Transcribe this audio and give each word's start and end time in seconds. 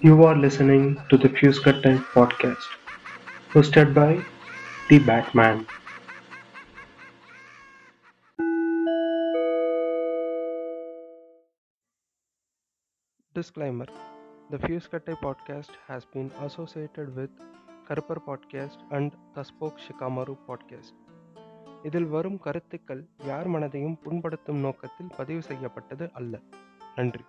You 0.00 0.24
are 0.24 0.36
listening 0.36 0.98
to 1.10 1.16
the 1.16 1.28
Fuse 1.28 1.58
Cut 1.58 1.82
Time 1.82 2.04
podcast, 2.12 2.66
hosted 3.52 3.94
by 3.94 4.10
The 4.88 4.98
Batman. 5.00 5.66
Disclaimer 13.34 13.86
The 14.50 14.58
Fuse 14.58 14.86
Cut 14.86 15.06
Time 15.06 15.16
podcast 15.16 15.70
has 15.86 16.04
been 16.04 16.30
associated 16.40 17.16
with 17.16 17.32
Karuppar 17.88 18.20
podcast 18.26 18.82
and 18.90 19.12
thus spoke 19.34 19.80
Shikamaru 19.84 20.34
podcast 20.48 20.98
இதில் 21.82 22.06
வரும் 22.06 22.38
கருத்துக்கள் 22.38 23.02
யார் 23.24 23.48
மனதையும் 23.48 23.96
புண்படுத்தும் 24.04 24.60
நோக்கத்தில் 24.60 25.10
பதிவு 25.16 25.42
செய்யப்பட்டது 25.42 26.06
அல்ல 26.12 26.40
நன்றி 26.94 27.24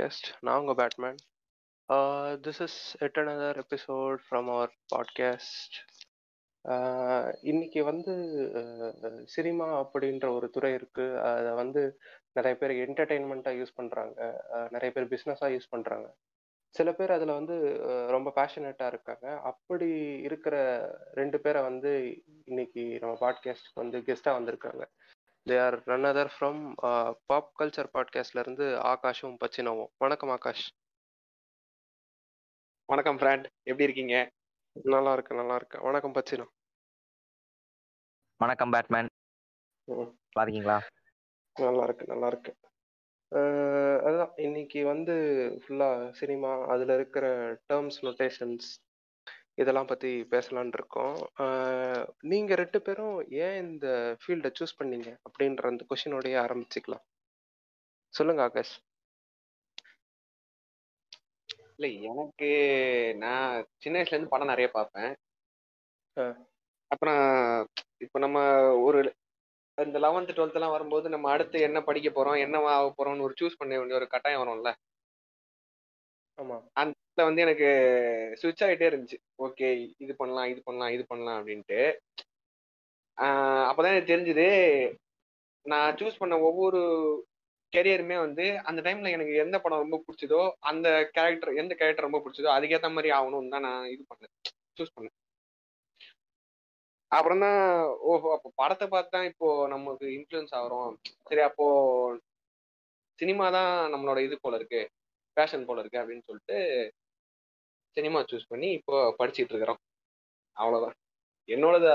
பாட்காஸ்ட் 0.00 0.28
நான் 0.40 0.58
உங்கள் 0.60 0.76
Batman 0.80 1.18
this 2.44 2.60
is 2.66 2.76
yet 3.06 3.18
another 3.22 3.58
episode 3.62 4.20
from 4.26 4.48
our 4.54 4.72
podcast 4.92 5.76
இன்னைக்கு 7.50 7.80
வந்து 7.88 8.12
uh, 8.60 9.18
சினிமா 9.34 9.66
அப்படின்ற 9.82 10.26
ஒரு 10.36 10.46
துறை 10.54 10.70
இருக்கு. 10.78 11.06
அதை 11.26 11.52
வந்து 11.60 11.82
நிறைய 12.38 12.54
பேர் 12.60 12.74
என்டர்டெயின்மெண்ட்டாக 12.84 13.58
யூஸ் 13.60 13.76
பண்ணுறாங்க 13.80 14.18
நிறைய 14.74 14.90
பேர் 14.96 15.10
பிஸ்னஸாக 15.14 15.54
யூஸ் 15.56 15.70
பண்ணுறாங்க 15.74 16.08
சில 16.74 16.88
பேர் 16.98 17.14
அதில் 17.16 17.36
வந்து 17.38 17.58
uh, 17.90 18.04
ரொம்ப 18.16 18.32
பேஷனேட்டாக 18.40 18.92
இருக்காங்க. 18.94 19.26
அப்படி 19.52 19.90
இருக்கிற 20.28 20.56
ரெண்டு 21.20 21.40
பேரை 21.46 21.62
வந்து 21.70 21.92
இன்னைக்கு 22.44 22.84
நம்ம 23.02 23.14
பாட்காஸ்ட்க்கு 23.24 23.82
வந்து 23.84 24.00
கெஸ்ட்டாக 24.08 24.38
வந்திருக்காங்க. 24.40 24.84
They 25.48 25.56
are 25.64 25.76
run 25.84 26.04
other 26.04 26.30
from 26.34 26.58
pop 27.26 27.52
culture 27.58 27.88
பாட்காஸ்ட்ல 27.94 28.38
இருந்து 28.38 28.66
ஆகாஷும் 28.90 29.36
பச்சினவும். 29.42 29.90
வணக்கம் 29.98 30.28
ஆகாஷ். 30.28 30.64
வணக்கம் 32.84 33.18
ஃப்ரெண்ட் 33.18 33.46
எப்படி 33.62 33.82
இருக்கீங்க? 33.82 34.16
நல்லா 34.84 35.12
இருக்கு 35.12 35.34
நல்லா 35.34 35.54
இருக்கு 35.54 35.78
வணக்கம் 35.82 36.12
பச்சினோ. 36.12 36.46
வணக்கம் 38.40 38.72
பேட்மேன் 38.72 39.10
நல்லா 39.88 40.42
இருக்கீங்களா 40.42 40.78
நல்லா 41.56 41.82
இருக்கு 41.82 42.06
நல்லா 42.06 42.26
இருக்கு. 42.26 42.52
அதுதான் 44.06 44.34
இன்னைக்கு 44.36 44.84
வந்து 44.84 45.16
ஃபுல்லா 45.62 45.90
சினிமா 46.12 46.52
அதுல 46.66 46.94
இருக்கிற 46.94 47.26
டேர்ம்ஸ் 47.68 47.98
நொட்டேஷன்ஸ் 48.02 48.68
இதெல்லாம் 49.60 49.88
பத்தி 49.90 50.10
பேசலான் 50.30 50.72
இருக்கோம். 50.76 51.16
நீங்க 52.22 52.54
ரெண்டு 52.54 52.78
பேரும் 52.82 53.16
ஏன் 53.44 53.58
இந்த 53.64 53.86
ஃபீல்டை 54.22 54.50
சூஸ் 54.58 54.78
பண்ணீங்க? 54.80 55.08
அப்படின்ற 55.26 55.64
அந்த 55.72 55.84
கொஷினோடய 55.90 56.36
ஆரம்பிச்சுக்கலாம். 56.44 57.04
சொல்லுங்க 58.14 58.42
ஆகாஷ். 58.42 58.74
இல்ல 61.74 61.88
எனக்கு 62.10 62.48
நான் 63.16 63.52
சின்ன 63.82 63.96
வயசுல 63.98 64.16
இருந்து 64.16 64.32
படம் 64.34 64.52
நிறைய 64.52 64.68
பார்ப்பேன். 64.70 65.12
அப்புறம் 66.90 67.22
இப்போ 68.04 68.18
நம்ம 68.18 68.38
ஒரு 68.86 69.00
இந்த 69.78 69.98
லெவன்த் 70.04 70.34
டுவெல்த் 70.36 70.58
எல்லாம் 70.58 70.74
வரும்போது 70.76 71.06
நம்ம 71.08 71.26
அடுத்து 71.30 71.58
என்ன 71.68 71.78
படிக்க 71.82 72.08
போறோம் 72.10 72.38
என்ன 72.38 72.58
ஆக 72.72 72.88
போறோம்னு 72.98 73.26
ஒரு 73.26 73.34
சூஸ் 73.40 73.58
பண்ண 73.58 73.78
வேண்டிய 73.78 73.98
ஒரு 73.98 74.06
கட்டாயம் 74.14 74.42
வரும்ல. 74.42 74.70
ஆமா. 76.38 76.56
அந்த 76.80 76.94
வந்து 77.28 77.44
எனக்கு 77.46 77.68
சுவிட்ச் 78.40 78.62
ஆகிட்டே 78.66 78.88
இருந்துச்சு. 78.90 79.16
ஓகே 79.46 79.68
இது 80.04 80.12
பண்ணலாம் 80.20 80.48
இது 80.52 80.60
பண்ணலாம் 80.66 80.92
இது 80.96 81.04
பண்ணலாம் 81.10 81.38
அப்படின்ட்டு. 81.40 81.80
அப்போதான் 83.68 83.92
எனக்கு 83.94 84.12
தெரிஞ்சுது 84.12 84.46
நான் 85.66 85.96
சூஸ் 86.00 86.20
பண்ண 86.20 86.34
ஒவ்வொரு 86.48 86.80
கெரியருமே 87.72 88.16
வந்து 88.22 88.44
அந்த 88.68 88.80
டைம்ல 88.86 89.10
எனக்கு 89.16 89.34
எந்த 89.44 89.56
படம் 89.64 89.82
ரொம்ப 89.84 89.96
பிடிச்சதோ 90.06 90.40
அந்த 90.70 90.86
கேரக்டர் 91.16 91.58
எந்த 91.62 91.72
கேரக்டர் 91.80 92.06
ரொம்ப 92.08 92.20
பிடிச்சதோ 92.24 92.50
அதுக்கேற்ற 92.56 92.88
மாதிரி 92.96 93.10
ஆகணும்னு 93.18 93.54
தான் 93.54 93.66
நான் 93.68 93.90
இது 93.94 94.02
பண்ணேன். 94.10 94.32
சூஸ் 94.78 94.94
பண்ணேன். 94.96 95.16
அப்புறம் 97.12 97.42
தான் 97.44 97.60
ஓஹோ 98.10 98.28
அப்போ 98.36 98.48
படத்தை 98.60 98.86
பார்த்து 98.88 99.14
தான் 99.16 99.28
இப்போ 99.30 99.46
நமக்கு 99.72 100.06
இன்ஃப்ளூயன்ஸ் 100.16 100.54
ஆகிறோம். 100.58 100.90
சரி 101.28 101.42
அப்போ 101.48 101.66
சினிமா 103.18 103.46
தான் 103.56 103.72
நம்மளோட 103.94 104.18
இது 104.26 104.36
போல 104.44 104.58
இருக்கு. 104.60 104.82
பேஷன் 105.36 105.68
போல 105.68 105.82
இருக்கு 105.82 106.00
அப்படின்னு 106.00 106.26
சொல்லிட்டு 106.28 106.56
சினிமா 107.96 108.18
சூஸ் 108.30 108.50
பண்ணி 108.52 108.68
இப்போ 108.78 108.96
படிச்சுட்டு 109.18 109.52
இருக்கிறோம். 109.52 109.80
அவ்வளவுதான். 110.56 110.96
என்னோடது 111.48 111.90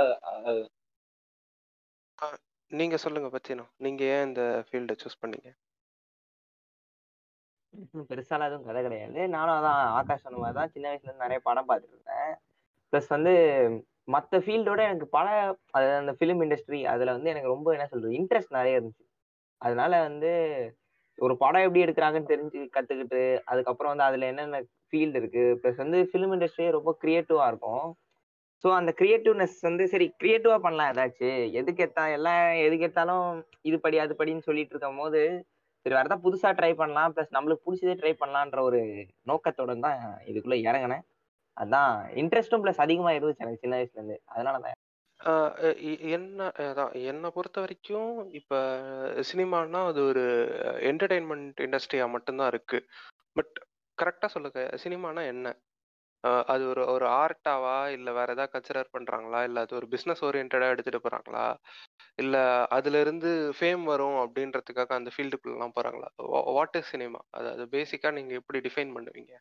நீங்க 2.72 2.96
சொல்லுங்க 3.03 3.28
பத்தினோ. 3.34 3.63
நீங்க 3.85 4.01
ஏன் 4.13 4.25
இந்த 4.28 4.44
ஃபீல்டை 4.68 4.96
சூஸ் 5.01 5.22
பண்ணீங்க? 5.23 5.50
பெருசாலாம் 8.09 8.50
எதுவும் 8.50 8.68
கதை 8.68 8.81
கிடையாது. 8.84 9.19
நானும் 9.35 9.56
அதான் 9.57 9.81
ஆகாஷ் 9.97 10.23
சொன்ன 10.25 10.40
மாதிரி 10.41 10.57
தான் 10.59 10.72
சின்ன 10.73 10.85
வயசுல 10.90 11.09
இருந்து 11.09 11.25
நிறைய 11.25 11.40
படம் 11.47 11.67
பார்த்துட்டு 11.69 11.96
இருந்தேன். 11.96 12.31
ப்ளஸ் 12.94 13.09
வந்து 13.16 13.34
மற்ற 14.13 14.40
ஃபீல்டோட 14.46 14.81
எனக்கு 14.88 15.07
பல 15.17 15.28
அது 15.78 15.88
அந்த 16.02 16.13
ஃபிலிம் 16.17 16.41
இண்டஸ்ட்ரி 16.46 16.79
அதுல 16.94 17.13
வந்து 17.17 17.31
எனக்கு 17.34 17.53
ரொம்ப 17.56 17.73
என்ன 17.75 17.88
சொல்றது 17.91 18.17
இன்ட்ரெஸ்ட் 18.19 18.57
நிறைய 18.57 18.79
இருந்துச்சு. 18.79 19.06
அதனால 19.62 19.91
வந்து 20.07 20.31
ஒரு 21.20 21.34
படம் 21.38 21.66
எப்படி 21.66 21.84
எடுக்கிறாங்கன்னு 21.86 22.31
தெரிஞ்சு 22.31 22.59
கத்துக்கிட்டு 22.76 23.22
அதுக்கப்புறம் 23.46 23.92
வந்து 23.94 24.08
அதுல 24.08 24.28
என்னென்ன 24.31 24.58
ஃபீல்டு 24.88 25.20
இருக்கு? 25.22 25.44
ப்ளஸ் 25.62 25.80
வந்து 25.84 26.00
ஃபிலிம் 26.09 26.34
இண்டஸ்ட்ரியே 26.36 26.70
ரொம்ப 26.78 26.92
கிரியேட்டிவா 27.03 27.46
இருக்கும். 27.48 27.86
ஸோ 28.64 28.68
அந்த 28.80 28.92
கிரியேட்டிவ்னஸ் 29.00 29.58
வந்து 29.62 29.84
சரி 29.94 30.06
கிரியேட்டிவா 30.22 30.58
பண்ணலாம் 30.58 30.92
ஏதாச்சும் 30.94 31.40
எதுக்கு 31.59 31.84
எத்தா 31.88 32.03
எல்லாம் 32.17 32.44
எதுக்கு 32.66 32.88
எத்தாலும் 32.88 33.26
இது 33.62 33.78
படி 33.79 33.97
அது 34.00 34.14
படின்னு 34.22 34.47
சொல்லிட்டு 34.50 34.73
இருக்கும் 34.76 35.02
போது 35.03 35.22
சரி 35.85 35.96
வேற 35.97 36.16
புதுசா 36.23 36.50
ட்ரை 36.59 36.72
பண்ணலாம். 36.76 37.12
ப்ளஸ் 37.16 37.35
நம்மளுக்கு 37.38 37.66
பிடிச்சதே 37.66 37.96
ட்ரை 38.02 38.14
பண்ணலான்ற 38.22 38.62
ஒரு 38.70 38.79
நோக்கத்தோட 39.32 39.73
தான் 39.88 40.00
இதுக்குள்ள 40.32 40.58
இறங்கினேன். 40.67 41.03
அதான் 41.58 41.91
இன்ட்ரெஸ்டும் 42.22 42.64
ப்ளஸ் 42.64 42.84
அதிகமா 42.85 43.12
இருந்துச்சு 43.17 43.46
எனக்கு 43.46 43.64
சின்ன 43.64 43.76
வயசுல 43.78 44.00
இருந்து. 44.00 44.17
அதனால 44.34 44.56
தான் 44.59 44.75
என்ன 46.16 46.40
அதான் 46.64 46.94
என்னை 47.04 47.30
பொறுத்த 47.30 47.60
வரைக்கும் 47.60 48.10
இப்போ 48.32 48.58
சினிமானா 49.30 49.80
அது 49.86 50.02
ஒரு 50.06 50.24
என்டர்டெயின்மெண்ட் 50.90 51.60
இண்டஸ்ட்ரியாக 51.60 52.14
மட்டும்தான் 52.16 52.48
இருக்கு. 52.48 52.80
பட் 53.36 53.54
கரெக்டாக 53.98 54.30
சொல்லுங்க 54.32 54.62
சினிமானா 54.84 55.24
என்ன? 55.28 55.48
அது 56.48 56.64
ஒரு 56.68 56.84
ஒரு 56.88 57.06
ஆர்ட்டாவா 57.16 57.76
இல்லை 57.88 58.12
வேற 58.14 58.30
ஏதாவது 58.34 58.54
கன்சிடர் 58.54 58.94
பண்ணுறாங்களா 58.94 59.40
இல்லை 59.44 59.62
அது 59.62 59.76
ஒரு 59.76 59.88
பிஸ்னஸ் 59.92 60.24
ஓரியன்டா 60.28 60.70
எடுத்துகிட்டு 60.74 61.06
போகிறாங்களா 61.06 61.46
இல்லை 62.18 62.42
அதுல 62.78 63.00
இருந்து 63.00 63.30
ஃபேம் 63.60 63.84
வரும் 63.84 64.18
அப்படின்றதுக்காக 64.24 64.94
அந்த 64.96 65.12
ஃபீல்டுக்குள்ளலாம் 65.16 65.76
போகிறாங்களா 65.78 66.10
வாட் 66.58 66.78
இஸ் 66.82 66.92
சினிமா 66.92 67.22
அது 67.32 67.50
அது 67.50 67.66
பேசிக்காக 67.72 68.14
நீங்கள் 68.14 68.40
எப்படி 68.42 68.62
டிஃபைன் 68.68 68.96
பண்ணுவீங்க? 68.98 69.34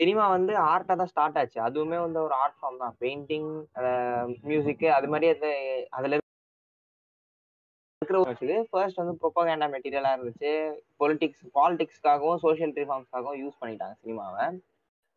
சினிமா 0.00 0.24
வந்து 0.36 0.52
ஆர்ட்டாக 0.72 0.96
தான் 1.00 1.10
ஸ்டார்ட் 1.12 1.38
ஆச்சு. 1.40 1.58
அதுவுமே 1.68 1.98
வந்து 2.04 2.18
ஒரு 2.26 2.34
ஆர்ட் 2.42 2.58
ஃபார்ம் 2.58 2.82
தான். 2.84 2.94
பெயிண்டிங் 3.02 3.50
மியூசிக்கு 4.50 4.88
அது 4.98 5.08
மாதிரி 5.12 5.26
அது 5.34 5.50
அதில் 5.98 6.16
இருக்கிற 8.02 8.18
ஃபர்ஸ்ட் 8.70 9.00
வந்து 9.02 9.14
ப்ரொபகேண்டா 9.22 9.66
மெட்டீரியலாக 9.74 10.16
இருந்துச்சு. 10.16 10.52
பொலிட்டிக்ஸ் 11.02 11.44
பாலிடிக்ஸ்க்காகவும் 11.58 12.40
சோஷியல் 12.44 12.74
ரிஃபார்ம்ஸ்க்காகவும் 12.80 13.38
யூஸ் 13.42 13.60
பண்ணிட்டாங்க 13.62 13.94
சினிமாவை. 14.04 14.44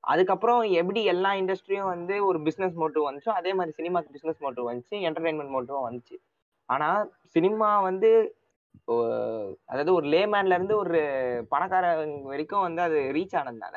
அதுக்கப்புறம் 0.03 0.61
எப்படி 0.79 0.99
எல்லா 1.13 1.31
இண்டஸ்ட்ரியும் 1.41 1.91
வந்து 1.93 2.15
ஒரு 2.27 2.39
பிஸ்னஸ் 2.47 2.75
மோட்டிவ் 2.81 3.07
வந்துச்சோ 3.07 3.31
அதே 3.39 3.51
மாதிரி 3.59 3.77
சினிமாக்கு 3.79 4.13
பிஸ்னஸ் 4.15 4.41
மோட்டிவ் 4.45 4.69
வந்துச்சு 4.69 4.95
என்டர்டைன்மெண்ட் 5.07 5.53
மோட்டிவும் 5.55 5.87
வந்துச்சு. 5.87 6.15
ஆனால் 6.69 7.01
சினிமா 7.35 7.69
வந்து 7.89 8.11
அதாவது 9.71 9.91
ஒரு 9.97 10.05
லேமேன்ல 10.13 10.57
இருந்து 10.57 10.75
ஒரு 10.83 10.99
பணக்காரங்க 11.53 12.29
வரைக்கும் 12.31 12.65
வந்து 12.67 12.81
அது 12.87 12.99
ரீச் 13.17 13.35
ஆனதுனால 13.39 13.75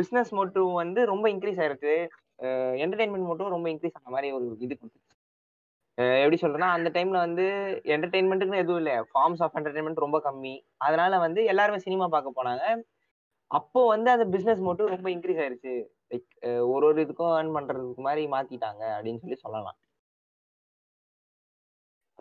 பிஸ்னஸ் 0.00 0.30
மோட்டிவ் 0.38 0.68
வந்து 0.82 1.00
ரொம்ப 1.12 1.26
இன்க்ரீஸ் 1.32 1.60
ஆயிருக்கு. 1.62 1.94
என்டர்டைன்மெண்ட் 2.84 3.28
மோட்டிவ் 3.30 3.54
ரொம்ப 3.56 3.66
இன்க்ரீஸ் 3.72 3.96
ஆன 3.98 4.12
மாதிரி 4.14 4.28
ஒரு 4.36 4.46
இது 4.64 4.72
கொடுத்துச்சு. 4.74 5.10
எப்படி 6.22 6.36
சொல்றேன்னா 6.42 6.68
அந்த 6.76 6.88
டைம்ல 6.96 7.18
வந்து 7.26 7.44
என்டர்டைன்மெண்ட்டுன்னு 7.94 8.62
எதுவும் 8.62 8.80
இல்லை 8.82 8.94
ஃபார்ம்ஸ் 9.10 9.42
ஆஃப் 9.46 9.56
என்டர்டைன்மெண்ட் 9.58 10.04
ரொம்ப 10.04 10.18
கம்மி. 10.26 10.54
அதனால 10.86 11.18
வந்து 11.26 11.40
எல்லாருமே 11.52 11.78
சினிமா 11.86 12.06
பார்க்க 12.14 12.38
போனாங்க. 12.38 12.64
அப்போ 13.58 13.80
வந்து 13.94 14.08
அந்த 14.14 14.26
பிஸ்னஸ் 14.34 14.62
மோட்டிவ் 14.66 14.94
ரொம்ப 14.94 15.08
இன்க்ரீஸ் 15.14 15.40
ஆயிருச்சு. 15.44 15.74
லைக் 16.12 16.30
ஒரு 16.72 16.84
ஒரு 16.90 16.98
இதுக்கும் 17.04 17.34
ஏர்ன் 17.38 17.54
பண்றதுக்கு 17.56 18.04
மாதிரி 18.08 18.22
மாத்திட்டாங்க 18.34 18.82
அப்படின்னு 18.96 19.22
சொல்லி 19.24 19.38
சொல்லலாம். 19.44 19.78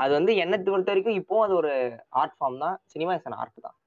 அது 0.03 0.11
வந்து 0.17 0.33
என்னை 0.43 0.57
பொறுத்த 0.67 0.91
வரைக்கும் 0.91 1.17
இப்போ 1.21 1.35
அது 1.45 1.53
ஒரு 1.61 1.71
ஆர்ட் 2.21 2.35
ஃபார்ம் 2.37 2.61
தான். 2.65 2.77
சினிமா 2.93 3.13
இஸ் 3.17 3.27
அன் 3.29 3.39
ஆர்ட் 3.41 3.65
தான். 3.67 3.77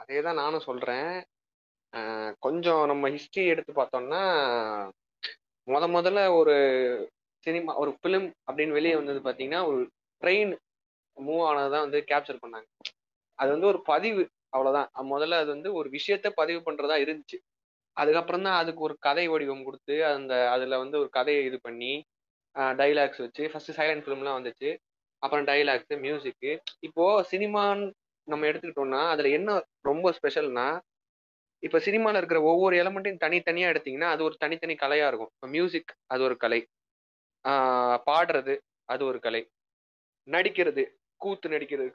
அதே 0.00 0.18
தான் 0.22 0.40
நானும் 0.42 0.66
சொல்றேன். 0.68 1.10
கொஞ்சம் 2.46 2.82
நம்ம 2.90 3.08
ஹிஸ்டரி 3.14 3.44
எடுத்து 3.52 3.72
பார்த்தோம்னா 3.72 4.22
முத 5.68 5.84
முதல்ல 5.96 6.20
ஒரு 6.38 6.54
சினிமா 7.46 7.72
ஒரு 7.82 7.90
ஃபிலிம் 7.98 8.28
அப்படின்னு 8.48 8.76
வெளியே 8.78 8.94
வந்தது 8.94 9.20
பார்த்தீங்கன்னா 9.20 9.60
ஒரு 9.70 9.80
ட்ரெயின் 10.22 10.52
மூவ் 11.16 11.42
ஆனதான் 11.50 11.86
வந்து 11.86 12.00
கேப்சர் 12.10 12.42
பண்ணாங்க. 12.44 12.68
அது 13.38 13.50
வந்து 13.54 13.70
ஒரு 13.72 13.80
பதிவு 13.92 14.22
அவ்வளோதான் 14.56 14.88
முதல்ல 15.12 15.38
அது 15.42 15.50
வந்து 15.56 15.70
ஒரு 15.74 15.88
விஷயத்த 15.90 16.28
பதிவு 16.40 16.60
பண்ணுறதா 16.66 16.96
இருந்துச்சு. 17.04 17.38
அதுக்கப்புறம் 17.96 18.44
தான் 18.46 18.58
அதுக்கு 18.62 18.80
ஒரு 18.80 18.94
கதை 19.06 19.24
வடிவம் 19.32 19.66
கொடுத்து 19.66 19.96
அந்த 20.12 20.34
அதில் 20.54 20.82
வந்து 20.82 20.96
ஒரு 21.02 21.10
கதையை 21.18 21.42
இது 21.48 21.58
பண்ணி 21.60 21.92
டைலாக்ஸ் 22.80 23.22
வச்சு 23.24 23.44
ஃபர்ஸ்ட் 23.52 23.76
சைலண்ட் 23.78 24.04
ஃபிலிம்லாம் 24.04 24.38
வந்துச்சு. 24.40 24.70
அப்புறம் 25.22 25.46
டைலாக்ஸ் 25.50 25.94
மியூசிக்கு 26.06 26.50
இப்போது 26.80 27.26
சினிமான்னு 27.32 27.86
நம்ம 28.28 28.46
எடுத்துக்கிட்டோம்னா 28.46 29.08
அதுல 29.08 29.28
என்ன 29.28 29.50
ரொம்ப 29.82 30.12
ஸ்பெஷல்னா 30.12 30.66
இப்ப 31.62 31.78
சினிமால 31.78 32.16
இருக்கிற 32.16 32.42
ஒவ்வொரு 32.42 32.76
எலமெண்ட்டையும் 32.76 33.22
தனித்தனியா 33.24 33.68
எடுத்தீங்கன்னா 33.70 34.10
அது 34.10 34.24
ஒரு 34.24 34.36
தனித்தனி 34.38 34.74
கலையா 34.74 35.06
இருக்கும். 35.08 35.30
இப்போ 35.34 35.48
மியூசிக் 35.48 35.92
அது 36.06 36.22
ஒரு 36.22 36.36
கலை. 36.36 36.60
ஆஹ் 37.44 37.98
பாடுறது 38.06 38.54
அது 38.88 39.04
ஒரு 39.06 39.20
கலை. 39.20 39.42
நடிக்கிறது 40.28 40.82
கூத்து 41.20 41.48
நடிக்கிறது 41.48 41.90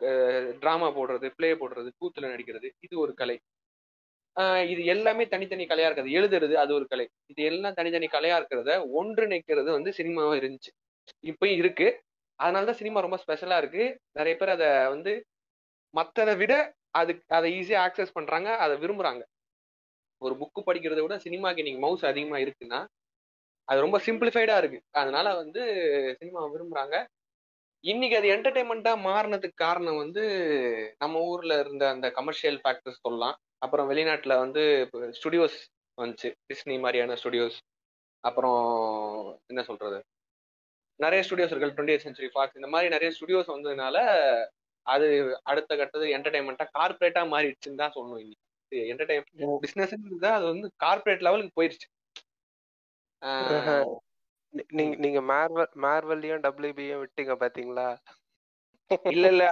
டிராமா 0.60 0.88
போடுறது 0.90 1.28
ப்ளே 1.36 1.54
போடுறது 1.54 1.90
கூத்துல 2.02 2.28
நடிக்கிறது 2.28 2.68
இது 2.80 3.00
ஒரு 3.00 3.14
கலை. 3.14 3.38
ஆஹ் 4.36 4.70
இது 4.70 4.86
எல்லாமே 4.86 5.28
தனித்தனி 5.28 5.66
கலையா 5.66 5.88
இருக்கிறது. 5.90 6.18
எழுதுறது 6.20 6.54
அது 6.56 6.74
ஒரு 6.74 6.88
கலை. 6.88 7.06
இது 7.28 7.44
எல்லாம் 7.44 7.74
தனித்தனி 7.74 8.08
கலையா 8.08 8.38
இருக்கிறத 8.42 8.72
ஒன்றிணைக்கிறது 8.98 9.70
வந்து 9.72 9.94
சினிமாவா 9.98 10.36
இருந்துச்சு. 10.42 10.72
இப்பயும் 11.24 11.58
இருக்கு. 11.58 11.88
அதனாலதான் 12.40 12.80
சினிமா 12.82 13.00
ரொம்ப 13.00 13.20
ஸ்பெஷலா 13.26 13.58
இருக்கு. 13.58 13.86
நிறைய 14.14 14.36
பேர் 14.38 14.56
அதை 14.58 14.70
வந்து 14.90 15.14
மற்றதை 15.94 16.34
விட 16.38 16.54
அது 17.00 17.12
அதை 17.28 17.48
ஈஸியாக 17.60 17.84
ஆக்சஸ் 17.86 18.16
பண்ணுறாங்க 18.18 18.50
அதை 18.64 18.76
விரும்புகிறாங்க 18.78 19.24
ஒரு 20.22 20.34
புக்கு 20.40 20.62
படிக்கிறத 20.68 21.02
விட 21.02 21.16
சினிமாக்கு 21.18 21.62
இன்னைக்கு 21.64 21.84
மவுஸ் 21.86 22.06
அதிகமாக 22.06 22.44
இருக்குன்னா 22.46 22.80
அது 23.68 23.80
ரொம்ப 23.86 23.98
சிம்பிளிஃபைடாக 24.06 24.62
இருக்குது 24.62 24.86
அதனால 24.92 25.28
வந்து 25.36 25.62
சினிமா 26.20 26.42
விரும்புகிறாங்க 26.56 26.96
இன்னைக்கு 27.84 28.16
அது 28.18 28.28
என்டர்டைன்மெண்ட்டாக 28.36 29.04
மாறினதுக்கு 29.08 29.58
காரணம் 29.66 29.98
வந்து 29.98 30.24
நம்ம 30.98 31.22
ஊரில் 31.24 31.56
இருந்த 31.60 31.84
அந்த 31.90 32.08
கமர்ஷியல் 32.12 32.58
ஃபேக்டர்ஸ் 32.64 33.04
சொல்லலாம். 33.06 33.36
அப்புறம் 33.58 33.90
வெளிநாட்டில் 33.92 34.42
வந்து 34.44 34.62
ஸ்டுடியோஸ் 35.20 35.58
வந்துச்சு. 35.98 36.30
டிஸ்னி 36.50 36.76
மாதிரியான 36.80 37.16
ஸ்டுடியோஸ் 37.22 37.58
அப்புறம் 38.24 38.60
என்ன 39.48 39.62
சொல்கிறது 39.64 40.00
நிறைய 41.00 41.22
ஸ்டுடியோஸ் 41.28 41.52
இருக்குது 41.54 41.76
டுவெண்ட்டி 41.78 42.04
சென்ச்சுரி 42.06 42.30
ஃபாக்ஸ் 42.34 42.58
இந்த 42.60 42.68
மாதிரி 42.68 42.90
நிறைய 42.96 43.10
ஸ்டுடியோஸ் 43.18 43.54
வந்ததுனால 43.56 43.98
அது 44.90 45.08
அடுத்த 45.44 45.76
கட்டது 45.76 46.06
என்டர்டைன்மெண்ட்டா 46.18 46.66
கார்பரேட்டா 46.80 47.22
மாறிடுச்சுன்னு 47.26 47.76
தான் 47.76 47.92
சொல்லணும் 47.96 48.20
இன்னைக்கு. 48.20 48.44
என்டர்டைன் 48.72 49.58
பிசினஸ் 49.60 49.94
அது 50.24 50.46
வந்து 50.46 50.72
கார்பரேட் 50.84 51.22
லெவலுக்கு 51.22 51.68
நீ- 54.54 54.66
நீங்க 54.68 54.96
நீங்க 54.96 55.20
மார்வல் 55.22 55.74
மார்வல்லையும் 55.82 56.44
டபிள்யூபியும் 56.44 57.02
விட்டீங்க 57.02 57.34
பாத்தீங்களா? 57.40 57.88
இல்ல 59.04 59.28
இல்ல. 59.28 59.46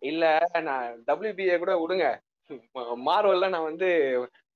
இல்ல 0.00 0.24
நான் 0.62 1.04
டபிள்யூபிஏ 1.06 1.58
கூட 1.58 1.72
விடுங்க. 1.76 2.06
மார்வல்ல 3.06 3.48
நான் 3.48 3.68
வந்து 3.70 3.88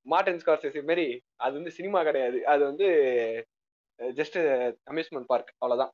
மார்டின் 0.06 0.40
ஸ்கார்செசி 0.44 0.82
மாரி 0.86 1.06
அது 1.36 1.54
வந்து 1.54 1.70
சினிமா 1.70 2.02
கிடையாது. 2.02 2.46
அது 2.46 2.64
வந்து 2.64 2.88
ஜஸ்ட் 3.98 4.38
அம்யூஸ்மெண்ட் 4.90 5.26
பார்க் 5.26 5.54
அவ்வளவுதான். 5.58 5.92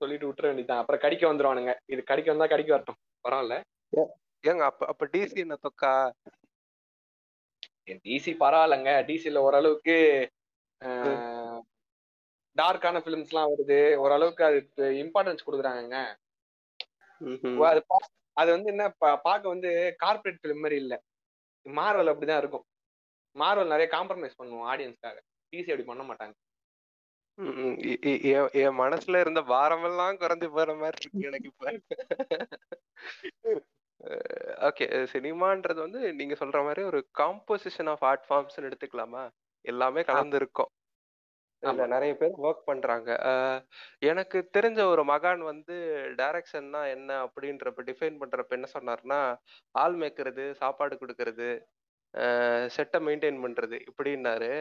சொல்லிட்டு 0.00 0.28
விட்டுற 0.28 0.46
வேண்டியதுதான். 0.48 0.80
அப்புறம் 0.82 1.02
கடிக்க 1.04 1.24
வந்துருவானுங்க. 1.32 1.72
இது 1.86 2.00
கடிக்க 2.10 2.28
வந்தா 2.32 2.48
கடிக்க 2.52 2.72
வரட்டும். 2.74 2.98
பரவாயில்ல. 3.24 3.56
ஏங்க 4.44 4.64
அப்ப 4.70 4.86
அப்ப 4.92 5.06
டிசி 5.12 5.38
என்ன 5.44 5.56
தொக்கா? 5.66 5.92
டிசி 8.06 8.32
பரவாயில்லைங்க. 8.42 8.92
டிசில 9.10 9.42
ஓரளவுக்கு 9.48 9.96
டார்க்கான 12.56 13.00
ஃபிலிம்ஸ் 13.04 13.32
எல்லாம் 13.32 13.50
வருது. 13.52 13.80
ஓரளவுக்கு 14.04 14.42
அதுக்கு 14.44 14.84
இம்பார்ட்டன்ஸ் 15.02 15.46
கொடுக்குறாங்க 15.46 15.96
ம்ஹும். 17.20 17.58
அது 17.70 17.80
அது 18.36 18.48
வந்து 18.54 18.68
என்ன 18.72 18.84
பார்க்க 19.26 19.52
வந்து 19.54 19.70
கார்ப்பரேட் 20.02 20.40
ஃபிலிம் 20.40 20.62
மாதிரி 20.62 20.78
இல்ல. 20.84 20.94
மார்வல் 21.66 22.10
அப்படிதான் 22.12 22.40
இருக்கும். 22.42 22.64
மார்வல் 23.36 23.72
நிறைய 23.72 23.88
காம்ப்ரமைஸ் 23.94 24.38
பண்ணுவோம் 24.40 24.66
ஆடியன்ஸ்க்காக 24.72 25.18
டிசி 25.52 25.70
அப்படி 25.72 25.86
பண்ண 25.90 26.02
மாட்டாங்க. 26.08 26.34
என் 27.38 28.78
மனசுல 28.78 29.20
இருந்த 29.20 29.40
பாரமெல்லாம் 29.48 30.18
குறைஞ்சு 30.20 30.48
போற 30.50 30.74
மாதிரி 30.74 30.98
இருக்கு 31.00 31.26
எனக்கு 31.28 31.50
இப்ப. 31.50 31.72
ஓகே. 34.68 34.86
சினிமான்றது 35.12 35.80
வந்து 35.84 36.00
நீங்க 36.14 36.34
சொல்ற 36.34 36.58
மாதிரி 36.64 36.82
ஒரு 36.82 37.00
காம்போசிஷன் 37.18 37.90
ஆஃப் 37.90 38.04
ஆர்ட் 38.04 38.26
ஃபார்ம்ஸ் 38.28 38.58
எடுத்துக்கலாமா? 38.60 39.24
எல்லாமே 39.64 40.02
கலந்து 40.02 40.36
இருக்கும். 40.36 40.70
நிறைய 41.92 42.12
பேர் 42.16 42.34
ஒர்க் 42.42 42.66
பண்றாங்க. 42.66 43.10
எனக்கு 44.02 44.38
தெரிஞ்ச 44.56 44.80
ஒரு 44.84 45.02
மகான் 45.04 45.42
வந்து 45.42 45.76
டைரக்ஷன்னா 46.18 46.82
என்ன 46.90 47.10
அப்படின்றப்ப 47.24 47.84
டிஃபைன் 47.88 48.20
பண்றப்ப 48.22 48.58
என்ன 48.58 48.68
சொன்னாருன்னா 48.74 49.20
ஆள் 49.74 49.96
மேய்க்கிறது 49.96 50.44
சாப்பாடு 50.54 50.96
கொடுக்கறது 50.96 51.48
செட்டை 52.68 52.98
மெயின்டைன் 53.06 53.40
பண்றது 53.44 53.76
இப்படின்னாரு. 53.88 54.52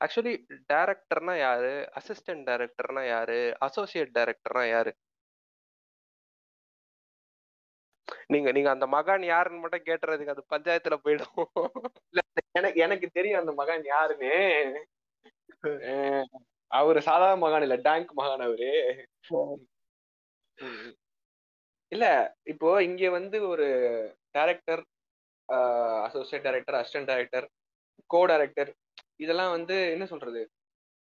ஆக்சுவலி 0.00 0.32
டைரக்டர்னா 0.72 1.34
யாரு? 1.38 1.70
அசிஸ்டன்ட் 1.98 2.44
டைரக்டர்னா 2.48 3.02
யாரு? 3.08 3.38
அசோசியேட் 3.66 4.16
டைரக்டர்னா 4.18 4.64
யாரு? 4.70 4.92
நீங்க 8.32 8.48
நீங்க 8.52 8.70
அந்த 8.70 8.86
மகான் 8.86 9.24
யாருன்னு 9.24 9.62
மட்டும் 9.62 9.86
கேட்டுறதுக்கு 9.88 10.34
அது 10.34 10.42
பஞ்சாயத்துல 10.54 10.94
போயிடும். 11.04 11.48
எனக்கு 12.58 12.78
எனக்கு 12.80 13.06
தெரியும் 13.10 13.40
அந்த 13.40 13.52
மகான் 13.60 13.84
யாருன்னு. 13.94 14.32
அவரு 16.70 17.00
சாதாரண 17.02 17.38
மகான் 17.44 17.64
இல்ல 17.66 17.76
டேங்க் 17.88 18.10
மகான் 18.20 18.44
அவரு. 18.46 18.70
இல்ல 21.92 22.06
இப்போ 22.44 22.70
இங்க 22.82 23.10
வந்து 23.10 23.36
ஒரு 23.48 23.66
director 24.30 24.82
associate 26.06 26.46
director 26.46 26.78
assistant 26.80 27.10
director 27.12 27.46
co 28.10 28.20
director 28.26 28.70
இதெல்லாம் 29.20 29.50
வந்து 29.50 29.90
என்ன 29.90 30.06
சொல்றது? 30.06 30.50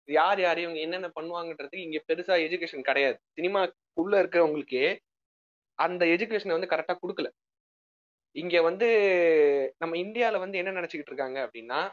யார் 0.06 0.40
யார் 0.40 0.60
இவங்க 0.60 0.80
என்னென்ன 0.80 1.12
பண்ணுவாங்கன்றதுக்கு 1.20 1.76
இங்க 1.76 2.04
பெருசா 2.08 2.42
எஜுகேஷன் 2.46 2.82
கிடையாது. 2.82 3.20
சினிமாக்குள்ள 3.36 4.20
இருக்கிறவங்களுக்கே 4.20 4.98
அந்த 5.74 6.06
எஜுகேஷனை 6.06 6.60
வந்து 6.60 6.68
கரெக்டா 6.68 6.98
கொடுக்கல. 7.02 7.30
இங்க 8.32 8.62
வந்து 8.62 8.88
நம்ம 9.78 9.96
இந்தியால 9.96 10.40
வந்து 10.40 10.58
என்ன 10.58 10.82
நினைச்சுக்கிட்டு 10.82 11.12
இருக்காங்க 11.12 11.50
அப்படின்னா 11.50 11.92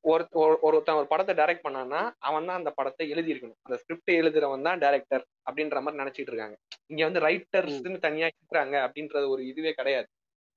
ஒரு 0.00 0.28
ஒரு- 0.32 0.60
ஒருத்தன் 0.60 0.94
ஒரு 0.94 1.06
படத்தை 1.06 1.34
டைரக்ட் 1.34 1.66
பண்ணான்னா 1.68 2.12
அவன் 2.18 2.46
தான் 2.46 2.56
அந்த 2.56 2.70
படத்தை 2.70 3.12
எழுதியிருக்கணும். 3.12 3.54
அந்த 3.62 3.82
ஸ்கிரிப்ட் 3.82 4.10
எழுதுறவன் 4.10 4.62
தான் 4.62 4.78
டைரக்டர் 4.78 5.26
அப்படின்ற 5.50 5.80
மாதிரி 5.80 6.02
நினைச்சிட்டு 6.02 6.32
இருக்காங்க. 6.32 6.56
இங்க 6.86 7.08
வந்து 7.08 7.20
ரைட்டர்ஸ்னு 7.20 7.98
தனியா 7.98 8.26
இருக்கிறாங்க 8.26 8.90
அப்படின்றது 8.90 9.28
ஒரு 9.28 9.46
இதுவே 9.46 9.72
கிடையாது. 9.72 10.06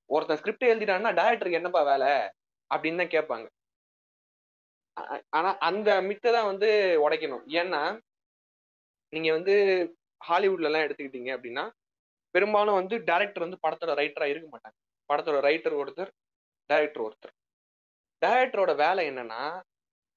ஒருத்தன் 0.05 0.38
ஸ்கிரிப்ட் 0.38 0.63
எழுதிட்டான்னா 0.63 1.13
டைரக்டருக்கு 1.13 1.51
என்னப்பா 1.51 1.83
வேலை? 1.83 2.07
அப்படின்னு 2.75 3.07
தான் 3.07 3.25
கேட்பாங்க. 3.25 3.50
ஆனா 5.29 5.58
அந்த 5.60 5.89
மித்தை 6.01 6.29
தான் 6.32 6.50
வந்து 6.51 6.70
உடைக்கணும். 7.06 7.44
ஏன்னா 7.62 7.82
நீங்க 9.13 9.29
வந்து 9.32 9.56
ஹாலிவுட்ல 10.22 10.70
எல்லாம் 10.70 10.86
எடுத்துக்கிட்டீங்க 10.86 11.32
அப்படின்னா 11.38 11.65
பெரும்பாலும் 12.36 12.79
வந்து 12.79 12.96
டைரக்டர் 13.03 13.46
வந்து 13.46 13.63
படத்தோட 13.68 13.94
ரைட்டரா 14.01 14.27
இருக்க 14.29 14.48
மாட்டாங்க. 14.51 14.77
படத்தோட 15.10 15.38
ரைட்டர் 15.48 15.75
ஒருத்தர் 15.82 16.12
டைரக்டர் 16.70 17.06
ஒருத்தர். 17.08 17.34
டைரக்டரோட 18.22 18.72
வேலை 18.75 19.03
என்னன்னா 19.12 19.41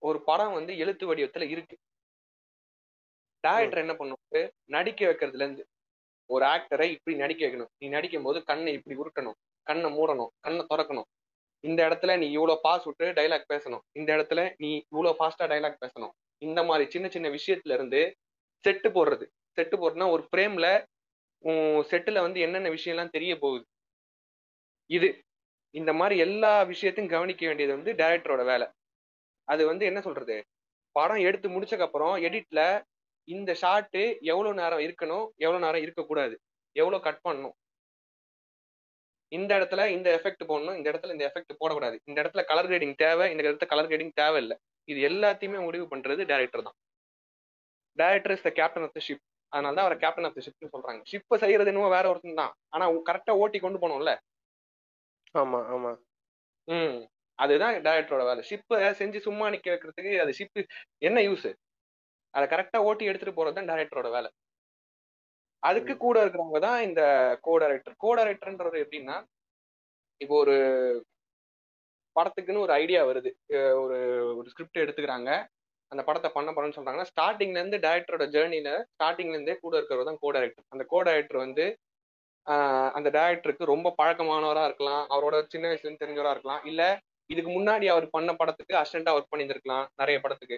ஒரு 0.02 0.18
படம் 0.22 0.52
வந்து 0.52 0.72
எழுத்து 0.76 1.04
வடிவத்துல 1.10 1.46
இருக்கு. 1.50 1.76
டைரக்டர் 3.44 3.82
என்ன 3.84 3.94
பண்ணுவாரு? 3.98 4.42
நடிக்க 4.66 5.00
வைக்கிறதுல 5.06 5.44
இருந்து 5.46 5.64
ஒரு 6.30 6.44
ஆக்டரை 6.44 6.88
இப்படி 6.90 7.14
நடிக்க 7.16 7.40
வைக்கணும். 7.46 7.72
நீ 7.78 7.88
நடிக்கும் 7.88 8.22
போது 8.22 8.38
கண்ணை 8.44 8.72
இப்படி 8.72 8.96
உருட்டணும். 8.96 9.38
கண்ணை 9.66 9.88
மூடணும். 9.98 10.30
கண்ணை 10.40 10.62
திறக்கணும். 10.72 11.08
இந்த 11.64 11.80
இடத்துல 11.88 12.18
நீ 12.18 12.26
இவ்வளோ 12.38 12.56
பாஸ் 12.62 12.84
விட்டு 12.84 13.06
டைலாக் 13.12 13.50
பேசணும். 13.52 13.82
இந்த 13.92 14.10
இடத்துல 14.16 14.40
நீ 14.56 14.70
இவ்வளோ 14.92 15.12
ஃபாஸ்டா 15.18 15.46
டைலாக் 15.52 15.82
பேசணும். 15.84 16.12
இந்த 16.42 16.60
மாதிரி 16.64 16.90
சின்ன 16.90 17.08
சின்ன 17.08 17.28
விஷயத்துல 17.28 17.72
இருந்து 17.72 18.00
செட்டு 18.64 18.88
போடுறது. 18.88 19.26
செட்டு 19.58 19.76
போடுறதுனா 19.76 20.10
ஒரு 20.10 20.24
ஃப்ரேம்ல 20.28 20.66
உன் 21.44 21.84
செட்டில் 21.90 22.20
வந்து 22.20 22.40
என்னென்ன 22.40 22.68
விஷயம்லாம் 22.68 23.10
தெரிய 23.10 23.32
போகுது? 23.38 23.64
இது. 24.90 25.08
இந்த 25.74 25.92
மாதிரி 25.92 26.16
எல்லா 26.18 26.62
விஷயத்தையும் 26.62 27.12
கவனிக்க 27.12 27.42
வேண்டியது 27.46 27.76
வந்து 27.76 27.92
டைரக்டரோட 27.92 28.44
வேலை. 28.44 28.66
அது 29.48 29.66
வந்து 29.66 29.84
என்ன 29.86 30.00
சொல்றது? 30.00 30.36
படம் 30.96 31.22
எடுத்து 31.22 31.48
முடிச்சக்கப்புறம் 31.48 32.14
எடிட்ல 32.22 32.60
இந்த 33.28 33.50
ஷாட்டு 33.62 34.02
எவ்வளோ 34.22 34.52
நேரம் 34.52 34.78
இருக்கணும் 34.78 35.26
எவ்வளோ 35.36 35.58
நேரம் 35.58 35.82
இருக்கக்கூடாது 35.82 36.34
எவ்வளோ 36.76 36.98
கட் 36.98 37.22
பண்ணணும். 37.28 37.54
இந்த 39.32 39.50
இடத்துல 39.58 39.82
இந்த 39.92 40.08
எஃபெக்ட் 40.16 40.44
போடணும் 40.48 40.76
இந்த 40.78 40.88
இடத்துல 40.90 41.14
இந்த 41.16 41.24
எஃபெக்ட் 41.28 41.52
போடக்கூடாது. 41.60 41.96
இந்த 42.08 42.18
இடத்துல 42.22 42.42
கலர் 42.50 42.68
கிரேடிங் 42.70 42.96
தேவை 43.02 43.26
இந்த 43.32 43.42
இடத்துல 43.42 43.68
கலர் 43.72 43.90
கிரேடிங் 43.90 44.14
தேவையில்லை. 44.20 44.56
இது 44.88 45.00
எல்லாத்தையுமே 45.10 45.60
முடிவு 45.66 45.86
பண்றது 45.92 46.22
டைரக்டர் 46.32 46.66
தான். 46.68 46.76
Director 47.98 48.34
is 48.36 48.46
the 48.46 48.52
captain 48.58 48.84
of 48.86 48.96
the 48.96 49.02
ship 49.06 49.22
அதனால 49.52 49.74
தான் 49.74 49.86
அவரை 49.86 49.96
கேப்டன் 49.98 50.26
ஆஃப் 50.28 50.36
த 50.36 50.42
ஷிப்னு 50.46 50.72
சொல்றாங்க. 50.74 51.00
ஷிப்பை 51.10 51.36
செய்யறது 51.42 51.70
என்னவோ 51.72 51.88
வேற 51.94 52.06
ஒருத்தன் 52.12 52.40
தான். 52.42 52.52
ஆனா 52.74 52.84
கரெக்டா 53.08 53.32
ஓட்டி 53.42 53.58
கொண்டு 53.60 53.80
போனோம்ல? 53.82 54.12
ஆமா 55.34 55.60
ஆமா. 55.74 55.90
ம். 56.68 56.98
அதுதான் 57.38 57.76
டைரக்டரோட 57.86 58.24
வேலை. 58.30 58.42
ஷிப்பை 58.50 58.78
செஞ்சு 59.00 59.20
சும்மா 59.26 59.46
நிக்க 59.54 59.68
வைக்கிறதுக்கு 59.72 60.12
அது 60.24 60.32
ஷிப்பு 60.38 60.62
என்ன 61.02 61.20
யூஸ் 61.28 61.48
அதை 62.34 62.46
கரெக்டா 62.52 62.78
ஓட்டி 62.88 63.04
எடுத்துட்டு 63.10 63.38
போறது 63.38 63.56
தான் 63.58 63.70
டைரக்டரோட 63.70 64.08
வேலை. 64.16 64.28
அதுக்கு 65.62 65.94
கூட 66.04 66.16
இருக்கிறவங்க 66.22 66.60
தான் 66.66 66.80
இந்த 66.88 67.02
கோ 67.46 67.52
டைரக்டர் 67.62 67.94
கோ 68.04 68.10
டைரக்டர்ன்றது 68.18 68.78
எப்படின்னா 68.84 69.16
இப்போ 70.20 70.34
ஒரு 70.44 70.56
படத்துக்குன்னு 72.16 72.64
ஒரு 72.66 72.72
ஐடியா 72.82 73.00
வருது. 73.10 73.30
ஒரு 73.82 73.98
ஒரு 74.38 74.48
ஸ்கிரிப்ட் 74.52 74.82
எடுத்துக்கிறாங்க. 74.84 75.30
அந்த 75.92 76.02
படத்தை 76.08 76.28
பண்ண 76.34 76.50
போறோம்னு 76.52 76.76
சொல்றாங்கன்னா 76.76 77.10
ஸ்டார்டிங்ல 77.12 77.60
இருந்து 77.60 77.78
டைரக்டரோட 77.86 78.24
ஜேர்னில 78.34 78.70
ஸ்டார்டிங்ல 78.92 79.36
இருந்தே 79.36 79.54
கூட 79.64 79.74
இருக்கிறவர் 79.78 80.08
தான் 80.10 80.20
கோ 80.24 80.28
டைரக்டர் 80.36 80.66
அந்த 80.74 80.84
கோ 80.92 80.98
டைரக்டர் 81.08 81.44
வந்து 81.46 81.64
அந்த 82.96 83.08
டைரக்டருக்கு 83.16 83.72
ரொம்ப 83.72 83.88
பழக்கமானவரா 84.00 84.62
இருக்கலாம். 84.68 85.02
அவரோட 85.14 85.36
சின்ன 85.52 85.66
வயசுல 85.70 85.86
இருந்து 85.88 86.04
தெரிஞ்சவரா 86.04 86.32
இருக்கலாம். 86.34 86.62
இல்ல 86.70 86.82
இதுக்கு 87.30 87.50
முன்னாடி 87.58 87.86
அவர் 87.94 88.06
பண்ண 88.16 88.30
படத்துக்கு 88.40 88.74
அசிஸ்டண்டா 88.80 89.14
ஒர்க் 89.16 89.30
பண்ணியிருந்திருக்கலாம் 89.32 89.84
நிறைய 90.00 90.16
படத்துக்கு. 90.24 90.56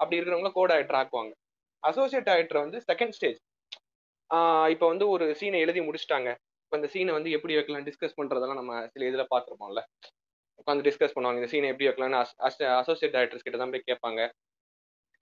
அப்படி 0.00 0.18
இருக்கிறவங்கள 0.18 0.52
கோ 0.58 0.64
டைரக்டர் 0.72 0.98
ஆக்குவாங்க. 1.00 1.32
அசோசியேட் 1.82 2.28
டைரக்டர் 2.30 2.64
வந்து 2.64 2.78
செகண்ட் 2.90 3.14
ஸ்டேஜ் 3.18 3.38
இப்போ 4.72 4.86
வந்து 4.92 5.04
ஒரு 5.14 5.24
சீனை 5.40 5.58
எழுதி 5.64 5.80
முடிச்சிட்டாங்க. 5.88 6.30
இப்போ 6.64 6.76
அந்த 6.78 6.88
சீனை 6.94 7.12
வந்து 7.16 7.30
எப்படி 7.36 7.54
வைக்கலாம் 7.58 7.86
டிஸ்கஸ் 7.88 8.16
பண்றதெல்லாம் 8.20 8.60
நம்ம 8.60 8.80
சில 8.92 9.06
இதில் 9.10 9.30
பார்த்துருப்போம்ல. 9.32 9.82
உட்காந்து 10.60 10.86
டிஸ்கஸ் 10.88 11.14
பண்ணுவாங்க 11.16 11.40
இந்த 11.40 11.50
சீனை 11.52 11.68
எப்படி 11.72 11.88
வைக்கலாம்னு 11.88 12.18
அசோசியேட் 12.80 13.14
டைரக்டர்ஸ் 13.16 13.46
கிட்ட 13.46 13.58
தான் 13.62 13.72
போய் 13.74 13.88
கேட்பாங்க. 13.90 14.20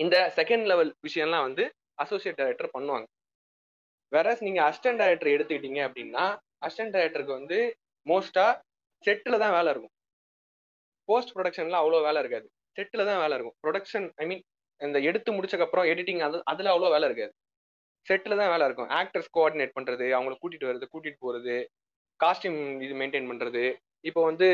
இந்த 0.01 0.17
செகண்ட் 0.39 0.67
லெவல் 0.71 0.91
விஷயம்லாம் 1.09 1.45
வந்து 1.49 1.65
அசோசியேட் 2.05 2.39
டைரக்டர் 2.41 2.75
பண்ணுவாங்க. 2.77 3.07
வேற 4.13 4.37
நீங்க 4.47 4.61
அசிஸ்டன்ட் 4.69 5.01
டைரக்டர் 5.03 5.35
எடுத்துக்கிட்டீங்க 5.35 5.81
அப்படின்னா 5.89 6.25
அசிஸ்டன்ட் 6.65 6.95
டைரக்டருக்கு 6.97 7.39
வந்து 7.41 7.59
மோஸ்டா 8.07 8.47
செட்டில் 9.05 9.43
தான் 9.45 9.55
வேலை 9.59 9.71
இருக்கும். 9.75 9.95
போஸ்ட் 11.09 11.33
ப்ரொடக்ஷன்ல 11.37 11.79
அவ்வளோ 11.83 12.03
வேலை 12.09 12.19
இருக்காது. 12.23 12.47
செட்டில் 12.77 13.09
தான் 13.09 13.23
வேலை 13.23 13.35
இருக்கும். 13.37 13.57
ப்ரொடக்ஷன் 13.65 14.07
ஐ 14.23 14.27
மீன் 14.31 14.43
இந்த 14.81 14.99
எடுத்து 15.09 15.31
முடிச்சக்கப்புறம் 15.37 15.89
எடிட்டிங் 15.93 16.23
அது 16.27 16.37
அதில் 16.53 16.73
அவ்வளோ 16.75 16.91
வேலை 16.95 17.09
இருக்காது. 17.11 17.33
செட்டில் 18.09 18.41
தான் 18.41 18.53
வேலை 18.55 18.65
இருக்கும். 18.69 18.91
ஆக்டர்ஸ் 19.01 19.31
கோஆர்டினேட் 19.37 19.77
பண்றது 19.79 20.07
அவங்கள 20.17 20.35
கூட்டிட்டு 20.43 20.69
வர்றது 20.69 20.87
கூட்டிட்டு 20.95 21.21
போறது 21.27 21.57
காஸ்டியூம் 22.21 22.61
இது 22.87 22.95
மெயின்டைன் 23.01 23.31
பண்றது. 23.31 23.65
இப்போ 24.09 24.21
வந்து 24.31 24.49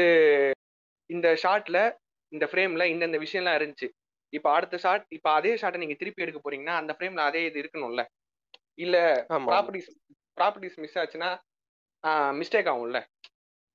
இந்த 1.11 1.29
ஷாட்ல 1.43 1.79
இந்த 2.33 2.45
ஃப்ரேம்ல 2.51 2.85
இந்தந்த 2.95 3.19
விஷயம்லாம் 3.25 3.59
இருந்துச்சு. 3.59 3.89
இப்போ 4.33 4.49
அடுத்த 4.57 4.77
ஷாட் 4.85 5.05
இப்போ 5.17 5.29
அதே 5.39 5.53
ஷாட்டை 5.61 5.79
நீங்க 5.83 5.97
திருப்பி 6.01 6.25
எடுக்க 6.25 6.41
போறீங்கன்னா 6.43 6.77
அந்த 6.81 6.93
ஃப்ரேம்ல 6.97 7.23
அதே 7.31 7.41
இது 7.49 7.59
இருக்கணும்ல. 7.63 8.03
இல்ல 8.85 8.97
ப்ராப்பர்ட்டிஸ் 9.49 9.91
ப்ராப்பர்ட்டிஸ் 10.39 10.79
மிஸ் 10.83 10.99
ஆச்சுன்னா 11.03 11.31
மிஸ்டேக் 12.41 12.71
ஆகும்ல. 12.73 13.01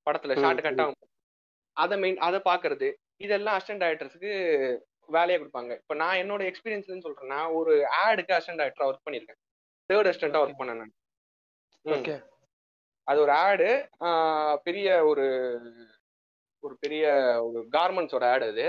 படத்துல 0.07 0.35
ஷார்ட் 0.43 0.65
கட். 0.65 0.81
ஆகும். 0.83 1.01
அதை 1.77 1.95
மெயின் 2.03 2.19
அதை 2.27 2.39
பாக்குறது 2.51 2.87
இதெல்லாம் 3.23 3.55
அசிஸ்டன்ட் 3.57 3.83
டைரக்டர்ஸ்க்கு 3.83 4.31
வேலையை 5.15 5.37
கொடுப்பாங்க. 5.39 5.73
இப்போ 5.81 5.95
நான் 6.01 6.19
என்னோட 6.21 6.43
எக்ஸ்பீரியன்ஸ்னு 6.49 7.05
சொல்றேன் 7.07 7.33
நான் 7.35 7.55
ஒரு 7.59 7.73
ஆடுக்கு 8.03 8.35
அசிஸ்டன்ட் 8.35 8.61
டைரக்டரா 8.61 8.87
ஒர்க் 8.91 9.05
பண்ணியிருக்கேன். 9.07 9.39
தேர்ட் 9.89 10.09
அசிஸ்டண்டா 10.09 10.41
ஒர்க் 10.43 10.59
பண்ணேன் 10.61 10.81
நான். 10.81 10.93
ஓகே 11.85 12.15
அது 13.07 13.17
ஒரு 13.25 13.33
ஆடு 13.47 13.69
பெரிய 14.67 14.87
ஒரு 15.09 15.25
ஒரு 16.63 16.75
பெரிய 16.83 17.03
ஒரு 17.47 17.59
கார்மெண்ட்ஸோட 17.75 18.25
ஆடு 18.35 18.45
அது. 18.53 18.65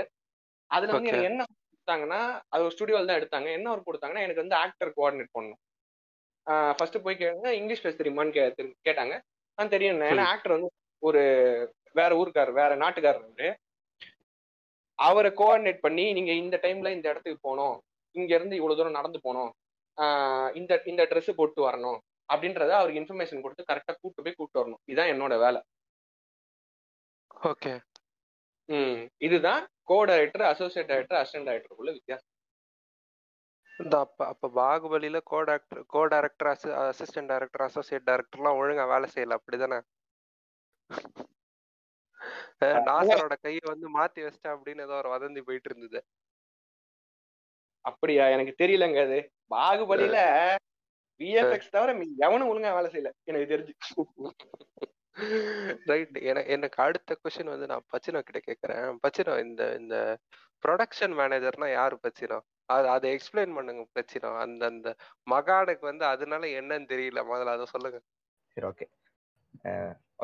அதுல 0.71 0.93
வந்து. 0.95 1.11
எனக்கு 1.11 1.29
என்ன 1.31 1.45
கொடுத்தாங்கன்னா 1.51 2.19
அது 2.53 2.65
ஒரு 2.65 2.73
ஸ்டுடியோல 2.75 3.07
தான் 3.09 3.19
எடுத்தாங்க. 3.21 3.49
என்ன 3.57 3.71
ஒர்க் 3.73 3.89
கொடுத்தாங்கன்னா 3.89 4.25
எனக்கு 4.25 4.43
வந்து 4.43 4.59
ஆக்டர் 4.63 4.91
கோஆர்டினேட் 4.97 5.35
பண்ணணும். 5.37 5.61
ஃபர்ஸ்ட் 6.77 7.03
போய் 7.05 7.19
கேட்டாங்க 7.21 7.51
இங்கிலீஷ் 7.59 7.83
பேச 7.85 7.95
தெரியுமான்னு 8.01 8.35
கே 8.35 8.43
கேட்டாங்க. 8.87 9.15
நான் 9.57 9.73
தெரியும். 9.75 10.03
ஏன்னா 10.11 10.25
ஆக்டர் 10.33 10.55
வந்து 10.55 10.69
ஒரு 11.03 11.21
வேற 11.99 12.11
ஊருக்காரர் 12.21 12.59
வேற 12.61 12.71
நாட்டுக்காரர் 12.83 13.25
அவரு. 13.27 13.49
அவரை 14.99 15.29
கோஆர்டினேட் 15.39 15.83
பண்ணி 15.85 16.05
நீங்க 16.17 16.31
இந்த 16.43 16.55
டைம்ல 16.65 16.91
இந்த 16.97 17.07
இடத்துக்கு 17.11 17.39
போகணும். 17.47 17.75
இங்க 18.15 18.31
இருந்து 18.37 18.57
இவ்வளவு 18.59 18.77
தூரம் 18.79 18.97
நடந்து 18.99 19.19
போகணும். 19.25 19.51
இந்த 20.59 20.73
இந்த 20.91 21.03
Dress 21.11 21.27
போட்டு 21.39 21.61
வரணும். 21.69 21.99
அப்படின்றத 22.29 22.71
அவருக்கு 22.77 23.01
இன்ஃபர்மேஷன் 23.01 23.43
கொடுத்து 23.43 23.69
கரெக்டா 23.69 23.93
கூட்டு 24.01 24.23
போய் 24.23 24.39
கூட்டு 24.39 24.59
வரணும். 24.59 24.81
இதுதான் 24.89 25.11
என்னோட 25.13 25.35
வேலை. 25.45 25.59
ஓகே. 27.51 27.73
ம் 28.69 29.01
இதுதான் 29.27 29.61
co 29.89 29.97
director 30.09 30.45
associate 30.51 30.89
director 30.91 31.19
assistant 31.19 31.47
டைரக்டருக்குள்ள 31.49 31.91
வித்தியாசம். 31.97 32.31
இந்த 33.71 33.95
அப்ப 34.05 34.19
அப்ப 34.31 34.49
பாகுபலியில 34.59 35.17
co 35.31 35.39
director 35.49 35.81
co 35.93 36.01
director 36.13 36.49
assistant 36.91 37.31
director 37.31 37.65
associate 37.67 38.07
டைரக்டர்லாம் 38.09 38.59
ஒழுங்கா 38.61 38.85
வேலை 38.93 39.09
செய்யல. 39.15 39.37
அப்படிதானே? 39.39 39.79
நாசரோட 42.87 43.33
கையை 43.45 43.63
வந்து 43.71 43.87
மாத்தி 43.97 44.19
வச்சிட்டேன் 44.25 44.55
அப்படின்னு 44.55 44.85
ஏதோ 44.87 44.95
ஒரு 45.01 45.09
வதந்தி 45.15 45.41
போயிட்டு 45.47 45.69
இருந்தது. 45.71 45.99
அப்படியா? 47.87 48.27
எனக்கு 48.27 48.65
தெரியலங்க 48.65 49.01
அது. 49.01 49.31
பாகுபலியில 49.49 50.55
விஎஃப்எக்ஸ் 51.23 51.69
தவிர 51.69 51.93
மீ- 51.93 52.17
எவனும் 52.17 52.49
ஒழுங்கா 52.49 52.83
வேலை 52.83 52.91
செய்யல. 52.91 53.11
எனக்கு 53.23 53.57
தெரிஞ்சு. 53.57 54.29
ரைட் 55.85 56.17
எனக்கு 56.17 56.49
எனக்கு 56.51 56.83
அடுத்த 56.83 57.17
கொஸ்டின் 57.23 57.43
வந்து 57.43 57.65
நான் 57.65 57.83
பச்சினோ 57.91 58.19
கிட்ட 58.19 58.39
கேக்குறேன். 58.39 58.95
பச்சினோ 59.07 59.39
இந்த 59.39 59.75
இந்த 59.79 60.17
ப்ரொடக்ஷன் 60.67 61.13
மேனேஜர்னா 61.17 61.71
யாரு 61.71 61.99
பச்சினோ? 62.03 62.39
அது 62.65 62.87
அதை 62.87 63.15
எக்ஸ்பிளைன் 63.15 63.53
பண்ணுங்க 63.53 63.87
பச்சினோ. 63.99 64.37
அந்த 64.37 64.65
அந்த 64.65 64.95
மகானுக்கு 65.31 65.79
வந்து 65.79 66.05
அதனால 66.05 66.47
என்னன்னு 66.47 66.87
தெரியல. 66.87 67.23
முதல்ல 67.31 67.45
அதை 67.45 67.65
சொல்லுங்க. 67.65 68.01
சரி 68.47 68.67
ஓகே 68.67 68.89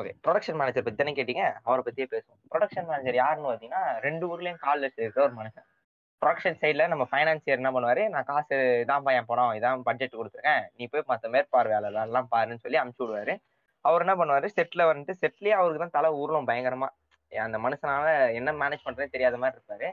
ஓகே 0.00 0.10
ப்ரொடக்ஷன் 0.28 0.54
மேனேஜர் 0.54 0.82
பத்தி 0.82 1.04
தானே 1.04 1.22
கேட்டீங்க? 1.22 1.54
அவரை 1.62 1.84
பத்தியே 1.86 2.10
பேசுவோம். 2.10 2.54
ப்ரொடக்ஷன் 2.54 2.86
மேனேஜர் 2.86 3.14
யாருன்னு 3.14 3.52
பார்த்தீங்கன்னா 3.52 4.00
ரெண்டு 4.00 4.40
ஊர்லயும் 4.40 4.58
கால் 4.58 4.82
இருக்கிற 4.82 5.22
ஒரு 5.24 5.34
மனுஷன். 5.34 5.72
ப்ரொடக்ஷன் 6.24 6.58
சைடில் 6.60 6.90
நம்ம 6.90 7.04
ஃபைனான்சியர் 7.08 7.58
என்ன 7.60 7.70
பண்ணுவார்? 7.74 8.00
நான் 8.12 8.26
காசு 8.28 8.56
இதான்ப்பா 8.82 9.12
என் 9.16 9.26
படம் 9.30 9.50
இதான் 9.56 9.82
பட்ஜெட் 9.88 10.16
கொடுத்துருக்கேன். 10.18 10.62
நீ 10.78 10.84
போய் 10.92 11.02
மற்ற 11.10 11.28
மேற்பார்வையாளர் 11.34 11.98
எல்லாம் 12.04 12.28
பாருன்னு 12.34 12.62
சொல்லி 12.62 12.78
அமுச்சு 12.82 13.02
விடுவாரு 13.02 13.34
அவர் 13.88 14.04
என்ன 14.04 14.14
பண்ணுவார்? 14.20 14.46
செட்டில் 14.56 14.88
வந்துட்டு 14.90 15.14
செட்லேயே 15.22 15.56
அவருக்கு 15.58 15.82
தான் 15.82 15.94
தலை 15.96 16.10
ஊர்லும் 16.20 16.48
பயங்கரமாக 16.50 16.92
அந்த 17.46 17.58
மனுஷனால 17.64 18.06
என்ன 18.38 18.50
மேனேஜ் 18.62 18.86
பண்றதுன்னு 18.86 19.14
தெரியாத 19.16 19.36
மாதிரி 19.42 19.56
இருப்பாரு. 19.58 19.88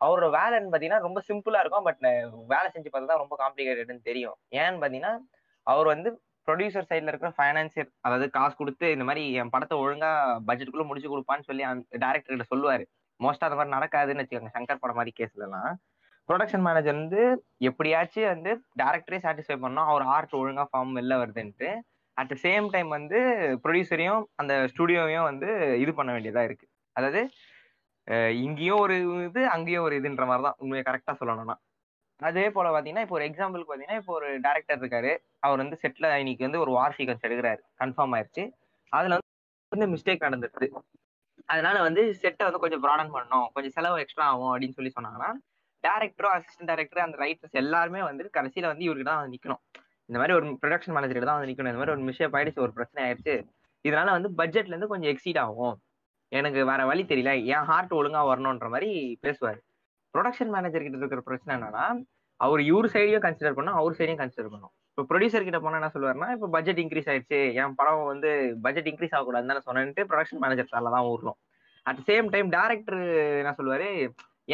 அவரோட 0.00 0.26
வேலைன்னு 0.38 0.70
பார்த்தீங்கன்னா 0.72 1.04
ரொம்ப 1.06 1.18
சிம்பிளாக 1.28 1.62
இருக்கும் 1.64 1.86
பட் 1.88 2.00
வேலை 2.54 2.66
செஞ்சு 2.74 2.88
பார்த்தா 2.90 3.12
தான் 3.12 3.22
ரொம்ப 3.24 3.36
காம்ப்ளிகேட்டட்னு 3.42 4.08
தெரியும். 4.10 4.36
ஏன்னு 4.62 4.80
பார்த்தீங்கன்னா 4.82 5.14
அவர் 5.66 5.92
வந்து 5.94 6.10
ப்ரொடியூசர் 6.48 6.90
சைடில் 6.90 7.10
இருக்கிற 7.12 7.32
ஃபைனான்சியர் 7.36 7.90
அதாவது 8.06 8.26
காசு 8.38 8.54
கொடுத்து 8.62 8.86
இந்த 8.96 9.04
மாதிரி 9.08 9.22
என் 9.42 9.54
படத்தை 9.54 9.76
ஒழுங்காக 9.84 10.40
பட்ஜெட்டுக்குள்ளே 10.48 10.88
முடிச்சு 10.90 11.12
கொடுப்பான்னு 11.12 11.48
சொல்லி 11.50 11.64
அந்த 11.70 11.84
டேரக்டர்கிட்ட 12.04 12.52
சொல்லுவார். 12.54 12.84
மோஸ்டா 13.20 13.46
அந்த 13.48 13.58
மாதிரி 13.58 13.74
நடக்காதுன்னு 13.76 14.22
வச்சுக்கோங்க 14.22 14.54
சங்கர் 14.56 14.82
படம் 14.82 14.98
மாதிரி 15.00 15.12
கேஸ்லலாம் 15.18 15.72
ப்ரொடக்ஷன் 16.28 16.64
மேனேஜர் 16.66 16.98
வந்து 17.00 17.22
எப்படியாச்சும் 17.68 18.30
வந்து 18.34 18.50
டேரக்டரே 18.80 19.18
சாட்டிஸ்ஃபை 19.24 19.56
பண்ணோம் 19.64 19.88
அவர் 19.92 20.04
ஆர்ட் 20.14 20.38
ஒழுங்கா 20.38 20.64
ஃபார்ம் 20.70 20.94
வெளில 20.98 21.16
வருதுன்ட்டு. 21.22 21.68
அட் 22.16 22.30
த 22.32 22.36
சேம் 22.44 22.66
டைம் 22.74 22.90
வந்து 22.96 23.18
ப்ரொடியூசரையும் 23.64 24.22
அந்த 24.40 24.54
ஸ்டுடியோவையும் 24.72 25.26
வந்து 25.30 25.48
இது 25.82 25.92
பண்ண 25.98 26.10
வேண்டியதா 26.16 26.42
இருக்கு. 26.48 26.66
அதாவது 26.96 27.20
இங்கேயும் 28.46 28.80
ஒரு 28.84 28.96
இது 29.28 29.42
அங்கேயும் 29.54 29.84
ஒரு 29.86 29.94
இதுன்ற 30.00 30.24
மாதிரி 30.30 30.44
தான் 30.46 30.58
உண்மையை 30.62 30.82
கரெக்டாக 30.88 31.16
சொல்லணும்னா. 31.20 31.56
அதே 32.20 32.46
போல் 32.54 32.66
பார்த்தீங்கன்னா 32.72 33.04
இப்போ 33.06 33.16
ஒரு 33.18 33.26
எக்ஸாம்பிளுக்கு 33.28 33.70
பார்த்தீங்கன்னா 33.70 34.00
இப்போ 34.02 34.12
ஒரு 34.18 34.28
டேரக்டர் 34.46 34.80
இருக்காரு. 34.82 35.12
அவர் 35.46 35.62
வந்து 35.64 35.78
செட்டில் 35.82 36.08
இன்னைக்கு 36.22 36.46
வந்து 36.48 36.62
ஒரு 36.64 36.72
வார் 36.78 36.96
சீக்வன்ஸ் 36.98 37.26
எடுக்கிறாரு. 37.28 37.62
கன்ஃபார்ம் 37.82 38.14
ஆயிருச்சு. 38.18 38.44
அதில் 38.92 39.16
வந்து 39.72 39.88
மிஸ்டேக் 39.94 40.26
நடந்துருது 40.26 40.68
அதனால 41.48 41.76
வந்து 41.86 42.02
செட்டை 42.22 42.44
வந்து 42.46 42.62
கொஞ்சம் 42.64 42.82
ப்ராடன் 42.84 43.12
பண்ணணும். 43.14 43.46
கொஞ்சம் 43.54 43.74
செலவு 43.76 44.02
எக்ஸ்ட்ரா 44.02 44.26
ஆகும் 44.32 44.52
அப்படின்னு 44.52 44.76
சொல்லி 44.78 44.92
சொன்னாங்கன்னா 44.96 45.30
டேரக்டரோ 45.84 46.28
அசிஸ்டன்ட் 46.36 46.70
டேரக்டர் 46.70 47.06
அந்த 47.06 47.16
ரைட்டர்ஸ் 47.22 47.58
எல்லாருமே 47.62 48.00
வந்து 48.08 48.30
கடைசியில 48.36 48.70
வந்து 48.72 48.86
இவருக்கு 48.86 49.08
தான் 49.10 49.18
வந்து 49.20 49.34
நிற்கணும் 49.36 49.62
இந்த 50.08 50.16
மாதிரி 50.20 50.34
ஒரு 50.38 50.46
ப்ரொடக்ஷன் 50.62 50.94
மேனேஜர் 50.96 51.28
தான் 51.28 51.36
வந்து 51.38 51.50
நிற்கணும் 51.50 51.72
இந்த 51.72 51.80
மாதிரி 51.80 51.94
ஒரு 51.96 52.06
மிஷேப் 52.08 52.36
ஆயிடுச்சு 52.38 52.64
ஒரு 52.66 52.72
பிரச்சனை 52.78 53.00
ஆயிடுச்சு. 53.06 53.34
இதனால 53.84 54.10
வந்து 54.16 54.30
பட்ஜெட்ல 54.40 54.74
இருந்து 54.74 54.90
கொஞ்சம் 54.92 55.10
எக்ஸீட் 55.12 55.40
ஆகும். 55.44 55.76
எனக்கு 56.32 56.60
வேற 56.70 56.82
வழி 56.90 57.02
தெரியல. 57.12 57.32
என் 57.54 57.66
ஹார்ட் 57.70 57.92
ஒழுங்கா 57.98 58.22
வரணுன்ற 58.30 58.68
மாதிரி 58.74 58.90
பேசுவார். 59.24 59.58
ப்ரொடக்ஷன் 60.14 60.52
மேனேஜர் 60.54 60.84
கிட்ட 60.86 61.02
இருக்கிற 61.02 61.22
பிரச்சனை 61.28 61.52
என்னன்னா 61.56 61.84
அவர் 62.40 62.60
இவர் 62.70 62.88
சைடையும் 62.94 63.24
கன்சிடர் 63.26 63.56
பண்ணும் 63.58 63.78
அவர் 63.80 63.96
சைடையும் 63.98 64.22
கன்சிடர் 64.22 64.52
பண்ணும் 64.54 64.72
இப்போ 64.94 65.04
ப்ரொடியூசர் 65.10 65.46
கிட்ட 65.46 65.58
போனா 65.62 65.78
என்ன 65.78 65.88
சொல்லுவாருன்னா 65.94 66.26
இப்போ 66.34 66.48
பட்ஜெட் 66.54 66.80
இன்க்ரீஸ் 66.82 67.08
ஆயிடுச்சு. 67.12 67.38
என் 67.60 67.74
படம் 67.78 68.02
வந்து 68.10 68.30
பட்ஜெட் 68.64 68.88
இன்க்ரீஸ் 68.90 69.14
ஆகக்கூடாதுன்னு 69.16 69.52
தானே 69.52 69.62
சொன்னேன்ட்டு 69.68 70.02
ப்ரொடக்ஷன் 70.10 70.40
மேனேஜர் 70.44 70.68
சார்ல 70.72 70.92
தான் 70.96 71.08
ஊறணும். 71.12 71.38
அட் 71.86 72.02
சேம் 72.10 72.26
டைம் 72.34 72.52
டேரக்டர் 72.56 73.00
என்ன 73.40 73.52
சொல்லுவாரு 73.58 73.88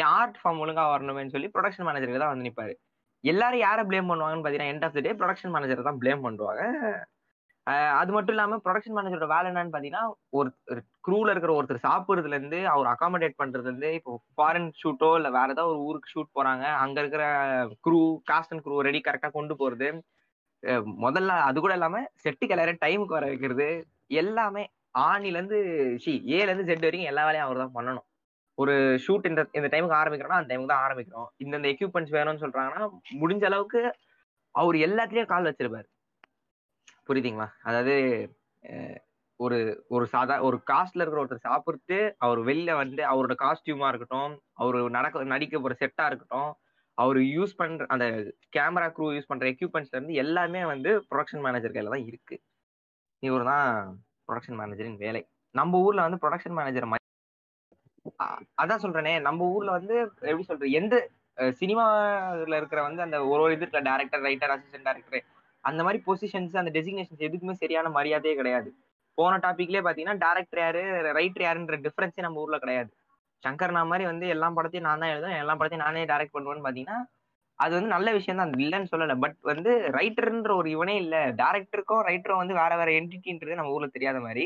என் 0.01 0.09
ஆர்ட் 0.19 0.39
ஃபார்ம் 0.41 0.61
ஒழுங்கா 0.63 0.85
வரணுமேன்னு 0.93 1.33
சொல்லி 1.35 1.49
ப்ரொடக்ஷன் 1.55 1.87
மேனேஜருக்கு 1.87 2.21
தான் 2.23 2.33
வந்து 2.33 2.47
நிற்பாரு 2.47 2.73
எல்லாரும் 3.23 3.63
யாரை 3.67 3.83
ப்ளேம் 3.89 4.09
பண்ணுவாங்கன்னு 4.11 4.43
பார்த்தீங்கன்னா 4.43 4.73
end 4.73 4.85
of 4.87 4.95
the 4.97 5.01
day 5.07 5.11
production 5.19 5.53
manager 5.55 5.87
தான் 5.89 5.99
ப்ளேம் 6.03 6.23
பண்ணுவாங்க. 6.27 6.63
அது 7.99 8.11
மட்டும் 8.15 8.35
இல்லாமல் 8.35 8.61
ப்ரொடக்ஷன் 8.65 8.95
மேனேஜரோட 8.97 9.27
வேலை 9.33 9.49
என்னன்னு 9.49 9.73
பார்த்தீங்கன்னா 9.73 10.05
ஒரு 10.39 10.79
க்ரூவில் 11.07 11.31
இருக்கிற 11.33 11.51
ஒருத்தர் 11.57 11.85
சாப்பிட்றதுலேருந்து 11.89 12.59
அவர் 12.71 12.89
அகாமடேட் 12.93 13.39
பண்ணுறதுலேருந்து 13.41 13.91
இப்போ 13.99 14.13
ஃபாரின் 14.37 14.71
ஷூட்டோ 14.79 15.09
இல்லை 15.19 15.31
வேற 15.37 15.47
ஏதாவது 15.55 15.73
ஒரு 15.73 15.83
ஊருக்கு 15.89 16.13
ஷூட் 16.13 16.35
போகிறாங்க 16.37 16.65
அங்கே 16.83 17.01
இருக்கிற 17.03 17.25
crew 17.87 17.99
cast 18.31 18.53
and 18.55 18.65
crew 18.67 18.79
ready 18.89 19.01
கரெக்டாக 19.07 19.37
கொண்டு 19.37 19.55
போகிறது 19.61 19.89
முதல்ல 21.03 21.35
அது 21.47 21.59
கூட 21.59 21.73
இல்லாம 21.73 22.01
செட்டு 22.23 22.45
கிளற 22.45 22.71
டைமுக்கு 22.81 23.17
வர 23.17 23.25
வைக்கிறது 23.25 23.67
எல்லாமே 24.21 24.63
ஆணில 25.01 25.37
இருந்து 25.39 25.59
ஷி 26.03 26.13
ஏல 26.37 26.49
இருந்து 26.49 26.69
செட் 26.69 26.85
வரைக்கும் 26.85 27.11
எல்லா 27.11 27.23
வேலையும் 27.25 27.47
அவர் 27.47 27.61
தான் 27.63 27.75
பண்ணணும். 27.77 28.05
ஒரு 28.57 28.73
ஷூட் 29.05 29.29
இந்த 29.29 29.41
இந்த 29.51 29.67
டைமுக்கு 29.73 29.99
ஆரம்பிக்கிறோம்னா 29.99 30.39
அந்த 30.39 30.49
டைமுக்கு 30.51 30.73
தான் 30.73 30.85
ஆரம்பிக்கிறோம். 30.87 31.29
இந்தந்த 31.37 31.67
எக்யூப்மெண்ட்ஸ் 31.73 32.15
வேணும்னு 32.17 32.43
சொல்றாங்கன்னா 32.43 32.87
முடிஞ்ச 33.21 33.45
அளவுக்கு 33.45 33.81
அவர் 34.55 34.77
எல்லாத்துலயும் 34.87 35.31
கால் 35.33 35.49
வச்சிருப்பாரு. 35.49 35.87
புரியுதுங்களா? 37.09 37.47
அதாவது 37.63 37.95
ஒரு 39.39 39.57
ஒரு 39.87 40.05
சாதா 40.05 40.35
ஒரு 40.41 40.57
காஸ்ட்ல 40.71 41.01
இருக்கிற 41.01 41.21
ஒருத்தர் 41.21 41.47
சாப்பிட்டு 41.47 41.97
அவர் 42.17 42.39
வெளில 42.39 42.71
வந்து 42.75 43.01
அவரோட 43.03 43.35
காஸ்டியூமா 43.43 43.87
இருக்கட்டும் 43.87 44.33
அவர் 44.53 44.77
நடக்க 44.89 45.23
நடிக்க 45.33 45.59
போற 45.59 45.75
செட்டா 45.79 46.05
இருக்கட்டும் 46.05 46.51
அவர் 47.01 47.17
யூஸ் 47.35 47.53
பண்ற 47.59 47.85
அந்த 47.93 48.05
கேமரா 48.55 48.87
க்ரூ 48.95 49.07
யூஸ் 49.15 49.29
பண்ற 49.31 49.45
எக்யூப்மெண்ட்ஸ்ல 49.53 49.97
இருந்து 49.97 50.19
எல்லாமே 50.23 50.61
வந்து 50.73 50.91
ப்ரொடக்ஷன் 51.11 51.43
மேனேஜர் 51.45 51.75
கையில 51.75 51.93
தான் 51.95 52.07
இருக்கு. 52.09 52.35
இவர் 53.23 53.45
தான் 53.51 53.69
ப்ரொடக்ஷன் 54.27 54.59
மேனேஜரின் 54.61 54.99
வேலை. 55.05 55.21
நம்ம 55.55 55.79
ஊர்ல 55.87 56.05
வந்து 56.07 56.21
ப்ரொடக்ஷன் 56.25 56.57
மேனேஜர் 56.59 56.87
அதான் 58.61 58.83
சொல்றேனே 58.83 59.13
நம்ம 59.25 59.47
ஊர்ல 59.55 59.71
வந்து 59.77 59.95
எப்படி 60.29 60.45
சொல்றது 60.47 60.77
எந்த 60.79 60.95
சினிமாவில் 61.59 62.55
இருக்கிற 62.59 62.79
வந்து 62.87 63.01
அந்த 63.05 63.17
ஒரு 63.31 63.41
ஒரு 63.45 63.53
இது 63.55 63.63
இருக்கிற 63.63 63.81
டேரக்டர் 63.89 64.23
ரைட்டர் 64.27 64.53
அசிஸ்டன்ட் 64.55 64.87
டேரக்டர் 64.89 65.25
அந்த 65.63 65.81
மாதிரி 65.85 65.99
பொசிஷன்ஸ் 66.07 66.55
அந்த 66.61 66.71
டெசிக்னேஷன்ஸ் 66.77 67.25
எதுக்குமே 67.27 67.55
சரியான 67.63 67.89
மரியாதையே 67.97 68.33
கிடையாது. 68.39 68.69
போன 69.17 69.37
டாபிக்லேயே 69.45 69.83
பார்த்தீங்கன்னா 69.85 70.17
டேரக்டர் 70.25 70.61
யாரு 70.65 70.81
ரைட்டர் 71.19 71.45
யாருன்ற 71.47 71.77
டிஃபரன்ஸே 71.85 72.23
நம்ம 72.25 72.41
ஊர்ல 72.43 72.57
கிடையாது. 72.63 72.91
சங்கர்னா 73.43 73.81
மாதிரி 73.85 74.05
வந்து 74.05 74.25
எல்லா 74.27 74.47
படத்தையும் 74.55 74.87
நான் 74.87 75.03
தான் 75.03 75.13
எழுதுவேன். 75.13 75.39
எல்லா 75.39 75.53
படத்தையும் 75.55 75.85
நானே 75.85 76.03
டைரக்ட் 76.05 76.35
பண்ணுவேன்னு 76.35 76.67
பாத்தீங்கன்னா 76.67 76.99
அது 77.59 77.73
வந்து 77.75 77.89
நல்ல 77.89 78.09
விஷயம் 78.11 78.39
தான். 78.41 78.53
இல்லைன்னு 78.59 78.91
சொல்லல. 78.93 79.15
பட் 79.19 79.37
வந்து 79.43 79.71
ரைட்டர்ன்ற 79.97 80.51
ஒரு 80.55 80.69
இவனே 80.71 80.95
இல்ல. 80.95 81.15
டேரக்டருக்கும் 81.41 82.03
ரைட்டரும் 82.07 82.41
வந்து 82.43 82.53
வேற 82.53 82.71
வேற 82.77 82.91
என்டிட்டின்றது 82.99 83.59
நம்ம 83.59 83.71
ஊர்ல 83.71 83.89
தெரியாத 83.91 84.19
மாதிரி. 84.19 84.45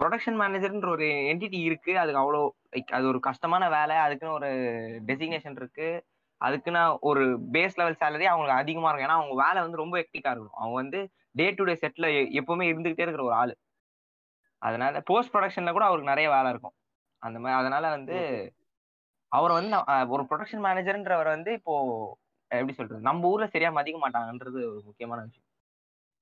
ப்ரொடக்ஷன் 0.00 0.38
மேனேஜர்ன்ற 0.40 0.88
ஒரு 0.88 1.06
என்டிட்டி 1.30 1.58
இருக்கு. 1.60 1.92
அதுக்கு 1.98 2.22
அவ்வளோ 2.22 2.42
லைக் 2.74 2.92
அது 2.92 3.06
ஒரு 3.06 3.20
கஷ்டமான 3.20 3.64
வேலை. 3.70 3.96
அதுக்குன்னு 3.98 4.36
ஒரு 4.38 4.50
டெசிக்னேஷன் 5.08 5.58
இருக்கு. 5.58 5.88
அதுக்குன்னா 6.40 6.82
ஒரு 7.00 7.22
பேஸ் 7.52 7.78
லெவல் 7.78 8.00
சேலரி 8.02 8.26
அவங்களுக்கு 8.26 8.60
அதிகமா 8.60 8.88
இருக்கும். 8.88 9.08
ஏன்னா 9.08 9.18
அவங்க 9.20 9.34
வேலை 9.44 9.60
வந்து 9.62 9.76
ரொம்ப 9.76 9.96
எக்டிக்கா 9.98 10.30
இருக்கும். 10.30 10.58
அவங்க 10.58 10.76
வந்து 10.76 11.00
டே 11.34 11.46
டு 11.50 11.64
டே 11.64 11.74
செட்ல 11.82 12.06
எப்பவுமே 12.40 12.64
இருந்துகிட்டே 12.70 13.04
இருக்கிற 13.04 13.24
ஒரு 13.24 13.34
ஆளு. 13.34 13.54
அதனால 14.62 15.00
போஸ்ட் 15.06 15.32
ப்ரொடக்ஷன்ல 15.34 15.72
கூட 15.72 15.84
அவருக்கு 15.84 16.12
நிறைய 16.12 16.28
வேலை 16.30 16.48
இருக்கும். 16.50 16.74
அந்த 17.22 17.36
மாதிரி 17.42 17.58
அதனால 17.60 17.84
வந்து 17.96 18.16
அவர் 19.32 19.52
வந்து 19.52 19.76
ஒரு 20.14 20.22
ப்ரொடக்ஷன் 20.30 20.64
மேனேஜர்ன்றவர் 20.66 21.34
வந்து 21.34 21.50
இப்போ 21.58 21.74
எப்படி 22.50 22.74
சொல்றது 22.74 23.08
நம்ம 23.08 23.28
ஊர்ல 23.28 23.46
சரியா 23.48 23.70
மதிக்க 23.70 23.98
மாட்டாங்கன்றது 24.00 24.58
ஒரு 24.70 24.80
முக்கியமான 24.88 25.20
விஷயம். 25.26 25.46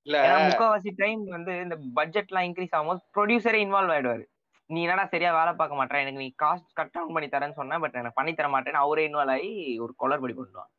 இல்ல. 0.07 0.19
ஏன்னா 0.25 0.37
முக்காவாசி 0.47 0.91
டைம் 1.01 1.23
வந்து 1.37 1.53
இந்த 1.65 1.77
பட்ஜெட் 1.99 2.31
எல்லாம் 2.31 2.47
இன்க்ரீஸ் 2.49 2.75
ஆகும்போது 2.77 3.03
ப்ரொடியூசரே 3.17 3.61
இன்வால்வ் 3.65 3.95
ஆயிடுவாரு. 3.95 4.25
நீ 4.71 4.79
என்னடா 4.83 5.05
சரியா 5.07 5.31
வேலை 5.37 5.53
பார்க்க 5.55 5.81
மாட்டேன் 5.81 6.03
எனக்கு 6.05 6.23
நீ 6.25 6.29
காஸ்ட் 6.43 6.71
கட் 6.75 6.95
டவுன் 6.97 7.15
பண்ணி 7.17 7.29
தரேன்னு 7.29 7.59
சொன்னேன் 7.61 7.83
பட் 7.85 7.99
எனக்கு 8.01 8.19
பண்ணி 8.21 8.33
தர 8.33 8.49
மாட்டேன்னு 8.55 8.85
அவரே 8.85 9.07
இன்வால்வ் 9.09 9.35
ஆகி 9.37 9.53
ஒரு 9.85 9.95
கொளறுபடி 10.03 10.37
பண்ணுவாங்க 10.39 10.73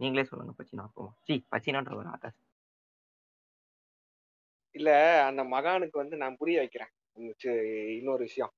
நீங்களே 0.00 0.24
சொல்லுங்க 0.30 0.54
பச்சினா 0.58 0.86
அப்போ 0.88 1.04
சி 1.26 1.34
பச்சினான்ற 1.52 1.92
ஒரு 1.94 2.08
ஆகாஷ். 2.14 2.40
இல்ல 4.74 4.90
அந்த 5.26 5.42
மகானுக்கு 5.50 5.96
வந்து 5.96 6.16
நான் 6.16 6.36
புரிய 6.36 6.56
வைக்கிறேன். 6.60 6.92
இன்னொரு 7.98 8.22
விஷயம். 8.28 8.52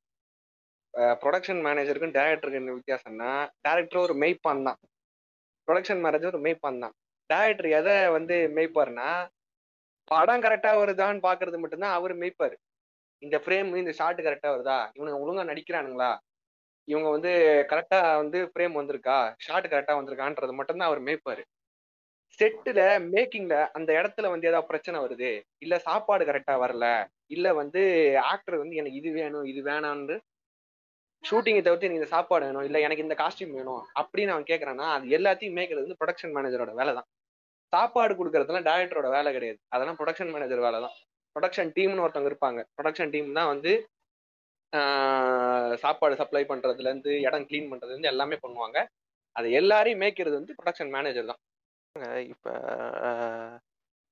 ப்ரொடக்ஷன் 1.23 1.63
மேனேஜருக்கும் 1.67 2.15
டேரக்டருக்கு 2.17 2.61
என்ன 2.61 2.75
வித்தியாசம்னா 2.79 3.31
டேரக்டர் 3.67 4.05
ஒரு 4.05 4.15
மெய்ப்பான் 4.23 4.63
தான். 4.63 4.79
ப்ரொடக்ஷன் 5.69 6.03
மேனேஜர் 6.05 6.33
ஒரு 6.33 6.41
மெய்ப்பான் 6.47 6.83
தான். 6.85 6.95
டேரக்டர் 7.31 7.69
எதை 7.79 7.97
வந்து 8.09 8.37
மெய்ப்பாருன்னா 8.57 9.09
படம் 10.11 10.45
கரெக்டா 10.45 10.71
வருதான்னு 10.79 11.21
பாக்குறது 11.21 11.59
மட்டும்தான் 11.59 11.97
அவர் 11.99 12.13
மெய்ப்பாரு. 12.15 12.57
இந்த 13.23 13.37
ஃப்ரேம் 13.45 13.71
இந்த 13.77 13.93
ஷார்ட் 13.93 14.21
கரெக்டா 14.27 14.49
வருதா? 14.55 14.79
இவனுங்க 14.97 15.19
ஒழுங்கா 15.23 15.45
நடிக்கிறானுங்களா? 15.45 16.11
இவங்க 16.89 17.09
வந்து 17.11 17.31
கரெக்டா 17.69 18.01
வந்து 18.17 18.39
ஃப்ரேம் 18.53 18.75
வந்திருக்கா? 18.75 19.17
ஷார்ட் 19.39 19.71
கரெக்டா 19.73 19.95
வந்திருக்கான்றது 19.97 20.53
மட்டும்தான் 20.53 20.89
அவர் 20.89 21.01
மேய்ப்பாரு. 21.01 21.43
செட்டுல 22.39 22.81
மேக்கிங்ல 23.13 23.57
அந்த 23.73 23.91
இடத்துல 23.93 24.31
வந்து 24.31 24.49
ஏதாவது 24.49 24.69
பிரச்சனை 24.69 24.97
வருது? 25.01 25.31
இல்ல 25.59 25.75
சாப்பாடு 25.79 26.25
கரெக்டா 26.25 26.55
வரல? 26.65 26.87
இல்ல 27.27 27.53
வந்து 27.55 27.83
ஆக்டர் 28.33 28.57
வந்து 28.59 28.77
எனக்கு 28.77 28.99
இது 28.99 29.11
வேணும் 29.13 29.45
இது 29.45 29.61
வேணான்னு 29.63 30.17
ஷூட்டிங்கை 31.25 31.63
தவிர்த்து 31.63 31.87
எனக்கு 31.87 32.01
இந்த 32.01 32.13
சாப்பாடு 32.13 32.47
வேணும் 32.47 32.67
இல்லை 32.67 32.81
எனக்கு 32.87 33.05
இந்த 33.05 33.17
காஸ்டியூம் 33.21 33.57
வேணும் 33.59 33.83
அப்படின்னு 34.01 34.35
அவன் 34.35 34.49
கேக்குறான்னா 34.51 34.87
அது 34.95 35.07
எல்லாத்தையும் 35.17 35.57
மேய்க்கிறது 35.57 35.85
வந்து 35.85 35.99
ப்ரொடக்ஷன் 36.01 36.35
மேனேஜரோட 36.37 36.73
வேலை 36.81 36.93
தான் 36.93 37.09
சாப்பாடு 37.73 38.13
கொடுக்கறதுலாம் 38.15 38.67
டேரக்டரோட 38.69 39.09
வேலை 39.15 39.31
கிடையாது. 39.37 39.59
அதெல்லாம் 39.75 39.99
ப்ரொடக்ஷன் 39.99 40.33
மேனேஜர் 40.35 40.65
வேலை 40.67 40.79
தான் 40.85 40.95
ப்ரொடக்ஷன் 41.37 41.73
டீம்னு 41.77 42.05
ஒருத்தவங்க 42.05 42.31
இருப்பாங்க. 42.31 42.61
ப்ரொடக்ஷன் 42.77 43.13
டீம் 43.15 43.39
தான் 43.39 43.51
வந்து 43.53 43.73
ஆஹ், 44.73 45.73
சாப்பாடு 45.83 46.15
சப்ளை 46.21 46.43
பண்றதுல 46.47 46.91
இருந்து 46.91 47.13
இடம் 47.27 47.47
க்ளீன் 47.49 47.69
பண்ணுறதுலேருந்து 47.71 48.13
எல்லாமே 48.13 48.37
பண்ணுவாங்க. 48.43 48.79
அது 49.37 49.49
எல்லாரையும் 49.61 50.01
மேய்க்கிறது 50.03 50.39
வந்து 50.39 50.57
ப்ரொடக்ஷன் 50.59 50.93
மேனேஜர் 50.95 51.31
தான் 51.31 51.41
இப்போ 52.27 52.53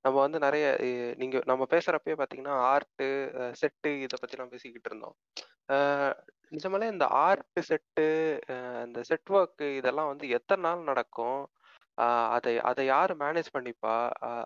நம்ம 0.04 0.16
வந்து 0.24 0.38
நிறைய 0.38 0.64
நீங்கள் 0.80 1.18
நீங்க 1.20 1.36
நம்ம 1.50 1.66
பேசுறப்பயே 1.72 2.16
பாத்தீங்கன்னா 2.18 2.54
ஆர்ட் 2.70 3.04
செட்டு 3.60 3.90
இதை 4.04 4.16
பத்தி 4.18 4.36
பேசிக்கிட்டு 4.54 4.90
இருந்தோம். 4.90 5.16
நிஜமாலே 6.52 6.87
இந்த 6.92 7.07
ஆர்ட் 7.24 7.61
செட்டு 7.68 8.07
இந்த 8.87 9.00
செட் 9.11 9.30
ஒர்க் 9.38 9.64
இதெல்லாம் 9.78 10.11
வந்து 10.12 10.26
எத்தனை 10.28 10.62
நாள் 10.66 10.88
நடக்கும்? 10.90 11.40
அதை 12.37 12.52
அதை 12.70 12.85
யார் 12.87 13.12
மேனேஜ் 13.16 13.48
பண்ணிப்பா? 13.57 13.94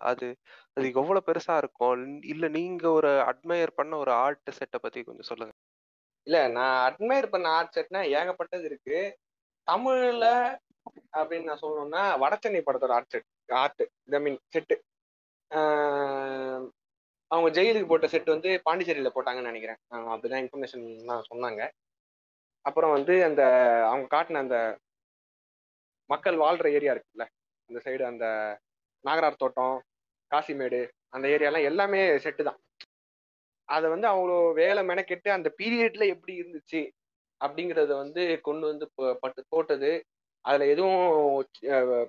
அது 0.09 0.27
அது 0.75 0.87
எவ்வளவு 1.01 1.25
பெருசா 1.27 1.55
இருக்கும்? 1.61 2.03
இல்ல 2.33 2.47
நீங்க 2.57 2.83
ஒரு 2.91 3.11
அட்மையர் 3.31 3.77
பண்ண 3.79 3.93
ஒரு 3.97 4.11
ஆர்ட் 4.23 4.51
செட்டை 4.59 4.79
பத்தி 4.83 4.99
கொஞ்சம் 5.03 5.29
சொல்லுங்க. 5.31 5.53
இல்ல 6.27 6.39
நான் 6.57 6.77
அட்மையர் 6.87 7.33
பண்ண 7.33 7.47
ஆர்ட் 7.57 7.75
செட்னா 7.77 8.01
ஏகப்பட்டது 8.19 8.67
இருக்கு. 8.71 8.99
தமிழ்ல 9.67 10.25
அப்படின்னு 11.19 11.49
நான் 11.49 11.63
சொல்லணும்னா 11.63 12.03
வடச்சென்னை 12.23 12.61
படத்தோட 12.65 12.93
art 12.97 13.13
set 13.15 13.27
art 13.63 13.83
I 14.17 14.21
mean 14.27 14.39
set. 14.55 14.75
அவங்க 17.31 17.49
ஜெயிலுக்கு 17.57 17.91
போட்ட 17.91 18.07
செட் 18.13 18.33
வந்து 18.35 18.49
பாண்டிச்சேரியில 18.67 19.09
போட்டாங்கன்னு 19.15 19.51
நினைக்கிறேன். 19.51 19.79
அப்படிதான் 20.13 20.43
இன்ஃபர்மேஷன் 20.43 20.85
சொன்னாங்க. 21.31 21.61
அப்புறம் 22.65 22.95
வந்து 22.97 23.15
அந்த 23.23 23.41
அவங்க 23.89 24.07
காட்டின 24.07 24.41
அந்த 24.41 24.57
மக்கள் 26.09 26.37
வாழ்ற 26.37 26.67
ஏரியா 26.77 26.93
இருக்குல்ல? 26.93 27.25
அந்த 27.69 27.79
சைடு 27.85 28.03
அந்த 28.03 28.25
நாகரார் 29.05 29.41
தோட்டம் 29.41 29.75
காசிமேடு 30.31 30.81
அந்த 31.13 31.25
ஏரியாலாம் 31.27 31.67
எல்லாமே 31.69 32.01
செட்டு 32.25 32.43
தான். 32.43 32.59
அதை 33.69 33.87
வந்து 33.89 34.07
அவ்வளோ 34.07 34.37
வேலை 34.59 34.81
மெனக்கெட்டு 34.83 35.29
அந்த 35.29 35.49
பீரியட்ல 35.59 36.03
எப்படி 36.13 36.33
இருந்துச்சு 36.41 36.81
அப்படிங்கிறத 37.41 37.93
வந்து 37.95 38.23
கொண்டு 38.47 38.65
வந்து 38.67 38.85
பட்டு 39.23 39.41
போட்டது. 39.53 39.91
அதுல 40.45 40.67
எதுவும் 40.73 41.01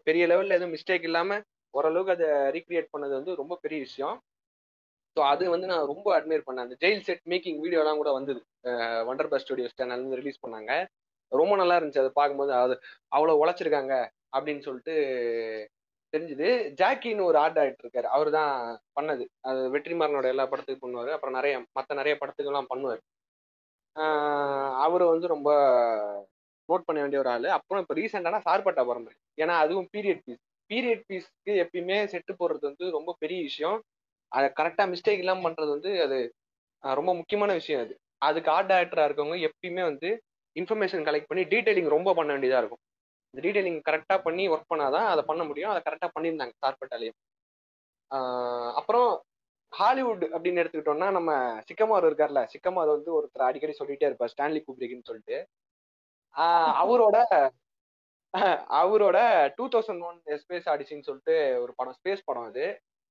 பெரிய 0.07 0.25
லெவல்ல 0.27 0.57
எதுவும் 0.59 0.75
மிஸ்டேக் 0.77 1.07
இல்லாம 1.09 1.39
ஓரளவுக்கு 1.75 2.15
அதை 2.17 2.29
ரீக்ரியேட் 2.57 2.93
பண்ணது 2.95 3.15
வந்து 3.19 3.33
ரொம்ப 3.41 3.55
பெரிய 3.65 3.81
விஷயம். 3.87 4.17
ஸோ 5.21 5.25
அது 5.33 5.45
வந்து 5.53 5.67
நான் 5.71 5.89
ரொம்ப 5.91 6.09
அட்மையர் 6.17 6.45
பண்ணேன். 6.47 6.67
அந்த 6.67 6.77
ஜெயில் 6.83 7.03
செட் 7.07 7.25
மேக்கிங் 7.31 7.59
வீடியோலாம் 7.63 7.99
கூட 8.01 8.11
வந்தது. 8.17 8.41
வண்டர் 9.09 9.29
பஸ் 9.33 9.43
ஸ்டுடியோஸ் 9.45 9.75
சேனல் 9.81 10.05
வந்து 10.05 10.19
ரிலீஸ் 10.21 10.41
பண்ணாங்க. 10.45 10.73
ரொம்ப 11.33 11.55
நல்லா 11.61 11.75
இருந்துச்சு. 11.79 12.03
அதை 12.05 12.13
பார்க்கும்போது 12.19 12.53
அது 12.61 12.75
அவ்வளோ 13.17 13.35
உழைச்சிருக்காங்க 13.43 13.95
அப்படின்னு 14.37 14.63
சொல்லிட்டு 14.69 14.95
தெரிஞ்சுது. 16.13 16.49
ஜாக்கின்னு 16.81 17.27
ஒரு 17.31 17.39
ஆர்ட் 17.43 17.61
ஆகிட்டு 17.63 17.85
இருக்காரு. 17.85 18.09
அவர் 18.17 18.31
தான் 18.39 18.55
பண்ணது. 18.99 19.27
அது 19.51 19.61
வெற்றிமாறனோட 19.75 20.29
எல்லா 20.35 20.47
படத்துக்கும் 20.53 20.85
பண்ணுவார். 20.87 21.13
அப்புறம் 21.17 21.37
நிறைய 21.39 21.57
மற்ற 21.79 21.99
நிறைய 22.01 22.15
படத்துக்கெல்லாம் 22.23 22.71
பண்ணுவார். 22.73 23.03
அவர் 24.87 25.07
வந்து 25.13 25.29
ரொம்ப 25.35 25.51
நோட் 26.69 26.89
பண்ண 26.89 26.99
வேண்டிய 27.05 27.23
ஒரு 27.25 27.33
ஆள். 27.35 27.49
அப்புறம் 27.59 27.83
இப்போ 27.85 27.97
ரீசெண்டான 28.01 28.43
சார்பட்டா 28.49 28.85
பரம்பரை 28.91 29.17
ஏன்னா 29.43 29.57
அதுவும் 29.65 29.91
பீரியட் 29.97 30.25
பீஸ் 30.27 30.43
பீரியட் 30.71 31.07
பீஸ்க்கு 31.11 31.53
எப்பயுமே 31.65 31.97
செட்டு 32.15 32.33
போடுறது 32.41 32.65
வந்து 32.71 32.85
ரொம்ப 32.99 33.11
பெரிய 33.23 33.41
விஷயம். 33.51 33.79
அதை 34.33 34.49
கரெக்டா 34.59 34.85
மிஸ்டேக் 34.93 35.23
இல்லாம 35.23 35.43
பண்றது 35.47 35.71
வந்து 35.77 35.91
அது 36.07 36.19
ரொம்ப 36.83 37.11
முக்கியமான 37.21 37.53
விஷயம் 37.61 37.83
அது. 37.85 37.95
அதுக்கு 38.29 38.51
ஆர்ட் 38.57 38.71
டைரக்டரா 38.73 39.07
இருக்கவங்க 39.09 39.37
எப்பயுமே 39.49 39.83
வந்து 39.91 40.09
இன்ஃபர்மேஷன் 40.57 41.05
கலெக்ட் 41.09 41.31
பண்ணி 41.31 41.43
டீடைலிங் 41.53 41.91
ரொம்ப 41.97 42.15
பண்ண 42.19 42.31
வேண்டியதா 42.35 42.61
இருக்கும். 42.63 42.83
இந்த 43.35 43.41
டீடைலிங் 43.47 43.81
கரெக்டா 43.89 44.17
பண்ணி 44.27 44.45
ஒர்க் 44.53 44.71
பண்ணாதான் 44.73 45.09
அதை 45.13 45.23
பண்ண 45.31 45.43
முடியும். 45.51 45.73
அதை 45.73 45.81
கரெக்டா 45.87 46.09
பண்ணியிருந்தாங்க 46.17 46.55
சார்பட்டாலையும் 46.65 47.19
அப்புறம் 48.81 49.11
ஹாலிவுட் 49.73 50.25
அப்படின்னு 50.35 50.61
எடுத்துக்கிட்டோம்னா 50.63 51.09
நம்ம 51.17 51.33
சிக்கமார் 51.69 52.07
இருக்கார்ல 52.09 52.41
சிக்கமார் 52.55 52.95
வந்து 52.95 53.11
ஒருத்தர் 53.19 53.49
அடிக்கடி 53.49 53.75
சொல்லிட்டே 53.81 54.09
இருப்பார் 54.09 54.33
ஸ்டான்லி 54.33 54.61
குப்ரிக்னு 54.67 55.09
சொல்லிட்டு. 55.11 55.37
அவரோட 56.83 57.17
அவரோட 58.81 59.19
two 59.57 59.65
thousand 59.75 60.03
one 60.09 60.19
space 60.43 60.69
odyssey 60.73 61.07
சொல்லிட்டு 61.09 61.37
ஒரு 61.63 61.73
படம் 61.79 61.97
ஸ்பேஸ் 61.99 62.27
படம் 62.29 62.49
அது. 62.51 62.67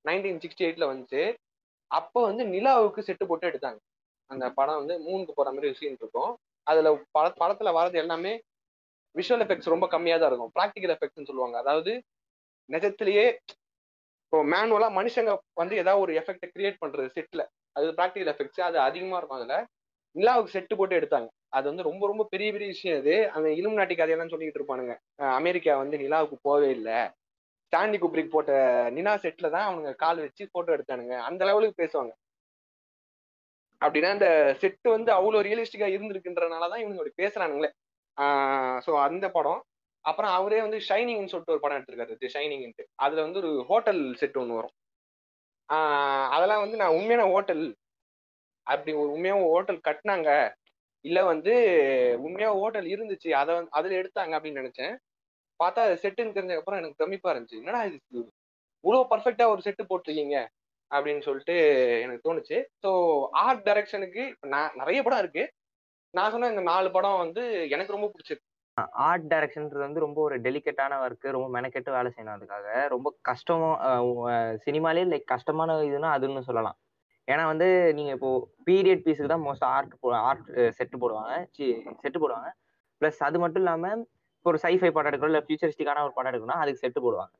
நைன்டீன் 0.05 0.41
சிக்ஸ்டி 0.43 0.65
எயிட்ல 0.67 0.87
வந்துச்சு. 0.91 1.21
அப்போ 1.91 2.19
வந்து 2.25 2.43
நிலாவுக்கு 2.47 3.01
செட்டு 3.01 3.25
போட்டு 3.25 3.49
எடுத்தாங்க. 3.49 3.79
அந்த 4.29 4.45
படம் 4.51 4.79
வந்து 4.81 4.95
மூணுக்கு 5.05 5.33
போற 5.33 5.49
மாதிரி 5.51 5.71
விஷயம் 5.71 5.97
இருக்கும். 6.01 6.31
அதுல 6.67 6.89
பட 7.11 7.27
படத்துல 7.41 7.69
வர்றது 7.77 7.97
எல்லாமே 7.97 8.33
விஷுவல் 9.15 9.43
எஃபெக்ட்ஸ் 9.45 9.73
ரொம்ப 9.73 9.85
கம்மியா 9.87 10.17
தான் 10.17 10.29
இருக்கும். 10.31 10.53
ப்ராக்டிக்கல் 10.57 10.93
எஃபெக்ட்ஸ்னு 10.95 11.29
சொல்லுவாங்க. 11.31 11.57
அதாவது 11.63 11.91
நிஜத்திலேயே 12.69 13.25
இப்போ 14.23 14.39
மேனுவலா 14.45 14.87
மனுஷங்க 14.95 15.31
வந்து 15.55 15.75
ஏதாவது 15.75 16.01
ஒரு 16.01 16.11
எஃபெக்டை 16.13 16.47
கிரியேட் 16.49 16.81
பண்றது 16.81 17.07
செட்ல 17.15 17.43
அது 17.75 17.93
ப்ராக்டிக்கல் 17.97 18.31
எஃபெக்ட்ஸ் 18.33 18.61
அது 18.61 18.77
அதிகமா 18.79 19.17
இருக்கும் 19.17 19.39
அதுல. 19.39 19.55
நிலாவுக்கு 20.15 20.53
செட்டு 20.53 20.73
போட்டு 20.75 20.97
எடுத்தாங்க. 20.99 21.27
அது 21.51 21.65
வந்து 21.67 21.83
ரொம்ப 21.83 22.03
ரொம்ப 22.07 22.23
பெரிய 22.29 22.49
பெரிய 22.51 22.67
விஷயம் 22.67 22.99
அது 22.99 23.15
அந்த 23.31 23.47
இலும் 23.51 23.77
நாட்டி 23.79 23.95
கதையெல்லாம் 23.95 24.31
சொல்லிட்டு 24.33 24.59
இருப்பானுங்க. 24.59 24.93
அமெரிக்கா 25.37 25.75
வந்து 25.77 25.97
நிலாவுக்கு 25.97 26.37
போவே 26.43 26.69
இல்லை. 26.69 26.99
ஸ்டான்லி 27.73 27.97
குப்ரிக் 28.01 28.33
போட்ட 28.33 28.51
நினா 28.95 29.13
செட்ல 29.23 29.47
தான் 29.55 29.67
அவனுங்க 29.67 29.91
கால் 29.95 30.23
வச்சு 30.25 30.43
போட்டோ 30.53 30.71
எடுத்தானுங்க. 30.77 31.15
அந்த 31.27 31.41
லெவலுக்கு 31.49 31.81
பேசுவாங்க. 31.83 32.13
அப்படின்னா 33.81 34.09
அந்த 34.15 34.27
செட்டு 34.61 34.87
வந்து 34.95 35.11
அவ்வளோ 35.17 35.41
ரியலிஸ்டிக்கா 35.47 35.87
இருந்திருக்குன்றனாலதான் 35.95 36.81
இவங்க 36.83 36.99
அப்படி 37.01 37.13
பேசுறானுங்களே. 37.23 37.69
ஸோ 38.85 38.91
அந்த 39.07 39.25
படம். 39.37 39.61
அப்புறம் 40.05 40.31
அவரே 40.37 40.59
வந்து 40.65 40.79
ஷைனிங்னு 40.89 41.31
சொல்லிட்டு 41.31 41.55
ஒரு 41.55 41.63
படம் 41.63 41.77
எடுத்திருக்காரு 41.77 42.33
ஷைனிங்ன்ட்டு 42.35 42.83
அதுல 43.05 43.23
வந்து 43.25 43.41
ஒரு 43.43 43.51
ஹோட்டல் 43.71 44.01
செட் 44.21 44.39
ஒன்று 44.41 44.59
வரும். 44.59 44.75
அதெல்லாம் 46.35 46.63
வந்து 46.63 46.79
நான் 46.81 46.95
உண்மையான 46.99 47.25
ஹோட்டல் 47.33 47.63
அப்படி 48.67 48.91
ஒரு 49.01 49.09
உண்மையாக 49.15 49.49
ஹோட்டல் 49.53 49.79
கட்டினாங்க. 49.87 50.29
இல்லை 51.05 51.21
வந்து 51.31 51.53
உண்மையாக 52.27 52.57
ஹோட்டல் 52.61 52.87
இருந்துச்சு. 52.93 53.29
அதை 53.41 53.51
வந்து 53.55 53.71
அதுல 53.79 53.97
எடுத்தாங்க 54.01 54.33
அப்படின்னு 54.37 54.61
நினைச்சேன். 54.63 54.95
பார்த்தா 55.61 55.85
அது 55.87 55.95
செட்டுன்னு 56.03 56.35
தெரிஞ்சதுக்கப்புறம் 56.37 56.79
எனக்கு 56.81 56.99
பிரமிப்பா 56.99 57.31
இருந்துச்சு. 57.33 57.59
என்னடா 57.61 57.81
இது? 57.89 57.99
இவ்வளோ 58.83 59.03
பர்ஃபெக்டா 59.13 59.45
ஒரு 59.53 59.61
செட்டு 59.67 59.89
போட்டிருக்கீங்க. 59.91 60.37
அப்படின்னு 60.91 61.23
சொல்லிட்டு 61.25 61.55
எனக்கு 62.03 62.25
தோணுச்சு. 62.27 62.57
ஸோ 62.83 62.91
ஆர்ட் 63.45 63.65
டைரக்ஷனுக்கு 63.67 64.23
நான் 64.53 64.77
நிறைய 64.81 64.99
படம் 65.05 65.21
இருக்கு. 65.23 65.43
நான் 66.17 66.31
சொன்ன 66.33 66.49
இந்த 66.53 66.63
நாலு 66.69 66.87
படம் 66.95 67.21
வந்து 67.23 67.41
எனக்கு 67.75 67.95
ரொம்ப 67.95 68.07
பிடிச்சிருக்கு. 68.13 68.45
ஆர்ட் 69.07 69.25
டைரக்ஷன்ன்றது 69.31 69.83
வந்து 69.87 70.03
ரொம்ப 70.05 70.19
ஒரு 70.27 70.35
டெலிகேட்டான 70.45 70.97
ஒர்க்கு 71.05 71.33
ரொம்ப 71.35 71.47
மெனக்கெட்டு 71.55 71.95
வேலை 71.95 72.09
செய்யணும் 72.13 72.35
அதுக்காக. 72.35 72.67
ரொம்ப 72.93 73.07
கஷ்டம் 73.29 73.65
சினிமாலே 74.65 75.03
லைக் 75.13 75.25
கஷ்டமான 75.33 75.75
இதுன்னா 75.89 76.11
அதுன்னு 76.17 76.47
சொல்லலாம். 76.49 76.77
ஏன்னா 77.27 77.43
வந்து 77.51 77.67
நீங்கள் 77.97 78.15
இப்போ 78.17 78.29
பீரியட் 78.67 79.03
பீஸுக்கு 79.07 79.31
தான் 79.33 79.45
மோஸ்ட் 79.47 79.65
ஆர்ட் 79.73 79.91
ஆர்ட் 80.29 80.47
செட்டு 80.77 81.01
போடுவாங்க. 81.03 81.33
செட்டு 82.03 82.21
போடுவாங்க. 82.23 82.49
ப்ளஸ் 83.01 83.19
அது 83.27 83.37
மட்டும் 83.43 83.63
இல்லாமல் 83.63 84.01
இப்போ 84.39 84.49
ஒரு 84.51 84.59
சைஃபை 84.65 84.89
படம் 84.95 85.09
எடுக்கணும் 85.11 85.31
இல்லை 85.33 85.43
ஃபியூச்சரிஸ்டிக்கான 85.45 86.03
ஒரு 86.07 86.13
படம் 86.17 86.31
எடுக்கணும் 86.31 86.61
அதுக்கு 86.63 86.81
செட்டு 86.83 86.99
போடுவாங்க. 87.05 87.33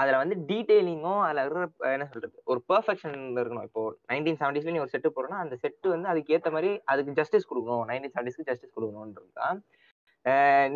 அதில் 0.00 0.18
வந்து 0.22 0.36
டீட்டெயிலிங்கும் 0.48 1.22
அதில் 1.26 1.40
இருக்கிற 1.42 1.92
என்ன 1.94 2.06
சொல்கிறது 2.10 2.36
ஒரு 2.52 2.60
பர்ஃபெக்ஷன் 2.70 3.16
இருக்கணும். 3.40 3.66
இப்போ 3.68 3.82
நைன்டீன் 4.10 4.38
செவன்டிஸ்ல 4.40 4.74
நீ 4.74 4.80
ஒரு 4.84 4.92
செட்டு 4.94 5.10
போடுறோம்னா 5.14 5.40
அந்த 5.44 5.54
செட்டு 5.62 5.86
வந்து 5.94 6.08
அதுக்கு 6.12 6.34
ஏற்ற 6.36 6.50
மாதிரி 6.56 6.70
அதுக்கு 6.92 7.16
ஜஸ்டிஸ் 7.20 7.48
கொடுக்கணும். 7.50 7.84
நைன்டீன் 7.90 8.14
செவன்டிஸ்க்கு 8.16 8.48
ஜஸ்டிஸ் 8.50 8.74
கொடுக்கணும்ன்றது 8.76 9.30
தான். 9.40 9.58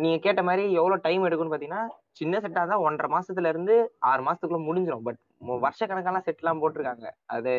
நீங்கள் 0.01 0.23
கேட்ட 0.25 0.41
மாதிரி 0.49 0.63
எவ்வளோ 0.79 0.97
டைம் 1.05 1.27
எடுக்கும்னு 1.27 1.53
பார்த்தீங்கன்னா 1.53 1.83
சின்ன 2.19 2.39
செட்டாக 2.43 2.65
தான் 2.71 2.83
ஒன்றரை 2.87 3.09
மாசத்துல 3.15 3.51
இருந்து 3.53 3.75
ஆறு 4.09 4.21
மாசத்துக்குள்ள 4.27 4.61
முடிஞ்சிடும் 4.67 5.05
பட் 5.07 5.21
வருஷ 5.65 5.81
கணக்கெல்லாம் 5.91 6.27
செட்லாம் 6.27 6.61
போட்டிருக்காங்க. 6.63 7.07
அது 7.35 7.53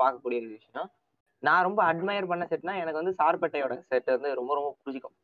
பார்க்கக்கூடிய 0.00 0.40
விஷயம். 0.56 0.88
நான் 1.46 1.64
ரொம்ப 1.68 1.80
அட்மயர் 1.90 2.30
பண்ண 2.32 2.44
செட்னா 2.52 2.74
எனக்கு 2.82 3.00
வந்து 3.02 3.14
சார்பேட்டையோட 3.20 3.76
செட் 3.92 4.10
வந்து 4.16 4.30
ரொம்ப 4.40 4.52
ரொம்ப 4.58 4.70
பிடிக்கும். 4.86 5.16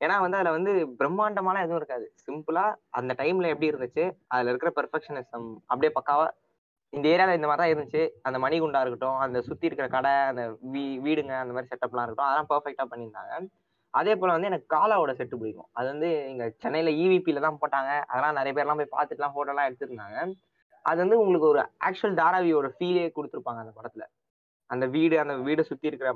ஏன்னா 0.00 0.16
வந்து 0.24 0.38
அதுல 0.38 0.54
வந்து 0.56 0.72
பிரம்மாண்டமான 1.00 1.60
எதுவும் 1.64 1.80
இருக்காது. 1.80 2.06
சிம்பிளா 2.24 2.64
அந்த 2.98 3.12
டைம்ல 3.20 3.52
எப்படி 3.52 3.70
இருந்துச்சு 3.72 4.04
அதுல 4.34 4.50
இருக்கிற 4.52 4.70
பெர்ஃபெக்ஷனிசம் 4.78 5.46
அப்படியே 5.70 5.92
பக்காவா 5.98 6.26
இந்த 6.92 7.06
ஏரியால 7.12 7.36
இந்த 7.38 7.48
மாதிரி 7.48 7.62
தான் 7.62 7.72
இருந்துச்சு. 7.72 8.02
அந்த 8.26 8.38
மணிகுண்டா 8.44 8.80
இருக்கட்டும் 8.84 9.20
அந்த 9.24 9.38
சுத்தி 9.48 9.68
இருக்கிற 9.68 9.86
கடை 9.94 10.12
அந்த 10.30 10.42
வீ 10.74 10.82
வீடுங்க 11.06 11.34
அந்த 11.42 11.54
மாதிரி 11.54 11.70
செட்டப்லாம் 11.72 12.04
இருக்கட்டும் 12.06 12.28
அதெல்லாம் 12.28 12.50
பெர்ஃபெக்டா 12.52 12.86
பண்ணியிருந்தாங்க. 12.92 13.32
அதே 13.94 14.14
போல 14.20 14.34
வந்து 14.36 14.50
எனக்கு 14.50 14.66
காலாவோட 14.74 15.12
செட்டு 15.18 15.36
பிடிக்கும். 15.40 15.68
அது 15.78 15.86
வந்து 15.92 16.08
இங்க 16.32 16.44
சென்னையில 16.64 16.90
இவிபியில 17.04 17.42
தான் 17.46 17.58
போட்டாங்க. 17.62 17.92
அதெல்லாம் 18.10 18.38
நிறைய 18.38 18.52
பேர்லாம் 18.56 18.80
போய் 18.80 18.94
பார்த்துட்டுலாம் 18.96 19.34
ஃபோட்டோலாம் 19.36 19.68
எடுத்திருந்தாங்க. 19.68 20.18
அது 20.84 20.98
வந்து 21.04 21.18
உங்களுக்கு 21.20 21.48
ஒரு 21.52 21.60
ஆக்சுவல் 21.86 22.18
தாராவியோட 22.20 22.68
ஃபீலே 22.76 23.06
கொடுத்துருப்பாங்க 23.16 23.62
அந்த 23.64 23.72
படத்துல. 23.78 24.04
அந்த 24.70 24.84
வீடு 24.96 25.16
அந்த 25.22 25.34
வீடை 25.46 25.62
சுத்தி 25.70 25.90
இருக்கிற 25.90 26.10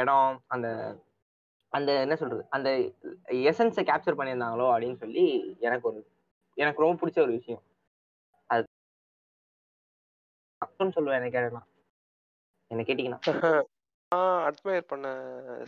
இடம் 0.00 0.36
அந்த 0.54 0.68
அந்த 1.72 1.90
என்ன 2.04 2.14
சொல்றது? 2.16 2.42
அந்த 2.50 2.68
எசன்ஸை 3.44 3.82
கேப்சர் 3.90 4.18
பண்ணியிருந்தாங்களோ 4.18 4.66
அப்படின்னு 4.72 5.02
சொல்லி 5.02 5.24
எனக்கு 5.60 5.86
ஒரு 5.90 6.00
எனக்கு 6.56 6.82
ரொம்ப 6.82 6.98
பிடிச்ச 7.00 7.18
ஒரு 7.22 7.32
விஷயம். 7.38 7.62
அது 8.50 8.64
சொல்லுவேன் 10.96 11.18
எனக்கு 11.18 11.36
கேட்டலாம் 11.36 11.68
என்ன 12.70 12.82
கேட்டீங்கன்னா. 12.82 13.20
நான் 14.12 14.44
அட்மையர் 14.46 14.88
பண்ண 14.88 15.08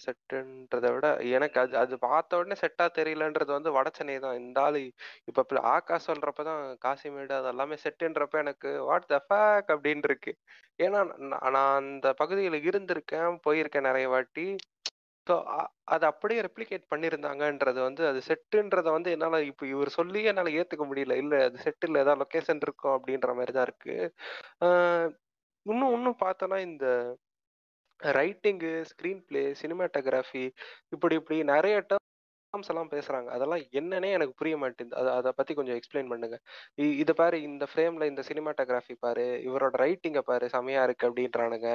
செட்டுன்றத 0.04 0.86
விட 0.94 1.06
எனக்கு 1.32 1.58
அது 1.60 1.74
அது 1.78 1.94
பார்த்த 1.98 2.38
உடனே 2.38 2.56
செட்டா 2.60 2.86
தெரியலன்றது 2.96 3.50
வந்து 3.52 3.70
வட 3.70 3.88
சென்னை 3.90 4.16
தான். 4.18 4.38
இந்த 4.40 4.58
ஆளு 4.60 4.80
இப்ப 5.30 5.44
ஆகாஷ் 5.72 6.08
சொல்றப்பதான் 6.08 6.62
காசிமேடு 6.84 7.32
அது 7.36 7.48
எல்லாமே 7.48 7.76
செட்டுன்றப்ப 7.84 8.42
எனக்கு 8.44 8.70
வாட் 8.88 9.06
த 9.06 9.18
ஃபேக் 9.26 9.70
அப்படின்னு 9.74 10.08
இருக்கு 10.10 10.32
ஏன்னா 10.78 11.02
நான் 11.46 11.60
அந்த 11.76 12.08
பகுதியில் 12.14 12.58
இருந்திருக்கேன் 12.70 13.38
போயிருக்கேன் 13.46 13.88
நிறைய 13.90 14.08
வாட்டி. 14.08 14.46
ஸோ 15.26 15.34
அதை 15.86 16.04
அப்படியே 16.08 16.40
ரெப்ளிகேட் 16.40 16.84
பண்ணியிருந்தாங்கன்றது 16.92 17.80
வந்து 17.80 18.02
அது 18.06 18.20
செட்டுன்றத 18.28 18.88
வந்து 18.90 19.10
என்னால் 19.10 19.46
இப்போ 19.46 19.64
இவர் 19.66 19.90
சொல்லி 19.90 20.20
என்னால் 20.24 20.54
ஏற்றுக்க 20.56 20.84
முடியல. 20.86 21.16
இல்லை 21.22 21.38
அது 21.46 21.58
செட்டில் 21.58 22.00
ஏதாவது 22.02 22.20
லொக்கேஷன் 22.22 22.62
இருக்கும் 22.62 22.96
அப்படின்ற 22.96 23.30
மாதிரி 23.34 23.52
தான் 23.52 23.68
இருக்கு 23.68 23.96
இன்னும் 25.66 25.94
இன்னும் 25.96 26.22
பார்த்தோன்னா 26.24 26.58
இந்த 26.68 26.86
ரைட்டிங்கு 28.00 28.70
ஸ்க்ரீன் 28.90 29.22
பிளே 29.28 29.42
சினிமாட்டோகிராஃபி 29.60 30.44
இப்படி 30.92 31.14
இப்படி 31.20 31.36
நிறைய 31.52 31.74
டேர்ம்ஸ் 32.52 32.70
எல்லாம் 32.72 32.90
பேசுறாங்க. 32.94 33.28
அதெல்லாம் 33.34 33.62
என்னன்னே 33.78 34.08
எனக்கு 34.16 34.34
புரிய 34.40 34.54
மாட்டேங்குது. 34.62 34.96
அதை 35.00 35.10
அதை 35.18 35.30
பத்தி 35.36 35.52
கொஞ்சம் 35.58 35.76
எக்ஸ்பிளைன் 35.78 36.10
பண்ணுங்க. 36.12 36.36
இதை 37.02 37.12
பாரு 37.20 37.36
இந்த 37.48 37.64
ஃப்ரேம்ல 37.70 38.06
இந்த 38.10 38.22
சினிமாட்டோகிராஃபி 38.28 38.94
பாரு 39.04 39.24
இவரோட 39.48 39.74
ரைட்டிங்கை 39.84 40.22
பாரு 40.30 40.46
செமையா 40.54 40.82
இருக்கு 40.86 41.08
அப்படின்றானுங்க. 41.08 41.70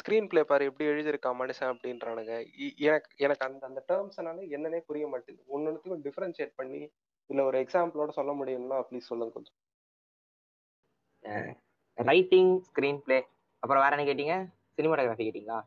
ஸ்க்ரீன் 0.00 0.28
பிளே 0.32 0.42
பாரு 0.50 0.68
எப்படி 0.70 0.88
எழுதியிருக்கான் 0.92 1.40
மனுஷன் 1.42 1.72
அப்படின்றானுங்க. 1.74 2.34
எனக்கு 2.88 3.10
எனக்கு 3.26 3.46
அந்த 3.48 3.64
அந்த 3.70 3.82
டேர்ம்ஸ்னால 3.92 4.44
என்னன்னே 4.56 4.82
புரிய 4.90 5.06
மாட்டேங்குது. 5.14 5.48
ஒன்னொன்னுத்துக்கும் 5.56 6.04
டிஃபரன்ஷியேட் 6.08 6.54
பண்ணி 6.60 6.82
இல்ல 7.30 7.40
ஒரு 7.50 7.58
எக்ஸாம்பிளோட 7.64 8.12
சொல்ல 8.18 8.32
முடியும்னா 8.42 8.78
ப்ளீஸ் 8.90 9.10
சொல்லுங்க 9.10 9.34
கொஞ்சம். 9.38 9.58
ரைட்டிங் 11.98 12.54
ஸ்க்ரீன் 12.68 13.02
பிளே 13.06 13.20
அப்புறம் 13.62 13.82
வேற 13.84 13.94
என்ன 13.96 14.06
கேட்டீங்க? 14.10 14.36
சினிமாட்டோகிராஃபி 14.78 15.24
கேட்டீங்களா? 15.26 15.58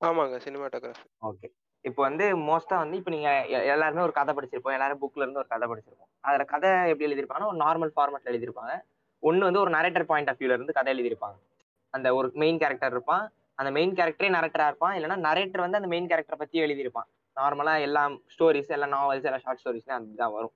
ஆமாங்க 0.00 0.36
சினிமாட்டோகிராஃபி 0.44 1.08
ஓகே 1.30 1.48
இப்போ 1.88 2.00
வந்து 2.06 2.24
மோஸ்டா 2.48 2.76
வந்து 2.82 2.96
இப்போ 3.00 3.10
நீங்க 3.14 3.28
எல்லாருமே 3.74 4.02
ஒரு 4.06 4.14
கதை 4.18 4.32
படிச்சிருப்போம். 4.36 4.74
எல்லாரும் 4.76 5.00
புக்ல 5.02 5.24
இருந்து 5.24 5.40
ஒரு 5.42 5.50
கதை 5.52 5.66
படிச்சிருப்போம். 5.70 6.10
அதுல 6.28 6.44
கதை 6.52 6.70
எப்படி 6.90 7.06
எழுதியிருப்பாங்கன்னா 7.08 7.50
ஒரு 7.52 7.60
நார்மல் 7.64 7.92
ஃபார்மேட்ல 7.96 8.32
எழுதியிருப்பாங்க. 8.32 8.74
ஒன்னு 9.22 9.46
வந்து 9.48 9.62
ஒரு 9.64 9.72
நரேட்டர் 9.76 10.08
பாயிண்ட் 10.10 10.30
ஆஃப் 10.32 10.40
வியூல 10.40 10.56
இருந்து 10.58 10.76
கதை 10.78 10.92
எழுதியிருப்பாங்க. 10.94 11.38
அந்த 11.94 12.08
ஒரு 12.18 12.28
மெயின் 12.42 12.60
கேரக்டர் 12.62 12.94
இருப்பான். 12.96 13.24
அந்த 13.60 13.70
மெயின் 13.76 13.96
கேரக்டரே 13.98 14.28
நரேட்டரா 14.36 14.66
இருப்பான். 14.70 14.94
இல்லைன்னா 14.98 15.18
நரேட்டர் 15.28 15.64
வந்து 15.64 15.80
அந்த 15.80 15.90
மெயின் 15.94 16.08
கேரக்டரை 16.10 16.38
பத்தி 16.42 16.64
எழுதியிருப்பான். 16.66 17.08
நார்மலா 17.36 17.74
எல்லா 17.86 18.02
ஸ்டோரிஸ் 18.34 18.72
எல்லா 18.76 18.86
நாவல்ஸ் 18.94 19.28
எல்லா 19.28 19.42
ஷார்ட் 19.44 19.60
ஸ்டோரிஸ்லாம் 19.62 19.98
அதுதான் 20.00 20.34
வரும். 20.36 20.54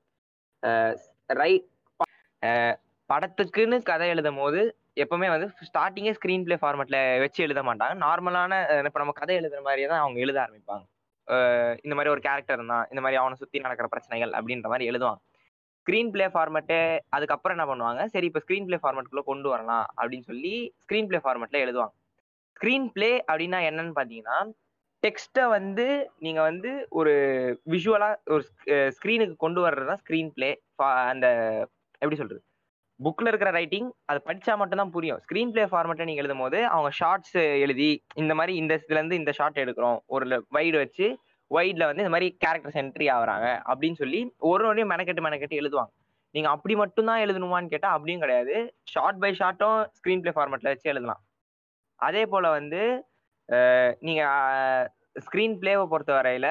ரைட் 1.30 1.68
படத்துக்குன்னு 3.10 3.76
கதை 3.90 4.06
எழுதும் 4.14 4.40
போது 4.42 4.60
எப்பவுமே 5.02 5.28
வந்து 5.32 5.46
ஸ்டார்டிங்கே 5.68 6.12
ஸ்க்ரீன் 6.16 6.44
பிளே 6.46 6.56
ஃபார்மேட்ல 6.62 6.98
வச்சு 7.22 7.40
எழுத 7.46 7.60
மாட்டாங்க. 7.68 7.94
நார்மலான 8.06 8.58
இப்போ 8.88 9.00
நம்ம 9.02 9.14
கதை 9.20 9.34
எழுதுற 9.40 9.60
மாதிரியே 9.68 9.88
தான் 9.92 10.02
அவங்க 10.04 10.18
எழுத 10.24 10.38
ஆரம்பிப்பாங்க. 10.44 10.84
இந்த 11.84 11.94
மாதிரி 11.96 12.12
ஒரு 12.14 12.22
கேரக்டர் 12.26 12.58
இருந்தான் 12.58 12.87
இந்த 12.90 13.00
மாதிரி 13.00 13.20
அவனை 13.20 13.37
சுற்றி 13.42 13.64
நடக்கிற 13.66 13.87
பிரச்சனைகள் 13.88 14.32
அப்படின்ற 14.38 14.68
மாதிரி 14.72 14.88
எழுதுவான் 14.90 15.20
ஸ்க்ரீன் 15.87 16.10
பிளே 16.12 16.26
ஃபார்மேட்டு 16.34 16.76
அதுக்கப்புறம் 17.16 17.56
என்ன 17.56 17.66
பண்ணுவாங்க? 17.70 18.02
சரி 18.12 18.26
இப்போ 18.26 18.40
ஸ்க்ரீன் 18.44 18.66
பிளே 18.68 18.78
ஃபார்மேட்டுக்குள்ள 18.82 19.24
கொண்டு 19.24 19.48
வரலாம் 19.48 19.87
அப்படின்னு 20.00 20.26
சொல்லி 20.30 20.52
ஸ்க்ரீன் 20.84 21.08
பிளே 21.08 21.18
ஃபார்மெட்டில் 21.24 21.64
எழுதுவாங்க. 21.64 21.94
ஸ்க்ரீன் 22.56 22.87
பிளே 22.94 23.10
அப்படின்னா 23.30 23.58
என்னன்னு 23.68 23.94
பார்த்தீங்கன்னா 23.98 24.38
டெக்ஸ்ட்டை 25.02 25.44
வந்து 25.56 25.87
நீங்கள் 26.18 26.46
வந்து 26.50 26.70
ஒரு 26.98 27.12
விஷுவலாக 27.74 28.14
ஒரு 28.34 28.42
ஸ்க்ரீனுக்கு 28.96 29.37
கொண்டு 29.37 29.60
வர்றது 29.66 29.90
தான் 29.90 30.02
ஸ்க்ரீன் 30.02 30.30
பிளே 30.37 30.50
அந்த 31.12 31.26
எப்படி 32.02 32.18
சொல்கிறது 32.20 32.42
புக்ல 33.04 33.30
இருக்கிற 33.30 33.50
ரைட்டிங் 33.57 33.88
அது 34.11 34.18
படிச்சா 34.26 34.52
மட்டும்தான் 34.61 34.92
புரியும். 34.96 35.20
ஸ்க்ரீன் 35.24 35.52
பிளே 35.54 35.64
ஃபார்மேட்டை 35.72 36.04
நீங்க 36.09 36.22
எழுதும் 36.22 36.42
போது 36.44 36.59
அவங்க 36.74 36.90
ஷார்ட்ஸ் 36.98 37.37
எழுதி 37.64 37.90
இந்த 38.22 38.33
மாதிரி 38.38 38.54
இந்த 38.62 38.74
இதுல 38.83 38.98
இருந்து 39.00 39.20
இந்த 39.20 39.33
ஷார்ட் 39.38 39.62
எடுக்கிறோம். 39.64 39.98
ஒரு 40.14 40.24
வைடு 40.57 40.76
வச்சு 40.83 41.07
வைட்ல 41.50 41.88
வந்து 41.88 42.04
இந்த 42.04 42.12
மாதிரி 42.14 42.28
கேரக்டர்ஸ் 42.44 42.78
என்ட்ரி 42.83 43.07
ஆகுறாங்க 43.16 43.48
அப்படின்னு 43.70 44.00
சொல்லி 44.02 44.20
ஒரு 44.50 44.64
ஒன்றையும் 44.68 44.92
மெனக்கெட்டு 44.94 45.26
மெனக்கெட்டு 45.26 45.61
எழுதுவாங்க. 45.62 45.92
நீங்க 46.35 46.48
அப்படி 46.54 46.74
மட்டும்தான் 46.83 47.22
எழுதணுமான்னு 47.24 47.72
கேட்டா 47.74 47.90
அப்படியும் 47.96 48.22
கிடையாது. 48.24 48.54
ஷார்ட் 48.92 49.20
பை 49.24 49.30
ஷார்ட்டும் 49.40 49.80
ஸ்க்ரீன் 49.98 50.22
பிளே 50.22 50.33
ஃபார்மேட்ல 50.37 50.72
வச்சு 50.72 50.90
எழுதலாம். 50.92 51.20
அதே 52.00 52.22
போல 52.33 52.46
வந்து 52.59 52.83
நீங்கள் 53.48 53.92
நீங்க 54.07 54.22
ஸ்க்ரீன் 55.26 55.54
பிளேவை 55.62 55.85
பொறுத்த 55.92 56.12
வரையில 56.16 56.48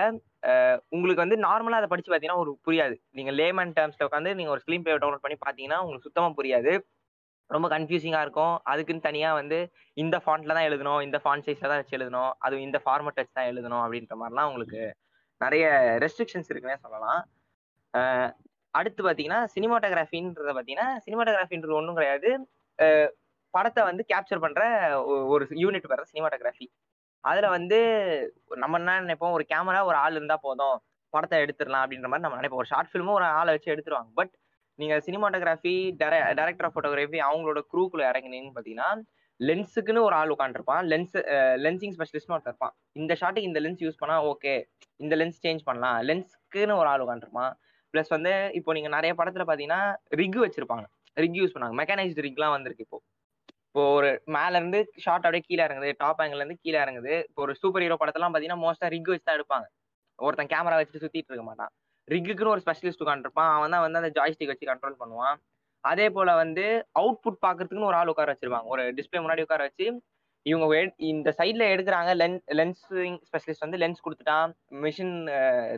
உங்களுக்கு 0.94 1.24
வந்து 1.24 1.38
நார்மலா 1.46 1.80
அதை 1.82 1.90
படிச்சு 1.92 2.10
பார்த்தீங்கன்னா 2.12 2.42
ஒரு 2.44 2.52
புரியாது. 2.68 2.96
நீங்க 3.18 3.32
லேமன் 3.40 3.74
டேர்ம்ஸ்ல 3.78 4.08
உட்காந்து 4.08 4.32
நீங்க 4.40 4.52
ஒரு 4.56 4.62
ஸ்க்ரீன் 4.64 4.84
பிளே 4.86 4.96
டவுன்லோட் 5.04 5.26
பண்ணி 5.26 5.38
பார்த்தீங்கன்னா 5.46 5.80
உங்களுக்கு 5.84 6.08
சுத்தமா 6.08 6.30
புரியாது. 6.40 6.74
ரொம்ப 7.50 7.68
கன்ஃபியூசிங்கா 7.76 8.22
இருக்கும். 8.26 8.54
அதுக்குன்னு 8.72 9.08
தனியா 9.08 9.30
வந்து 9.40 9.58
இந்த 10.04 10.18
ஃபாண்ட்ல 10.26 10.56
தான் 10.58 10.68
எழுதணும் 10.70 11.02
இந்த 11.08 11.18
ஃபாண்ட் 11.24 11.46
சைஸ்ல 11.48 11.70
தான் 11.72 11.82
வச்சு 11.82 11.98
எழுதணும் 12.00 12.32
அது 12.46 12.62
இந்த 12.68 12.80
ஃபார்மட் 12.86 13.20
வச்சு 13.22 13.36
தான் 13.40 13.50
எழுதணும் 13.52 13.84
அப்படின்ற 13.86 14.16
மாதிரிலாம் 14.22 14.50
உங்களுக்கு 14.52 14.82
நிறைய 15.42 15.66
ரெஸ்ட்ரிக்ஷன்ஸ் 16.04 16.52
இருக்குன்னே 16.52 16.78
சொல்லலாம். 16.86 17.22
அடுத்து 18.80 19.02
பார்த்தீங்கன்னா 19.06 19.42
சினிமாட்டோகிராஃபின்றத 19.56 20.52
பார்த்தீங்கன்னா 20.58 20.88
சினிமாட்டோகிராஃபின்றது 21.06 21.80
ஒன்றும் 21.80 21.98
கிடையாது. 22.00 22.30
படத்தை 23.54 23.82
வந்து 23.90 24.04
கேப்சர் 24.12 24.44
பண்ற 24.44 24.62
ஒரு 25.34 25.44
யூனிட் 25.64 25.92
வர 25.92 26.04
சினிமாட்டோகிராஃபி 26.12 26.66
அதுல 27.24 27.50
வந்து 27.58 27.80
நம்ம 28.64 28.78
என்ன 28.82 29.00
நினைப்போம்? 29.06 29.36
ஒரு 29.38 29.46
கேமரா 29.54 29.82
ஒரு 29.90 29.98
ஆள் 30.04 30.18
இருந்தா 30.20 30.38
போதும். 30.48 30.78
படத்தை 31.14 31.38
எடுத்துடலாம் 31.44 31.84
அப்படின்ற 31.86 32.08
மாதிரி 32.12 32.26
நம்ம 32.26 32.40
நினைப்போம். 32.40 32.62
ஒரு 32.64 32.72
ஷார்ட் 32.72 32.90
ஃபிலிமும் 32.92 33.18
ஒரு 33.20 33.28
ஆளை 33.40 33.52
வச்சு 33.56 33.74
எடுத்துருவாங்க. 33.74 34.12
பட் 34.20 34.34
நீங்க 34.80 34.96
சினிமாட்டோகிராஃபி 35.08 35.74
டைரக்டர் 36.02 36.68
ஆஃப் 36.68 36.76
ஃபோட்டோகிராஃபி 36.76 37.20
அவங்களோட 37.28 37.60
குரூக்குள்ள 37.72 38.04
இறங்கினீங்கன்னு 38.12 38.56
பார்த்தீங்கன்னா 38.56 38.90
லென்ஸுக்குன்னு 39.40 40.02
ஒரு 40.08 40.16
ஆள் 40.20 40.34
உட்காந்துருப்பான் 40.36 40.84
லென்ஸ் 40.92 41.16
லென்சிங் 41.66 41.94
ஸ்பெஷலிஸ்ட்னு 41.96 42.36
ஒருத்தர் 42.36 42.54
இருப்பான். 42.54 42.74
இந்த 43.02 43.14
ஷாட்டுக்கு 43.22 43.50
இந்த 43.52 43.60
லென்ஸ் 43.66 43.84
யூஸ் 43.86 44.02
பண்ணா 44.02 44.18
ஓகே 44.32 44.54
இந்த 45.04 45.14
லென்ஸ் 45.22 45.40
சேஞ்ச் 45.46 45.62
பண்ணலாம். 45.70 45.98
லென்ஸ்க்குன்னு 46.10 46.76
ஒரு 46.82 46.90
ஆள் 46.94 47.04
உட்காந்துருப்பான் 47.06 47.54
ப்ளஸ் 47.94 48.12
வந்து 48.16 48.34
இப்போ 48.60 48.74
நீங்க 48.78 48.90
நிறைய 48.98 49.14
படத்துல 49.20 49.46
பாத்தீங்கன்னா 49.50 49.82
ரிக் 50.22 50.40
வச்சிருப்பாங்க. 50.46 50.86
ரிக் 51.24 51.38
யூஸ் 51.40 51.56
பண்ணாங்க 51.56 51.76
மெக்கானைஸ்டு 51.82 52.26
ரிக்லாம் 52.28 52.56
வந்திருக்கு 52.58 52.86
இப்போ. 52.88 53.00
இப்போ 53.76 53.84
ஒரு 53.98 54.10
மேல 54.34 54.58
இருந்து 54.60 54.80
ஷார்ட் 55.04 55.24
அப்படியே 55.28 55.44
கீழே 55.46 55.62
இறங்குது 55.68 55.92
டாப் 56.02 56.20
ஆங்கிள் 56.24 56.42
இருந்து 56.42 56.58
கீழே 56.64 56.78
இறங்குது. 56.84 57.14
இப்போ 57.30 57.42
ஒரு 57.46 57.54
சூப்பர் 57.62 57.84
ஹீரோ 57.84 57.96
படத்தெல்லாம் 58.02 58.34
பாத்தீங்கன்னா 58.34 58.62
மோஸ்டா 58.64 58.90
ரிக் 58.94 59.10
வச்சு 59.12 59.26
தான் 59.30 59.38
எடுப்பாங்க. 59.38 59.66
ஒருத்தன் 60.20 60.52
கேமரா 60.52 60.76
வச்சுட்டு 60.80 61.02
சுத்திட்டு 61.04 61.32
இருக்க 61.32 61.46
மாட்டான். 61.48 61.72
ரிக்குன்னு 62.08 62.52
ஒரு 62.54 62.62
ஸ்பெஷலிஸ்ட் 62.66 63.04
உட்காந்துருப்பான் 63.06 63.50
அவன் 63.56 63.74
தான் 63.76 63.84
வந்து 63.86 64.00
அந்த 64.02 64.12
ஜாய்ஸ்டிக் 64.18 64.52
வச்சு 64.54 64.70
கண்ட்ரோல் 64.72 65.00
பண்ணுவான். 65.02 65.36
அதே 65.84 66.08
போல 66.18 66.36
வந்து 66.44 66.66
அவுட்புட் 67.02 67.44
பாக்குறதுக்குன்னு 67.46 67.90
ஒரு 67.92 68.00
ஆள் 68.02 68.12
உட்கார 68.14 68.34
வச்சிருப்பாங்க. 68.34 68.68
ஒரு 68.76 68.84
டிஸ்பிளே 68.98 69.22
முன்னாடி 69.24 69.46
உட்கார 69.48 69.64
வச்சு 69.68 69.88
இவங்க 70.46 70.86
இந்த 71.12 71.30
சைட்ல 71.40 71.64
எடுக்கிறாங்க 71.74 72.12
லென் 72.22 72.40
லென்ஸிங் 72.60 73.20
ஸ்பெஷலிஸ்ட் 73.28 73.66
வந்து 73.66 73.80
லென்ஸ் 73.84 74.06
கொடுத்துட்டான். 74.06 74.52
மிஷின் 74.86 75.16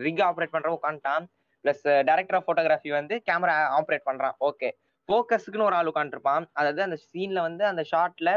ரிக் 0.05 0.23
ஆப்ரேட் 0.29 0.53
பண்றவன் 0.55 0.79
உட்காந்துட்டான் 0.79 1.25
பிளஸ் 1.65 1.85
டைரக்டர் 2.09 2.37
ஆஃப் 2.39 2.47
ஃபோட்டோகிராஃபி 2.47 2.91
வந்து 2.99 3.17
கேமரா 3.29 3.55
ஆப்ரேட் 3.77 4.09
பண்றான். 4.09 4.35
ஓகே 4.49 4.69
ஃபோக்கஸுக்குன்னு 5.09 5.67
ஒரு 5.69 5.77
ஆள் 5.79 5.89
உட்காந்துருப்பான் 5.91 6.45
அதாவது 6.59 6.81
அந்த 6.87 6.97
சீன்ல 7.09 7.39
வந்து 7.47 7.63
அந்த 7.71 7.83
ஷார்ட்ல 7.91 8.29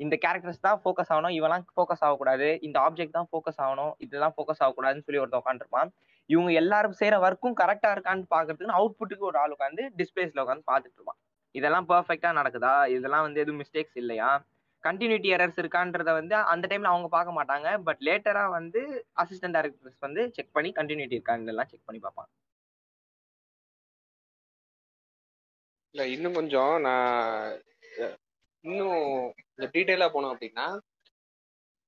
இந்த 0.00 0.14
கேரக்டர்ஸ் 0.24 0.64
தான் 0.66 0.80
ஃபோக்கஸ் 0.82 1.10
ஆகணும். 1.14 1.34
இவெல்லாம் 1.38 1.64
ஃபோக்கஸ் 1.76 2.02
ஆகக்கூடாது. 2.06 2.48
இந்த 2.66 2.76
ஆப்ஜெக்ட் 2.86 3.16
தான் 3.16 3.28
ஃபோக்கஸ் 3.30 3.60
ஆகணும். 3.64 3.92
இதெல்லாம் 4.04 4.34
ஃபோக்கஸ் 4.36 4.60
ஆகக்கூடாதுன்னு 4.64 5.06
சொல்லி 5.06 5.20
ஒருத்தன் 5.22 5.42
உட்காந்துருப்பான் 5.42 5.88
இவங்க 6.30 6.50
எல்லாரும் 6.60 6.96
செய்யற 7.00 7.16
ஒர்க்கும் 7.26 7.56
கரெக்டா 7.60 7.90
இருக்கான்னு 7.96 8.26
பாக்குறதுக்கு 8.34 8.76
அவுட்புட்டுக்கு 8.80 9.28
ஒரு 9.30 9.38
ஆள் 9.42 9.54
உட்காந்து 9.56 9.82
டிஸ்பிளேஸ்ல 10.00 10.42
உட்காந்து 10.44 10.64
பார்த்துட்டு 10.70 10.98
இருப்பான். 10.98 11.18
இதெல்லாம் 11.54 11.86
பெர்ஃபெக்டா 11.90 12.30
நடக்குதா? 12.40 12.74
இதெல்லாம் 12.96 13.24
வந்து 13.26 13.42
எதுவும் 13.44 13.60
மிஸ்டேக்ஸ் 13.62 13.98
இல்லையா? 14.02 14.30
கண்டினியூட்டி 14.84 15.28
எரர்ஸ் 15.36 15.60
இருக்கான்றத 15.62 16.10
வந்து 16.20 16.34
அந்த 16.52 16.64
டைம்ல 16.70 16.92
அவங்க 16.94 17.08
பார்க்க 17.16 17.38
மாட்டாங்க. 17.38 17.68
பட் 17.86 18.02
லேட்டரா 18.08 18.44
வந்து 18.58 18.80
அசிஸ்டன்ட் 19.22 19.56
டைரக்டர்ஸ் 19.58 20.04
வந்து 20.06 20.22
செக் 20.36 20.54
பண்ணி 20.58 20.72
கண்டினியூட்டி 20.80 21.18
இருக்கான்னு 21.18 21.70
செக் 21.72 21.86
பண்ணி 21.88 22.02
பார்ப்பாங்க. 22.06 22.30
இல்ல 25.94 26.02
இன்னும் 26.14 26.34
கொஞ்சம் 26.34 26.74
நான் 26.80 27.06
அஹ், 27.98 28.16
இன்னும் 28.64 29.02
இந்த 29.50 29.66
டீட்டெயிலா 29.74 30.08
போனோம் 30.12 30.32
அப்படின்னா 30.34 30.66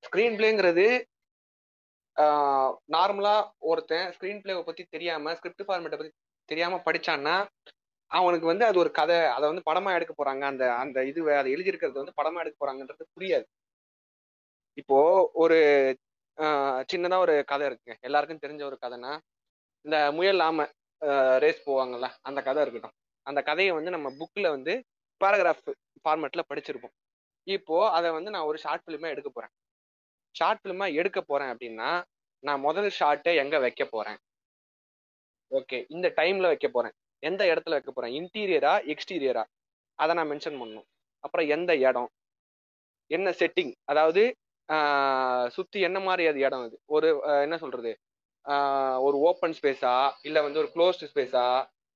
ஸ்கிரீன் 0.05 0.37
பிளேங்கிறது 0.37 0.87
நார்மலா 2.95 3.35
ஒருத்தன் 3.69 4.09
ஸ்கிரீன் 4.15 4.41
பிளேவை 4.43 4.63
பத்தி 4.65 4.83
தெரியாம 4.95 5.35
ஸ்கிரிப்ட் 5.35 5.67
ஃபார்மேட்டை 5.67 5.99
பத்தி 5.99 6.13
தெரியாம 6.49 6.81
படிச்சான்னா 6.87 7.35
அவனுக்கு 8.11 8.47
வந்து 8.47 8.65
அது 8.67 8.79
ஒரு 8.79 8.91
கதை. 8.93 9.19
அதை 9.35 9.45
வந்து 9.49 9.67
படமா 9.67 9.91
எடுக்க 9.97 10.13
போறாங்க. 10.15 10.45
அந்த 10.51 10.65
அந்த 10.77 10.99
இது 11.05 11.21
அதை 11.35 11.49
எழுதியிருக்கிறது 11.55 12.03
வந்து 12.03 12.17
படமா 12.19 12.41
எடுக்க 12.43 12.57
போறாங்கன்றது 12.59 13.05
புரியாது. 13.15 13.47
இப்போ 14.79 14.99
ஒரு 15.35 15.59
சின்னதா 16.89 17.19
ஒரு 17.19 17.35
கதை 17.45 17.65
இருக்குங்க. 17.69 17.97
எல்லாருக்கும் 18.03 18.43
தெரிஞ்ச 18.45 18.63
ஒரு 18.65 18.79
கதைனா 18.83 19.13
இந்த 19.85 19.97
முயல் 20.17 20.43
ஆமை 20.47 20.65
ரேஸ் 21.45 21.67
போவாங்கல்ல 21.67 22.09
அந்த 22.23 22.41
கதை 22.43 22.63
இருக்கட்டும். 22.65 22.97
அந்த 23.31 23.41
கதையை 23.49 23.73
வந்து 23.79 23.95
நம்ம 23.97 24.09
புக்ல 24.21 24.47
வந்து 24.57 24.75
பேராகிராஃப் 25.21 25.65
ஃபார்மேட்ல 26.03 26.43
படிச்சிருப்போம். 26.51 26.95
இப்போ 27.47 27.77
அதை 27.97 28.09
வந்து 28.17 28.31
நான் 28.35 28.49
ஒரு 28.51 28.59
ஷார்ட் 28.65 28.85
ஃபிலிமா 28.85 29.09
எடுக்க 29.15 29.31
போறேன். 29.31 29.53
ஷார்ட் 30.35 30.61
ஃபிலிமா 30.63 30.87
எடுக்க 31.01 31.21
போறேன் 31.31 31.51
அப்படின்னா 31.53 31.91
நான் 32.45 32.65
முதல் 32.67 32.91
ஷார்ட்டை 32.99 33.33
எங்க 33.43 33.57
வைக்க 33.65 33.85
போறேன்? 33.95 34.19
ஓகே 35.51 35.79
இந்த 35.95 36.07
டைம்ல 36.21 36.51
வைக்க 36.53 36.69
போறேன். 36.75 36.95
எந்த 37.23 37.43
இடத்துல 37.53 37.77
வைக்க 37.77 37.93
போறேன்? 37.93 38.15
இன்டீரியரா 38.19 38.75
எக்ஸ்டீரியரா 38.93 39.45
அதை 39.99 40.13
நான் 40.19 40.31
மென்ஷன் 40.33 40.59
பண்ணணும். 40.61 40.87
அப்புறம் 41.25 41.49
எந்த 41.57 41.73
இடம்? 41.89 42.11
என்ன 43.11 43.29
செட்டிங் 43.41 43.73
அதாவது 43.91 44.23
சுற்றி 44.69 45.55
சுத்தி 45.55 45.79
என்ன 45.87 45.99
மாதிரி 46.07 46.25
அது 46.31 46.39
இடம் 46.47 46.65
அது? 46.67 46.77
ஒரு 46.97 47.09
என்ன 47.45 47.57
சொல்றது? 47.63 47.93
ஒரு 49.07 49.17
ஓப்பன் 49.29 49.55
ஸ்பேஸா 49.59 49.95
இல்ல 50.29 50.39
வந்து 50.47 50.61
ஒரு 50.63 50.69
க்ளோஸ்டு 50.75 51.09
ஸ்பேஸா 51.13 51.45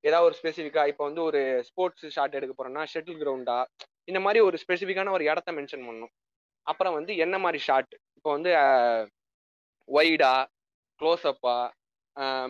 ஏதாவது 0.07 0.27
ஒரு 0.29 0.35
ஸ்பெசிஃபிக்கா 0.39 0.83
இப்போ 0.91 1.03
வந்து 1.09 1.21
ஒரு 1.29 1.41
ஸ்போர்ட்ஸ் 1.67 2.05
ஷாட் 2.15 2.37
எடுக்க 2.39 2.53
போறோம்னா 2.57 2.83
ஷட்டில் 2.93 3.19
கிரவுண்டா 3.21 3.57
இந்த 4.09 4.19
மாதிரி 4.25 4.39
ஒரு 4.47 4.57
ஸ்பெசிஃபிக்கான 4.63 5.13
ஒரு 5.17 5.23
இடத்த 5.31 5.51
மென்ஷன் 5.57 5.85
பண்ணணும். 5.87 6.13
அப்புறம் 6.67 6.95
வந்து 6.97 7.13
என்ன 7.25 7.35
மாதிரி 7.45 7.59
ஷாட் 7.67 7.93
இப்போ 8.17 8.29
வந்து 8.35 8.51
ஒய்டா 9.89 10.33
க்ளோஸ் 10.99 11.25
அப்பா 11.31 11.55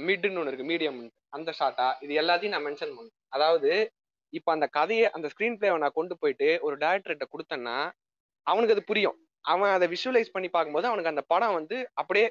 மிட்னு 0.08 0.40
ஒன்று 0.40 0.52
இருக்கு 0.52 0.70
மீடியம் 0.72 1.00
அந்த 1.36 1.50
ஷாட்டா 1.60 1.88
இது 2.06 2.14
எல்லாத்தையும் 2.22 2.56
நான் 2.56 2.68
மென்ஷன் 2.68 2.94
பண்ணணும். 2.98 3.18
அதாவது 3.36 3.72
இப்போ 4.38 4.50
அந்த 4.56 4.68
கதையை 4.78 5.08
அந்த 5.16 5.28
ஸ்க்ரீன் 5.34 5.58
பிளேவை 5.60 5.78
நான் 5.84 5.98
கொண்டு 6.00 6.14
போயிட்டு 6.22 6.48
ஒரு 6.68 6.76
டேரக்டர்கிட்ட 6.84 7.26
கொடுத்தேன்னா 7.34 7.78
அவனுக்கு 8.48 8.76
அது 8.76 8.84
புரியும். 8.92 9.18
அவன் 9.46 9.74
அதை 9.76 9.86
விஷுவலைஸ் 9.96 10.34
பண்ணி 10.36 10.50
பார்க்கும்போது 10.54 10.90
அவனுக்கு 10.90 11.14
அந்த 11.14 11.24
படம் 11.34 11.58
வந்து 11.60 11.78
அப்படியே 12.02 12.28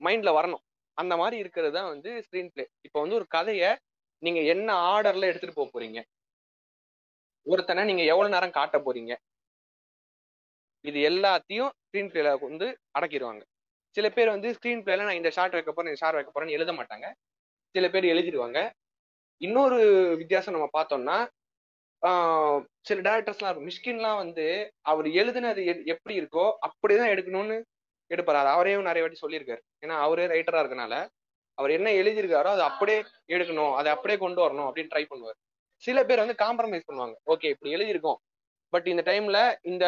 மைண்ட்ல 0.00 0.30
வரணும். 0.38 0.62
அந்த 0.98 1.14
மாதிரி 1.20 1.36
இருக்கிறது 1.42 1.74
தான் 1.78 1.90
வந்து 1.94 2.10
ஸ்க்ரீன் 2.26 2.50
பிளே 2.52 2.64
இப்போ 2.86 2.98
வந்து 3.02 3.18
ஒரு 3.20 3.26
கதையை 3.36 3.70
நீங்க 4.22 4.40
என்ன 4.54 4.68
ஆர்டர்ல 4.92 5.30
எடுத்துட்டு 5.30 5.58
போக 5.58 5.68
போறீங்க? 5.72 6.00
ஒருத்தனை 7.46 7.82
நீங்க 7.90 8.02
எவ்வளவு 8.12 8.34
நேரம் 8.34 8.56
காட்ட 8.58 8.76
போறீங்க? 8.86 9.12
இது 10.84 10.98
எல்லாத்தையும் 11.10 11.70
ஸ்க்ரீன் 11.84 12.10
பிளேல 12.12 12.32
வந்து 12.48 12.66
அடக்கிடுவாங்க. 12.98 13.42
சில 13.96 14.06
பேர் 14.16 14.34
வந்து 14.34 14.48
ஸ்க்ரீன் 14.56 14.82
பிளேல 14.86 15.06
நான் 15.08 15.20
இந்த 15.20 15.30
ஷார்ட் 15.36 15.56
வைக்க 15.56 15.70
போறேன் 15.72 15.90
இந்த 15.92 16.00
ஷார்ட் 16.02 16.18
வைக்க 16.18 16.30
போறேன்னு 16.32 16.56
எழுத 16.58 16.72
மாட்டாங்க. 16.78 17.06
சில 17.74 17.86
பேர் 17.94 18.12
எழுதிடுவாங்க. 18.14 18.58
இன்னொரு 19.40 19.78
வித்தியாசம் 20.20 20.56
நம்ம 20.56 20.68
பார்த்தோம்னா 20.78 21.16
சில 22.88 22.98
டேரக்டர்ஸ்லாம் 23.06 23.50
இருக்கும். 23.50 23.68
மிஷ்கின்லாம் 23.70 24.20
வந்து 24.22 24.44
அவர் 24.90 25.06
எழுதுனது 25.20 25.62
எப்படி 25.94 26.14
இருக்கோ 26.20 26.44
அப்படிதான் 26.66 27.12
எடுக்கணும்னு 27.14 27.56
எடுப்பார். 28.10 28.38
அவரையும் 28.54 28.88
நிறைய 28.88 29.04
வாட்டி 29.04 29.22
சொல்லியிருக்காரு. 29.22 29.62
ஏன்னா 29.84 29.94
அவரே 30.06 30.26
ரைட்டரா 30.34 30.60
இருக்கனால 30.62 30.94
அவர் 31.58 31.72
என்ன 31.78 31.88
எழுதியிருக்காரோ 32.00 32.50
அதை 32.54 32.64
அப்படியே 32.70 32.98
எடுக்கணும் 33.34 33.74
அதை 33.80 33.88
அப்படியே 33.94 34.18
கொண்டு 34.24 34.40
வரணும் 34.44 34.68
அப்படின்னு 34.68 34.92
ட்ரை 34.94 35.04
பண்ணுவார். 35.12 35.38
சில 35.86 35.98
பேர் 36.08 36.22
வந்து 36.24 36.36
காம்ப்ரமைஸ் 36.44 36.88
பண்ணுவாங்க. 36.88 37.16
ஓகே 37.32 37.50
இப்படி 37.54 37.74
எழுதியிருக்கோம். 37.76 38.18
பட் 38.72 38.86
இந்த 38.92 39.02
டைம்ல 39.10 39.38
இந்த 39.70 39.84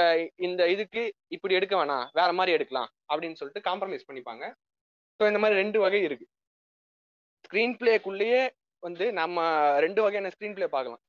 இந்த 0.47 0.63
இதுக்கு 0.75 1.03
இப்படி 1.37 1.57
எடுக்க 1.59 1.75
வேணாம் 1.81 2.05
வேற 2.19 2.31
மாதிரி 2.39 2.55
எடுக்கலாம் 2.57 2.91
அப்படின்னு 3.11 3.39
சொல்லிட்டு 3.41 3.63
காம்ப்ரமைஸ் 3.69 4.09
பண்ணிப்பாங்க. 4.09 4.45
ஸோ 5.21 5.25
இந்த 5.31 5.41
மாதிரி 5.43 5.61
ரெண்டு 5.63 5.79
வகை 5.85 6.01
இருக்கு. 6.09 6.27
ஸ்க்ரீன் 7.45 7.77
பிளேக்குள்ளேயே 7.81 8.43
வந்து 8.83 9.07
நம்ம 9.21 9.47
ரெண்டு 9.85 10.01
வகையான 10.05 10.31
ஸ்க்ரீன் 10.35 10.57
பிளே 10.57 10.69
பார்க்கலாம். 10.77 11.03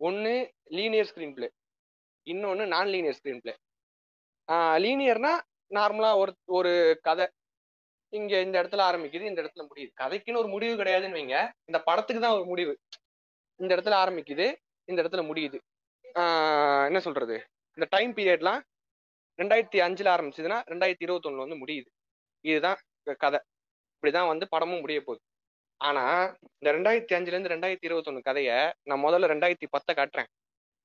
ஒன்று 0.00 0.34
லீனியர் 0.78 1.08
ஸ்க்ரீன் 1.10 1.34
பிளே 1.36 1.48
இன்னொன்று 2.26 2.64
நான் 2.74 2.90
லீனியர் 2.94 3.16
ஸ்க்ரீன் 3.18 3.42
பிளே 3.44 3.54
லீனியர்னா 4.84 5.32
நார்மலாக 5.76 6.20
ஒரு 6.22 6.32
ஒரு 6.58 6.72
கதை 7.06 7.26
இங்க 8.18 8.40
இந்த 8.46 8.56
இடத்துல 8.62 8.82
ஆரம்பிக்குது 8.88 9.28
இந்த 9.30 9.40
இடத்துல 9.42 9.62
முடியுது. 9.68 9.90
கதைக்குன்னு 10.00 10.40
ஒரு 10.42 10.48
முடிவு 10.54 10.74
கிடையாதுன்னு 10.80 11.18
வைங்க. 11.18 11.36
இந்த 11.68 11.78
படத்துக்கு 11.88 12.22
தான் 12.24 12.36
ஒரு 12.38 12.44
முடிவு. 12.50 12.72
இந்த 13.60 13.70
இடத்துல 13.76 13.96
ஆரம்பிக்குது 14.04 14.46
இந்த 14.90 14.98
இடத்துல 15.02 15.22
முடியுது. 15.30 15.58
என்ன 16.88 17.00
சொல்றது? 17.06 17.36
இந்த 17.76 17.86
டைம் 17.94 18.12
பீரியட்லாம் 18.18 18.60
ரெண்டாயிரத்தி 19.38 19.78
அஞ்சுல 19.86 20.08
ஆரம்பிச்சதுன்னா 20.14 20.58
ரெண்டாயிரத்தி 20.72 21.04
இருபத்தொன்னுல 21.06 21.44
வந்து 21.44 21.60
முடியுது. 21.62 21.88
இதுதான் 22.50 22.78
கதை. 23.24 23.38
இப்படிதான் 23.94 24.30
வந்து 24.32 24.46
படமும் 24.54 24.82
முடிய 24.84 25.00
போகுது. 25.06 25.22
ஆனா 25.88 26.02
இந்த 26.56 26.68
ரெண்டாயிரத்தி 26.76 27.14
அஞ்சுல 27.18 27.34
இருந்து 27.34 27.52
ரெண்டாயிரத்தி 27.54 27.88
இருபத்தொன்னு 27.88 28.26
கதையை 28.28 28.58
நான் 28.90 29.04
முதல்ல 29.06 29.30
ரெண்டாயிரத்தி 29.34 29.68
பத்தை 29.74 29.92
காட்டுறேன். 30.00 30.28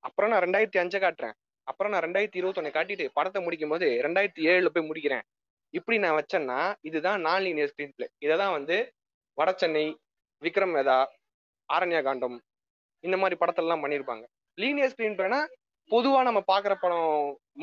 அப்புறம் 0.08 0.32
நான் 0.32 0.44
ரெண்டாயிரத்தி 0.46 0.80
அஞ்சை 0.84 1.00
காட்டுறேன். 1.06 1.36
அப்புறம் 1.72 1.92
நான் 1.94 2.06
ரெண்டாயிரத்தி 2.06 2.40
இருபத்தொன்னு 2.42 2.78
காட்டிட்டு 2.78 3.06
படத்தை 3.18 3.40
முடிக்கும் 3.48 3.74
போது 3.74 3.88
ரெண்டாயிரத்தி 4.06 4.44
ஏழுல 4.52 4.70
போய் 4.76 4.90
முடிக்கிறேன். 4.90 5.26
இப்படி 5.74 5.98
நான் 6.04 6.18
வச்சேன்னா 6.20 6.60
இதுதான் 6.90 7.22
நான் 7.28 7.44
லீனியர் 7.46 7.72
ஸ்கிரீன் 7.72 7.96
பிளே 7.96 8.08
இதை 8.26 8.36
தான் 8.44 8.56
வந்து 8.58 8.78
வட 9.38 9.50
சென்னை 9.62 9.86
விக்ரம் 10.42 10.76
வேதா 10.78 10.98
ஆரண்யா 11.70 12.02
காண்டம் 12.08 12.38
இந்த 13.04 13.16
மாதிரி 13.22 13.36
படத்தெல்லாம் 13.42 13.84
பண்ணியிருப்பாங்க 13.84 14.26
லீனியர் 14.58 14.92
ஸ்கிரீன் 14.94 15.18
பிளேனா 15.18 15.42
பொதுவா 15.90 16.20
நம்ம 16.28 16.40
பாக்குற 16.52 16.74
படம் 16.84 17.12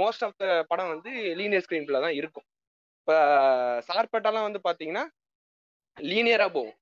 மோஸ்ட் 0.01 0.23
ஆஃப் 0.27 0.37
த 0.43 0.47
படம் 0.71 0.91
வந்து 0.93 1.11
லீனியர் 1.41 1.65
ஸ்கிரீன் 1.65 1.87
பிளே 1.89 1.99
தான் 2.05 2.17
இருக்கும். 2.21 2.47
இப்ப 3.01 3.17
சார்பேட்டாலாம் 3.89 4.47
வந்து 4.49 4.61
பாத்தீங்கன்னா 4.67 5.05
லீனியரா 5.97 6.47
போகும். 6.57 6.77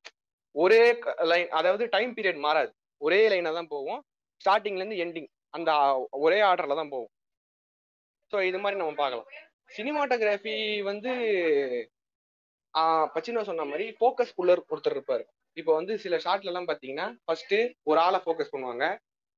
ஒரே 0.55 0.83
லைன் 1.31 1.49
அதாவது 1.59 1.85
டைம் 1.95 2.13
பீரியட் 2.19 2.41
மாறாது. 2.47 2.71
ஒரே 3.01 3.21
லைனாக 3.33 3.55
தான் 3.59 3.73
போகும். 3.75 4.01
ஸ்டார்டிங்ல 4.41 4.83
இருந்து 4.83 5.01
எண்டிங் 5.05 5.29
அந்த 5.57 5.71
ஒரே 6.27 6.39
ஆர்டர்ல 6.51 6.77
தான் 6.81 6.93
போகும். 6.95 7.13
ஸோ 8.33 8.37
இது 8.51 8.59
மாதிரி 8.65 8.81
நம்ம 8.81 8.95
பார்க்கலாம். 9.03 9.29
சினிமாட்டோகிராஃபி 9.77 10.55
வந்து 10.91 11.13
பச்சினோ 13.15 13.43
சொன்ன 13.49 13.65
மாதிரி 13.71 13.87
ஃபோக்கஸ் 13.99 14.35
புல்லர் 14.39 14.63
ஒருத்தர் 14.73 14.97
இருப்பாரு. 14.97 15.25
இப்போ 15.61 15.73
வந்து 15.79 15.95
சில 16.05 16.17
ஷார்ட்ல 16.25 16.51
எல்லாம் 16.53 16.69
பாத்தீங்கன்னா 16.71 17.07
ஃபர்ஸ்ட் 17.27 17.55
ஒரு 17.91 17.99
ஆளை 18.07 18.19
ஃபோக்கஸ் 18.25 18.53
பண்ணுவாங்க. 18.55 18.85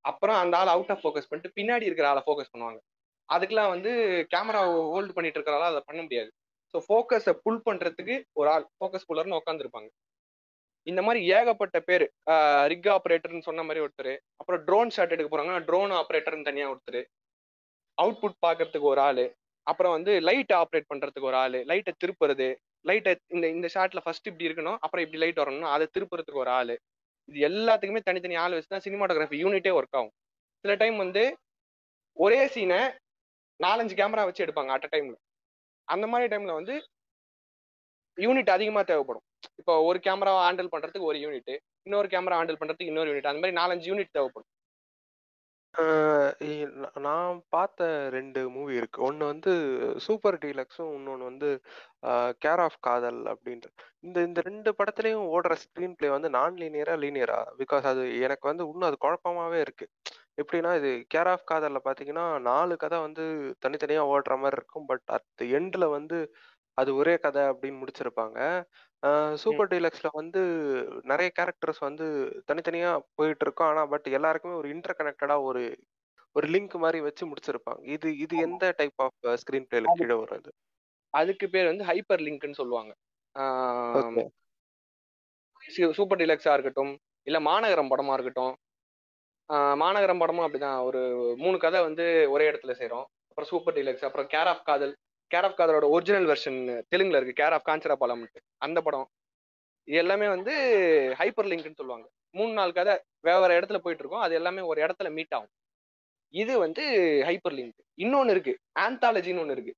அப்புறம் 0.04 0.38
அந்த 0.42 0.54
ஆள் 0.60 0.72
அவுட் 0.74 0.92
ஆஃப் 0.94 1.02
ஃபோக்கஸ் 1.04 1.28
பண்ணிட்டு 1.28 1.56
பின்னாடி 1.58 1.88
இருக்கிற 1.88 2.08
ஆளை 2.10 2.22
ஃபோக்கஸ் 2.26 2.52
பண்ணுவாங்க. 2.54 2.80
அதுக்கெல்லாம் 3.28 3.72
வந்து 3.74 3.92
கேமரா 4.32 4.62
ஹோல்டு 4.94 5.16
பண்ணிட்டு 5.16 5.38
இருக்கிறால 5.38 5.68
அதை 5.72 5.80
பண்ண 5.88 6.00
முடியாது. 6.06 6.30
ஸோ 6.74 6.80
ஃபோக்கஸை 6.86 7.32
புல் 7.44 7.64
பண்றதுக்கு 7.68 8.14
ஒரு 8.40 8.48
ஆள் 8.54 8.66
ஃபோக்கஸ் 8.78 9.08
புல்லர்னு 9.10 9.38
உட்காந்துருப்பாங்க 9.40 9.88
இந்த 10.86 11.00
மாதிரி 11.06 11.20
ஏகப்பட்ட 11.36 11.78
பேர். 11.88 12.04
ரிக் 12.72 12.88
ஆப்ரேட்டர்னு 12.94 13.46
சொன்ன 13.46 13.62
மாதிரி 13.68 13.82
ஒருத்தர். 13.84 14.14
அப்புறம் 14.40 14.62
ட்ரோன் 14.66 14.92
ஷாட் 14.96 15.14
எடுக்க 15.14 15.28
போறாங்கன்னா 15.32 15.62
ட்ரோன் 15.68 15.92
ஆப்ரேட்டர்னு 16.00 16.48
தனியாக 16.48 16.72
ஒருத்தர். 16.74 17.00
அவுட்புட் 17.98 18.36
பார்க்கறதுக்கு 18.46 18.90
ஒரு 18.92 19.02
ஆள். 19.08 19.24
அப்புறம் 19.66 19.94
வந்து 19.96 20.12
லைட்டை 20.28 20.54
ஆப்ரேட் 20.62 20.90
பண்றதுக்கு 20.90 21.28
ஒரு 21.30 21.38
ஆள் 21.42 21.58
லைட்டை 21.70 21.92
திருப்புறது 22.02 22.48
லைட்டை 22.88 23.12
இந்த 23.34 23.46
இந்த 23.56 23.66
ஷாட்ல 23.74 24.00
ஃபர்ஸ்ட் 24.04 24.28
இப்படி 24.30 24.48
இருக்கணும் 24.48 24.78
அப்புறம் 24.84 25.04
இப்படி 25.04 25.20
லைட் 25.22 25.40
வரணும் 25.42 25.70
அதை 25.74 25.86
திருப்புறதுக்கு 25.94 26.42
ஒரு 26.44 26.50
ஆள். 26.58 26.74
இது 27.28 27.38
எல்லாத்துக்குமே 27.48 28.02
தனித்தனி 28.08 28.36
ஆள் 28.44 28.56
வச்சு 28.56 28.72
தான் 28.74 28.84
சினிமாட்டோகிராஃபி 28.86 29.38
யூனிட்டே 29.44 29.72
ஒர்க் 29.78 29.96
ஆகும். 29.98 30.14
சில 30.64 30.74
டைம் 30.82 30.96
வந்து 31.04 31.22
ஒரே 32.16 32.40
சீனை 32.54 32.80
நாலஞ்சு 33.60 33.94
கேமரா 34.00 34.24
வச்சு 34.28 34.44
எடுப்பாங்க 34.46 34.72
அட் 34.76 34.86
அ 34.88 34.90
டைம்ல 34.94 35.16
அந்த 35.88 36.06
மாதிரி 36.12 36.28
டைம்ல 36.32 36.52
வந்து 36.58 36.74
யூனிட் 38.18 38.50
அதிகமாக 38.56 38.84
தேவைப்படும். 38.90 39.24
இப்போ 39.60 39.72
ஒரு 39.88 39.98
கேமரா 40.06 40.32
ஹேண்டில் 40.44 40.72
பண்றதுக்கு 40.74 41.08
ஒரு 41.10 41.18
யூனிட் 41.24 41.52
இன்னொரு 41.86 42.08
கேமரா 42.14 42.36
ஹேண்டில் 42.40 42.60
பண்றதுக்கு 42.60 42.90
இன்னொரு 42.92 43.10
யூனிட் 43.10 43.30
அந்த 43.30 43.40
மாதிரி 43.42 43.56
நாலஞ்சு 43.60 43.88
யூனிட் 43.90 44.14
தேவைப்படும். 44.18 44.48
நான் 47.06 47.36
பார்த்த 47.50 47.86
ரெண்டு 48.16 48.40
மூவி 48.50 48.74
இருக்கு. 48.76 48.98
ஒன்று 49.02 49.24
வந்து 49.26 49.52
சூப்பர் 50.06 50.38
டீலக்ஸும் 50.44 50.92
இன்னொன்னு 50.96 51.28
வந்து 51.30 51.48
கேர் 52.44 52.62
ஆஃப் 52.66 52.78
காதல் 52.80 53.20
அப்படின்ற. 53.32 53.66
இந்த 54.06 54.18
இந்த 54.28 54.40
ரெண்டு 54.48 54.70
படத்துலயும் 54.78 55.26
ஓடுற 55.34 55.54
ஸ்க்ரீன் 55.64 55.96
பிளே 55.98 56.08
வந்து 56.16 56.30
நான் 56.30 56.58
லீனியரா 56.62 56.94
லீனியரா 57.04 57.40
பிகாஸ் 57.60 57.88
அது 57.92 58.04
எனக்கு 58.26 58.46
வந்து 58.50 58.64
இன்னும் 58.72 58.88
அது 58.90 58.98
குழப்பமாவே 59.06 59.60
இருக்கு. 59.66 59.86
எப்படின்னா 60.42 60.70
இது 60.80 60.92
கேர் 61.14 61.30
ஆஃப் 61.34 61.48
காதல்ல 61.52 61.80
பார்த்தீங்கன்னா 61.86 62.26
நாலு 62.50 62.74
கதை 62.76 62.98
வந்து 63.06 63.24
தனித்தனியா 63.66 64.04
ஓடுற 64.14 64.36
மாதிரி 64.42 64.58
இருக்கும். 64.60 64.88
பட் 64.92 65.04
அட் 65.16 65.28
எண்டில் 65.58 65.88
வந்து 65.98 66.18
அது 66.78 66.90
ஒரே 67.00 67.14
கதை 67.24 67.42
அப்படின்னு 67.50 67.80
முடிச்சிருப்பாங்க. 67.82 68.38
சூப்பர் 69.42 69.70
டீலக்ஸ்ல 69.72 70.08
வந்து 70.12 70.40
நிறைய 71.04 71.28
கேரக்டர்ஸ் 71.38 71.80
வந்து 71.80 72.06
தனித்தனியா 72.48 72.90
போயிட்டு 73.18 73.44
இருக்கோம் 73.46 73.70
ஆனா 73.70 73.82
பட் 73.92 74.06
எல்லாருக்குமே 74.18 74.58
ஒரு 74.60 74.68
இன்டர் 74.74 74.98
கனெக்டடா 75.00 75.36
ஒரு 75.48 75.62
ஒரு 76.36 76.46
லிங்க் 76.48 76.76
மாதிரி 76.84 76.98
வச்சு 77.06 77.24
முடிச்சிருப்பாங்க. 77.30 77.82
இது 77.94 78.08
இது 78.24 78.34
எந்த 78.46 78.64
டைப் 78.78 79.02
ஆஃப் 79.04 79.28
ஸ்கிரீன் 79.42 79.68
பிளேல 79.70 79.92
கீழே 79.98 80.16
வருது 80.22 80.50
அதுக்கு 81.14 81.46
பேர் 81.54 81.70
வந்து 81.72 81.84
ஹைப்பர் 81.90 82.24
லிங்க்னு 82.26 82.60
சொல்லுவாங்க. 82.60 82.92
சூப்பர் 85.98 86.20
டிலக்ஸா 86.20 86.52
இருக்கட்டும் 86.56 86.92
இல்ல 87.26 87.38
மாநகரம் 87.48 87.90
படமா 87.92 88.14
இருக்கட்டும். 88.16 88.54
மாநகரம் 89.82 90.20
படமும் 90.22 90.46
அப்படிதான். 90.46 90.78
ஒரு 90.88 91.00
மூணு 91.42 91.56
கதை 91.64 91.80
வந்து 91.88 92.04
ஒரே 92.34 92.44
இடத்துல 92.50 92.74
செய்யறோம் 92.80 93.06
அப்புறம் 93.30 93.50
சூப்பர் 93.52 93.76
டிலக்ஸ் 93.78 94.06
அப்புறம் 94.08 94.28
Care 94.34 94.50
of 94.52 94.66
Kadhal. 94.68 94.94
Care 95.30 95.46
of 95.48 95.58
காதலோட 95.58 95.86
ஒரிஜினல் 95.94 96.28
வெர்ஷன் 96.30 96.58
தெலுங்குல 96.92 97.18
இருக்கு. 97.20 97.40
கேர் 97.42 97.54
ஆஃப் 97.56 97.66
காஞ்சரா 97.68 97.96
பாலம்ட்டு 98.02 98.40
அந்த 98.66 98.78
படம். 98.86 99.06
இது 99.88 99.96
எல்லாமே 100.02 100.26
வந்து 100.34 100.52
ஹைப்பர் 101.20 101.48
லிங்க்னு 101.50 101.78
சொல்லுவாங்க. 101.80 102.06
மூணு 102.38 102.52
நாலு 102.58 102.72
கதை 102.78 102.94
வேற 103.26 103.36
வேற 103.42 103.52
இடத்துல 103.60 103.78
போயிட்டு 103.82 104.02
இருக்கோம் 104.04 104.24
அது 104.26 104.34
எல்லாமே 104.40 104.62
ஒரு 104.70 104.78
இடத்துல 104.84 105.08
மீட் 105.16 105.34
ஆகும். 105.38 105.54
இது 106.34 106.52
வந்து 106.64 106.84
ஹைப்பர் 107.28 107.56
லிங்க் 107.58 107.80
இன்னொன்னு 108.04 108.34
இருக்கு. 108.34 108.54
ஆந்தாலஜின்னு 108.84 109.42
ஒன்று 109.42 109.56
இருக்கு. 109.56 109.74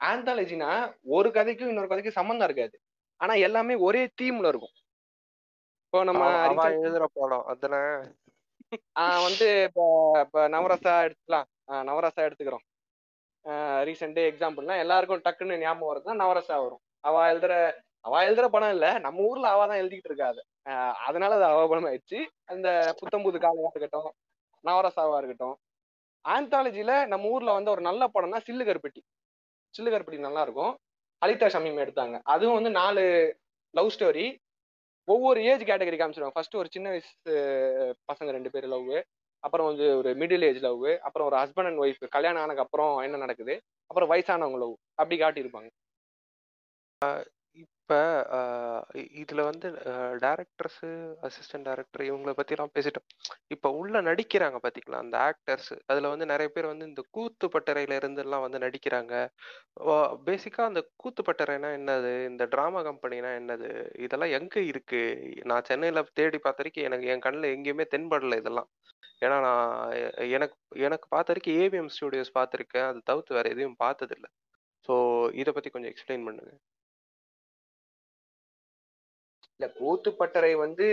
ஆந்தாலஜினா 0.00 0.70
ஒரு 1.16 1.28
கதைக்கும் 1.36 1.70
இன்னொரு 1.72 1.90
கதைக்கும் 1.90 2.18
சம்மந்தம் 2.20 2.48
இருக்காது. 2.48 2.76
ஆனா 3.20 3.34
எல்லாமே 3.46 3.74
ஒரே 3.88 4.02
தீம்ல 4.20 4.50
இருக்கும். 4.52 4.74
இப்போ 5.84 5.98
நம்ம 6.08 6.24
எழுதுற 6.78 7.06
படம். 7.18 7.44
அதுல 7.52 7.76
வந்து 9.26 9.46
இப்போ 9.68 9.84
இப்போ 10.24 10.40
நவரசா 10.54 10.94
எடுத்துக்கலாம். 11.06 11.48
நவரசா 11.90 12.20
எடுத்துக்கிறோம். 12.26 12.64
ரீசெண்ட் 13.88 14.20
எக்ஸாம்பிள்னா 14.30 14.76
எல்லாருக்கும் 14.84 15.24
டக்குன்னு 15.26 15.60
ஞாபகம் 15.62 15.90
வருதுன்னா 15.90 16.16
நவரசா 16.22 16.56
வரும். 16.64 16.82
அவ 17.08 17.16
எழுதுற 17.32 17.52
அவ 18.06 18.18
எழுதுற 18.28 18.46
படம் 18.54 18.72
இல்ல 18.76 18.86
நம்ம 19.04 19.22
ஊர்ல 19.30 19.46
அவ 19.54 19.62
தான் 19.70 19.80
எழுதிக்கிட்டு 19.82 20.10
இருக்காது 20.12 20.40
அதனால 21.06 21.36
அது 21.38 21.46
அவ 21.50 21.62
படம் 21.72 21.88
ஆயிடுச்சு. 21.90 22.18
அந்த 22.52 22.68
புத்தம்புது 23.00 23.38
காலையா 23.44 23.70
இருக்கட்டும் 23.72 24.10
நவரசாவா 24.64 25.16
இருக்கட்டும் 25.20 25.56
ஆந்தாலஜில 26.24 26.92
நம்ம 27.12 27.28
ஊர்ல 27.34 27.50
வந்து 27.58 27.72
ஒரு 27.74 27.82
நல்ல 27.88 28.04
படம்னா 28.14 28.38
சில்லு 28.46 28.64
கருப்பட்டி 28.68 29.02
சில்லு 29.74 29.90
கருப்பட்டி 29.92 30.20
நல்லா 30.26 30.42
இருக்கும் 30.46 30.72
அலிதா 31.22 31.48
ஷமீம் 31.54 31.82
எடுத்தாங்க. 31.84 32.16
அதுவும் 32.34 32.56
வந்து 32.58 32.72
நாலு 32.80 33.02
லவ் 33.74 33.92
ஸ்டோரி 33.96 34.26
ஒவ்வொரு 35.08 35.40
ஏஜ் 35.50 35.62
கேட்டகரி 35.68 35.98
காமிச்சிருவாங்க. 35.98 36.36
ஃபர்ஸ்ட் 36.36 36.58
ஒரு 36.60 36.68
சின்ன 36.74 36.86
வயசு 36.92 37.34
பசங்க 38.10 38.30
ரெண்டு 38.36 38.52
பேர் 38.54 38.66
லவ் 38.74 38.90
அப்புறம் 39.46 39.68
வந்து 39.70 39.86
ஒரு 39.96 40.10
மிடில் 40.14 40.44
ஏஜ் 40.48 40.60
லவ் 40.66 40.84
அப்புறம் 41.06 41.26
ஒரு 41.28 41.36
ஹஸ்பண்ட் 41.42 41.68
அண்ட் 41.70 41.82
ஒய்ஃப் 41.84 42.02
கல்யாணம் 42.16 42.42
ஆனதுக்கு 42.42 42.64
அப்புறம் 42.66 42.94
என்ன 43.06 43.20
நடக்குது? 43.24 43.54
அப்புறம் 43.90 44.10
வயசானவங்க 44.12 44.60
லவ் 44.64 44.74
அப்படி 44.94 45.18
காட்டியிருப்பாங்க. 45.20 45.68
இப்ப 47.88 47.96
இதுல 49.20 49.40
வந்து 49.48 49.68
டேரக்டர்ஸ் 50.24 50.78
அசிஸ்டன்ட் 51.26 51.66
டேரக்டர் 51.68 52.02
இவங்கள 52.02 52.32
பத்தி 52.32 52.54
எல்லாம் 52.54 52.72
பேசிட்டோம். 52.74 53.06
இப்ப 53.54 53.70
உள்ள 53.72 54.00
நடிக்கிறாங்க 54.00 54.58
பாத்தீங்களா 54.64 55.02
அந்த 55.02 55.16
ஆக்டர்ஸ் 55.26 55.70
அதுல 55.86 56.10
வந்து 56.12 56.26
நிறைய 56.26 56.48
பேர் 56.54 56.70
வந்து 56.72 56.88
இந்த 56.88 57.02
கூத்து 57.16 57.48
பட்டறையில 57.54 57.98
இருந்து 58.00 58.22
எல்லாம் 58.24 58.44
வந்து 58.46 58.58
நடிக்கிறாங்க. 58.58 59.12
பேசிக்கா 60.28 60.62
அந்த 60.64 60.82
கூத்து 60.96 61.22
பட்டறைனா 61.22 61.70
என்னது? 61.78 62.12
இந்த 62.30 62.46
டிராமா 62.52 62.82
கம்பெனினா 62.82 63.30
என்னது? 63.40 63.70
இதெல்லாம் 64.06 64.34
எங்க 64.38 64.56
இருக்கு? 64.72 65.02
நான் 65.44 65.68
சென்னையில 65.70 66.04
தேடி 66.14 66.40
பார்த்த 66.40 66.62
வரைக்கும் 66.62 66.88
எனக்கு 66.90 67.10
என் 67.14 67.24
கண்ணில் 67.26 67.52
எங்கேயுமே 67.54 67.86
தென்படல 67.94 68.40
இதெல்லாம். 68.42 68.68
ஏன்னா 69.22 69.36
நான் 69.46 69.68
எனக்கு 70.36 70.56
எனக்கு 70.86 71.06
பார்த்த 71.08 71.32
வரைக்கும் 71.32 71.60
ஏவிஎம் 71.62 71.92
ஸ்டுடியோஸ் 71.96 72.36
பார்த்துருக்கேன். 72.38 72.88
அது 72.90 73.00
தவிர்த்து 73.10 73.38
வேற 73.38 73.48
எதையும் 73.54 73.80
பார்த்ததில்ல. 73.84 74.28
ஸோ 74.88 74.94
இதை 75.42 75.52
பத்தி 75.54 75.70
கொஞ்சம் 75.70 75.94
எக்ஸ்பிளைன் 75.94 76.26
பண்ணுங்க. 76.28 76.52
இல்ல 79.60 79.66
கூத்துப்பட்டறை 79.78 80.50
வந்து 80.62 80.86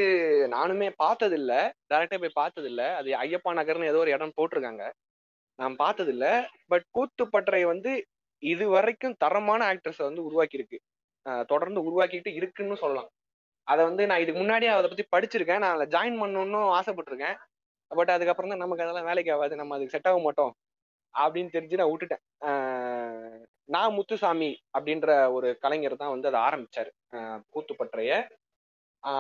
நானுமே 0.54 0.88
பார்த்தது 1.04 1.36
இல்ல 1.42 1.54
டேரக்டா 1.92 2.18
போய் 2.22 2.40
பார்த்தது 2.42 2.68
இல்ல 2.72 2.84
அது 3.00 3.10
ஐயப்பா 3.24 3.52
நகர்னு 3.60 3.90
ஏதோ 3.92 4.02
ஒரு 4.04 4.12
இடம் 4.16 4.36
போட்டிருக்காங்க. 4.38 4.84
நான் 5.60 5.76
பார்த்தது 5.82 6.12
இல்ல 6.16 6.28
பட் 6.72 6.86
கூத்துப்பட்டறை 6.98 7.62
வந்து 7.74 7.92
இது 8.44 8.66
வரைக்கும் 8.76 9.18
தரமான 9.24 9.62
ஆக்ட்ரஸை 9.72 10.04
வந்து 10.10 10.22
உருவாக்கி 10.28 10.58
இருக்கு 10.60 10.78
தொடர்ந்து 11.52 11.80
உருவாக்கிட்டு 11.88 12.32
இருக்குன்னு 12.40 12.78
சொல்லலாம். 12.84 13.10
அதை 13.68 13.82
வந்து 13.90 14.04
நான் 14.10 14.22
இதுக்கு 14.24 14.42
முன்னாடியே 14.42 14.72
அதை 14.78 14.88
பத்தி 14.92 15.06
படிச்சிருக்கேன். 15.16 15.62
நான் 15.64 15.76
அதில் 15.76 15.94
ஜாயின் 15.96 16.20
பண்ணணும்னு 16.22 16.62
ஆசைப்பட்டிருக்கேன். 16.80 17.38
பட் 17.92 18.12
அதுக்கப்புறம் 18.16 18.52
தான் 18.54 18.64
நமக்கு 18.64 18.86
அதெல்லாம் 18.86 19.10
வேலைக்கு 19.10 19.34
ஆகாது. 19.36 19.56
நம்ம 19.62 19.76
அதுக்கு 19.78 19.96
செட் 19.96 20.10
ஆக 20.12 20.20
மாட்டோம். 20.28 20.54
அப்படின்னு 21.14 21.54
தெரிஞ்சு 21.56 21.80
நான் 21.82 21.92
விட்டுட்டேன். 21.92 22.24
நான் 23.76 23.96
முத்துசாமி 23.98 24.52
அப்படின்ற 24.78 25.10
ஒரு 25.36 25.50
கலைஞர் 25.64 26.02
தான் 26.02 26.14
வந்து 26.16 26.30
அதை 26.32 26.40
ஆரம்பிச்சாரு. 26.48 26.92
கூத்துப்பற்றைய 27.54 28.14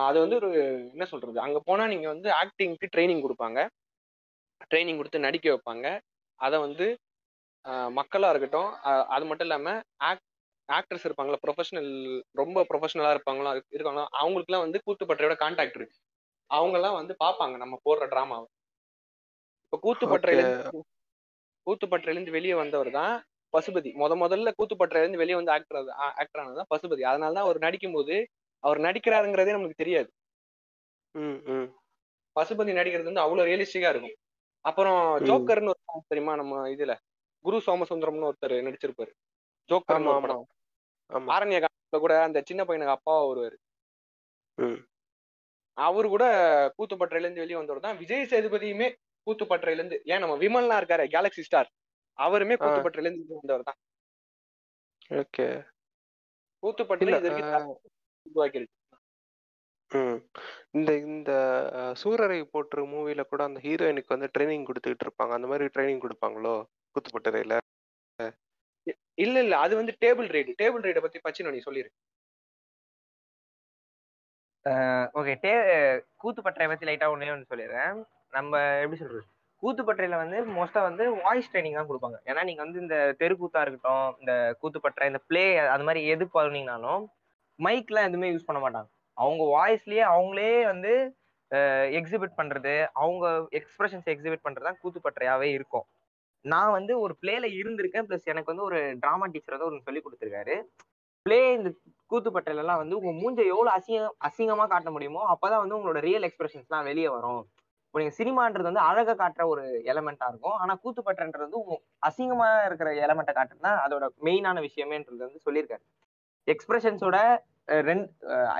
அது 0.07 0.17
வந்து 0.23 0.37
ஒரு 0.41 0.49
என்ன 0.93 1.05
சொல்றது? 1.05 1.37
அங்க 1.39 1.59
போனா 1.67 1.85
நீங்க 1.93 2.07
வந்து 2.09 2.29
ஆக்டிங்க்கு 2.41 2.91
ட்ரைனிங் 2.93 3.23
கொடுப்பாங்க. 3.25 3.59
ட்ரைனிங் 4.71 4.99
கொடுத்து 4.99 5.25
நடிக்க 5.25 5.47
வைப்பாங்க. 5.53 5.85
அதை 6.39 6.57
வந்து 6.65 6.85
மக்களா 7.97 8.29
இருக்கட்டும் 8.31 8.69
அது 9.15 9.25
மட்டும் 9.29 9.47
இல்லாம 9.47 9.67
ஆக்ட் 10.09 10.25
ஆக்டர்ஸ் 10.69 11.05
இருப்பாங்களா 11.07 11.39
ப்ரொஃபஷனல் 11.43 11.91
ரொம்ப 12.41 12.59
ப்ரொஃபஷனலா 12.69 13.13
இருப்பாங்களா 13.15 13.51
இருக்காங்களா 13.75 14.05
அவங்களுக்குலாம் 14.21 14.65
வந்து 14.65 14.83
கூத்துப்பற்றையோட 14.85 15.35
கான்டாக்ட் 15.43 15.77
இருக்கு. 15.79 15.97
அவங்க 16.49 16.75
எல்லாம் 16.79 16.99
வந்து 16.99 17.15
பார்ப்பாங்க 17.23 17.55
நம்ம 17.63 17.75
போடுற 17.87 18.05
டிராமாவை 18.13 18.47
இப்ப 19.73 19.77
கூத்துப்பற்றையில 19.83 20.41
கூத்துப்பற்றையில 21.67 22.15
இருந்து 22.15 22.35
வெளியே 22.35 22.55
வந்தவர் 22.59 22.91
தான் 22.97 23.13
பசுபதி. 23.53 23.89
முத 24.01 24.13
முதல்ல 24.21 24.51
கூத்துப்பட்டுல 24.57 25.01
இருந்து 25.03 25.21
வெளியே 25.21 25.37
வந்து 25.39 25.53
ஆக்டர் 25.55 25.79
ஆக்டர் 26.21 26.41
ஆனதுதான் 26.43 26.71
பசுபதி. 26.73 27.03
அதனால 27.11 27.35
தான் 27.37 27.47
அவர் 27.47 27.65
நடிக்கும் 27.65 27.95
போது 27.97 28.15
அவர் 28.63 28.79
நடிக்கிறாருங்கிறதே 28.79 29.51
நமக்கு 29.51 29.81
தெரியாது. 29.81 30.09
பசுபதி 32.35 32.71
நடிக்கிறது 32.73 33.09
வந்து 33.09 33.19
அவ்வளவு 33.19 33.47
ரியலிஸ்டிக்கா 33.49 33.89
இருக்கும். 33.89 34.15
அப்புறம். 34.65 34.99
ஜோக்கர்னு 35.27 35.71
ஒரு 35.71 35.81
தெரியுமா? 36.11 36.35
நம்ம 36.35 36.61
இதுல 36.69 36.93
குரு 37.45 37.57
சோமசுந்தரம்னு 37.65 38.29
ஒருத்தர் 38.29 38.55
நடிச்சிருப்பாரு. 38.67 39.11
ஜோக்கர் 39.69 39.97
ஆரண்ய 41.33 41.57
காலத்துல 41.63 41.99
கூட 41.99 42.13
அந்த 42.23 42.39
சின்ன 42.45 42.61
பையனுக்கு 42.63 42.95
அப்பாவா 42.95 43.21
வருவாரு. 43.23 43.57
அவரு 45.77 46.07
கூட 46.09 46.23
கூத்துப்பட்டறையில 46.77 47.27
இருந்து 47.27 47.43
வெளியே 47.43 47.59
வந்தவர் 47.59 47.85
தான் 47.85 47.99
விஜய் 47.99 48.29
சேதுபதியுமே 48.31 48.87
கூத்துப்பட்டறையில 49.27 49.81
இருந்து 49.81 49.97
ஏன் 50.05 50.21
நம்ம 50.21 50.35
விமல்லாம் 50.41 50.79
இருக்காரு 50.81 51.05
கேலக்ஸி 51.13 51.45
ஸ்டார் 51.47 51.69
அவருமே 52.19 52.55
ஆ. 52.55 52.61
கூத்துப்பட்டறையில 52.61 53.09
இருந்து 53.09 53.23
வெளிய 53.23 53.39
வந்தவர் 53.41 53.67
தான். 53.69 53.79
ஓகே. 55.19 55.47
கூத்துப்பட்டறை 56.63 57.19
உருவாக்கியிருக்கு 58.25 58.79
ம். 59.91 60.19
இந்த 60.71 60.91
இந்த 61.07 61.31
அஹ், 61.79 61.95
சூரரை 62.01 62.37
போற்று 62.45 62.83
மூவில 62.87 63.21
கூட 63.23 63.41
அந்த 63.43 63.59
ஹீரோயினுக்கு 63.63 64.15
வந்து 64.15 64.29
ட்ரைனிங் 64.35 64.65
கொடுத்துக்கிட்டு 64.65 65.05
இருப்பாங்க. 65.07 65.33
அந்த 65.33 65.47
மாதிரி 65.47 65.65
ட்ரைனிங் 65.75 66.03
கொடுப்பாங்களோ? 66.05 66.53
குத்துப்பட்டறையில? 66.95 67.57
இல்ல 69.17 69.35
இல்ல. 69.39 69.55
அது 69.57 69.73
வந்து 69.75 69.93
டேபிள் 70.01 70.27
ரைடு. 70.29 70.51
டேபிள் 70.61 70.85
ரைட 70.85 70.99
பத்தி 71.01 71.19
பச்சினோ 71.19 71.51
நீ 71.51 71.61
சொல்லிரு. 71.65 71.89
ஓகே. 75.19 75.33
டே 75.41 75.53
கூத்துப்பட்டறை 76.23 76.67
பத்தி 76.67 76.85
லைட்டா 76.85 77.07
ஒண்ணே 77.13 77.31
ஒன்று 77.31 77.51
சொல்லிடுறேன் 77.51 77.95
நம்ம 78.33 78.51
எப்படி 78.81 78.99
சொல்றது? 78.99 79.23
கூத்துப்பட்டறையில 79.63 80.17
வந்து 80.17 80.37
மோஸ்டா 80.55 80.81
வந்து 80.81 81.03
வாய்ஸ் 81.19 81.51
ட்ரைனிங் 81.51 81.77
தான் 81.79 81.89
கொடுப்பாங்க. 81.89 82.17
ஏன்னா 82.25 82.41
நீங்க 82.43 82.61
வந்து 82.61 82.79
இந்த 82.79 82.97
தெருக்கூத்தா 83.19 83.61
இருக்கட்டும் 83.63 84.15
இந்த 84.19 84.33
கூத்துப்பட்டறை 84.61 85.07
இந்த 85.07 85.21
ப்ளே 85.29 85.43
அது 85.67 85.83
மாதிரி 85.83 86.01
எது 86.07 86.25
பண்ணீங்கனாலும் 86.33 87.03
மைக்லாம் 87.59 88.07
எதுவுமே 88.09 88.29
யூஸ் 88.33 88.47
பண்ண 88.47 88.59
மாட்டாங்க. 88.63 88.89
அவங்க 89.17 89.43
வாய்ஸ்லயே 89.55 90.03
அவங்களே 90.13 90.53
வந்து 90.71 90.93
எக்ஸிபிட் 91.99 92.37
பண்றது 92.39 92.75
அவங்க 93.01 93.25
எக்ஸ்பிரஷன்ஸ் 93.59 94.07
எக்ஸிபிட் 94.13 94.45
பண்றது 94.45 94.67
தான் 94.67 94.79
கூத்துப்பட்டறையாவே 94.83 95.49
இருக்கும். 95.57 95.85
நான் 96.45 96.75
வந்து 96.77 96.93
ஒரு 97.03 97.13
பிளேல 97.21 97.45
இருந்திருக்கேன் 97.59 98.07
ப்ளஸ் 98.07 98.31
எனக்கு 98.31 98.51
வந்து 98.51 98.67
ஒரு 98.69 98.79
டிராமா 99.03 99.25
டீச்சர் 99.33 99.55
வந்து 99.55 99.67
ஒன்று 99.69 99.85
சொல்லி 99.87 100.01
கொடுத்துருக்காரு. 100.05 100.55
பிளே 101.25 101.39
இந்த 101.57 101.69
கூத்துப்பட்டையிலலாம் 102.11 102.79
வந்து 102.81 102.95
உங்க 102.99 103.11
மூஞ்ச 103.19 103.39
எவ்வளவு 103.51 103.75
அசிங்கம் 103.77 104.15
அசிங்கமா 104.27 104.65
காட்ட 104.71 104.89
முடியுமோ 104.95 105.21
அப்பதான் 105.33 105.61
வந்து 105.63 105.77
உங்களோட 105.77 105.99
ரியல் 106.07 106.27
எக்ஸ்பிரஷன்ஸ்லாம் 106.27 106.87
வெளியே 106.89 107.09
வரும். 107.17 107.43
இப்போ 107.85 107.99
நீங்க 108.01 108.15
சினிமான்றது 108.19 108.67
வந்து 108.69 108.83
அழகை 108.89 109.13
காட்டுற 109.21 109.43
ஒரு 109.53 109.63
எலமெண்டா 109.91 110.27
இருக்கும். 110.31 110.57
ஆனா 110.63 110.73
கூத்துப்பட்டன்றது 110.83 111.45
வந்து 111.47 111.61
உங்க 111.61 111.75
அசிங்கமா 112.07 112.47
இருக்கிற 112.67 112.89
எலமெண்ட்டை 113.05 113.35
காட்டுறதுனா 113.37 113.73
அதோட 113.85 114.07
மெயினான 114.27 114.63
விஷயமேன்றது 114.67 115.21
வந்து 115.27 115.45
சொல்லியிருக்காரு. 115.47 115.83
எக்ஸ்பிரஷன்ஸோட 116.53 117.17
ரெண்டு 117.89 118.07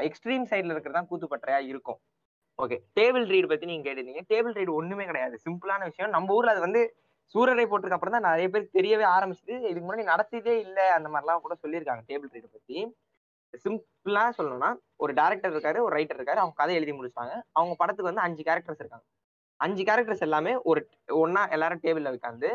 எக்ஸ்ட்ரீம் 0.07 0.45
சைடில் 0.51 0.73
இருக்கிறது 0.73 0.97
தான் 0.99 1.09
கூத்துப்பட்டறையா 1.11 1.59
இருக்கும். 1.71 1.99
ஓகே 2.59 2.77
டேபிள் 2.97 3.25
ரீடு 3.33 3.47
பற்றி 3.51 3.69
நீங்கள் 3.69 3.87
கேட்டிருந்தீங்க. 3.87 4.23
டேபிள் 4.31 4.55
ரீடு 4.59 4.71
ஒன்றுமே 4.79 5.05
கிடையாது. 5.11 5.35
சிம்பிளான 5.45 5.81
விஷயம். 5.91 6.11
நம்ம 6.15 6.35
ஊரில் 6.37 6.53
அது 6.53 6.61
வந்து 6.67 6.81
சூரரை 7.35 7.65
போட்டிருக்க 7.69 7.97
அப்புறம் 7.97 8.15
தான் 8.15 8.27
நிறைய 8.29 8.47
பேர் 8.53 8.73
தெரியவே 8.77 9.05
ஆரம்பிச்சது. 9.15 9.55
இதுக்கு 9.69 9.85
முன்னாடி 9.85 10.05
நடத்தியதே 10.11 10.53
இல்லை 10.65 10.85
அந்த 10.97 11.07
மாதிரிலாம் 11.13 11.43
கூட 11.45 11.55
சொல்லியிருக்காங்க 11.63 12.03
டேபிள் 12.11 12.33
ரீடு 12.35 12.49
பற்றி 12.55 12.77
சிம்பிளா 13.63 14.23
சொல்லணும்னா 14.37 14.69
ஒரு 15.03 15.11
டேரக்டர் 15.19 15.53
இருக்காரு 15.55 15.79
ஒரு 15.85 15.93
ரைட்டர் 15.97 16.19
இருக்காரு 16.19 16.41
அவங்க 16.43 16.55
கதை 16.61 16.75
எழுதி 16.79 16.93
முடிச்சாங்க 16.99 17.33
அவங்க 17.57 17.73
படத்துக்கு 17.81 18.11
வந்து 18.11 18.25
அஞ்சு 18.27 18.43
கேரக்டர்ஸ் 18.47 18.81
இருக்காங்க. 18.83 19.05
அஞ்சு 19.59 19.83
கேரக்டர்ஸ் 19.89 20.25
எல்லாமே 20.27 20.53
ஒரு 20.69 20.79
ஒன்னா 21.23 21.41
எல்லாரும் 21.55 21.81
டேபிள்ல 21.83 22.13
உட்காந்து 22.17 22.49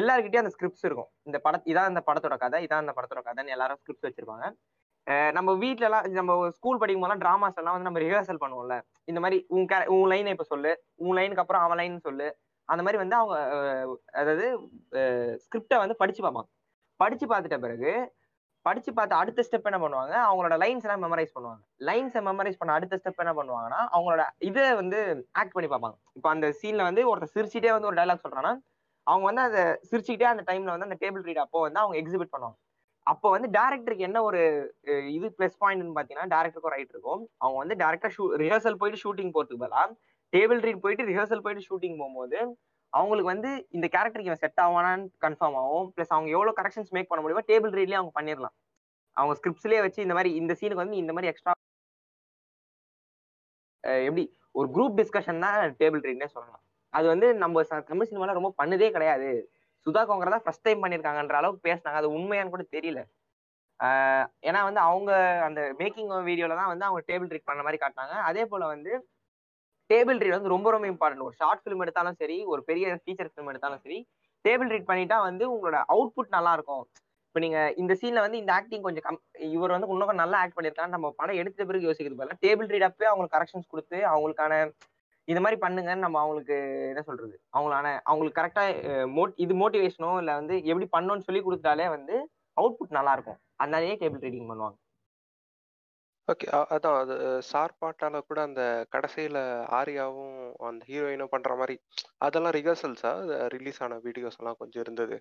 எல்லாருக்கிட்டயும் 0.00 0.44
அந்த 0.44 0.52
ஸ்கிரிப்ட்ஸ் 0.54 0.86
இருக்கும். 0.88 1.10
இந்த 1.28 1.38
பட 1.44 1.60
இதான் 1.72 1.90
இந்த 1.92 2.02
படத்தோட 2.08 2.36
கதை 2.44 2.58
இதான் 2.66 2.84
இந்த 2.84 2.94
படத்தோட 2.96 3.22
கதைன்னு 3.28 3.54
எல்லாரும் 3.56 3.80
ஸ்கிரிப்ட்ஸ் 3.82 4.08
வச்சிருப்பாங்க. 4.08 4.46
நம்ம 5.36 5.50
வீட்லலாம் 5.62 6.04
எல்லாம் 6.06 6.06
நம்ம 6.18 6.50
ஸ்கூல் 6.56 6.80
படிக்கும் 6.82 7.02
போதெல்லாம் 7.02 7.22
டிராமாஸ் 7.24 7.58
எல்லாம் 7.60 7.74
வந்து 7.76 7.88
நம்ம 7.88 8.00
ரிஹர்சல் 8.04 8.40
பண்ணுவோம்ல. 8.42 8.76
இந்த 9.10 9.18
மாதிரி 9.24 9.38
உன் 9.56 9.68
கே 9.72 9.78
உன் 9.96 10.10
லைனை 10.12 10.32
இப்ப 10.34 10.46
சொல்லு 10.52 10.72
உன் 11.04 11.16
லைனுக்கு 11.18 11.42
அப்புறம் 11.44 11.64
அவன் 11.66 11.80
லைன் 11.80 12.04
சொல்லு. 12.08 12.28
அந்த 12.68 12.82
மாதிரி 12.84 12.98
வந்து 13.02 13.16
அவங்க 13.20 13.36
அதாவது 14.20 14.46
ஸ்கிரிப்டை 15.44 15.78
வந்து 15.82 15.96
படிச்சு 16.02 16.22
பார்ப்பாங்க. 16.24 16.50
படிச்சு 17.02 17.26
பார்த்துட்ட 17.32 17.58
பிறகு 17.66 17.92
படிச்சு 18.66 18.90
பார்த்து 18.98 19.14
அடுத்த 19.20 19.40
ஸ்டெப் 19.46 19.68
என்ன 19.70 19.78
பண்ணுவாங்க? 19.82 20.14
அவங்களோட 20.28 20.54
லைன்ஸ் 20.62 20.86
எல்லாம் 20.86 21.02
மெமரைஸ் 21.04 21.34
பண்ணுவாங்க. 21.34 21.60
லைன்ஸை 21.88 22.20
மெமரைஸ் 22.28 22.58
பண்ண 22.60 22.78
அடுத்த 22.78 22.98
ஸ்டெப் 23.00 23.22
என்ன 23.24 23.34
பண்ணுவாங்கன்னா 23.38 23.80
அவங்களோட 23.94 24.22
இதை 24.48 24.64
வந்து 24.80 24.98
ஆக்ட் 25.40 25.54
பண்ணி 25.56 25.68
பார்ப்பாங்க. 25.72 25.96
இப்போ 26.18 26.28
அந்த 26.34 26.48
சீன்ல 26.60 26.88
வந்து 26.88 27.02
ஒருத்தர் 27.10 27.34
சிரிச்சிட்டே 27.36 27.72
வந்து 27.76 27.88
ஒரு 27.90 27.98
டைலாக் 28.00 28.24
சொல்றாங்கன்னா 28.24 28.54
அவங்க 29.06 29.24
வந்து 29.30 29.42
அதை 29.48 29.62
சிரிச்சுக்கிட்டே 29.90 30.28
அந்த 30.32 30.42
டைம்ல 30.50 30.72
வந்து 30.74 30.88
அந்த 30.88 30.98
டேபிள் 31.02 31.24
ரீட் 31.28 31.42
அப்போ 31.44 31.58
வந்து 31.66 31.80
அவங்க 31.82 31.96
எக்ஸிபிட் 32.02 32.32
பண்ணுவாங்க. 32.34 32.56
அப்போ 33.06 33.26
வந்து 33.34 33.48
டேரக்டருக்கு 33.56 34.06
என்ன 34.08 34.18
ஒரு 34.28 34.40
இது 35.16 35.26
ப்ளஸ் 35.38 35.58
பாயிண்ட்னு 35.62 35.96
பார்த்தீங்கன்னா 35.96 36.30
டேரக்டருக்கும் 36.34 36.74
ரைட் 36.76 36.92
இருக்கும். 36.94 37.22
அவங்க 37.42 37.58
வந்து 37.62 37.76
டேரக்டா 37.82 38.08
ஷூ 38.16 38.24
ரிஹர்சல் 38.42 38.78
போயிட்டு 38.80 39.02
ஷூட்டிங் 39.04 39.32
போகிறதுக்கு 39.36 39.62
பதிலாக 39.64 39.90
டேபிள் 40.32 40.62
ரீட் 40.66 40.82
போயிட்டு 40.84 41.06
ரிஹர்சல் 41.10 41.44
போயிட்டு 41.44 41.66
ஷூட்டிங் 41.68 41.98
போகும்போது 42.00 42.38
அவங்களுக்கு 42.92 43.30
வந்து 43.34 43.50
இந்த 43.76 43.86
கேரக்டருக்கு 43.94 44.30
இவன் 44.30 44.42
செட் 44.44 44.60
ஆவானான்னு 44.64 45.06
கன்ஃபார்ம் 45.24 45.56
ஆகும். 45.62 45.86
ப்ளஸ் 45.94 46.12
அவங்க 46.16 46.28
எவ்வளோ 46.36 46.52
கரெக்ஷன்ஸ் 46.60 46.92
மேக் 46.96 47.08
பண்ண 47.10 47.22
முடியுமோ 47.24 47.44
டேபிள் 47.50 47.74
ரீட்லேயே 47.78 48.00
அவங்க 48.00 48.14
பண்ணிடலாம் 48.18 48.54
அவங்க 49.16 49.34
ஸ்கிரிப்ட்ஸ்லேயே 49.38 49.82
வச்சு 49.86 50.00
இந்த 50.06 50.14
மாதிரி 50.18 50.30
இந்த 50.40 50.52
சீனுக்கு 50.60 50.84
வந்து 50.84 51.00
இந்த 51.02 51.12
மாதிரி 51.16 51.30
எக்ஸ்ட்ரா 51.32 51.52
எப்படி? 54.08 54.24
ஒரு 54.58 54.68
குரூப் 54.76 54.96
டிஸ்கஷன் 55.00 55.42
தான் 55.44 55.58
டேபிள் 55.80 56.02
ரீட்னே 56.08 56.28
சொல்லலாம். 56.36 56.62
அது 56.96 57.06
வந்து 57.12 57.26
நம்ம 57.42 57.62
தமிழ் 57.90 58.08
சினிமால 58.10 58.36
ரொம்ப 58.38 58.50
பண்ணதே 58.60 58.88
கிடையாது. 58.96 59.30
சுதா 59.86 60.02
கோங்கரா 60.08 60.32
தான் 60.34 60.44
ஃபர்ஸ்ட் 60.46 60.66
டைம் 60.66 60.82
பண்ணியிருக்காங்கன்ற 60.84 61.36
அளவுக்கு 61.40 61.66
பேசினாங்க. 61.68 61.98
அது 62.02 62.08
உண்மையான்னு 62.16 62.54
கூட 62.54 62.64
தெரியல. 62.76 63.00
ஏன்னா 64.48 64.60
வந்து 64.68 64.80
அவங்க 64.88 65.10
அந்த 65.46 65.60
மேக்கிங் 65.80 66.12
வீடியோல 66.28 66.56
தான் 66.60 66.70
வந்து 66.72 66.86
அவங்க 66.88 67.02
டேபிள் 67.10 67.32
ரீட் 67.34 67.48
பண்ண 67.50 67.62
மாதிரி 67.66 67.80
காட்டினாங்க. 67.82 68.14
அதே 68.30 68.44
போல 68.52 68.66
வந்து 68.74 68.92
டேபிள் 69.90 70.20
ரீட் 70.22 70.36
வந்து 70.36 70.52
ரொம்ப 70.54 70.68
ரொம்ப 70.74 70.86
இம்பார்ட்டன்ட் 70.92 71.26
ஒரு 71.26 71.36
ஷார்ட் 71.40 71.62
ஃபிலிம் 71.64 71.82
எடுத்தாலும் 71.84 72.16
சரி 72.22 72.38
ஒரு 72.52 72.60
பெரிய 72.70 72.94
ஃபீச்சர் 73.02 73.30
ஃபிலிம் 73.32 73.50
எடுத்தாலும் 73.52 73.82
சரி 73.84 73.98
டேபிள் 74.44 74.70
ரீட் 74.74 74.88
பண்ணிட்டா 74.90 75.18
வந்து 75.28 75.44
உங்களோட 75.52 75.78
அவுட்புட் 75.94 76.34
நல்லா 76.36 76.52
இருக்கும். 76.56 76.82
இப்போ 77.28 77.40
நீங்க 77.44 77.60
இந்த 77.82 77.92
சீன்ல 78.00 78.20
வந்து 78.24 78.38
இந்த 78.42 78.52
ஆக்டிங் 78.58 78.84
கொஞ்சம் 78.86 79.04
கம் 79.06 79.18
இவர் 79.56 79.74
வந்து 79.74 79.88
இன்னும் 79.94 80.20
நல்லா 80.22 80.36
ஆக்ட் 80.42 80.56
பண்ணியிருக்காங்க 80.58 80.92
நம்ம 80.96 81.08
படம் 81.20 81.40
எடுத்த 81.42 81.66
பிறகு 81.70 81.88
யோசிக்கிறது 81.88 82.18
பதிலா 82.20 82.36
டேபிள் 82.44 82.70
ரீட் 82.72 82.86
அப்பவே 82.88 83.08
அவங்களுக்கு 83.10 83.36
கரெக்ஷன்ஸ் 83.36 83.72
கொடுத்து 83.72 83.98
அவங்களுக்கான 84.12 84.54
இந்த 85.28 85.40
மாதிரி 85.44 85.58
பண்ணுங்கன்னு 85.64 86.04
நம்ம 86.06 86.18
அவங்களுக்கு 86.22 86.56
என்ன 86.92 87.02
சொல்றது? 87.08 87.34
அவங்களான 87.56 87.86
அவங்களுக்கு 88.10 88.40
கரெக்டா 88.40 88.64
மோட் 89.16 89.32
இது 89.44 89.54
மோட்டிவேஷனோ 89.62 90.10
இல்ல 90.22 90.34
வந்து 90.40 90.56
எப்படி 90.70 90.88
பண்ணணும்னு 90.96 91.26
சொல்லி 91.28 91.42
கொடுத்தாலே 91.46 91.86
வந்து 91.96 92.16
அவுட்புட் 92.56 92.98
நல்லா 92.98 93.14
இருக்கும். 93.16 93.40
அதனாலேயே 93.62 93.94
டேபிள் 94.02 94.24
ரீடிங் 94.26 94.50
பண்ணுவாங்க. 94.50 94.76
ஓகே 96.28 96.46
அதான் 96.74 96.96
அது 97.00 97.16
சார் 97.48 97.72
பாட்டால 97.82 98.20
கூட 98.28 98.38
அந்த 98.48 98.62
கடைசியில 98.94 99.38
ஆரியாவும் 99.80 100.38
அந்த 100.68 100.82
ஹீரோயினும் 100.90 101.32
பண்ற 101.34 101.54
மாதிரி 101.60 101.76
அதெல்லாம் 102.26 102.56
ரிஹர்சல்ஸா 102.58 103.12
ரிலீஸ் 103.54 103.82
ஆன 103.86 103.98
வீடியோஸ் 104.06 104.38
எல்லாம் 104.40 104.58
கொஞ்சம் 104.62 104.82
இருந்தது. 104.84 105.18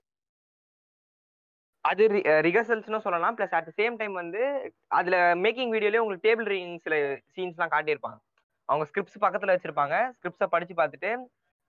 அது 1.85 2.03
ரிஹர்சல்ஸ்னு 2.47 3.03
சொல்லலாம். 3.07 3.35
ப்ளஸ் 3.39 3.55
அட் 3.57 3.69
சேம் 3.79 3.99
டைம் 3.99 4.15
வந்து 4.21 4.41
அதுல 4.99 5.17
மேக்கிங் 5.43 5.73
வீடியோலயே 5.75 6.03
உங்களுக்கு 6.03 6.27
டேபிள் 6.27 6.49
ரீடிங் 6.53 6.79
சில 6.85 6.95
சீன்ஸ்லாம் 7.35 7.73
காட்டியிருப்பாங்க. 7.75 8.17
அவங்க 8.69 8.85
ஸ்கிரிப்ட்ஸ் 8.89 9.23
பக்கத்துல 9.25 9.55
வச்சிருப்பாங்க. 9.55 9.95
ஸ்கிரிப்ட்ஸை 10.17 10.47
படிச்சு 10.55 10.75
பார்த்துட்டு 10.81 11.11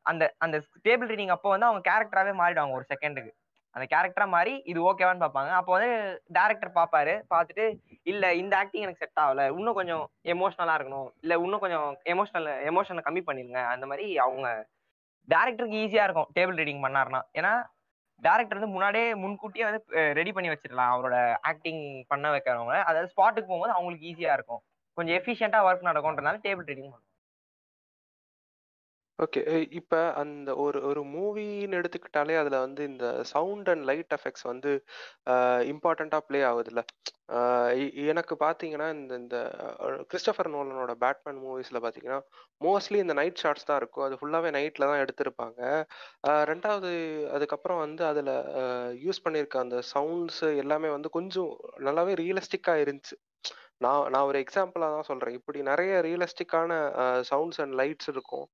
அந்த 0.07 0.25
அந்த 0.45 0.57
டேபிள் 0.87 1.11
ரீடிங் 1.13 1.35
அப்போ 1.37 1.49
வந்து 1.55 1.69
அவங்க 1.69 1.83
கேரக்டராகவே 1.91 2.35
மாறிடுவாங்க 2.43 2.79
ஒரு 2.79 2.87
செகண்டுக்கு 2.93 3.33
அந்த 3.77 3.87
கேரக்டரா 3.93 4.27
மாறி 4.35 4.53
இது 4.71 4.81
ஓகேவான்னு 4.91 5.23
பார்ப்பாங்க. 5.23 5.51
அப்போ 5.61 5.73
வந்து 5.77 5.91
டேரக்டர் 6.37 6.71
பார்ப்பாரு. 6.79 7.15
பார்த்துட்டு 7.33 7.65
இல்ல 8.13 8.25
இந்த 8.43 8.55
ஆக்டிங் 8.61 8.85
எனக்கு 8.87 9.03
செட் 9.03 9.21
ஆகல. 9.25 9.43
இன்னும் 9.59 9.79
கொஞ்சம் 9.79 10.05
எமோஷனலா 10.35 10.77
இருக்கணும். 10.79 11.09
இல்ல 11.25 11.35
இன்னும் 11.45 11.63
கொஞ்சம் 11.65 11.89
எமோஷனல் 12.13 12.49
எமோஷனை 12.71 13.03
கம்மி 13.09 13.23
பண்ணிருங்க. 13.27 13.63
அந்த 13.73 13.87
மாதிரி 13.91 14.07
அவங்க 14.27 14.47
டேரக்டருக்கு 15.29 15.83
ஈஸியா 15.83 16.05
இருக்கும் 16.09 16.31
டேபிள் 16.39 16.61
ரீடிங் 16.63 16.83
பண்ணாருன்னா. 16.87 17.21
ஏன்னா 17.41 17.53
டேரக்டர் 18.23 18.59
வந்து 18.59 18.75
முன்னாடியே 18.77 19.09
முன்கூட்டியே 19.23 19.65
வந்து 19.69 19.81
ரெடி 20.19 20.33
பண்ணி 20.37 20.51
வச்சிடலாம் 20.53 20.93
அவரோட 20.95 21.17
ஆக்டிங் 21.51 21.83
பண்ண 22.13 22.27
வைக்கிறவங்க 22.35 22.77
அதாவது 22.91 23.11
ஸ்பாட்டுக்கு 23.15 23.51
போகும்போது 23.51 23.77
அவங்களுக்கு 23.77 24.09
ஈஸியா 24.13 24.33
இருக்கும். 24.39 24.63
கொஞ்சம் 24.99 25.17
எஃபிஷியண்டா 25.21 25.61
ஒர்க் 25.69 25.89
நடக்கும்ன்றனால 25.91 26.39
டேபிள் 26.47 26.69
ரீடிங் 26.71 26.91
பண்ணுவோம். 26.93 27.05
ஓகே 29.19 29.41
இப்ப 29.79 29.99
அந்த 30.21 30.51
ஒரு 30.63 30.79
ஒரு 30.89 31.03
மூவின்னு 31.13 31.79
எடுத்துக்கிட்டாலே 31.81 32.35
அதுல 32.41 32.57
வந்து 32.65 32.83
இந்த 32.91 33.07
சவுண்ட் 33.31 33.69
அண்ட் 33.73 33.85
லைட் 33.91 34.15
எஃபெக்ட்ஸ் 34.17 34.45
வந்து 34.51 34.71
இம்பார்ட்டண்டா 35.73 36.19
ப்ளே 36.27 36.41
ஆகுதுல்ல. 36.51 36.83
எனக்கு 38.11 38.35
பாத்தீங்கன்னா 38.45 38.89
இந்த 38.97 39.13
இந்த 39.23 39.37
கிறிஸ்டபர் 40.11 40.51
நோலனோட 40.57 40.95
பேட்மேன் 41.05 41.41
மூவிஸ்ல 41.45 41.81
பாத்தீங்கன்னா 41.87 42.19
மோஸ்ட்லி 42.61 42.99
இந்த 43.05 43.17
நைட் 43.21 43.41
ஷாட்ஸ் 43.43 43.69
தான் 43.71 43.81
இருக்கும். 43.83 44.07
அது 44.07 44.19
ஃபுல்லாவே 44.21 44.51
நைட்ல 44.59 44.89
தான் 44.91 45.03
எடுத்திருப்பாங்க. 45.05 45.61
ரெண்டாவது 46.53 46.91
அதுக்கப்புறம் 47.37 47.83
வந்து 47.87 48.05
அதுல 48.11 48.31
யூஸ் 49.07 49.25
பண்ணியிருக்க 49.27 49.59
அந்த 49.65 49.79
சவுண்ட்ஸ் 49.95 50.43
எல்லாமே 50.65 50.91
வந்து 50.97 51.11
கொஞ்சம் 51.19 51.51
நல்லாவே 51.89 52.15
ரியலிஸ்டிக்கா 52.25 52.75
இருந்துச்சு. 52.85 53.17
நான் 53.81 54.11
நான் 54.11 54.27
ஒரு 54.27 54.39
எக்ஸாம்பிளா 54.41 54.89
தான் 54.93 55.03
சொல்றேன். 55.03 55.35
இப்படி 55.35 55.63
நிறைய 55.63 55.93
ரியலிஸ்டிக்கான 56.01 56.71
சவுண்ட்ஸ் 57.31 57.61
அண்ட் 57.61 57.75
லைட்ஸ் 57.75 58.09
இருக்கும். 58.09 58.47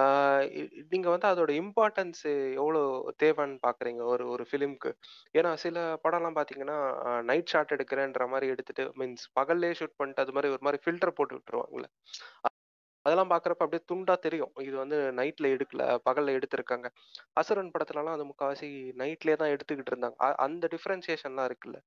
ஆஹ் 0.00 0.44
நீங்க 0.88 1.08
வந்து 1.10 1.28
அதோட 1.28 1.50
இம்பார்ட்டன்ஸ் 1.60 2.22
எவ்வளோ 2.54 2.82
தேவைன்னு 3.22 3.58
பாக்குறீங்க 3.66 4.02
ஒரு 4.04 4.26
ஒரு 4.28 4.46
ஃபிலிம்க்கு 4.50 4.92
ஏன்னா 5.34 5.52
சில 5.56 5.78
படம்லாம் 6.04 6.38
பாத்தீங்கன்னா 6.38 6.78
நைட் 7.22 7.46
ஷாட் 7.46 7.74
எடுக்கிறேன்ற 7.76 8.28
மாதிரி 8.28 8.48
எடுத்துட்டு 8.48 8.86
மீன்ஸ் 9.00 9.26
பகல்லே 9.40 9.72
ஷூட் 9.80 9.98
பண்ணிட்டு 9.98 10.22
அது 10.22 10.32
மாதிரி 10.32 10.52
ஒரு 10.52 10.62
மாதிரி 10.62 10.82
ஃபில்டர் 10.84 11.16
போட்டு 11.16 11.36
விட்டுருவாங்களே 11.36 11.90
அதெல்லாம் 13.10 13.30
பாக்குறப்ப 13.32 13.64
அப்படியே 13.64 13.82
துண்டா 13.90 14.14
தெரியும். 14.24 14.52
இது 14.66 14.74
வந்து 14.76 14.98
நைட்ல 15.18 15.46
எடுக்கல 15.54 15.84
பகல்ல 16.06 16.34
எடுத்திருக்காங்க. 16.36 16.86
அசுரன் 17.40 17.72
படத்துலலாம் 17.74 18.16
அது 18.16 18.24
முக்காவாசி 18.28 18.68
நைட்லயே 19.00 19.36
தான் 19.40 19.52
எடுத்துக்கிட்டு 19.54 19.92
இருந்தாங்க. 19.92 20.16
அந்த 20.46 20.64
டிஃபரன்சியேஷன்லாம் 20.74 21.48
இருக்குல்ல. 21.50 21.78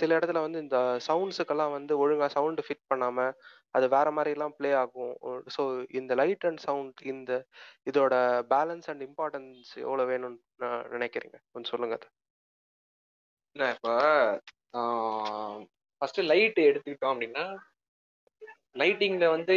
சில 0.00 0.10
இடத்துல 0.18 0.42
வந்து 0.46 0.62
இந்த 0.64 0.78
சவுண்ட்ஸுக்கெல்லாம் 1.08 1.74
வந்து 1.78 1.94
ஒழுங்கா 2.02 2.28
சவுண்ட் 2.36 2.62
ஃபிட் 2.66 2.84
பண்ணாம 2.92 3.26
அது 3.74 3.86
வேற 3.94 4.08
மாதிரி 4.16 4.34
எல்லாம் 4.36 4.54
ப்ளே 4.58 4.70
ஆகும் 4.82 5.14
ஸோ 5.54 5.62
இந்த 6.00 6.12
லைட் 6.20 6.46
அண்ட் 6.50 6.62
சவுண்ட் 6.66 7.00
இந்த 7.12 7.32
இதோட 7.86 8.14
பேலன்ஸ் 8.52 8.88
அண்ட் 8.92 9.04
இம்பார்ட்டன்ஸ் 9.08 9.72
எவ்வளவு 9.86 10.10
வேணும்னு 10.12 10.38
நினைக்கிறீங்க? 10.96 11.36
கொஞ்சம் 11.52 11.72
சொல்லுங்க 11.74 11.96
அது. 11.98 12.08
இல்லை 13.56 13.68
இப்போ 13.74 13.92
ஃபர்ஸ்ட் 16.02 16.20
லைட் 16.30 16.58
எடுத்துக்கிட்டோம் 16.68 17.12
அப்படின்னா 17.14 17.44
லைட்டிங்ல 18.74 19.26
வந்து 19.28 19.54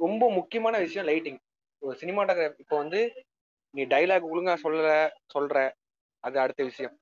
ரொம்ப 0.00 0.24
முக்கியமான 0.30 0.78
விஷயம் 0.78 1.06
லைட்டிங் 1.06 1.38
ஒரு 1.82 1.98
சினிமாட்டோகிராஃபி 2.00 2.58
இப்போ 2.58 2.76
வந்து 2.76 3.00
நீ 3.74 3.82
டைலாக் 3.84 4.28
ஒழுங்கா 4.32 4.54
சொல்ல 4.54 4.86
சொல்ற. 5.34 5.56
அது 6.24 6.36
அடுத்த 6.40 6.62
விஷயம். 6.64 6.94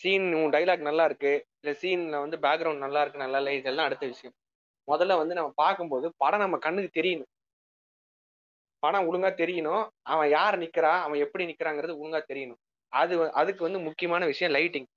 சீன் 0.00 0.26
உன் 0.34 0.52
டைலாக் 0.52 0.88
நல்லா 0.88 1.04
இருக்கு. 1.04 1.32
இல்லை 1.60 1.72
சீன்ல 1.82 2.18
வந்து 2.20 2.36
பேக்ரவுண்ட் 2.36 2.84
நல்லா 2.86 3.00
இருக்கு 3.00 3.18
நல்லா 3.18 3.38
இல்லை 3.38 3.56
இதெல்லாம் 3.56 3.86
அடுத்த 3.86 4.06
விஷயம். 4.06 4.34
முதல்ல 4.88 5.16
வந்து 5.16 5.34
நம்ம 5.34 5.52
பார்க்கும்போது 5.54 6.06
படம் 6.16 6.40
நம்ம 6.40 6.58
கண்ணுக்கு 6.58 7.00
தெரியணும். 7.00 7.30
படம் 8.82 9.06
ஒழுங்கா 9.08 9.30
தெரியணும். 9.42 9.84
அவன் 10.02 10.30
யார் 10.30 10.56
நிக்கிறா 10.58 10.92
அவன் 11.06 11.18
எப்படி 11.18 11.44
நிக்கிறாங்கிறது 11.46 11.94
ஒழுங்கா 12.02 12.20
தெரியணும். 12.32 12.60
அது 12.92 13.14
அதுக்கு 13.32 13.62
வந்து 13.64 13.78
முக்கியமான 13.78 14.24
விஷயம் 14.26 14.54
லைட்டிங் 14.54 14.88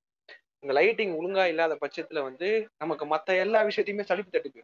இந்த 0.64 0.74
லைட்டிங் 0.80 1.14
ஒழுங்கா 1.20 1.43
இல்லாத 1.53 1.74
பட்சத்துல 1.82 2.22
வந்து 2.28 2.47
நமக்கு 2.78 3.05
மத்த 3.05 3.38
எல்லா 3.45 3.61
விஷயத்தையுமே 3.70 4.05
சளிப்பு 4.09 4.34
தட்டுக்கு 4.36 4.61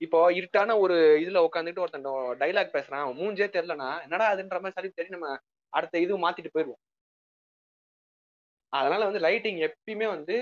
இப்போ 0.00 0.18
இருட்டான 0.38 0.76
ஒரு 0.84 0.96
இதுல 1.24 1.40
உட்காந்துட்டு 1.48 1.82
ஒருத்தன் 1.84 2.06
டைலாக் 2.42 2.74
பேசுறான் 2.76 3.02
அவன் 3.04 3.18
மூஞ்சே 3.20 3.48
தெரியலனா 3.56 3.90
என்னடா 4.04 4.26
அதுன்ற 4.34 4.56
மாதிரி 4.62 4.76
சலிப்பு 4.78 4.98
தட்டி 4.98 5.16
நம்ம 5.16 5.28
அடுத்த 5.72 6.00
இது 6.04 6.14
மாத்திட்டு 6.24 6.54
போயிடுவோம். 6.54 6.80
அதனால 8.72 9.02
வந்து 9.08 9.22
லைட்டிங் 9.26 9.60
எப்பயுமே 9.68 10.06
வந்து 10.16 10.36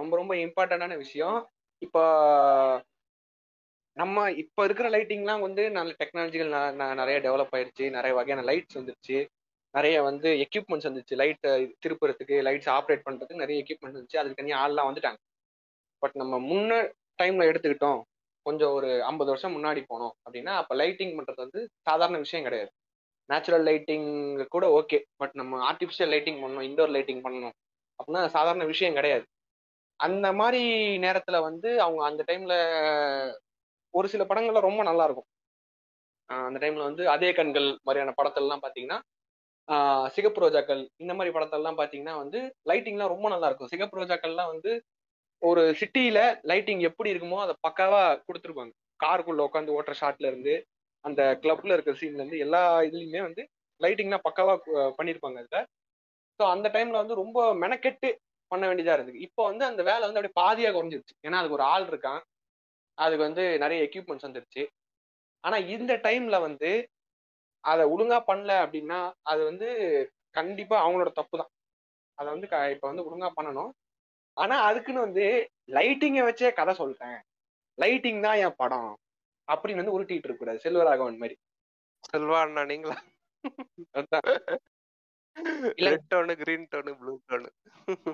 ரொம்ப 0.00 0.12
ரொம்ப 0.20 0.32
இம்பார்ட்டண்டான 0.44 0.94
விஷயம். 1.04 1.38
இப்போ 1.82 2.02
நம்ம 3.96 4.24
இப்போ 4.42 4.60
இருக்கிற 4.66 4.86
லைட்டிங்லாம் 4.94 5.44
வந்து 5.46 5.62
நல்ல 5.76 5.90
டெக்னாலஜிகள் 6.00 6.50
நிறைய 7.00 7.16
டெவலப் 7.26 7.54
ஆயிருச்சு. 7.56 7.84
நிறைய 7.96 8.12
வகையான 8.18 8.42
லைட்ஸ் 8.50 8.78
வந்துருச்சு. 8.78 9.18
நிறைய 9.76 9.96
வந்து 10.02 10.28
எக்யூப்மெண்ட்ஸ் 10.44 10.88
வந்துச்சு. 10.88 11.14
லைட்டை 11.20 11.52
திருப்புறதுக்கு 11.84 12.36
லைட்ஸ் 12.46 12.70
ஆப்ரேட் 12.76 13.04
பண்ணுறதுக்கு 13.06 13.42
நிறைய 13.42 13.64
எக்யூப்மெண்ட்ஸ் 13.64 13.98
வந்துச்சு. 13.98 14.20
அதுக்கு 14.20 14.40
தனியாக 14.40 14.62
ஆள்லாம் 14.64 14.88
வந்துட்டாங்க. 14.90 15.20
பட் 16.02 16.16
நம்ம 16.22 16.38
முன்ன 16.50 16.72
டைமில் 17.22 17.48
எடுத்துக்கிட்டோம். 17.50 18.00
கொஞ்சம் 18.46 18.72
ஒரு 18.78 18.88
ஐம்பது 19.10 19.30
வருஷம் 19.32 19.54
முன்னாடி 19.56 19.80
போனோம் 19.92 20.14
அப்படின்னா 20.24 20.52
அப்போ 20.62 20.74
லைட்டிங் 20.82 21.14
பண்ணுறது 21.18 21.40
வந்து 21.44 21.60
சாதாரண 21.88 22.18
விஷயம் 22.24 22.46
கிடையாது. 22.48 22.70
நேச்சுரல் 23.30 23.64
லைட்டிங் 23.68 24.10
கூட 24.54 24.64
ஓகே 24.78 24.98
பட் 25.20 25.34
நம்ம 25.40 25.60
ஆர்டிஃபிஷியல் 25.70 26.12
லைட்டிங் 26.14 26.40
பண்ணணும் 26.42 26.66
இண்டோர் 26.68 26.92
லைட்டிங் 26.96 27.22
பண்ணணும் 27.24 27.54
அப்படின்னா 28.00 28.22
சாதாரண 28.36 28.64
விஷயம் 28.64 28.96
கிடையாது. 28.98 29.24
அந்த 30.00 30.26
மாதிரி 30.40 30.62
நேரத்தில் 31.04 31.44
வந்து 31.48 31.68
அவங்க 31.82 32.02
அந்த 32.04 32.22
டைமில் 32.28 32.56
ஒரு 33.94 34.06
சில 34.12 34.22
படங்கள்ல 34.30 34.60
ரொம்ப 34.68 34.82
நல்லா 34.82 35.04
இருக்கும். 35.04 35.28
அந்த 36.30 36.58
டைம்ல 36.62 36.82
வந்து 36.90 37.04
அதே 37.14 37.30
கண்கள் 37.32 37.68
மாதிரியான 37.86 38.14
படத்தெல்லாம் 38.18 38.62
பார்த்தீங்கன்னா 38.64 38.98
சிகப்பு 40.16 40.40
ரோஜாக்கள் 40.42 40.82
இந்த 41.02 41.12
மாதிரி 41.14 41.30
படத்தெல்லாம் 41.36 41.78
பாத்தீங்கன்னா 41.80 42.14
வந்து 42.22 42.38
லைட்டிங்லாம் 42.70 43.12
ரொம்ப 43.14 43.28
நல்லா 43.28 43.48
இருக்கும் 43.48 43.72
சிகப்பு 43.72 43.98
ரோஜாக்கள்லாம் 44.00 44.52
வந்து 44.52 44.72
ஒரு 45.42 45.62
சிட்டியில 45.80 46.18
லைட்டிங் 46.50 46.82
எப்படி 46.90 47.12
இருக்குமோ 47.12 47.38
அதை 47.44 47.54
பக்காவா 47.66 48.02
கொடுத்துருப்பாங்க. 48.28 48.72
காருக்குள்ள 49.00 49.40
உட்காந்து 49.48 49.74
ஓட்டுற 49.76 49.94
ஷாட்ல 50.00 50.30
இருந்து 50.30 50.54
அந்த 51.04 51.22
கிளப்ல 51.42 51.74
இருக்கிற 51.76 51.96
சீன்ல 52.00 52.22
இருந்து 52.22 52.38
எல்லா 52.46 52.60
இதுலயுமே 52.88 53.20
வந்து 53.28 53.42
லைட்டிங்லாம் 53.80 54.26
பக்காவா 54.28 54.54
பண்ணியிருப்பாங்க 54.98 55.38
அதுல. 55.42 55.58
ஸோ 56.40 56.44
அந்த 56.54 56.68
டைம்ல 56.74 56.96
வந்து 57.02 57.20
ரொம்ப 57.22 57.38
மெனக்கெட்டு 57.64 58.08
பண்ண 58.50 58.64
வேண்டியதா 58.68 58.96
இருந்தது. 58.96 59.18
இப்போ 59.26 59.42
வந்து 59.50 59.64
அந்த 59.70 59.82
வேலை 59.82 60.02
வந்து 60.06 60.20
அப்படியே 60.20 60.38
பாதியா 60.42 60.70
குறைஞ்சிருச்சு. 60.76 61.14
ஏன்னா 61.26 61.38
அதுக்கு 61.40 61.58
ஒரு 61.58 61.66
ஆள் 61.74 61.86
இருக்கான். 61.92 62.20
அதுக்கு 62.98 63.24
வந்து 63.28 63.44
நிறைய 63.64 63.78
எக்யூப்மெண்ட்ஸ் 63.88 64.26
வந்துருச்சு. 64.28 64.62
ஆனா 65.44 65.56
இந்த 65.76 65.92
டைம்ல 66.06 66.36
வந்து 66.48 66.70
அதை 67.70 67.84
ஒழுங்கா 67.94 68.18
பண்ணல 68.28 68.52
அப்படின்னா 68.64 68.98
அது 69.30 69.40
வந்து 69.50 69.68
கண்டிப்பா 70.38 70.76
அவங்களோட 70.84 71.10
தப்பு 71.18 71.36
தான் 71.40 71.52
அதை 72.18 72.28
வந்து 72.34 72.48
இப்ப 72.74 72.84
வந்து 72.90 73.06
ஒழுங்கா 73.08 73.30
பண்ணணும். 73.38 73.72
ஆனா 74.36 74.56
அதுக்குன்னு 74.68 75.06
வந்து 75.06 75.24
லைட்டிங்கை 75.76 76.22
வச்சே 76.28 76.48
கதை 76.58 76.72
சொல்லிட்டேன். 76.80 77.18
லைட்டிங் 77.78 78.20
தான் 78.26 78.40
என் 78.44 78.58
படம் 78.62 78.90
அப்படின்னு 79.48 79.82
வந்து 79.82 79.94
உருட்டிட்டு 79.96 80.26
இருக்க 80.28 80.40
கூடாது 80.42 80.64
செல்வராகவன் 80.64 81.20
மாதிரி. 81.22 81.36
செல்வா 82.10 82.38
அண்ணா 82.46 82.62
நீங்களா. 82.70 82.96
Red 85.86 86.06
tone 86.12 86.34
green 86.42 86.68
tone 86.72 86.92
blue 87.00 87.14
tone 87.30 87.48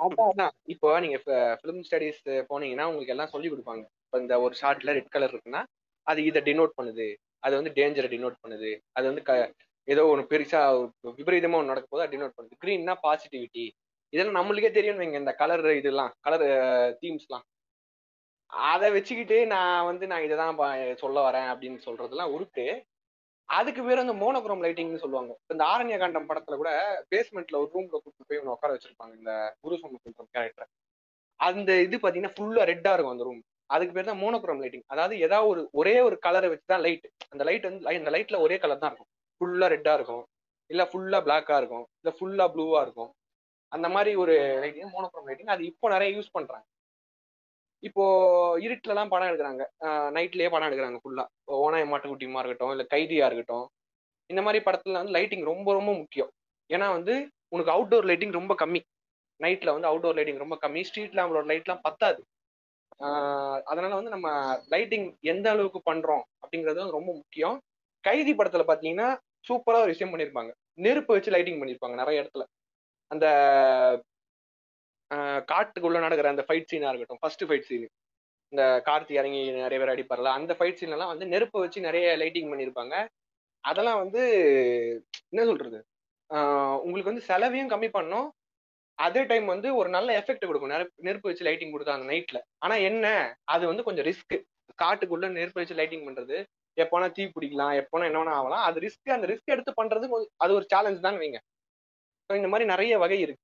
அதான். 0.05 0.55
இப்போ 0.75 0.89
நீங்க 1.05 1.19
ஃபிலிம் 1.61 1.85
ஸ்டடிஸ் 1.89 2.23
போனீங்கன்னா 2.51 2.87
உங்களுக்கு 2.91 3.15
எல்லாம் 3.15 3.33
சொல்லி 3.35 3.51
கொடுப்பாங்க. 3.53 3.85
இப்போ 4.07 4.19
இந்த 4.23 4.35
ஒரு 4.45 4.55
ஷார்ட்ல 4.61 4.95
ரெட் 4.99 5.13
கலர் 5.17 5.35
இருக்குன்னா 5.35 5.63
அது 6.07 6.21
இதை 6.31 6.41
டினோட் 6.49 6.79
பண்ணுது. 6.79 7.07
அது 7.43 7.55
வந்து 7.59 7.73
டேஞ்சரை 7.79 8.09
டினோட் 8.15 8.43
பண்ணுது. 8.45 8.71
அது 8.97 9.07
வந்து 9.11 9.23
க 9.29 9.33
ஏதோ 9.89 10.03
ஒன்று 10.11 10.31
பெருசா 10.33 10.61
ஒரு 10.81 11.15
விபரீதமா 11.21 11.59
ஒன்று 11.61 11.73
நடக்கும் 11.73 11.95
போது 11.95 12.11
டினோட் 12.15 12.37
பண்ணுது. 12.37 12.61
க்ரீன்னா 12.65 12.95
பாசிட்டிவிட்டி 13.07 13.65
இதெல்லாம் 14.13 14.39
நம்மளுக்கே 14.41 14.71
தெரியும் 14.77 15.01
வைங்க 15.01 15.19
இந்த 15.23 15.33
கலர் 15.43 15.67
இதெல்லாம் 15.81 16.13
கலர் 16.27 16.47
தீம்ஸ்லாம் 17.03 17.45
அதை 18.71 18.89
வச்சுக்கிட்டு 18.95 19.37
நான் 19.53 19.87
வந்து 19.91 20.05
நான் 20.11 20.25
இதை 20.27 20.37
தான் 20.41 20.59
சொல்ல 21.03 21.19
வரேன் 21.27 21.51
அப்படின்னு 21.53 21.79
சொல்றதெல்லாம் 21.87 22.33
உருட்டு. 22.35 22.65
அதுக்கு 23.49 23.83
பேர் 23.87 24.03
அந்த 24.03 24.15
மோனோக்ரோம் 24.23 24.63
லைட்டிங்னு 24.65 25.03
சொல்லுவாங்க. 25.05 25.33
இந்த 25.53 25.63
ஆரண்ய 25.73 25.97
காண்டம் 26.03 26.29
படத்துல 26.31 26.57
கூட 26.61 26.71
பேஸ்மெண்ட்ல 27.13 27.61
ஒரு 27.63 27.71
ரூம்ல 27.75 27.97
கூப்பிட்டு 28.03 28.27
போய் 28.29 28.39
இவனை 28.39 28.53
உட்கார 28.55 28.75
வச்சிருப்பாங்க 28.75 29.15
இந்த 29.21 29.33
குரு 29.65 29.79
சோமசுந்தரம் 29.81 30.33
கேரக்டர் 30.37 30.71
அந்த 31.41 31.71
இது 31.87 31.97
பாத்தீங்கன்னா 32.03 32.35
ஃபுல்லா 32.37 32.65
ரெட்டா 32.73 32.93
இருக்கும் 32.95 33.15
அந்த 33.15 33.27
ரூம் 33.29 33.41
அதுக்கு 33.75 33.95
பேர் 33.97 34.11
தான் 34.11 34.21
மோனோக்ரோம் 34.23 34.61
லைட்டிங் 34.63 34.87
அதாவது 34.93 35.15
ஏதாவது 35.27 35.49
ஒரு 35.53 35.63
ஒரே 35.81 35.95
ஒரு 36.09 36.17
கலரை 36.27 36.49
வச்சு 36.53 36.67
தான் 36.73 36.85
லைட் 36.87 37.07
அந்த 37.33 37.43
லைட் 37.49 37.67
வந்து 37.69 37.99
அந்த 38.03 38.13
லைட்ல 38.17 38.39
ஒரே 38.47 38.57
கலர் 38.65 38.83
தான் 38.83 38.91
இருக்கும். 38.93 39.11
ஃபுல்லா 39.41 39.67
ரெட்டா 39.75 39.93
இருக்கும். 39.99 40.25
இல்ல 40.71 40.83
ஃபுல்லா 40.91 41.19
பிளாக்கா 41.27 41.57
இருக்கும். 41.61 41.87
இல்ல 42.01 42.11
ஃபுல்லா 42.19 42.47
ப்ளூவா 42.55 42.81
இருக்கும். 42.87 43.11
அந்த 43.73 43.87
மாதிரி 43.95 44.13
ஒரு 44.23 44.35
லைட்டிங் 44.63 44.93
மோனோக்ரோம் 44.97 45.29
லைட்டிங் 45.31 45.53
அது 45.55 45.63
இப்போ 45.71 45.87
நிறைய 45.95 46.11
யூஸ் 46.17 46.35
பண்றாங்க. 46.37 46.67
இப்போ 47.83 48.05
இருட்டுல 48.65 48.93
எல்லாம் 48.95 49.13
படம் 49.13 49.31
எடுக்கிறாங்க. 49.31 49.63
நைட்லயே 50.17 50.49
படம் 50.55 50.69
எடுக்கிறாங்க 50.69 50.99
ஃபுல்லா 51.05 51.25
ஓனாய 51.63 51.87
மாட்டுக்குட்டியுமா 51.93 52.41
இருக்கட்டும் 52.43 52.73
இல்ல 52.75 52.85
கைதியா 52.95 53.27
இருக்கட்டும். 53.31 53.67
இந்த 54.31 54.43
மாதிரி 54.47 54.61
படத்துல 54.67 55.01
வந்து 55.01 55.15
லைட்டிங் 55.19 55.47
ரொம்ப 55.53 55.69
ரொம்ப 55.79 55.93
முக்கியம். 56.01 56.31
ஏன்னா 56.71 56.87
வந்து 56.97 57.15
உனக்கு 57.55 57.73
அவுட்டோர் 57.75 58.09
லைட்டிங் 58.11 58.37
ரொம்ப 58.41 58.53
கம்மி. 58.63 58.81
நைட்ல 59.41 59.73
வந்து 59.77 59.89
அவுட்டோர் 59.91 60.17
லைட்டிங் 60.19 60.43
ரொம்ப 60.45 60.57
கம்மி. 60.65 60.83
ஸ்ட்ரீட் 60.89 61.17
லேம்போட 61.19 61.43
லைட்லாம் 61.53 61.83
பத்தாது. 61.89 62.21
அதனால 63.71 63.93
வந்து 63.99 64.15
நம்ம 64.15 64.29
லைட்டிங் 64.73 65.07
எந்த 65.33 65.47
அளவுக்கு 65.55 65.81
பண்றோம் 65.91 66.25
அப்படிங்கிறது 66.43 66.97
ரொம்ப 66.99 67.11
முக்கியம். 67.21 67.57
கைதி 68.05 68.33
படத்துல 68.35 68.65
பாத்தீங்கன்னா 68.71 69.09
சூப்பரா 69.49 69.81
ஒரு 69.85 69.93
விஷயம் 69.95 70.13
பண்ணியிருப்பாங்க 70.13 70.51
நெருப்பு 70.87 71.15
வச்சு 71.15 71.35
லைட்டிங் 71.35 71.61
பண்ணியிருப்பாங்க 71.61 71.97
நிறைய 72.03 72.23
இடத்துல. 72.23 72.45
அந்த 73.11 73.27
காட்டுக்குள்ள 75.51 75.99
நடக்கிற 76.05 76.29
அந்த 76.35 76.45
ஃபைட் 76.49 76.71
சீனா 76.71 76.91
இருக்கட்டும் 76.91 77.23
ஃபர்ஸ்ட் 77.23 77.45
ஃபைட் 77.49 77.67
சீன் 77.71 77.87
இந்த 78.53 78.63
கார்த்தி 78.87 79.13
இறங்கி 79.21 79.41
நிறைய 79.65 79.79
பேர் 79.81 79.93
அடிப்பார்ல 79.95 80.31
அந்த 80.39 80.53
ஃபைட் 80.59 80.79
சீன் 80.81 80.95
எல்லாம் 80.97 81.13
வந்து 81.13 81.27
நெருப்பை 81.33 81.61
வச்சு 81.65 81.81
நிறைய 81.89 82.07
லைட்டிங் 82.23 82.51
பண்ணியிருப்பாங்க 82.53 82.95
அதெல்லாம் 83.65 84.01
வந்து 84.03 84.23
என்ன 85.33 85.43
சொல்றது? 85.51 85.79
உங்களுக்கு 86.85 87.11
வந்து 87.13 87.29
செலவையும் 87.31 87.71
கம்மி 87.73 87.89
பண்ணும். 87.99 88.29
அதே 89.07 89.23
டைம் 89.31 89.47
வந்து 89.53 89.69
ஒரு 89.81 89.89
நல்ல 89.97 90.09
எஃபெக்ட் 90.21 90.49
கொடுக்கும். 90.49 90.73
நெருப்பு 90.75 91.07
நெருப்பு 91.07 91.29
வச்சு 91.31 91.47
லைட்டிங் 91.49 91.75
கொடுத்தாங்க 91.75 92.05
நைட்ல 92.11 92.39
ஆனா 92.65 92.75
என்ன? 92.89 93.07
அது 93.55 93.65
வந்து 93.71 93.87
கொஞ்சம் 93.89 94.07
ரிஸ்க் 94.11 94.35
காட்டுக்குள்ள 94.83 95.29
நெருப்பு 95.39 95.61
வச்சு 95.63 95.79
லைட்டிங் 95.81 96.07
பண்றது. 96.09 96.37
எப்போனா 96.77 97.07
தீ 97.17 97.25
பிடிக்கலாம் 97.37 97.75
எப்போனா 97.81 98.05
என்ன 98.09 98.21
வேணா 98.21 98.37
ஆகலாம். 98.41 98.65
அது 98.69 98.79
ரிஸ்க் 98.87 99.17
அந்த 99.17 99.27
ரிஸ்க் 99.33 99.55
எடுத்து 99.55 99.73
பண்றது 99.81 100.07
அது 100.45 100.53
ஒரு 100.59 100.67
சேலஞ்ச் 100.75 101.07
தான் 101.07 101.19
வைங்க. 101.23 101.41
ஸோ 102.31 102.33
இந்த 102.41 102.51
மாதிரி 102.53 102.67
நிறைய 102.75 102.93
வகை 103.05 103.19
இருக்கு. 103.25 103.43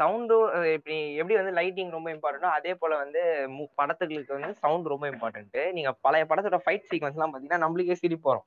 சவுண்டும் 0.00 0.48
இப்படி 0.76 0.96
எப்படி 1.20 1.36
வந்து 1.38 1.52
லைட்டிங் 1.58 1.94
ரொம்ப 1.94 2.08
இம்பார்ட்டன்டோ 2.14 2.50
அதே 2.56 2.72
போல 2.80 2.92
வந்து 3.02 3.20
படத்துகளுக்கு 3.80 4.36
வந்து 4.36 4.50
சவுண்ட் 4.62 4.90
ரொம்ப 4.92 5.06
இம்பார்ட்டன்ட் 5.12 5.58
நீங்க 5.76 5.90
பழைய 6.06 6.24
படத்தோட 6.30 6.58
ஃபைட் 6.64 6.88
சீக்வன்ஸ் 6.90 7.16
எல்லாம் 7.18 7.32
பாத்தீங்கன்னா 7.32 7.64
நம்மளுக்கே 7.64 7.96
சிரிப்போம் 8.02 8.42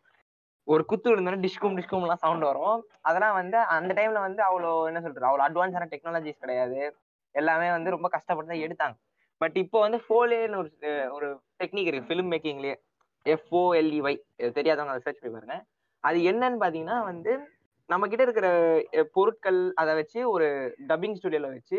ஒரு 0.74 0.84
குத்து 0.90 1.08
விழுந்தோட 1.12 1.38
டிஸ்கும் 1.46 1.76
டிஸ்கும் 1.78 2.04
எல்லாம் 2.06 2.22
சவுண்ட் 2.24 2.46
வரும். 2.50 2.78
அதெல்லாம் 3.08 3.36
வந்து 3.40 3.58
அந்த 3.76 3.92
டைம்ல 3.98 4.20
வந்து 4.28 4.42
அவ்வளோ 4.48 4.72
என்ன 4.90 5.02
சொல்றது 5.06 5.28
அவ்வளோ 5.30 5.44
அட்வான்ஸான 5.48 5.88
டெக்னாலஜிஸ் 5.94 6.44
கிடையாது. 6.44 6.80
எல்லாமே 7.36 7.68
வந்து 7.76 7.94
ரொம்ப 7.96 8.08
கஷ்டப்பட்டு 8.16 8.52
தான் 8.52 8.64
எடுத்தாங்க. 8.66 8.96
பட் 9.42 9.58
இப்போ 9.64 9.78
வந்து 9.86 10.00
ஃபோலேன்னு 10.06 10.58
ஒரு 10.62 10.72
ஒரு 11.16 11.28
டெக்னிக் 11.62 11.90
இருக்கு 11.90 12.10
ஃபிலிம் 12.10 12.32
மேக்கிங்லயே 12.34 12.76
எஃப்ஓஎல்இஒய் 13.26 14.18
தெரியாதவங்க 14.58 14.94
அதை 14.94 15.04
சர்ச் 15.06 15.22
பண்ணி 15.22 15.36
பாருங்க. 15.36 15.58
அது 16.04 16.18
என்னன்னு 16.32 16.60
பாத்தீங்கன்னா 16.64 16.98
வந்து 17.12 17.32
நம்ம 17.90 18.08
கிட்ட 18.12 18.24
இருக்கிற 18.28 18.48
பொருட்கள் 19.16 19.60
அதை 19.82 19.92
வச்சு 20.00 20.20
ஒரு 20.36 20.48
டப்பிங் 20.90 21.18
ஸ்டுடியோல 21.20 21.50
வச்சு 21.56 21.78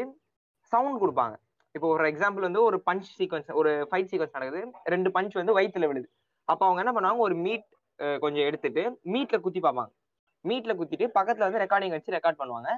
சவுண்ட் 0.73 1.01
கொடுப்பாங்க. 1.03 1.35
இப்போ 1.75 1.89
ஒரு 1.95 2.05
எக்ஸாம்பிள் 2.13 2.47
வந்து 2.49 2.61
ஒரு 2.69 2.77
பஞ்ச் 2.89 3.09
சீக்வன்ஸ் 3.19 3.51
ஒரு 3.61 3.71
ஃபைட் 3.89 4.11
சீக்வன்ஸ் 4.11 4.37
நடக்குது. 4.37 4.61
ரெண்டு 4.95 5.09
பஞ்ச் 5.17 5.35
வந்து 5.41 5.57
வயிற்றுல 5.59 5.89
விழுது. 5.91 6.09
அப்போ 6.49 6.65
அவங்க 6.67 6.81
என்ன 6.85 6.93
பண்ணுவாங்க 6.97 7.23
ஒரு 7.29 7.37
மீட் 7.47 7.67
கொஞ்சம் 7.97 8.45
எடுத்துட்டு 8.45 9.01
மீட்ல 9.05 9.41
குத்தி 9.41 9.61
பார்ப்பாங்க. 9.61 9.93
மீட்ல 10.45 10.73
குத்திட்டு 10.75 11.07
பக்கத்துல 11.15 11.47
வந்து 11.49 11.59
ரெக்கார்டிங் 11.59 11.89
வச்சு 11.89 12.13
ரெக்கார்ட் 12.13 12.39
பண்ணுவாங்க. 12.39 12.71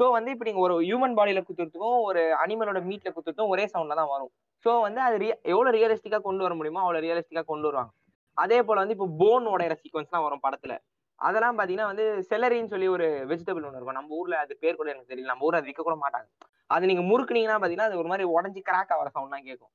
ஸோ 0.00 0.10
வந்து 0.10 0.30
இப்போ 0.30 0.44
நீங்க 0.44 0.60
ஒரு 0.60 0.74
ஹியூமன் 0.80 1.16
பாடியில 1.16 1.44
குத்துறதுக்கும் 1.48 2.00
ஒரு 2.02 2.36
அனிமலோட 2.46 2.80
மீட்ல 2.82 3.08
குத்துறதுக்கும் 3.08 3.48
ஒரே 3.48 3.64
சவுண்ட்ல 3.64 3.94
தான் 3.94 4.08
வரும். 4.08 4.32
ஸோ 4.64 4.80
வந்து 4.80 5.00
அது 5.00 5.18
ரிய- 5.18 5.38
எவ்வளவு 5.42 5.76
ரியலிஸ்டிக்கா 5.76 6.20
கொண்டு 6.20 6.42
வர 6.42 6.54
முடியுமோ 6.54 6.80
அவ்வளவு 6.80 7.04
ரியலிஸ்டிக்கா 7.06 7.44
கொண்டு 7.44 7.66
வருவாங்க. 7.66 7.92
அதே 8.34 8.62
போல 8.62 8.80
வந்து 8.80 8.94
இப்போ 8.94 9.08
போன் 9.18 9.46
உடையிற 9.46 9.74
சீக்வன்ஸ்லாம் 9.82 10.22
வரும் 10.22 10.44
படத்துல. 10.46 10.74
அதெல்லாம் 11.18 11.58
பாத்தீங்கன்னா 11.58 11.84
வந்து 11.84 12.26
செலரின்னு 12.30 12.66
சொல்லி 12.66 12.88
ஒரு 12.88 13.06
வெஜிடபிள் 13.28 13.66
ஒன்று 13.68 13.78
இருக்கும். 13.78 13.98
நம்ம 14.00 14.14
ஊர்ல 14.14 14.38
அது 14.38 14.56
பேர் 14.60 14.76
கூட 14.76 14.90
எனக்கு 14.90 15.14
தெரியல. 15.14 15.24
நம்ம 15.24 15.44
ஊர்ல 15.44 15.58
அது 15.58 15.66
விற்க 15.66 15.82
கூட 15.82 15.96
மாட்டாங்க. 15.96 16.28
அது 16.66 16.86
நீங்க 16.86 17.02
முறுக்குனீங்கன்னா 17.02 17.58
பாத்தீங்கன்னா 17.62 17.88
அது 17.90 17.98
ஒரு 17.98 18.08
மாதிரி 18.08 18.28
உடஞ்சி 18.28 18.62
கிராக் 18.62 18.92
ஆகிற 18.92 19.08
சவுண்ட் 19.08 19.30
தான் 19.30 19.42
கேட்கும். 19.42 19.72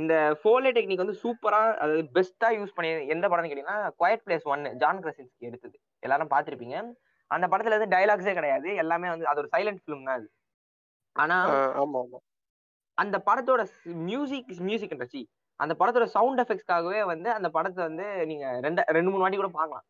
இந்த 0.00 0.14
ஃபோலே 0.40 0.70
டெக்னிக் 0.76 1.02
வந்து 1.02 1.18
சூப்பரா 1.22 1.60
அதாவது 1.82 2.02
பெஸ்டா 2.16 2.48
யூஸ் 2.58 2.74
பண்ணி 2.76 2.90
எந்த 3.14 3.26
படம்னு 3.30 3.50
கேட்டீங்கன்னா 3.50 3.78
குவைட் 4.00 4.24
பிளேஸ் 4.24 4.46
ஒன்னு 4.52 4.72
ஜான் 4.82 5.00
கிரசின்ஸ்கி 5.04 5.48
எடுத்தது. 5.50 5.76
எல்லாரும் 6.06 6.32
பார்த்திருப்பீங்க. 6.32 6.76
அந்த 7.30 7.46
படத்துல 7.52 7.76
வந்து 7.76 7.92
டைலாக்ஸே 7.94 8.34
கிடையாது. 8.38 8.68
எல்லாமே 8.82 9.08
வந்து 9.12 9.28
அது 9.30 9.40
ஒரு 9.42 9.50
சைலண்ட் 9.54 9.80
ஃபிலிம் 9.82 10.06
தான் 10.08 10.18
அது. 10.18 10.28
ஆனா 11.16 11.36
அந்த 13.02 13.16
படத்தோட 13.28 13.62
மியூசிக் 14.10 14.52
மியூசிக் 14.68 14.94
இண்டஸ்ட்ரி 14.96 15.22
அந்த 15.60 15.72
படத்தோட 15.80 16.06
சவுண்ட் 16.16 16.40
எஃபெக்ட்ஸ்க்காகவே 16.42 17.00
வந்து 17.12 17.28
அந்த 17.36 17.48
படத்தை 17.56 17.80
வந்து 17.88 18.06
நீங்க 18.30 18.46
ரெண்டு 18.66 18.82
ரெண்டு 18.96 19.10
மூணு 19.12 19.22
வாட்டி 19.22 19.38
கூட 19.40 19.50
பார்க்கலாம். 19.58 19.86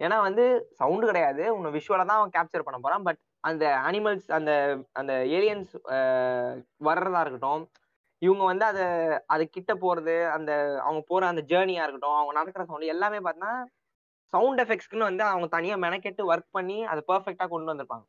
ஏன்னா 0.00 0.16
வந்து 0.26 0.44
சவுண்டு 0.80 1.08
கிடையாது. 1.10 1.42
உன்னை 1.56 1.70
விஷுவலா 1.76 2.04
தான் 2.10 2.20
அவன் 2.20 2.34
கேப்சர் 2.36 2.66
பண்ண 2.66 2.78
போறான். 2.84 3.04
பட் 3.08 3.20
அந்த 3.48 3.64
அனிமல்ஸ் 3.88 4.28
அந்த 4.38 4.52
அந்த 5.00 5.12
ஏலியன்ஸ் 5.38 5.72
வர்றதா 6.88 7.22
இருக்கட்டும் 7.24 7.64
இவங்க 8.22 8.42
வந்து 8.50 8.64
அதை 8.70 8.84
அது 9.34 9.44
கிட்ட 9.56 9.72
போறது 9.84 10.14
அந்த 10.36 10.50
அவங்க 10.84 11.00
போற 11.10 11.22
அந்த 11.32 11.42
ஜேர்னியா 11.50 11.82
இருக்கட்டும் 11.84 12.18
அவங்க 12.18 12.32
நடக்கிற 12.38 12.64
சவுண்ட் 12.68 12.92
எல்லாமே 12.94 13.18
பார்த்தீங்கன்னா 13.26 13.54
சவுண்ட் 14.32 14.60
எஃபெக்ட்ஸ்க்குன்னு 14.62 15.08
வந்து 15.10 15.24
அவங்க 15.32 15.46
தனியா 15.56 15.74
மெனக்கெட்டு 15.86 16.22
ஒர்க் 16.32 16.54
பண்ணி 16.58 16.78
அதை 16.92 17.00
பெர்ஃபெக்டா 17.10 17.46
கொண்டு 17.50 17.72
வந்திருப்பாங்க. 17.72 18.06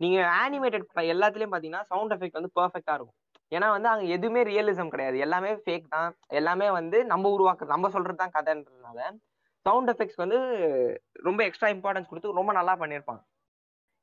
நீங்க 0.00 0.18
ஆனிமேட்டட் 0.44 1.04
எல்லாத்துலயும் 1.14 1.52
பாத்தீங்கன்னா 1.54 1.84
சவுண்ட் 1.92 2.14
எஃபெக்ட் 2.14 2.38
வந்து 2.38 2.54
பெர்ஃபெக்டா 2.58 2.94
இருக்கும். 2.98 3.18
ஏன்னா 3.52 3.66
வந்து 3.76 3.88
அங்க 3.92 4.04
எதுவுமே 4.16 4.40
ரியலிசம் 4.50 4.92
கிடையாது. 4.94 5.16
எல்லாமே 5.26 5.50
ஃபேக் 5.62 5.86
தான். 5.96 6.10
எல்லாமே 6.40 6.68
வந்து 6.78 6.98
நம்ம 7.12 7.30
உருவாக்குறது 7.36 7.74
நம்ம 7.74 7.90
சொல்றது 7.96 8.20
தான் 8.22 8.34
கதைன்றதுனால 8.36 8.98
சவுண்ட் 9.66 9.90
எஃபெக்ட்ஸ் 9.92 10.20
வந்து 10.22 10.38
ரொம்ப 11.28 11.40
எக்ஸ்ட்ரா 11.48 11.68
இம்பார்ட்டன்ஸ் 11.74 12.10
கொடுத்து 12.10 12.38
ரொம்ப 12.40 12.52
நல்லா 12.58 12.74
பண்ணியிருப்பாங்க. 12.82 13.22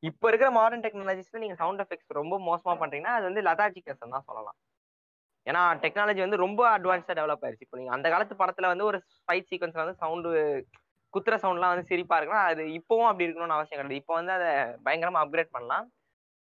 இப்போ 0.10 0.26
இருக்கிற 0.30 0.50
மாடர்ன் 0.60 0.84
டெக்னாலஜிஸ்ல 0.86 1.42
நீங்க 1.44 1.56
சவுண்ட் 1.64 1.82
எஃபெக்ட்ஸ் 1.84 2.18
ரொம்ப 2.20 2.36
மோசமா 2.50 2.74
பண்றீங்கன்னா 2.82 3.16
அது 3.18 3.26
வந்து 3.30 3.42
லதாஜி 3.42 3.82
லதாஜிகஸ் 3.82 4.14
தான் 4.16 4.28
சொல்லலாம். 4.30 4.58
ஏன்னா 5.46 5.62
டெக்னாலஜி 5.84 6.22
வந்து 6.26 6.44
ரொம்ப 6.46 6.62
அட்வான்ஸ்டா 6.78 7.14
டெவலப் 7.20 7.44
ஆயிருச்சு. 7.46 7.66
இப்போ 7.68 7.78
நீங்க 7.80 7.94
அந்த 7.96 8.08
காலத்து 8.14 8.36
படத்துல 8.42 8.72
வந்து 8.72 8.86
ஒரு 8.90 8.98
ஃபைட் 9.24 9.50
சீக்வன்ஸ்ல 9.52 9.84
வந்து 9.84 10.02
சவுண்டு 10.04 10.32
குத்துற 11.14 11.36
சவுண்ட்லாம் 11.44 11.74
வந்து 11.74 11.90
சிரிப்பா 11.92 12.18
இருக்குன்னா 12.20 12.44
அது 12.52 12.64
இப்பவும் 12.80 13.10
அப்படி 13.10 13.26
இருக்கணும்னு 13.28 13.58
அவசியம் 13.58 13.80
கிடையாது. 13.80 14.02
இப்போ 14.02 14.14
வந்து 14.20 14.34
அதை 14.38 14.52
பயங்கரமா 14.86 15.24
அப்கிரேட் 15.24 15.56
பண்ணலாம். 15.56 15.88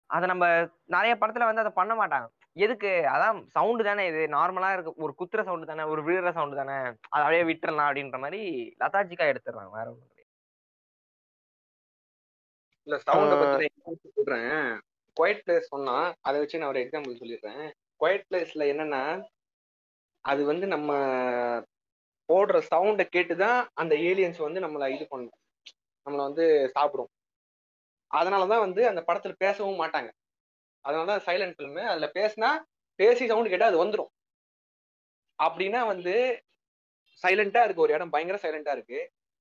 அதை 0.09 0.25
நம்ம 0.31 0.45
நிறைய 0.95 1.13
படத்துல 1.21 1.47
வந்து 1.49 1.63
அதை 1.63 1.71
பண்ண 1.79 1.93
மாட்டாங்க. 2.01 2.27
எதுக்கு? 2.65 2.91
அதான் 3.13 3.39
சவுண்டு 3.55 3.83
தானே 3.87 4.03
இது. 4.11 4.21
நார்மலா 4.35 4.69
இருக்கு 4.75 4.93
ஒரு 5.05 5.13
குத்துற 5.19 5.41
சவுண்டு 5.47 5.71
தானே 5.71 5.83
ஒரு 5.93 6.01
விழுற 6.07 6.29
சவுண்டு 6.37 6.59
தானே 6.61 6.77
அதை 7.13 7.23
அப்படியே 7.23 7.43
விட்டுறலாம் 7.49 7.89
அப்படின்ற 7.89 8.19
மாதிரி 8.25 8.41
லதாஜிக்கா 8.83 9.27
எடுத்துடுறாங்க 9.31 9.73
வேற 9.79 9.87
ஒன்றும் 9.93 10.13
இல்ல 12.87 12.97
சவுண்ட 13.07 13.35
பத்தி 13.39 13.65
சொல்றேன். 14.17 14.59
குவைட் 15.17 15.41
பிளேஸ் 15.45 15.71
சொன்னா 15.73 15.95
அதை 16.27 16.37
வச்சு 16.41 16.59
நான் 16.59 16.71
ஒரு 16.73 16.81
எக்ஸாம்பிள் 16.83 17.19
சொல்லிடுறேன். 17.21 17.65
குவைட் 17.99 18.25
பிளேஸ்ல 18.29 18.63
என்னன்னா 18.71 19.01
அது 20.25 20.45
வந்து 20.45 20.67
நம்ம 20.67 20.91
போடுற 22.29 22.57
சவுண்டை 22.71 23.05
கேட்டுதான் 23.15 23.67
அந்த 23.73 23.95
ஏலியன்ஸ் 23.95 24.37
வந்து 24.37 24.59
நம்மளை 24.59 24.87
இது 24.95 25.07
பண்ணும். 25.07 25.37
நம்மளை 26.05 26.23
வந்து 26.29 26.45
சாப்பிடும். 26.73 27.11
அதனாலதான் 28.11 28.59
வந்து 28.59 28.87
அந்த 28.87 29.03
படத்துல 29.07 29.33
பேசவும் 29.37 29.81
மாட்டாங்க. 29.81 30.09
அதனாலதான் 30.85 31.23
சைலண்ட் 31.25 31.55
ஃபிலிம் 31.55 31.87
அதுல 31.87 32.07
பேசினா 32.15 32.49
பேசி 32.99 33.27
சவுண்டு 33.27 33.49
கேட்டா 33.49 33.65
அது 33.65 33.83
வந்துடும் 33.85 34.11
அப்படின்னா 35.39 35.85
வந்து 35.85 36.13
சைலண்டா 37.23 37.63
இருக்கு 37.63 37.81
ஒரு 37.81 37.93
இடம் 37.93 38.09
பயங்கர 38.09 38.37
சைலண்டா 38.41 38.71
இருக்கு. 38.71 38.99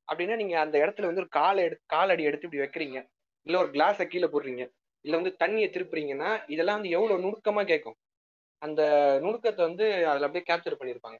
அப்படின்னா 0.08 0.36
நீங்க 0.36 0.60
அந்த 0.60 0.78
இடத்துல 0.78 1.06
வந்து 1.06 1.20
ஒரு 1.20 1.28
காலை 1.28 1.64
எடுத்து 1.64 1.84
காலடி 1.86 2.22
எடுத்து 2.22 2.48
இப்படி 2.48 2.62
வைக்கிறீங்க. 2.64 2.98
இல்ல 3.46 3.58
ஒரு 3.58 3.70
கிளாஸை 3.70 4.06
கீழே 4.06 4.26
போடுறீங்க. 4.26 4.64
இல்ல 5.04 5.16
வந்து 5.16 5.36
தண்ணியை 5.44 5.68
திருப்புறீங்கன்னா 5.70 6.42
இதெல்லாம் 6.46 6.74
வந்து 6.74 6.88
எவ்வளவு 6.88 7.22
நுணுக்கமா 7.24 7.64
கேட்கும் 7.66 7.96
அந்த 8.62 8.82
நுணுக்கத்தை 9.24 9.62
வந்து 9.68 9.86
அதுல 10.10 10.26
அப்படியே 10.28 10.46
கேப்சர் 10.50 10.78
பண்ணியிருப்பாங்க 10.80 11.18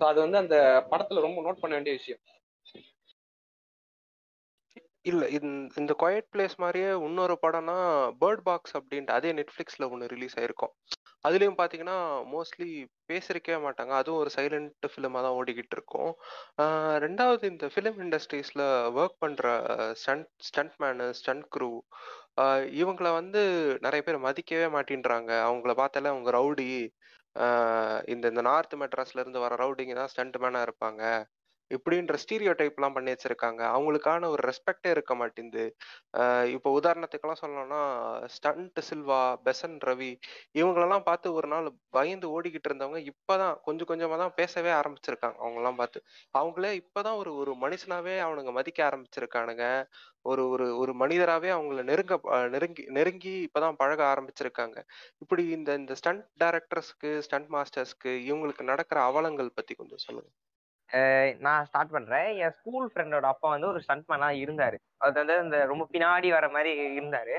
ஸோ 0.00 0.04
அது 0.10 0.18
வந்து 0.24 0.38
அந்த 0.44 0.56
படத்துல 0.90 1.24
ரொம்ப 1.26 1.40
நோட் 1.46 1.62
பண்ண 1.62 1.72
வேண்டிய 1.76 1.94
விஷயம். 1.98 2.22
இல்ல 5.10 5.22
இந்த 5.36 5.48
இந்த 5.80 5.92
பிளேஸ் 6.32 6.54
மாதிரியே 6.62 6.90
இன்னொரு 7.06 7.34
படம்னா 7.44 7.76
பேர்ட் 8.20 8.42
பாக்ஸ் 8.48 8.74
அப்படின்ட்டு 8.78 9.16
அதே 9.16 9.30
நெட்ஃபிளிக்ஸ்ல 9.38 9.88
ஒன்று 9.92 10.10
ரிலீஸ் 10.12 10.36
ஆயிருக்கும். 10.40 10.72
அதுலயும் 11.24 11.58
பாத்தீங்கன்னா 11.60 11.96
மோஸ்ட்லி 12.32 12.68
பேசிருக்கவே 13.10 13.58
மாட்டாங்க. 13.66 13.92
அதுவும் 14.00 14.20
ஒரு 14.22 14.30
சைலண்ட் 14.36 14.86
ஃபிலிமா 14.92 15.20
தான் 15.26 15.36
ஓடிக்கிட்டு 15.40 15.76
இருக்கும். 15.78 16.12
ரெண்டாவது 17.06 17.44
இந்த 17.52 17.66
ஃபிலிம் 17.74 17.98
இண்டஸ்ட்ரீஸ்ல 18.06 18.64
ஒர்க் 19.00 19.20
பண்ற 19.24 19.44
stunt 20.02 20.28
stunt 20.48 20.76
man 20.84 21.08
stunt 21.20 21.46
crew 21.56 21.70
இவங்கள 22.80 23.08
வந்து 23.12 23.40
நிறைய 23.80 24.02
பேர் 24.02 24.18
மதிக்கவே 24.18 24.68
மாட்டேன்றாங்க. 24.72 25.30
அவங்கள 25.48 25.72
பார்த்தாலே 25.74 26.08
அவங்க 26.08 26.30
ரவுடி. 26.30 26.68
இந்த 28.06 28.24
இந்த 28.28 28.42
நார்த் 28.42 28.74
மெட்ராஸ்ல 28.74 29.20
இருந்து 29.20 29.40
வர 29.40 29.54
ரவுடிங்க 29.56 29.94
தான் 29.94 30.08
ஸ்டண்ட் 30.08 30.36
மேனா 30.36 30.60
இருப்பாங்க. 30.62 31.02
இப்படின்ற 31.72 32.16
ஸ்டீரியோ 32.22 32.52
டைப்லாம் 32.58 32.94
பண்ணி 32.94 33.10
வச்சிருக்காங்க. 33.12 33.62
அவங்களுக்கான 33.74 34.28
ஒரு 34.28 34.42
ரெஸ்பெக்டே 34.48 34.90
இருக்க 34.90 35.14
மாட்டேங்குது. 35.14 35.64
ஆஹ் 36.18 36.46
இப்போ 36.52 36.70
உதாரணத்துக்கெல்லாம் 36.80 37.42
சொல்லணும்னா 37.42 37.80
ஸ்டண்ட் 38.28 38.80
சில்வா 38.88 39.20
பெசன் 39.44 39.78
ரவி 39.84 40.10
இவங்களெல்லாம் 40.54 41.04
பார்த்து 41.04 41.32
ஒரு 41.32 41.48
நாள் 41.48 41.68
பயந்து 41.90 42.28
ஓடிக்கிட்டு 42.34 42.70
இருந்தவங்க 42.70 43.00
இப்பதான் 43.10 43.56
கொஞ்சம் 43.62 43.86
கொஞ்சமாக 43.86 44.20
தான் 44.22 44.34
பேசவே 44.34 44.72
ஆரம்பிச்சிருக்காங்க. 44.72 45.38
அவங்கெல்லாம் 45.42 45.80
பார்த்து. 45.82 46.00
அவங்களே 46.34 46.72
இப்பதான் 46.82 47.18
ஒரு 47.22 47.32
ஒரு 47.36 47.54
மனுஷனாவே 47.62 48.16
அவனுங்க 48.26 48.52
மதிக்க 48.52 48.80
ஆரம்பிச்சிருக்கானுங்க. 48.88 49.64
ஒரு 50.24 50.42
ஒரு 50.48 50.66
ஒரு 50.78 50.92
மனிதராவே 50.94 51.50
அவங்கள 51.50 51.82
நெருங்க 51.84 52.14
நெருங்கி 52.48 52.82
நெருங்கி 52.90 53.34
இப்பதான் 53.46 53.76
பழக 53.76 54.02
ஆரம்பிச்சிருக்காங்க. 54.12 54.76
இப்படி 55.18 55.44
இந்த 55.50 55.70
இந்த 55.74 55.94
ஸ்டண்ட் 55.94 56.24
டைரக்டர்ஸ்க்கு 56.40 57.12
ஸ்டண்ட் 57.20 57.50
மாஸ்டர்ஸ்க்கு 57.52 58.12
இவங்களுக்கு 58.28 58.64
நடக்கிற 58.64 59.00
அவலங்கள் 59.04 59.54
பத்தி 59.54 59.74
கொஞ்சம் 59.74 60.04
சொல்லுங்க. 60.06 60.30
நான் 61.38 61.64
ஸ்டார்ட் 61.64 61.90
பண்றேன். 61.90 62.36
என் 62.36 62.50
ஸ்கூல் 62.50 62.90
ஃப்ரெண்டோட 62.94 63.20
அப்பா 63.20 63.48
வந்து 63.48 63.66
ஒரு 63.66 63.80
ஸ்டண்ட் 63.80 64.08
மேனா 64.08 64.28
இருந்தாரு. 64.44 64.76
அது 64.96 65.12
வந்து 65.12 65.42
இந்த 65.42 65.64
ரொம்ப 65.66 65.88
பின்னாடி 65.92 66.30
வர 66.30 66.48
மாதிரி 66.48 67.00
இருந்தாரு. 67.00 67.36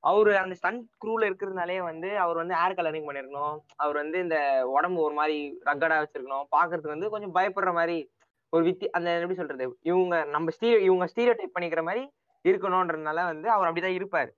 அவரு 0.00 0.38
அந்த 0.38 0.54
ஸ்டண்ட் 0.54 0.82
க்ரூல 1.04 1.22
இருக்கிறதுனாலே 1.28 1.82
வந்து 1.82 2.18
அவர் 2.18 2.36
வந்து 2.36 2.54
ஏர் 2.54 2.74
கலரிங் 2.74 3.06
பண்ணிருக்கணும். 3.08 3.56
அவர் 3.76 3.96
வந்து 3.96 4.18
இந்த 4.18 4.68
உடம்பு 4.68 5.00
ஒரு 5.00 5.14
மாதிரி 5.14 5.58
ரக்கடா 5.64 5.96
வச்சிருக்கணும். 6.02 6.44
பாக்குறதுக்கு 6.56 6.94
வந்து 6.94 7.10
கொஞ்சம் 7.10 7.34
பயப்படுற 7.34 7.72
மாதிரி 7.72 8.10
ஒரு 8.48 8.64
வித்தி 8.64 8.86
அந்த 8.88 9.10
எப்படி 9.14 9.34
சொல்றது? 9.34 9.78
இவங்க 9.82 10.24
நம்ம 10.24 10.50
ஸ்டீரியோ 10.56 10.78
இவங்க 10.78 11.04
ஸ்டீரியோ 11.04 11.34
டைப் 11.36 11.56
பண்ணிக்கிற 11.56 11.82
மாதிரி 11.82 12.08
இருக்கணும்ன்றதுனால 12.48 13.24
வந்து 13.24 13.50
அவர் 13.50 13.72
அப்படிதான் 13.72 13.98
இருப்பாரு. 14.00 14.30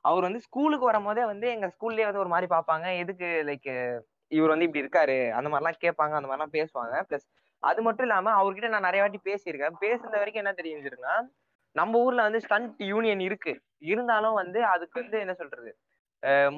அவர் 0.00 0.22
வந்து 0.22 0.40
ஸ்கூலுக்கு 0.40 0.84
வரும்போதே 0.84 1.24
வந்து 1.24 1.48
எங்க 1.48 1.66
ஸ்கூல்லயே 1.66 2.04
வந்து 2.04 2.18
ஒரு 2.18 2.28
மாதிரி 2.28 2.54
பார்ப்பாங்க. 2.54 2.98
எதுக்கு 2.98 3.28
லைக் 3.46 4.00
இவர் 4.28 4.48
வந்து 4.48 4.64
இப்படி 4.64 4.84
இருக்காரு? 4.84 5.30
அந்த 5.30 5.48
மாதிரிலாம் 5.50 5.82
கேட்பாங்க. 5.84 6.14
அந்த 6.14 6.28
மாதிரிலாம் 6.28 6.54
பேசுவாங்க. 6.58 6.96
பிளஸ் 7.08 7.28
அது 7.68 7.80
மட்டும் 7.86 8.06
இல்லாம 8.06 8.32
அவர்கிட்ட 8.40 8.68
நான் 8.74 8.86
நிறைய 8.88 9.02
வாட்டி 9.02 9.20
பேசியிருக்கேன். 9.28 9.76
பேசுன 9.84 10.18
வரைக்கும் 10.20 10.42
என்ன 10.44 10.54
தெரிஞ்சிருக்குன்னா 10.60 11.16
நம்ம 11.76 11.98
ஊர்ல 12.04 12.22
வந்து 12.28 12.40
ஸ்டண்ட் 12.44 12.80
யூனியன் 12.92 13.22
இருக்கு. 13.28 13.52
இருந்தாலும் 13.90 14.38
வந்து 14.40 14.60
அதுக்கு 14.74 14.96
வந்து 15.02 15.18
என்ன 15.24 15.34
சொல்றது? 15.40 15.70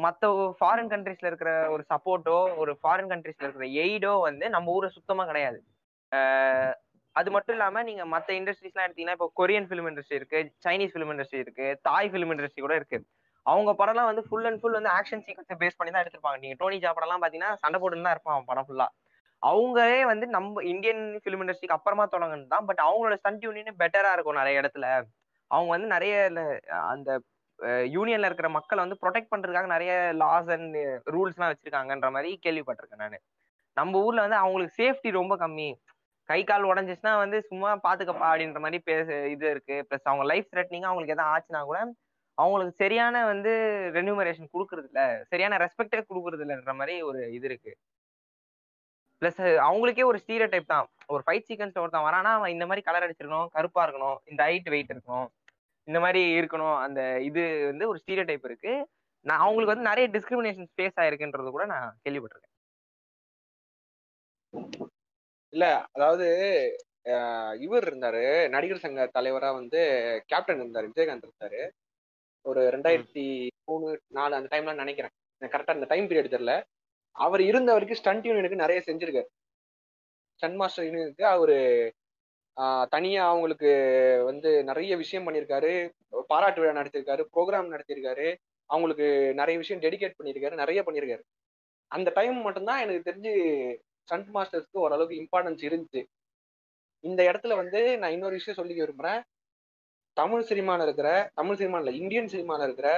மற்ற 0.04 0.28
மத்த 0.28 0.54
ஃபாரின் 0.58 0.92
கண்ட்ரீஸ்ல 0.92 1.28
இருக்கிற 1.30 1.50
ஒரு 1.74 1.82
சப்போர்ட்டோ 1.90 2.38
ஒரு 2.62 2.72
ஃபாரின் 2.80 3.10
கண்ட்ரீஸ்ல 3.12 3.46
இருக்கிற 3.46 3.66
எய்டோ 3.82 4.12
வந்து 4.28 4.46
நம்ம 4.54 4.72
ஊர்ல 4.76 4.88
சுத்தமா 4.96 5.24
கிடையாது. 5.30 5.58
அது 7.16 7.28
மட்டும் 7.34 7.54
இல்லாம 7.56 7.82
நீங்க 7.88 8.04
மத்த 8.14 8.30
இண்டஸ்ட்ரீஸ்லாம் 8.38 8.86
எடுத்தீங்கன்னா 8.86 9.16
இப்போ 9.18 9.28
கொரியன் 9.40 9.68
ஃபிலிம் 9.70 9.88
இண்டஸ்ட்ரி 9.90 10.18
இருக்கு 10.20 10.38
சைனீஸ் 10.66 10.94
ஃபிலிம் 10.94 11.12
இண்டஸ்ட்ரி 11.14 11.40
இருக்கு 11.44 11.66
தாய் 11.88 12.10
ஃபிலிம் 12.12 12.32
இண்டஸ்ட்ரி 12.34 12.62
கூட 12.66 12.76
இருக்கு. 12.80 12.98
அவங்க 13.46 13.70
படம்லாம் 13.80 14.08
வந்து 14.10 14.24
ஃபுல் 14.28 14.48
அண்ட் 14.48 14.60
ஃபுல் 14.62 14.78
வந்து 14.78 14.92
ஆக்ஷன் 14.98 15.24
சீக்வன்ஸை 15.26 15.56
பேஸ் 15.62 15.78
பண்ணி 15.78 15.92
தான் 15.92 16.02
எடுத்திருப்பாங்க. 16.02 16.38
நீங்க 16.44 16.56
டோனி 16.60 16.78
ஜா 16.84 16.92
படம்லாம் 16.98 17.22
பாத்தீங்கன்னா 17.24 17.52
சண்டை 17.62 17.78
போட்டுன்னு 17.82 18.06
தான் 18.08 18.16
இருப்பான் 18.16 18.48
படம் 18.50 18.66
ஃபுல்லா 18.68 18.86
அவங்களே 19.42 20.00
வந்து 20.10 20.26
நம்ம 20.36 20.62
இந்தியன் 20.72 21.02
ஃபிலிம் 21.22 21.42
இண்டஸ்ட்ரிக்கு 21.44 21.76
அப்புறமா 21.78 22.04
தொடங்குனது 22.14 22.52
தான். 22.54 22.66
பட் 22.68 22.82
அவங்களோட 22.86 23.14
ஸ்டண்ட் 23.20 23.44
யூனியன் 23.46 23.80
பெட்டரா 23.82 24.10
இருக்கும் 24.16 24.40
நிறைய 24.40 24.60
இடத்துல. 24.62 24.86
அவங்க 25.50 25.70
வந்து 25.74 25.88
நிறைய 25.96 26.14
அந்த 26.92 27.10
யூனியன்ல 27.96 28.28
இருக்கிற 28.28 28.48
மக்களை 28.56 28.80
வந்து 28.84 29.00
ப்ரொடெக்ட் 29.02 29.32
பண்றதுக்காக 29.32 29.68
நிறைய 29.74 29.92
லாஸ் 30.22 30.48
அண்ட் 30.56 30.76
ரூல்ஸ்லாம் 31.14 31.50
வச்சிருக்காங்கன்ற 31.52 32.08
மாதிரி 32.16 32.30
கேள்விப்பட்டிருக்கேன் 32.46 33.02
நான். 33.04 33.18
நம்ம 33.76 34.00
ஊர்ல 34.06 34.24
வந்து 34.26 34.38
அவங்களுக்கு 34.44 34.78
சேஃப்டி 34.80 35.10
ரொம்ப 35.20 35.34
கம்மி. 35.42 35.68
கை 36.28 36.40
கால் 36.50 36.68
உடஞ்சிச்சுன்னா 36.70 37.12
வந்து 37.24 37.38
சும்மா 37.50 37.70
பாத்துக்கப்பா 37.86 38.26
அப்படின்ற 38.30 38.60
மாதிரி 38.64 38.78
பேச 38.90 39.08
இது 39.34 39.46
இருக்கு. 39.54 39.76
ப்ளஸ் 39.88 40.08
அவங்க 40.10 40.24
லைஃப் 40.32 40.48
த்ரெட்னிங்கா 40.52 40.90
அவங்களுக்கு 40.90 41.16
எதாவது 41.16 41.32
ஆச்சுன்னா 41.34 41.62
கூட 41.70 41.78
அவங்களுக்கு 42.38 42.74
சரியான 42.82 43.16
வந்து 43.32 43.52
ரெனியூமரேஷன் 43.96 44.52
கொடுக்கறது 44.54 44.88
இல்ல 44.90 45.00
சரியான 45.32 45.56
ரெஸ்பெக்டே 45.64 46.00
கொடுக்கறது 46.10 46.42
இல்லைன்ற 46.44 46.74
மாதிரி 46.80 46.94
ஒரு 47.08 47.20
இது 47.36 47.46
இருக்கு. 47.50 47.72
பிளஸ் 49.22 49.42
அவங்களுக்கே 49.66 50.04
ஒரு 50.10 50.18
ஸ்டீரியோ 50.22 50.46
டைப் 50.52 50.72
தான். 50.72 50.86
ஒரு 51.14 51.22
ஃபைட் 51.26 51.46
சீக்வன்ஸ் 51.48 51.80
ஒருத்தன் 51.82 52.06
வரானா 52.06 52.30
அவன் 52.38 52.54
இந்த 52.54 52.64
மாதிரி 52.68 52.82
கலர் 52.86 53.04
அடிச்சிருக்கணும் 53.06 53.50
கருப்பா 53.56 53.82
இருக்கணும் 53.86 54.16
இந்த 54.30 54.40
ஹைட் 54.48 54.70
வெயிட் 54.74 54.92
இருக்கணும் 54.94 55.28
இந்த 55.88 55.98
மாதிரி 56.04 56.22
இருக்கணும் 56.40 56.76
அந்த 56.84 57.00
இது 57.28 57.42
வந்து 57.70 57.84
ஒரு 57.90 58.00
ஸ்டீரியோ 58.02 58.24
டைப் 58.30 58.48
இருக்கு. 58.50 58.72
நான் 59.26 59.42
அவங்களுக்கு 59.44 59.72
வந்து 59.72 59.88
நிறைய 59.90 60.06
டிஸ்கிரிமினேஷன் 60.16 60.68
ஃபேஸ் 60.76 60.98
ஆயிருக்குன்றது 61.02 61.50
கூட 61.56 61.64
நான் 61.74 61.88
கேள்விப்பட்டிருக்கேன். 62.04 62.50
இல்ல 65.52 65.66
அதாவது 65.94 66.26
இவர் 67.64 67.86
இருந்தாரு 67.90 68.24
நடிகர் 68.54 68.84
சங்க 68.84 69.06
தலைவரா 69.16 69.50
வந்து 69.60 69.80
கேப்டன் 70.30 70.62
இருந்தாரு 70.62 70.90
விஜயகாந்த் 70.90 71.26
இருந்தாரு. 71.28 71.60
ஒரு 72.46 72.60
ரெண்டாயிரத்தி 72.74 73.24
மூணு 73.68 73.88
நாலு 74.18 74.32
அந்த 74.38 74.48
டைம்ல 74.54 74.74
நினைக்கிறேன். 74.82 75.14
கரெக்டா 75.42 75.76
அந்த 75.76 75.88
டைம் 75.92 76.08
பீரியட் 76.10 76.34
தெரியல. 76.34 76.54
அவர் 77.12 77.42
இருந்த 77.50 77.70
வரைக்கும் 77.72 77.98
ஸ்டண்ட் 77.98 78.26
யூனியனுக்கு 78.26 78.62
நிறைய 78.64 78.82
செஞ்சிருக்காரு. 78.86 79.28
ஸ்டன் 80.38 80.56
மாஸ்டர் 80.60 80.86
யூனியனுக்கு 80.86 81.24
அவரு 81.34 81.58
தனியா 82.90 83.28
அவங்களுக்கு 83.32 83.70
வந்து 84.24 84.64
நிறைய 84.64 84.96
விஷயம் 84.96 85.26
பண்ணியிருக்காரு. 85.26 85.72
பாராட்டு 86.26 86.60
விழா 86.60 86.74
நடத்தியிருக்காரு 86.80 87.22
ப்ரோக்ராம் 87.34 87.72
நடத்தியிருக்காரு. 87.74 88.26
அவங்களுக்கு 88.66 89.06
நிறைய 89.34 89.56
விஷயம் 89.62 89.82
டெடிகேட் 89.82 90.18
பண்ணியிருக்காரு 90.18 90.54
நிறைய 90.62 90.82
பண்ணியிருக்காரு. 90.86 91.22
அந்த 91.86 92.10
டைம் 92.14 92.36
மட்டும்தான் 92.46 92.82
எனக்கு 92.84 93.08
தெரிஞ்சு 93.10 93.32
ஸ்டண்ட் 94.04 94.28
மாஸ்டர்ஸ்க்கு 94.34 94.82
ஓரளவுக்கு 94.84 95.20
இம்பார்ட்டன்ஸ் 95.22 95.64
இருந்துச்சு. 95.68 96.02
இந்த 97.00 97.20
இடத்துல 97.30 97.54
வந்து 97.56 97.98
நான் 97.98 98.14
இன்னொரு 98.16 98.34
விஷயம் 98.40 98.58
சொல்லி 98.60 98.74
விரும்புறேன். 98.80 99.20
தமிழ் 100.12 100.48
சினிமாவில் 100.50 100.84
இருக்கிற 100.84 101.08
தமிழ் 101.34 101.58
சினிமாவில் 101.60 101.98
இந்தியன் 102.00 102.32
சினிமாவில் 102.34 102.64
இருக்கிற 102.64 102.88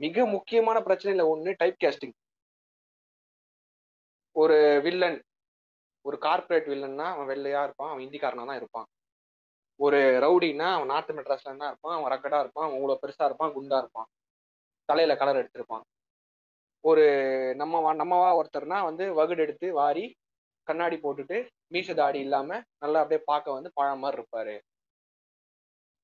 மிக 0.00 0.24
முக்கியமான 0.26 0.78
பிரச்சனையில 0.86 1.24
ஒன்று 1.32 1.50
டைப் 1.58 1.80
கேஸ்டிங் 1.84 2.14
ஒரு 4.36 4.80
வில்லன் 4.82 5.22
ஒரு 6.02 6.18
கார்ப்பரேட் 6.18 6.66
வில்லன்னா 6.66 7.04
அவன் 7.04 7.36
வெள்ளையா 7.36 7.62
இருப்பான் 7.62 7.90
அவன் 7.90 8.04
இந்திக்காரனா 8.04 8.46
தான் 8.46 8.56
இருப்பான். 8.56 8.84
ஒரு 9.76 9.96
ரவுடின்னா 9.96 10.72
அவன் 10.72 10.86
நார்த் 10.86 11.10
மெட்ராஸ்ல 11.10 11.56
தான் 11.56 11.66
இருப்பான் 11.66 12.02
அவன் 12.02 12.12
ரக்கடா 12.12 12.40
இருப்பான் 12.40 12.66
அவன் 12.66 12.76
இவ்வளவு 12.76 12.98
பெருசா 13.02 13.24
இருப்பான் 13.24 13.52
குண்டா 13.54 13.78
இருப்பான். 13.78 14.06
தலையில 14.84 15.16
கலர் 15.16 15.44
எடுத்திருப்பான். 15.44 15.80
ஒரு 16.80 17.04
நம்ம 17.56 17.94
வா- 17.94 17.96
நம்மவா 17.96 18.44
ஒருத்தர்னா 18.44 18.82
வந்து 18.84 19.22
வகுடு 19.22 19.38
எடுத்து 19.38 19.72
வாரி 19.72 20.14
கண்ணாடி 20.62 20.96
போட்டுட்டு 20.96 21.46
மீச 21.72 21.94
தாடி 21.94 22.18
இல்லாம 22.18 22.60
நல்லா 22.78 23.00
அப்படியே 23.00 23.22
பார்க்க 23.24 23.52
வந்து 23.52 23.70
பழம் 23.74 23.98
மாதிரி 23.98 24.22
இருப்பாரு. 24.22 24.60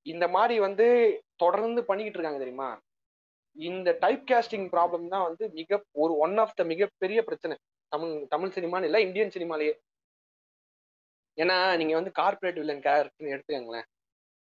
இந்த 0.03 0.29
மாதிரி 0.29 0.61
வந்து 0.61 1.19
தொடர்ந்து 1.37 1.85
பண்ணிக்கிட்டு 1.85 2.19
இருக்காங்க 2.19 2.45
தெரியுமா? 2.45 2.79
இந்த 3.53 3.97
டைப் 4.01 4.23
காஸ்டிங் 4.27 4.69
ப்ராப்ளம் 4.69 5.09
தான் 5.09 5.23
வந்து 5.23 5.49
மிக 5.49 5.83
ஒரு 5.93 6.17
ஒன் 6.17 6.39
ஆஃப் 6.39 6.57
த 6.57 6.65
மிகப்பெரிய 6.65 7.23
பிரச்சனை. 7.23 7.57
தமிழ் 7.91 8.27
தமிழ் 8.29 8.53
சினிமான்னு 8.55 8.85
இல்லை 8.85 9.05
இந்தியன் 9.05 9.29
சினிமாலேயே. 9.29 9.75
ஏன்னா 11.37 11.77
நீங்க 11.77 11.95
வந்து 11.95 12.13
கார்ப்பரேட் 12.13 12.55
வில்லன் 12.55 12.81
கேரக்டர்னு 12.81 13.33
எடுத்துக்கங்களேன். 13.37 13.85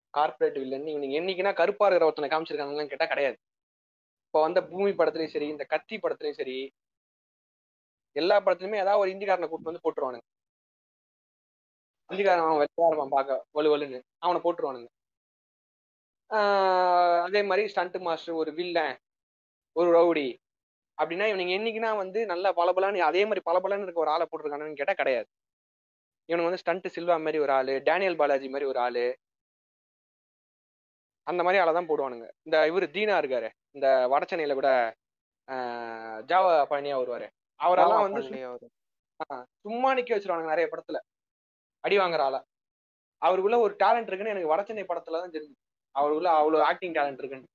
கார்ப்பரேட் 0.09 0.57
வில்லன் 0.57 0.83
நீங்க 0.83 1.19
என்னைக்குன்னா 1.19 1.55
கருப்பா 1.55 1.87
இருக்கிற 1.87 2.11
ஒருத்தனை 2.11 2.29
காமிச்சிருக்காங்கன்னு 2.29 2.87
கேட்டா 2.87 3.05
கிடையாது. 3.05 3.37
இப்போ 4.25 4.41
வந்த 4.41 4.63
பூமி 4.63 4.91
படத்துலயும் 4.91 5.27
சரி 5.27 5.47
இந்த 5.47 5.63
கத்தி 5.63 5.97
படத்துலயும் 5.97 6.31
சரி 6.31 6.71
எல்லா 8.11 8.39
படத்துலயுமே 8.39 8.75
ஏதாவது 8.75 8.97
ஒரு 8.97 9.09
இந்திக்காரனை 9.11 9.47
கூட்டு 9.47 9.71
வந்து 9.71 9.83
போட்டுருவானுங்க. 9.83 10.21
இந்திக்காரன் 12.07 12.43
அவன் 12.43 12.57
வெள்ளையா 12.57 12.85
இருப்பான் 12.85 13.09
பார்க்க 13.09 13.45
வலு 13.51 13.77
வலுன்னு. 13.77 14.01
அவனை 14.17 14.41
போட்டுருவானுங்க. 14.41 14.87
ஆஹ் 16.29 17.21
அதே 17.21 17.43
மாதிரி 17.43 17.67
ஸ்டண்ட் 17.67 17.97
மாஸ்டர் 17.97 18.35
ஒரு 18.35 18.53
வில்லன் 18.53 18.97
ஒரு 19.73 19.89
ரவுடி 19.99 20.40
அப்படின்னா 21.01 21.25
இவனுங்க 21.31 21.53
என்னைக்குன்னா 21.57 21.91
வந்து 22.03 22.19
நல்லா 22.31 22.49
பளபளன்னு 22.59 23.07
அதே 23.09 23.21
மாதிரி 23.29 23.41
பளபளன்னு 23.49 23.85
இருக்க 23.87 24.05
ஒரு 24.05 24.13
ஆளை 24.15 24.25
போட்டிருக்கானுன்னு 24.29 24.79
கேட்டா 24.81 24.95
கிடையாது. 25.01 25.27
இவனுங்க 26.29 26.49
வந்து 26.49 26.61
ஸ்டண்ட் 26.63 26.87
சில்வா 26.95 27.15
மாதிரி 27.25 27.39
ஒரு 27.45 27.53
ஆளு 27.59 27.73
டேனியல் 27.89 28.19
பாலாஜி 28.21 28.49
மாதிரி 28.53 28.67
ஒரு 28.71 28.79
ஆளு. 28.85 29.05
அந்த 31.27 31.41
மாதிரி 31.45 31.61
ஆளை 31.63 31.73
தான் 31.77 31.89
போடுவானுங்க. 31.89 32.27
இந்த 32.47 32.57
இவரு 32.71 32.85
தீனா 32.95 33.15
இருக்காரு. 33.21 33.49
இந்த 33.75 33.87
வட 34.13 34.23
சென்னையில 34.31 34.55
கூட 34.59 34.69
ஜாவா 36.29 36.51
பழனியா 36.71 36.97
வருவாரு. 37.01 37.27
அவரெல்லாம் 37.59 38.03
வந்து. 38.05 38.69
சும்மா 39.65 39.89
நிக்க 39.97 40.11
வச்சிருவானுங்க 40.15 40.53
நிறைய 40.53 40.67
படத்துல. 40.73 40.99
அடி 41.83 41.95
வாங்குற 41.99 42.21
ஆளா. 42.27 42.39
அவருக்குள்ள 43.21 43.57
ஒரு 43.65 43.73
டேலண்ட் 43.81 44.09
இருக்குன்னு 44.09 44.33
எனக்கு 44.33 44.51
வடச்சென்னை 44.53 44.85
படத்துல 44.91 45.21
தான் 45.23 45.35
தெரிஞ்சு. 45.35 45.55
அவருக்குள்ள 45.95 46.29
அவ்வளவு 46.41 46.63
ஆக்டிங் 46.69 46.95
டேலண்ட் 46.97 47.21
இருக்குன்னு. 47.21 47.49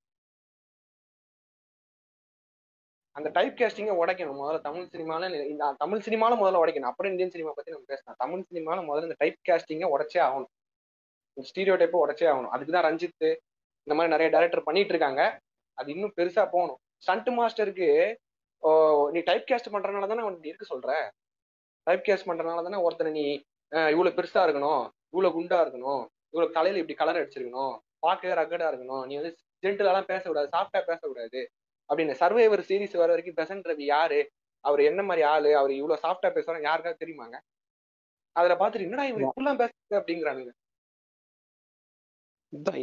அந்த 3.17 3.29
டைப் 3.29 3.55
கேஸ்டிங்க 3.59 3.93
உடைக்கணும். 3.97 4.39
முதல்ல 4.41 4.61
தமிழ் 4.61 4.89
சினிமால 4.93 5.21
இந்த 5.49 5.75
தமிழ் 5.79 5.99
சினிமால 5.99 6.35
முதல்ல 6.37 6.61
உடைக்கணும். 6.63 6.91
அப்புறம் 6.91 7.11
இந்தியன் 7.11 7.31
சினிமா 7.31 7.53
பத்தி 7.57 7.71
நம்ம 7.71 7.87
பேசலாம். 7.87 8.19
தமிழ் 8.19 8.45
சினிமால 8.49 8.79
முதல்ல 8.89 9.03
இந்த 9.03 9.19
டைப் 9.19 9.39
கேஸ்டிங்க 9.49 9.87
உடச்சே 9.95 10.21
ஆகணும். 10.27 10.51
இந்த 11.37 11.45
ஸ்டீரியோ 11.49 11.77
டைப்பை 11.77 11.99
உடச்சே 12.05 12.27
ஆகணும். 12.31 12.49
அதுக்கு 12.49 12.73
தான் 12.73 12.85
ரஞ்சித் 12.85 13.27
இந்த 13.87 13.95
மாதிரி 13.95 14.13
நிறைய 14.13 14.31
டைரக்டர் 14.31 14.63
பண்ணிட்டு 14.63 14.89
இருக்காங்க. 14.89 15.23
அது 15.79 15.93
இன்னும் 15.93 16.15
பெருசா 16.17 16.43
போகணும். 16.47 16.79
ஸ்டண்ட் 16.97 17.29
மாஸ்டருக்கு 17.31 17.89
ஓ, 18.63 18.71
நீ 19.13 19.21
டைப் 19.21 19.49
கேஸ்ட் 19.49 19.73
பண்றதுனால 19.73 20.07
தானே 20.07 20.21
அவன் 20.21 20.43
இருக்க 20.43 20.65
சொல்ற? 20.71 20.91
டைப் 21.87 22.05
கேஸ்ட் 22.07 22.29
பண்றதுனால 22.29 22.63
தானே 22.63 22.77
ஒருத்தனை 22.77 23.13
நீ 23.13 23.25
அஹ், 23.73 23.91
இவ்வளவு 23.91 24.17
பெருசா 24.17 24.41
இருக்கணும். 24.45 24.83
இவ்வளவு 25.09 25.37
குண்டா 25.37 25.59
இருக்கணும். 25.65 26.03
இவ்வளவு 26.27 26.53
தலையில 26.53 26.81
இப்படி 26.81 26.95
கலர் 26.95 27.17
அடிச்சிருக்கணும். 27.17 27.75
பார்க்கவே 27.99 28.35
ரகடா 28.35 28.67
இருக்கணும். 28.71 29.07
நீ 29.07 29.15
வந்து 29.17 29.33
ஜென்டலாலாம் 29.63 30.05
பேசக்கூடாது. 30.05 30.49
சாஃப்டா 30.53 30.81
பேசக்கூடாது. 30.87 31.41
அப்படின்னு. 31.91 32.15
சர்வைவர் 32.23 32.67
சீரிஸ் 32.69 33.01
வர 33.03 33.11
வரைக்கும் 33.15 33.39
பெசன்ட் 33.41 33.69
ரவி 33.71 33.87
யாரு? 33.95 34.21
அவர் 34.65 34.81
என்ன 34.91 35.01
மாதிரி 35.09 35.23
ஆளு? 35.33 35.51
அவர் 35.61 35.73
இவ்வளவு 35.73 36.03
சாஃப்டா 36.05 36.29
பேசுறாங்க 36.37 36.69
யாருக்காவது 36.71 37.03
தெரியுமாங்க? 37.05 37.37
அதுல 38.37 38.55
பாத்துட்டு 38.61 38.87
என்னடா 38.87 39.05
இவர் 39.11 39.27
இப்படிலாம் 39.27 39.61
பேசுறது 39.63 39.99
அப்படிங்கிறானுங்க. 40.01 40.53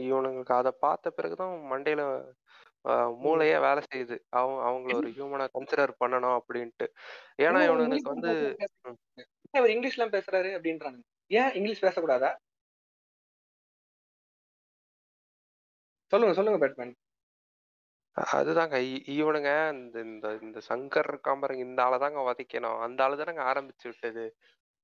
இவனுங்களுக்கு 0.09 0.53
அதை 0.59 0.71
பார்த்த 0.85 1.11
பிறகுதான் 1.17 1.53
மண்டையில 1.71 2.01
மூளையே 3.23 3.57
வேலை 3.65 3.81
செய்யுது. 3.91 4.15
அவங்க 4.37 4.57
அவங்கள 4.69 4.95
ஒரு 4.99 5.09
ஹியூமனா 5.17 5.45
கன்சிடர் 5.55 5.93
பண்ணணும் 6.01 6.37
அப்படின்ட்டு. 6.39 6.85
ஏன்னா 7.45 7.59
இங்கிலீஷ்ல 7.67 8.13
வந்து 8.13 8.33
பேசுறாரு? 8.61 8.97
இவர் 9.57 9.73
இங்கிலீஷ்லாம் 9.75 10.13
பேசுறாரு 10.15 10.49
அப்படின்றானுங்க. 10.57 11.05
ஏன் 11.31 11.53
இங்கிலீஷ் 11.59 11.83
பேசக்கூடாதா? 11.85 12.31
சொல்லுங்க 16.11 16.35
சொல்லுங்க 16.39 16.59
பேட்மேன். 16.63 16.93
அதுதாங்க. 18.19 18.77
இ- 18.77 19.03
இவனுங்க 19.07 19.73
இந்த 19.73 19.99
இந்த 19.99 20.37
இந்த 20.41 20.61
சங்கர் 20.69 21.07
இருக்கான் 21.07 21.39
பாருங்க. 21.39 21.63
இந்த 21.63 21.83
ஆளை 21.83 21.99
தாங்க 21.99 22.19
வதைக்கணும். 22.19 22.79
அந்த 22.79 23.03
ஆளு 23.03 23.15
தானங்க 23.15 23.45
ஆரம்பிச்சு 23.51 23.83
விட்டது. 23.83 24.35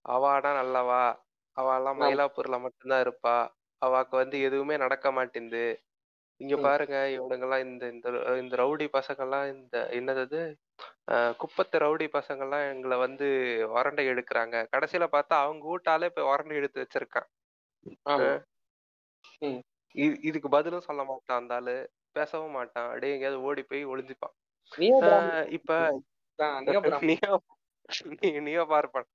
அவாடா 0.09 0.51
நல்லவா? 0.55 1.27
அவெல்லாம் 1.57 1.99
ஆமா. 1.99 2.03
மயிலாப்பூர்ல 2.03 2.59
மட்டும்தான் 2.59 3.03
இருப்பா. 3.03 3.47
அவாக்கு 3.85 4.09
வந்து 4.09 4.41
எதுவுமே 4.41 4.77
நடக்க 4.77 5.11
மாட்டேங்குது 5.11 5.81
இங்க 6.35 6.57
ம். 6.57 6.61
பாருங்க 6.61 6.95
இவனுங்கெல்லாம் 6.95 7.59
இந்த 7.59 7.89
இந்த 7.89 8.09
இந்த 8.39 8.55
ரவுடி 8.55 8.87
பசங்கெல்லாம் 8.93 9.53
இந்த 9.53 9.87
என்னது? 9.91 10.55
அஹ் 11.11 11.35
குப்பத்து 11.35 11.79
ரவுடி 11.79 12.07
பசங்கெல்லாம் 12.07 12.73
எங்களை 12.73 12.97
வந்து 12.97 13.25
உரண்டை 13.69 14.07
எடுக்கிறாங்க. 14.07 14.67
கடைசியில 14.77 15.07
பார்த்தா 15.11 15.27
அவங்க 15.27 15.67
வீட்டாலே 15.69 16.09
போய் 16.09 16.25
உரண்டை 16.25 16.55
எடுத்து 16.55 16.87
வச்சிருக்கான். 16.87 17.27
ஆமா. 18.09 18.43
இ- 19.41 20.17
இதுக்கு 20.21 20.49
பதிலும் 20.49 20.81
சொல்ல 20.81 21.03
மாட்டான் 21.03 21.39
அந்த 21.39 21.55
ஆளு. 21.55 21.89
பேசவும் 22.11 22.51
மாட்டான். 22.51 22.87
அப்படியே 22.87 23.13
எங்கேயாவது 23.13 23.41
ஓடி 23.41 23.63
போய் 23.63 23.85
ஒளிஞ்சுப்பான். 23.85 24.35
இப்ப 25.49 25.73
நீயோ 28.39 28.63
பார்ப்பன். 28.71 29.09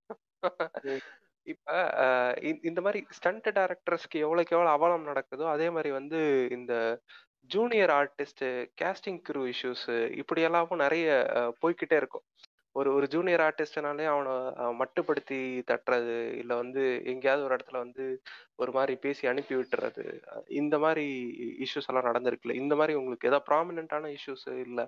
இப்ப 1.46 1.70
இந்த 2.62 2.80
மாதிரி 2.80 3.00
ஸ்டண்ட் 3.08 3.48
டைரக்டர்ஸ்க்கு 3.48 4.22
எவ்வளவுக்கு 4.24 4.56
எவ்வளவு 4.56 4.74
அவலம் 4.76 5.06
நடக்குதோ 5.06 5.46
அதே 5.48 5.70
மாதிரி 5.70 5.90
வந்து 5.90 6.20
இந்த 6.50 6.74
junior 7.48 7.90
artist 7.90 8.44
casting 8.80 9.20
crew 9.28 9.42
issues 9.52 9.86
இப்படி 10.16 10.40
எல்லாமும் 10.42 10.78
நிறைய 10.78 11.08
ஆஹ் 11.34 11.52
போய்க்கிட்டே 11.62 11.96
இருக்கும். 11.96 12.24
ஒரு 12.76 12.88
ஒரு 12.96 13.06
ஜூனியர் 13.14 13.42
ஆர்டிஸ்ட்னாலே 13.46 14.06
அவனை 14.12 14.32
மட்டுப்படுத்தி 14.80 15.38
தட்டுறது 15.70 16.14
இல்லை 16.40 16.54
வந்து 16.62 16.82
எங்கேயாவது 17.12 17.44
ஒரு 17.46 17.54
இடத்துல 17.56 17.82
வந்து 17.84 18.04
ஒரு 18.62 18.72
மாதிரி 18.76 18.94
பேசி 19.04 19.24
அனுப்பி 19.32 19.54
விட்டுறது 19.58 20.04
இந்த 20.60 20.78
மாதிரி 20.84 21.04
இஷ்யூஸ் 21.64 21.88
எல்லாம் 21.90 22.08
நடந்திருக்குல்ல 22.08 22.56
இந்த 22.62 22.74
மாதிரி 22.80 22.94
உங்களுக்கு 23.00 23.28
ஏதாவது 23.30 23.48
ப்ராமினென்ட்டான 23.50 24.10
இஷ்யூஸ் 24.16 24.46
இல்லை 24.66 24.84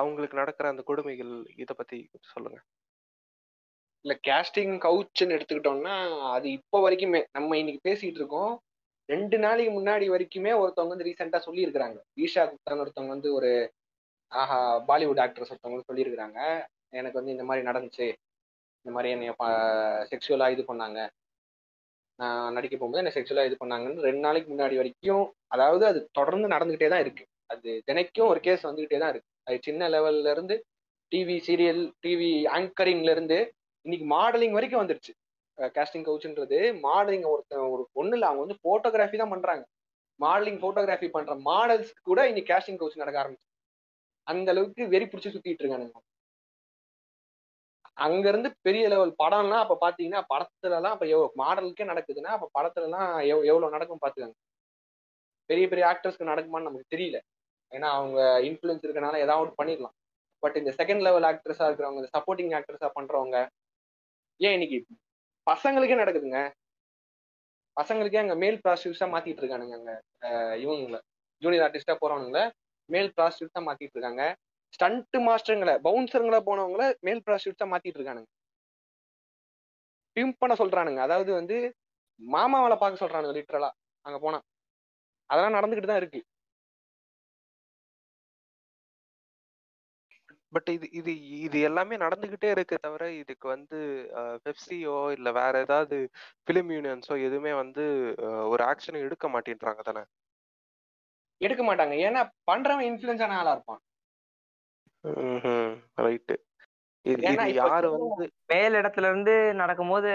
அவங்களுக்கு 0.00 0.40
நடக்கிற 0.42 0.68
அந்த 0.72 0.84
கொடுமைகள் 0.90 1.32
இதை 1.64 1.74
பத்தி 1.80 1.98
சொல்லுங்க. 2.34 2.60
இல்லை 4.04 4.16
கேஸ்டிங் 4.28 4.74
கவுச்சுன்னு 4.86 5.36
எடுத்துக்கிட்டோம்னா 5.36 5.96
அது 6.36 6.46
இப்போ 6.58 6.78
வரைக்குமே 6.86 7.20
நம்ம 7.36 7.58
இன்னைக்கு 7.60 7.82
பேசிட்டு 7.88 8.20
இருக்கோம். 8.22 8.54
ரெண்டு 9.08 9.36
நாளைக்கு 9.44 9.72
முன்னாடி 9.78 10.06
வரைக்குமே 10.14 10.52
ஒருத்தவங்க 10.62 10.94
வந்து 10.94 11.08
ரீசெண்டாக 11.08 11.42
சொல்லியிருக்கிறாங்க. 11.46 11.98
ஈஷா 12.24 12.42
குப்தான்னு 12.50 12.84
ஒருத்தவங்க 12.84 13.14
வந்து 13.16 13.30
ஒரு 13.38 13.50
ஆஹா 14.32 14.60
பாலிவுட் 14.90 15.22
ஆக்ட்ரஸ் 15.24 15.52
ஒருத்தவங்க 15.52 15.88
சொல்லியிருக்கிறாங்க. 15.90 16.38
எனக்கு 17.00 17.18
வந்து 17.20 17.34
இந்த 17.36 17.44
மாதிரி 17.48 17.62
நடந்துச்சு. 17.68 18.06
இந்த 18.84 18.92
மாதிரி 18.94 19.12
என்னைய 19.14 19.32
செக்ஷுவலாக 20.12 20.54
இது 20.56 20.64
பண்ணாங்க. 20.70 21.00
நான் 22.18 22.54
நடிக்க 22.56 22.74
போகும்போது 22.76 23.02
என்ன 23.02 23.12
செக்ஷுவலாக 23.16 23.48
இது 23.50 23.56
பண்ணாங்கன்னு 23.62 24.04
ரெண்டு 24.08 24.22
நாளைக்கு 24.26 24.48
முன்னாடி 24.52 24.76
வரைக்கும் 24.80 25.24
அதாவது 25.54 25.84
அது 25.90 26.00
தொடர்ந்து 26.18 26.48
நடந்துகிட்டே 26.54 26.88
தான் 26.92 27.04
இருக்கு. 27.04 27.24
அது 27.52 27.70
தினைக்கும் 27.88 28.30
ஒரு 28.32 28.40
கேஸ் 28.46 28.66
வந்துக்கிட்டே 28.68 29.00
தான் 29.02 29.12
இருக்கு. 29.14 29.30
அது 29.48 29.56
சின்ன 29.68 29.88
லெவல்ல 29.94 30.32
இருந்து 30.34 30.56
டிவி 31.12 31.36
சீரியல் 31.46 31.82
டிவி 32.04 32.30
ஆங்கரிங்ல 32.56 33.10
இருந்து 33.16 33.38
இன்னைக்கு 33.84 34.06
மாடலிங் 34.14 34.56
வரைக்கும் 34.56 34.82
வந்துருச்சு. 34.82 35.12
கேஸ்டிங் 35.76 36.06
கவுச்சுன்றது 36.06 36.58
மாடலிங் 36.86 37.26
ஒருத்தன் 37.32 37.66
ஒரு 37.74 37.82
ஒன்றும் 38.00 38.16
இல்லை 38.18 38.28
அவங்க 38.30 38.42
வந்து 38.44 38.60
ஃபோட்டோகிராஃபி 38.62 39.18
தான் 39.22 39.32
பண்றாங்க. 39.34 39.64
மாடலிங் 40.20 40.58
ஃபோட்டோகிராஃபி 40.62 41.08
பண்ற 41.16 41.34
மாடல்ஸ் 41.50 41.92
கூட 42.08 42.20
இன்னைக்கு 42.30 42.50
கேஸ்டிங் 42.52 42.80
கவுச் 42.80 43.02
நடக்க 43.02 43.18
ஆரம்பிச்சு. 43.22 43.46
அந்த 44.26 44.48
அளவுக்கு 44.54 44.82
வெறி 44.94 45.06
பிடிச்சி 45.12 45.30
சுத்திட்டு 45.34 45.62
இருக்கானுங்க. 45.64 45.98
அங்க 47.96 48.24
இருந்து 48.28 48.48
பெரிய 48.66 48.84
லெவல் 48.88 49.12
படம்லாம் 49.22 49.62
அப்ப 49.64 49.74
பாத்தீங்கன்னா 49.82 50.20
படத்துல 50.32 50.76
எல்லாம் 50.78 50.94
அப்ப 50.96 51.06
எவ்வளவு 51.06 51.38
மாடலுக்கே 51.42 51.84
நடக்குதுன்னா 51.90 52.30
அப்ப 52.36 52.46
படத்துல 52.56 52.86
எல்லாம் 52.88 53.10
எவ் 53.32 53.44
எவ்வளவு 53.50 53.74
நடக்கும் 53.76 54.02
பாத்துக்கோங்க. 54.04 54.36
பெரிய 55.50 55.64
பெரிய 55.68 55.84
ஆக்டர்ஸ்க்கு 55.92 56.30
நடக்குமான்னு 56.32 56.68
நமக்கு 56.68 56.92
தெரியல. 56.94 57.18
ஏன்னா 57.72 57.88
அவங்க 57.98 58.18
இன்ஃபுளுன்ஸ் 58.48 58.84
இருக்கனால 58.86 59.20
ஏதாவது 59.26 59.50
பண்ணிடலாம். 59.60 59.94
பட் 60.42 60.56
இந்த 60.60 60.70
செகண்ட் 60.80 61.04
லெவல் 61.06 61.26
ஆக்டர்ஸா 61.30 61.66
இருக்கிறவங்க 61.68 62.02
இந்த 62.02 62.12
சப்போர்ட்டிங் 62.16 62.52
ஆக்ட்ரஸா 62.58 62.88
பண்றவங்க 62.98 63.36
ஏன் 64.40 64.54
இன்னைக்கு 64.56 64.78
பசங்களுக்கே 65.46 65.96
நடக்குதுங்க? 66.02 66.40
பசங்களுக்கே 67.76 68.22
அங்க 68.22 68.34
மேல் 68.42 68.58
ப்ராஸ்டியூட்ஸா 68.64 69.06
மாத்திட்டு 69.14 69.42
இருக்கானுங்க 69.42 69.76
அங்க 69.78 69.92
இவங்களை 70.62 70.98
ஜூனியர் 71.42 71.64
ஆர்டிஸ்டா 71.66 71.94
போறவனுங்கள 72.02 72.42
மேல் 72.88 73.10
ப்ராஸ்டியூட்ஸா 73.16 73.60
மாத்திட்டு 73.68 73.96
இருக்காங்க. 73.96 74.22
ஸ்டண்ட் 74.74 75.16
மாஸ்டருங்களை 75.26 75.74
பவுன்சருங்களா 75.86 76.40
போனவங்கள 76.48 76.84
மேல் 77.06 77.24
ப்ராஸ்டியூட்ஸா 77.26 77.68
மாத்திட்டு 77.72 77.98
இருக்கானுங்க. 78.00 78.30
பிம்ப் 80.16 80.40
பண்ண 80.42 80.54
சொல்றானுங்க. 80.60 81.00
அதாவது 81.06 81.30
வந்து 81.38 81.56
மாமாவளை 82.20 82.76
பார்க்க 82.80 83.02
சொல்றானுங்க 83.02 83.34
லிட்டரலா 83.38 83.70
அங்க 84.04 84.18
போனா. 84.24 84.38
அதெல்லாம் 85.30 85.56
நடந்துகிட்டு 85.58 85.90
தான் 85.90 86.02
இருக்கு. 86.02 86.20
பட் 90.52 90.68
இது 90.74 90.86
இது 90.98 91.12
இது 91.46 91.58
எல்லாமே 91.68 91.94
நடந்துகிட்டே 92.02 92.48
இருக்கு 92.54 92.76
தவிர 92.84 93.04
இதுக்கு 93.22 93.46
வந்து 93.54 93.78
பெப்சியோ 94.44 94.96
இல்ல 95.16 95.28
வேற 95.38 95.54
ஏதாவது 95.66 95.96
பிலிம் 96.48 96.70
யூனியன்ஸோ 96.76 97.14
எதுவுமே 97.28 97.52
வந்து 97.62 97.84
ஒரு 98.52 98.62
ஆக்ஷன் 98.70 99.02
எடுக்க 99.04 99.28
மாட்டேன்றாங்க 99.34 99.82
தானே? 99.90 100.04
எடுக்க 101.40 101.62
மாட்டாங்க. 101.64 101.94
ஏன்னா 102.06 102.20
பண்றவன் 102.50 102.86
இன்ஃபுளுன்ஸான 102.90 103.36
ஆளா 103.40 103.52
இருப்பான். 103.56 103.82
ரைட்டு 105.98 106.34
இது 107.06 107.22
இது 107.32 107.54
யாரு 107.54 107.88
வந்து 107.90 108.24
மேல் 108.46 108.74
இடத்துல 108.74 109.08
இருந்து 109.08 109.54
நடக்கும்போது 109.54 110.10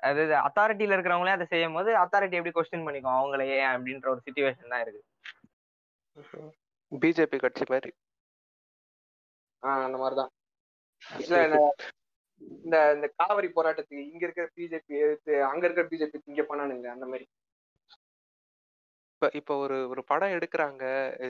அது 0.00 0.22
அத்தாரிட்டியில 0.38 0.94
இருக்கிறவங்களே 0.96 1.28
அதை 1.28 1.46
செய்யும் 1.46 1.72
போது 1.72 1.90
அத்தாரிட்டி 1.94 2.38
எப்படி 2.38 2.54
கொஸ்டின் 2.54 2.86
பண்ணிக்கும்? 2.86 3.16
அவங்களையே 3.16 3.58
அப்படின்ற 3.72 4.08
ஒரு 4.08 4.22
சுச்சுவேஷன் 4.26 4.68
தான் 4.68 4.80
இருக்கு. 4.80 5.02
பிஜேபி 6.92 7.38
கட்சி 7.38 7.64
மாதிரி. 7.68 7.90
ஆஹ் 9.62 9.84
அந்த 9.84 9.98
மாதிரிதான். 9.98 10.32
இல்ல 11.02 11.36
இந்த 12.40 12.94
இந்த 12.94 13.06
காவிரி 13.16 13.48
போராட்டத்துக்கு 13.48 14.06
இங்க 14.10 14.24
இருக்கிற 14.26 14.46
பிஜேபி 14.56 14.94
எடுத்து 15.00 15.44
அங்க 15.44 15.66
இருக்கிற 15.66 15.84
பிஜேபி 15.88 16.20
இங்க 16.24 16.42
பண்ணானுங்க 16.42 16.88
அந்த 16.88 17.06
மாதிரி. 17.06 17.26
இப்ப 19.24 19.38
இப்ப 19.38 19.56
ஒரு 19.56 19.88
ஒரு 19.88 20.02
படம் 20.04 20.30
எடுக்கிறாங்க. 20.30 20.82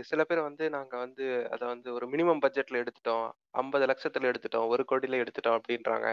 சில 0.03 0.20
பேர் 0.24 0.40
வந்து 0.40 0.64
நாங்க 0.70 0.95
வந்து 0.97 1.24
அதை 1.51 1.64
வந்து 1.68 1.88
ஒரு 1.92 2.07
மினிமம் 2.09 2.40
பட்ஜெட்ல 2.40 2.80
எடுத்துட்டோம். 2.82 3.26
ஐம்பது 3.55 3.84
லட்சத்துல 3.86 4.30
எடுத்துட்டோம். 4.30 4.68
ஒரு 4.68 4.84
கோடியில 4.90 5.20
எடுத்துட்டோம் 5.22 5.57
அப்படின்றாங்க. 5.59 6.09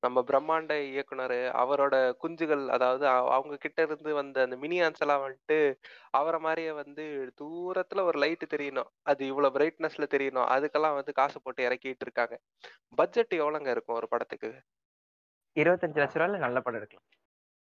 நம்ம 0.00 0.22
பிரம்மாண்ட 0.22 0.74
இயக்குனர் 0.90 1.34
அவரோட 1.62 1.94
குஞ்சுகள் 2.22 2.64
அதாவது 2.68 3.06
அவங்க 3.30 3.56
கிட்ட 3.56 3.82
இருந்து 3.82 4.12
வந்த 4.14 4.42
அந்த 4.42 4.56
மினி 4.56 4.78
எல்லாம் 4.82 5.24
வந்துட்டு 5.26 5.58
அவரை 6.12 6.40
மாதிரியே 6.40 6.72
வந்து 6.74 7.06
தூரத்துல 7.40 8.02
ஒரு 8.02 8.18
லைட் 8.18 8.46
தெரியணும். 8.54 8.92
அது 9.04 9.22
இவ்வளோ 9.32 9.52
பிரைட்னஸ்ல 9.56 10.08
தெரியணும். 10.16 10.50
அதுக்கெல்லாம் 10.56 10.98
வந்து 11.00 11.14
காசு 11.14 11.38
போட்டு 11.42 11.68
இறக்கிட்டு 11.68 12.06
இருக்காங்க. 12.08 12.36
பட்ஜெட் 12.96 13.40
எவ்வளோங்க 13.42 13.70
இருக்கும் 13.70 14.00
ஒரு 14.00 14.08
படத்துக்கு? 14.08 14.52
இருபத்தஞ்சு 15.56 15.98
லட்ச 15.98 16.14
ரூபாய்ல 16.14 16.38
நல்ல 16.38 16.58
படம் 16.60 16.78
எடுக்கலாம். 16.78 17.06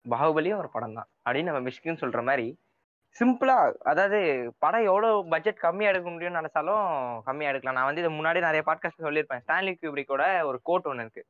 பாகுபலியும் 0.07 0.59
ஒரு 0.59 0.71
படம் 0.71 0.95
தான் 0.95 1.09
அப்படின்னு 1.27 1.51
நம்ம 1.51 1.63
மிஷ்கின்னு 1.69 2.03
சொல்ற 2.03 2.21
மாதிரி 2.25 2.47
சிம்பிளா 3.19 3.73
அதாவது 3.83 4.19
படம் 4.59 4.85
எவ்வளவு 4.85 5.29
பட்ஜெட் 5.29 5.57
கம்மியா 5.57 5.91
எடுக்க 5.91 6.11
முடியும்னு 6.11 6.41
நினைச்சாலும் 6.41 6.85
கம்மியா 7.23 7.51
எடுக்கலாம். 7.51 7.75
நான் 7.75 7.85
வந்து 7.85 8.01
இது 8.01 8.11
முன்னாடி 8.11 8.41
நிறைய 8.41 8.63
பாட்காஸ்ட் 8.67 9.07
சொல்லியிருப்பேன். 9.07 9.43
ஸ்டான்லி 9.47 10.05
கூட 10.05 10.45
ஒரு 10.45 10.61
கோட் 10.63 10.87
ஒன்று 10.87 11.03
இருக்கு. 11.03 11.25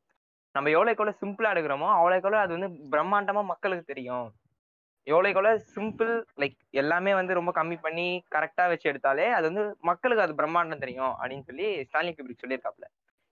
நம்ம 0.52 0.70
எவ்வளோக்கு 0.70 1.02
எவ்வளோ 1.02 1.16
சிம்பிளா 1.22 1.52
எடுக்கிறோமோ 1.54 1.88
அவ்வளோக்கு 1.96 2.26
எவ்வளோ 2.28 2.38
அது 2.38 2.58
வந்து 2.58 2.70
பிரம்மாண்டமா 2.90 3.44
மக்களுக்கு 3.44 3.84
தெரியும். 3.84 4.28
எவ்வளோக்கு 5.06 5.38
எவ்வளோ 5.38 5.52
சிம்பிள் 5.74 6.24
லைக் 6.40 6.56
எல்லாமே 6.70 7.14
வந்து 7.14 7.34
ரொம்ப 7.34 7.52
கம்மி 7.56 7.76
பண்ணி 7.80 8.24
கரெக்டா 8.34 8.68
வச்சு 8.68 8.90
எடுத்தாலே 8.92 9.26
அது 9.30 9.52
வந்து 9.52 9.76
மக்களுக்கு 9.80 10.24
அது 10.24 10.34
பிரம்மாண்டம் 10.42 10.78
தெரியும் 10.78 11.14
அப்படின்னு 11.20 11.42
சொல்லி 11.42 11.68
ஸ்டான்லி 11.88 12.12
கியூப்ரிக் 12.14 12.42
சொல்லியிருக்காப்ல 12.42 12.86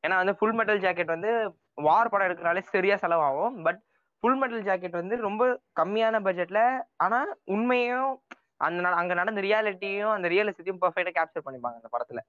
ஏன்னா 0.05 0.17
வந்து 0.17 0.35
ஃபுல் 0.39 0.53
மெட்டல் 0.53 0.81
ஜாக்கெட் 0.81 1.15
வந்து 1.17 1.31
வார் 1.75 2.09
படம் 2.09 2.29
எடுக்கிறனாலே 2.29 2.61
சரியா 2.61 2.97
செலவாகும். 2.97 3.63
பட் 3.63 3.81
ஃபுல் 4.23 4.37
மெட்டல் 4.37 4.63
ஜாக்கெட் 4.63 5.01
வந்து 5.01 5.17
ரொம்ப 5.17 5.61
கம்மியான 5.81 6.21
பட்ஜெட்ல 6.21 6.61
ஆனா 6.97 7.27
உண்மையும் 7.45 8.21
அந்த 8.67 8.89
அங்க 9.01 9.13
நடந்த 9.21 9.41
ரியாலிட்டியும் 9.49 10.15
அந்த 10.17 10.29
ரியலிஸ்டியும் 10.35 10.81
பர்ஃபெக்டா 10.85 11.13
கேப்சர் 11.19 11.47
பண்ணிப்பாங்க 11.47 11.79
அந்த 11.81 11.91
படத்துல. 11.97 12.23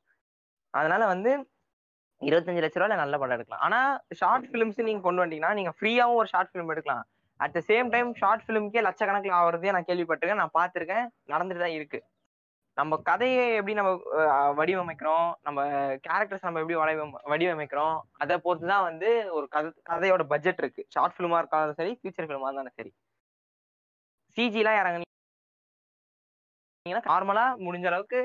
அதனால 0.74 1.04
வந்து 1.14 1.32
இருபத்தஞ்சு 2.22 2.64
லட்ச 2.64 2.78
ரூபாயில 2.80 2.96
நல்ல 3.02 3.16
படம் 3.20 3.36
எடுக்கலாம். 3.38 3.64
ஆனா 3.68 3.80
ஷார்ட் 4.22 4.48
பிலிம்ஸ் 4.54 4.80
நீங்க 4.88 5.04
கொண்டு 5.08 5.24
வந்தீங்கன்னா 5.24 5.52
நீங்க 5.60 5.72
ஃப்ரீயாவும் 5.78 6.20
ஒரு 6.22 6.30
ஷார்ட் 6.34 6.52
பிலிம் 6.54 6.72
எடுக்கலாம். 6.74 7.04
At 7.40 7.54
the 7.58 7.60
same 7.70 7.90
time 7.94 8.10
short 8.22 8.46
பிலிம்க்கே 8.48 8.82
லட்சக்கணக்கில் 8.88 9.36
ஆகிறதே 9.40 9.74
நான் 9.76 9.90
கேள்விப்பட்டிருக்கேன். 9.90 10.42
நான் 10.44 10.58
பார்த்துருக்கேன். 10.60 11.06
நடந்துட்டு 11.34 11.64
தான் 11.66 11.76
இருக்கு. 11.78 12.00
நம்ம 12.78 12.98
கதையை 13.10 13.46
எப்படி 13.60 13.74
நம்ம 13.80 13.92
வடிவமைக்கிறோம்? 14.60 15.30
நம்ம 15.48 15.64
கேரக்டர்ஸ் 16.08 16.46
நம்ம 16.48 16.62
எப்படி 16.64 16.78
வடிவமைக்கிறோம்? 17.34 17.96
அதை 18.24 18.36
பொறுத்து 18.46 18.68
தான் 18.74 18.86
வந்து 18.90 19.10
ஒரு 19.38 19.46
கதை 19.56 19.70
கதையோட 19.92 20.26
பட்ஜெட் 20.34 20.62
இருக்கு. 20.64 20.84
ஷார்ட் 20.96 21.16
ஃபிலிமா 21.18 21.40
இருந்தாலும் 21.42 21.80
சரி 21.82 21.94
ஃபியூச்சர் 22.00 22.28
ஃபிலிமா 22.30 22.50
இருந்தாலும் 22.50 22.78
சரி. 22.80 22.92
சிஜிலாம் 24.38 24.80
இறங்குனீங்கன்னா 26.90 27.14
நார்மலா 27.14 27.46
முடிஞ்ச 27.66 27.86
அளவுக்கு 27.92 28.20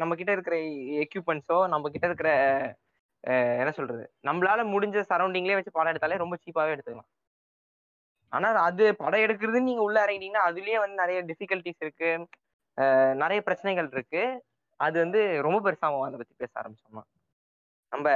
நம்ம 0.00 0.12
கிட்ட 0.20 0.32
இருக்கிற 0.36 0.56
எக்யூப்மெண்ட்ஸோ 1.04 1.58
நம்ம 1.74 1.90
கிட்ட 1.94 2.06
இருக்கிற 2.10 2.30
என்ன 3.60 3.70
சொல்றது? 3.78 4.04
நம்மளால 4.28 4.60
முடிஞ்ச 4.74 5.02
சரௌண்டிங்லேயே 5.10 5.58
வச்சு 5.58 5.76
படம் 5.76 5.92
எடுத்தாலே 5.92 6.22
ரொம்ப 6.22 6.36
சீப்பாவே 6.44 6.72
எடுத்துக்கலாம். 6.74 7.10
ஆனா 8.32 8.48
அது 8.68 8.84
படம் 9.02 9.24
எடுக்கிறதுன்னு 9.24 9.68
நீங்க 9.70 9.82
உள்ள 9.88 9.98
இறங்கிட்டீங்கன்னா 10.04 10.44
அதுலயே 10.50 10.78
வந்து 10.84 10.96
நிறைய 11.02 11.18
டிஃபிகல்டிஸ் 11.30 11.82
இருக்கு. 11.84 12.10
நிறைய 13.22 13.40
பிரச்சனைகள் 13.48 13.88
இருக்கு. 13.96 14.22
அது 14.80 14.96
வந்து 14.98 15.20
ரொம்ப 15.46 15.58
பெருசாகும் 15.66 16.06
அதை 16.06 16.16
பத்தி 16.18 16.34
பேச 16.42 16.52
ஆரம்பிச்சோம்னா 16.60 17.02
நம்ம 17.92 18.08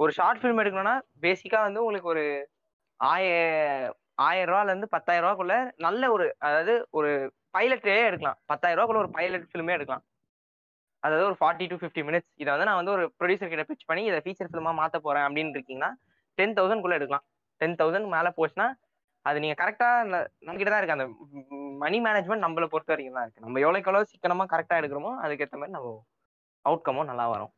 ஒரு 0.00 0.12
ஷார்ட் 0.12 0.40
ஃபிலிம் 0.40 0.60
எடுக்கணும்னா 0.62 0.96
பேசிக்கா 1.24 1.58
வந்து 1.60 1.82
உங்களுக்கு 1.82 2.08
ஒரு 2.14 2.24
ஆய 3.00 3.26
ஆயிரம் 4.26 4.50
ரூபால 4.50 4.72
இருந்து 4.72 4.88
பத்தாயிரம் 4.88 5.24
ரூபாக்குள்ள 5.26 5.54
நல்ல 5.76 6.02
ஒரு 6.12 6.26
அதாவது 6.38 6.74
ஒரு 6.90 7.10
பைலட்டே 7.54 7.96
எடுக்கலாம். 8.10 8.38
பத்தாயிரம் 8.50 8.78
ரூபாக்குள்ள 8.78 9.02
ஒரு 9.04 9.10
பைலட் 9.16 9.50
ஃபிலிமே 9.50 9.74
எடுக்கலாம். 9.76 10.04
அதாவது 11.02 11.24
ஒரு 11.28 11.36
ஃபார்ட்டி 11.40 11.66
டு 11.70 11.76
ஃபிஃப்டி 11.80 12.02
மினிட்ஸ் 12.08 12.30
இதை 12.42 12.48
வந்து 12.54 12.66
நான் 12.68 12.80
வந்து 12.80 12.94
ஒரு 12.96 13.04
ப்ரொடியூசர் 13.18 13.52
கிட்ட 13.52 13.64
பிச் 13.70 13.88
பண்ணி 13.90 14.02
இதை 14.10 14.18
ஃபீச்சர் 14.24 14.50
ஃபிலிமா 14.50 14.72
மாத்த 14.80 14.98
போறேன் 15.06 15.26
அப்படின்னு 15.26 15.54
இருக்கீங்கன்னா 15.56 15.90
டென் 16.38 16.56
தௌசண்ட் 16.58 16.84
குள்ள 16.84 16.98
எடுக்கலாம். 16.98 17.24
டென் 17.60 17.78
தௌசண்ட் 17.80 18.08
மேல 18.14 18.28
போச்சுன்னா 18.38 18.68
அது 19.26 19.40
நீங்க 19.42 19.56
கரெக்டா 19.62 19.88
நம்ம 20.46 20.68
தான் 20.70 20.80
இருக்கு. 20.80 20.96
அந்த 20.96 21.06
மணி 21.82 21.98
மேனேஜ்மெண்ட் 22.06 22.44
நம்மள 22.44 22.66
பொறுத்த 22.72 22.92
வரைக்கும் 22.92 23.18
தான் 23.18 23.26
இருக்கு. 23.26 23.44
நம்ம 23.44 23.60
எவ்வளோக்கு 23.64 23.90
எவ்வளோ 23.90 24.08
சிக்கனமா 24.12 24.44
கரெக்டா 24.52 24.78
எடுக்கிறோமோ 24.80 25.12
அதுக்கேற்ற 25.24 25.58
மாதிரி 25.60 25.76
நம்ம 25.76 25.92
அவுட்கமும் 26.64 27.08
நல்லா 27.10 27.26
வரும். 27.34 27.52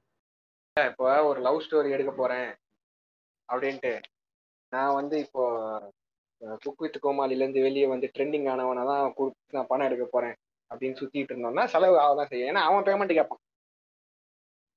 இப்போ 0.76 1.08
ஒரு 1.30 1.40
லவ் 1.46 1.62
ஸ்டோரி 1.64 1.90
எடுக்க 1.96 2.12
போறேன். 2.20 2.50
அப்படின்ட்டு 3.48 3.92
நான் 4.72 4.96
வந்து 4.98 5.16
இப்போ 5.24 5.42
குக் 6.64 6.82
வித் 6.84 6.98
கோமாளிலேருந்து 7.04 7.60
வெளியே 7.66 7.86
வந்து 7.92 8.06
ட்ரெண்டிங் 8.14 8.46
ஆனவனை 8.52 8.82
தான் 8.90 9.04
கொடுத்து 9.18 9.56
நான் 9.56 9.70
பணம் 9.72 9.86
எடுக்க 9.88 10.06
போகிறேன் 10.14 10.36
அப்படின்னு 10.70 10.98
சுற்றிட்டு 11.00 11.32
இருந்தோம்னா 11.34 11.64
செலவு 11.74 11.96
ஆக 12.02 12.12
தான் 12.20 12.30
செய்யும். 12.30 12.48
ஏன்னா 12.50 12.62
அவன் 12.68 12.86
பேமெண்ட் 12.88 13.18
கேட்பான். 13.18 13.42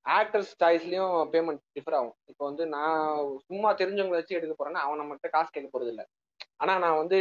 ஆக்டர்ஸ் 0.06 0.52
சாய்ஸ்லயும் 0.62 1.16
பேமெண்ட் 1.34 1.62
டிஃபர் 1.78 1.98
ஆகும். 2.00 2.16
இப்போ 2.32 2.44
வந்து 2.50 2.64
நான் 2.76 3.18
சும்மா 3.48 3.70
தெரிஞ்சவங்களை 3.82 4.20
வச்சு 4.20 4.38
எடுக்க 4.40 4.54
போறேன்னா 4.60 4.84
அவன் 4.86 5.00
நம்மகிட்ட 5.02 5.30
காசு 5.36 5.50
கேட்க 5.56 5.70
போறது 5.74 5.92
இல்லை. 5.94 6.06
ஆனா 6.62 6.74
நான் 6.86 7.00
வந்து 7.02 7.18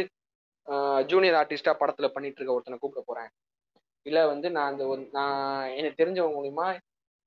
ஜூனியர் 1.11 1.39
ஆர்டிஸ்டா 1.41 1.73
படத்துல 1.81 2.07
பண்ணிட்டு 2.15 2.39
இருக்க 2.39 2.57
ஒருத்தனை 2.57 2.77
கூப்பிட 2.79 3.01
போறேன். 3.09 3.29
இல்ல 4.05 4.19
வந்து 4.33 4.47
நான் 4.55 4.69
அந்த 4.71 4.83
நான் 5.17 5.39
எனக்கு 5.79 5.99
தெரிஞ்சவங்க 6.01 6.37
மூலியமா 6.39 6.67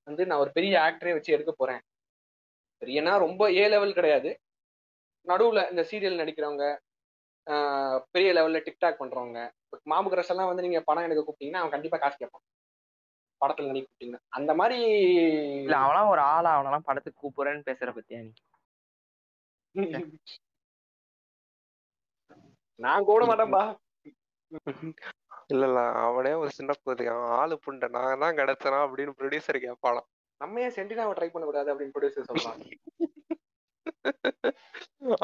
வந்து 0.08 0.22
நான் 0.28 0.42
ஒரு 0.44 0.50
பெரிய 0.58 0.74
ஆக்டரே 0.86 1.14
வச்சு 1.16 1.34
எடுக்க 1.36 1.52
போறேன். 1.54 1.82
பெரியனா 2.82 3.14
ரொம்ப 3.26 3.42
ஏ 3.60 3.64
லெவல் 3.74 3.98
கிடையாது. 3.98 4.30
நடுவுல 5.26 5.62
இந்த 5.72 5.82
சீரியல் 5.90 6.20
நடிக்கிறவங்க 6.20 6.66
பெரிய 8.12 8.30
லெவல்ல 8.32 8.59
டிக்டாக் 8.66 9.01
பண்றவங்க. 9.01 9.38
இப்ப 9.64 9.80
மாபு 9.84 10.11
கிரஷ் 10.11 10.28
எல்லாம் 10.28 10.48
வந்து 10.48 10.62
நீங்க 10.62 10.80
படம் 10.80 11.05
எடுக்க 11.05 11.22
கூப்பிட்டீங்கன்னா 11.22 11.62
அவன் 11.62 11.70
கண்டிப்பா 11.70 11.98
காசு 11.98 12.16
கேட்பான். 12.16 12.44
படத்துல 13.40 13.68
நடிக்க 13.68 13.86
கூப்பிட்டீங்கன்னா. 13.86 14.22
அந்த 14.28 14.55
மாதிரி 14.55 14.78
இல்ல 15.61 15.76
அவனாம் 15.76 16.09
ஒரு 16.09 16.22
ஆளா 16.30 16.51
அவனெல்லாம் 16.57 16.86
படத்துக்கு 16.86 17.22
கூப்பிடுறேன்னு 17.22 17.68
பேசுற 17.70 17.92
பத்தியா 17.96 18.20
நீ? 18.22 18.32
நான் 22.80 23.05
கூட 23.05 23.22
மாட்டேன்பா. 23.26 23.64
இல்ல 25.48 25.64
இல்ல 25.66 25.80
அவனே 26.01 26.32
ஒரு 26.32 26.51
சின்ன 26.51 26.76
அவன் 26.84 27.32
ஆளு 27.38 27.55
புண்டை. 27.64 27.88
நான் 27.88 28.22
தான் 28.24 28.38
கிடைச்சனா 28.38 28.78
அப்படின்னு 28.86 29.16
ப்ரொடியூசர் 29.18 29.64
கேட்பானாம் 29.64 30.09
நம்ம 30.40 30.61
ஏன் 30.61 30.76
சென்டினாவை 30.76 31.14
ட்ரை 31.14 31.28
பண்ணக்கூடாது 31.30 31.72
அப்படின்னு 31.72 31.94
ப்ரொடியூசர் 31.96 32.30
சொல்றான் 32.30 32.61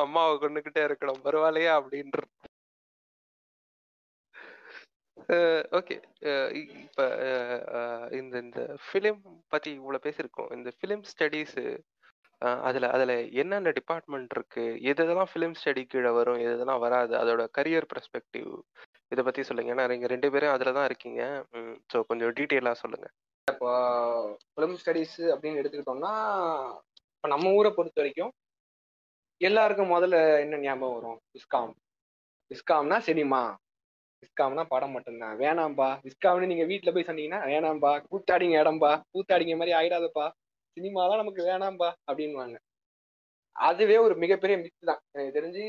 அம்மாவை 0.03 0.35
கொண்டுகிட்டே 0.43 0.83
இருக்கணும். 0.89 1.23
பரவாயில்லையா? 1.27 1.73
அப்படின்ற. 1.81 2.21
ஓகே. 5.79 5.97
இப்ப 6.85 7.01
இந்த 8.19 8.35
இந்த 8.47 8.61
ஃபிலிம் 8.87 9.21
பத்தி 9.53 9.71
இவ்வளவு 9.79 10.05
பேசியிருக்கோம். 10.07 10.51
இந்த 10.57 10.71
ஃபிலிம் 10.79 11.05
ஸ்டடீஸ் 11.13 11.59
அதுல 12.69 12.89
அதுல 12.95 13.13
என்னென்ன 13.43 13.71
டிபார்ட்மெண்ட் 13.79 14.33
இருக்கு? 14.37 14.65
எது 14.91 15.01
எதெல்லாம் 15.05 15.31
ஃபிலிம் 15.33 15.57
ஸ்டடி 15.61 15.83
கீழே 15.93 16.11
வரும்? 16.19 16.41
எது 16.45 16.53
எதெல்லாம் 16.57 16.83
வராது? 16.87 17.13
அதோட 17.23 17.43
கரியர் 17.59 17.89
பெர்ஸ்பெக்டிவ் 17.93 18.51
இதை 19.15 19.23
பத்தி 19.29 19.43
சொல்லுங்க. 19.49 19.73
ஏன்னா 19.75 19.87
நீங்க 19.93 20.09
ரெண்டு 20.15 20.29
பேரும் 20.35 20.55
அதுல 20.57 20.75
தான் 20.79 20.89
இருக்கீங்க. 20.91 21.23
ஸோ 21.93 21.99
கொஞ்சம் 22.11 22.35
டீட்டெயிலா 22.39 22.73
சொல்லுங்க. 22.83 23.07
இப்போ 23.49 23.71
ஃபிலிம் 24.55 24.77
ஸ்டடீஸ் 24.83 25.19
அப்படின்னு 25.33 25.61
எடுத்துக்கிட்டோம்னா 25.61 26.15
இப்போ 27.17 27.29
நம்ம 27.35 27.53
ஊரை 27.59 27.71
பொறுத்த 27.77 28.01
வரைக்கும் 28.03 28.33
எல்லாருக்கும் 29.41 29.91
முதல்ல 29.91 30.39
என்ன 30.39 30.59
ஞாபகம் 30.59 30.95
வரும்? 30.95 31.21
விஸ்காம். 31.33 31.73
விஸ்காம்னா 32.51 32.99
சினிமா. 32.99 33.59
விஸ்காம்னா 34.23 34.65
படம் 34.69 34.91
மட்டும்தான். 34.91 35.39
வேணாம்பா. 35.39 35.89
விஸ்காம்னு 36.03 36.47
நீங்க 36.47 36.65
வீட்டுல 36.65 36.95
போய் 36.95 37.03
சொன்னீங்கன்னா 37.03 37.41
வேணாம்பா. 37.53 37.93
கூத்தாடிங்க 38.11 38.57
இடம்பா. 38.63 38.93
கூத்தாடிங்க 39.13 39.57
மாதிரி 39.57 39.73
ஆயிடாதப்பா. 39.77 40.31
சினிமாலாம் 40.77 41.17
நமக்கு 41.17 41.43
வேணாம்பா. 41.45 41.93
அப்படின்வாங்க 42.13 42.57
அதுவே 43.57 43.97
ஒரு 43.99 44.15
மிகப்பெரிய 44.17 44.59
மித்து 44.59 44.85
தான். 44.85 45.01
எனக்கு 45.13 45.41
தெரிஞ்சு 45.41 45.67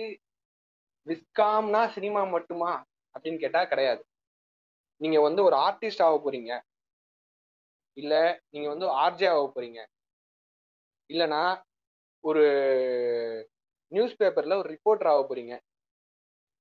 விஸ்காம்னா 1.08 1.88
சினிமா 1.88 2.24
மட்டுமா? 2.24 2.72
அப்படின்னு 3.14 3.40
கேட்டா 3.40 3.66
கிடையாது. 3.66 4.06
நீங்க 5.02 5.22
வந்து 5.22 5.44
ஒரு 5.44 5.56
ஆர்டிஸ்ட் 5.56 6.02
ஆக 6.02 6.16
போறீங்க. 6.26 6.52
இல்ல 7.98 8.14
நீங்க 8.50 8.70
வந்து 8.70 8.86
ஆர்ஜே 8.86 9.30
ஆக 9.30 9.52
போறீங்க. 9.56 9.80
இல்லைன்னா 11.10 11.44
ஒரு 12.24 12.44
நியூஸ் 13.98 14.20
பேப்பர்ல 14.22 14.58
ஒரு 14.62 14.70
ரிப்போர்ட்டர் 14.76 15.12
ஆக 15.14 15.22
போறீங்க. 15.30 15.54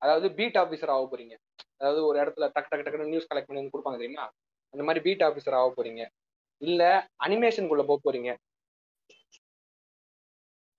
அதாவது 0.02 0.26
பீட் 0.38 0.58
ஆஃபீஸர் 0.62 0.92
ஆக 0.94 1.04
போறீங்க. 1.12 1.34
அதாவது 1.78 2.00
ஒரு 2.08 2.16
இடத்துல 2.22 2.46
டக் 2.54 2.68
டக்கு 2.70 2.84
டக்குன்னு 2.86 3.12
நியூஸ் 3.12 3.30
கலெக்ட் 3.30 3.48
பண்ணி 3.48 3.60
வந்து 3.60 3.74
கொடுப்பாங்க 3.74 3.98
தெரியுமா? 4.02 4.26
அந்த 4.74 4.82
மாதிரி 4.86 5.00
பீட் 5.06 5.24
ஆஃபீஸர் 5.28 5.58
ஆக 5.60 5.70
போறீங்க. 5.78 6.02
இல்ல 6.62 6.82
அனிமேஷனுக்குள்ள 7.24 7.84
போக 7.90 7.98
போறீங்க. 8.06 8.30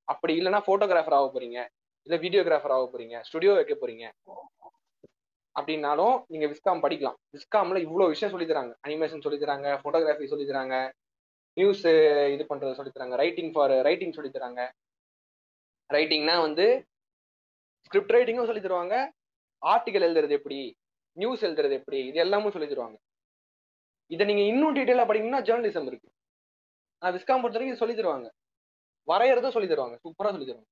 அப்படி 0.07 0.33
இல்லைன்னா 0.39 0.59
போட்டோகிராஃபர் 0.67 1.17
ஆக 1.19 1.27
போறீங்க. 1.35 1.59
இல்ல 2.07 2.15
வீடியோகிராஃபர் 2.23 2.73
ஆக 2.75 2.85
போறீங்க. 2.91 3.15
ஸ்டுடியோ 3.27 3.53
வைக்க 3.57 3.73
போறீங்க. 3.81 4.05
அப்படின்னாலும் 5.55 6.15
நீங்க 6.31 6.45
விஸ்காம் 6.51 6.83
படிக்கலாம். 6.83 7.17
விஸ்காம்ல 7.35 7.79
இவ்வளவு 7.85 8.11
விஷயம் 8.13 8.33
சொல்லி 8.33 8.47
தராங்க. 8.49 8.73
அனிமேஷன் 8.87 9.23
சொல்லி 9.25 9.39
தராங்க 9.43 9.69
போட்டோகிராஃபி 9.83 10.27
சொல்லி 10.33 10.45
தராங்க 10.51 10.75
நியூஸ் 11.57 11.85
இது 12.33 12.43
பண்றது 12.49 12.77
சொல்லி 12.79 12.91
தராங்க 12.95 13.15
ரைட்டிங் 13.23 13.51
ஃபார் 13.53 13.73
ரைட்டிங் 13.87 14.15
சொல்லி 14.17 14.31
தராங்க. 14.35 14.61
ரைட்டிங்னா 15.95 16.35
வந்து 16.47 16.65
ஸ்கிரிப்ட் 17.87 18.13
ரைட்டிங்கும் 18.15 18.49
சொல்லி 18.49 18.63
தருவாங்க. 18.63 18.95
ஆர்டிகல் 19.61 20.05
எழுதுறது 20.07 20.37
எப்படி? 20.39 20.59
நியூஸ் 21.17 21.45
எழுதுறது 21.47 21.75
எப்படி? 21.79 21.99
இது 22.09 22.17
எல்லாமும் 22.25 22.53
சொல்லி 22.55 22.67
தருவாங்க. 22.71 22.97
இதை 24.11 24.23
நீங்க 24.29 24.43
இன்னும் 24.51 24.75
டீட்டெயிலா 24.75 25.05
படிக்கணும்னா 25.07 25.41
ஜேர்னலிசம் 25.47 25.87
இருக்கு. 25.91 26.09
நான் 27.01 27.13
விஸ்காம் 27.15 27.41
பொறுத்த 27.41 27.59
வரைக்கும் 27.59 27.81
சொல்லி 27.81 27.95
தருவாங்க. 27.95 28.27
வரையறதும் 29.07 29.55
சொல்லி 29.55 29.69
தருவாங்க. 29.71 29.97
சூப்பரா 30.03 30.31
சொல்லி 30.35 30.47
தருவாங்க. 30.49 30.71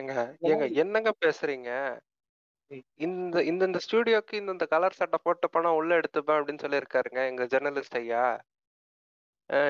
ஏங்க 0.00 0.14
ஏங்க 0.50 0.66
என்னங்க 0.82 1.10
பேசுறீங்க? 1.24 1.70
இந்த 3.04 3.36
இந்த 3.50 3.62
இந்த 3.68 3.78
ஸ்டுடியோக்கு 3.84 4.34
இந்த 4.40 4.50
இந்த 4.56 4.66
கலர் 4.72 4.98
சட்டை 4.98 5.18
போட்ட 5.22 5.46
பணம் 5.54 5.76
உள்ள 5.78 5.92
எடுத்துப்பேன் 6.00 6.38
அப்படின்னு 6.38 6.64
சொல்லியிருக்காருங்க 6.64 7.20
எங்க 7.30 7.44
ஜெர்னலிஸ்ட் 7.52 7.98
ஐயா. 8.00 8.24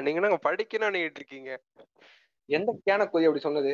நீங்க 0.05 0.19
என்னங்க 0.21 0.39
படிக்கணும் 0.49 0.95
நீட்டு 0.97 1.21
இருக்கீங்க? 1.21 1.51
எந்த 2.49 2.71
கேன 2.89 3.07
கொதி 3.13 3.29
அப்படி 3.29 3.45
சொன்னது? 3.47 3.73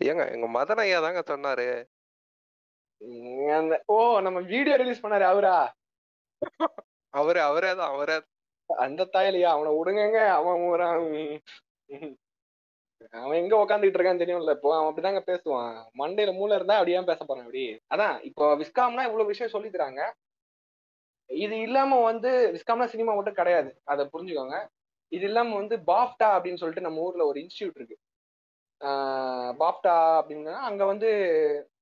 ஏங்க 0.00 0.24
எங்க 0.34 0.46
மதன் 0.56 0.82
ஐயா 0.84 0.98
தாங்க 1.04 1.20
சொன்னாரு. 1.32 1.66
ஓ 3.94 3.96
நம்ம 4.26 4.38
வீடியோ 4.52 4.76
ரிலீஸ் 4.82 5.02
பண்ணாரு 5.04 5.24
அவரா? 5.32 5.56
அவரே 7.14 7.40
அவரே 7.50 7.70
தான் 7.80 7.92
அவரே 7.94 8.16
அந்த 8.70 9.02
தாயலையா? 9.14 9.50
அவனை 9.56 9.70
விடுங்கங்க 9.78 10.20
அவன். 10.38 10.62
அவன் 13.22 13.38
எங்க 13.40 13.54
உக்காந்துட்டு 13.62 13.96
இருக்கான்னு 13.98 14.22
தெரியும்ல 14.22 14.54
இப்போ 14.56 14.70
அவன் 14.76 14.88
அப்படிதாங்க 14.90 15.20
பேசுவான். 15.30 15.74
மண்டையில 16.00 16.32
மூளை 16.38 16.56
இருந்தா 16.58 16.78
அப்படியே 16.78 17.02
பேச 17.10 17.20
போறான் 17.24 17.44
அப்படி. 17.46 17.64
அதான் 17.94 18.16
இப்போ 18.28 18.44
விஸ்காம்னா 18.62 19.04
இவ்வளவு 19.08 19.30
விஷயம் 19.32 19.54
சொல்லி 19.54 19.70
தராங்க 19.74 20.02
இது 21.30 21.54
இல்லாம 21.66 22.00
வந்து 22.10 22.30
விஸ்காம்னா 22.56 22.86
சினிமா 22.94 23.12
மட்டும் 23.14 23.38
கிடையாது. 23.38 23.70
அதை 23.92 24.02
புரிஞ்சுக்கோங்க. 24.12 24.58
இது 25.12 25.24
இல்லாம 25.30 25.54
வந்து 25.60 25.76
பாப்டா 25.90 26.28
அப்படின்னு 26.36 26.60
சொல்லிட்டு 26.60 26.86
நம்ம 26.86 27.04
ஊர்ல 27.06 27.24
ஒரு 27.30 27.38
இன்ஸ்டியூட் 27.44 27.78
இருக்கு. 27.80 27.96
பாப்டா 29.60 29.94
அப்படின்னா 30.20 30.52
அங்க 30.52 30.84
வந்து 30.84 31.08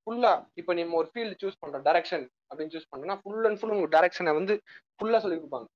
ஃபுல்லா 0.02 0.46
இப்போ 0.54 0.74
நம்ம 0.74 0.96
ஒரு 0.96 1.10
ஃபீல்டு 1.14 1.36
சூஸ் 1.42 1.60
பண்றோம் 1.66 1.86
டைரக்ஷன் 1.88 2.28
அப்படின்னு 2.50 2.74
சூஸ் 2.74 2.90
பண்றோம்னா 2.90 3.20
ஃபுல் 3.22 3.44
அண்ட் 3.44 3.58
ஃபுல் 3.58 3.70
உங்களுக்கு 3.70 3.96
டைரக்ஷனை 3.96 4.34
வந்து 4.34 4.62
ஃபுல்லா 4.96 5.18
சொல்லி 5.18 5.38
கொடுப்பாங்க. 5.38 5.66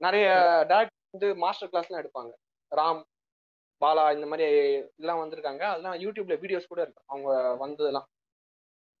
நிறைய 0.00 0.26
டேரக்டர் 0.68 1.10
வந்து 1.10 1.36
மாஸ்டர் 1.36 1.68
கிளாஸ்லாம் 1.68 2.02
எடுப்பாங்க. 2.02 2.32
ராம் 2.72 3.02
பாலா 3.82 4.12
இந்த 4.12 4.26
மாதிரி 4.26 4.46
எல்லாம் 4.96 5.20
வந்திருக்காங்க. 5.22 5.60
அதெல்லாம் 5.60 5.94
யூடியூப்ல 5.94 6.36
வீடியோஸ் 6.40 6.66
கூட 6.66 6.82
இருக்கு. 6.82 7.02
அவங்க 7.06 7.54
வந்ததெல்லாம். 7.54 8.06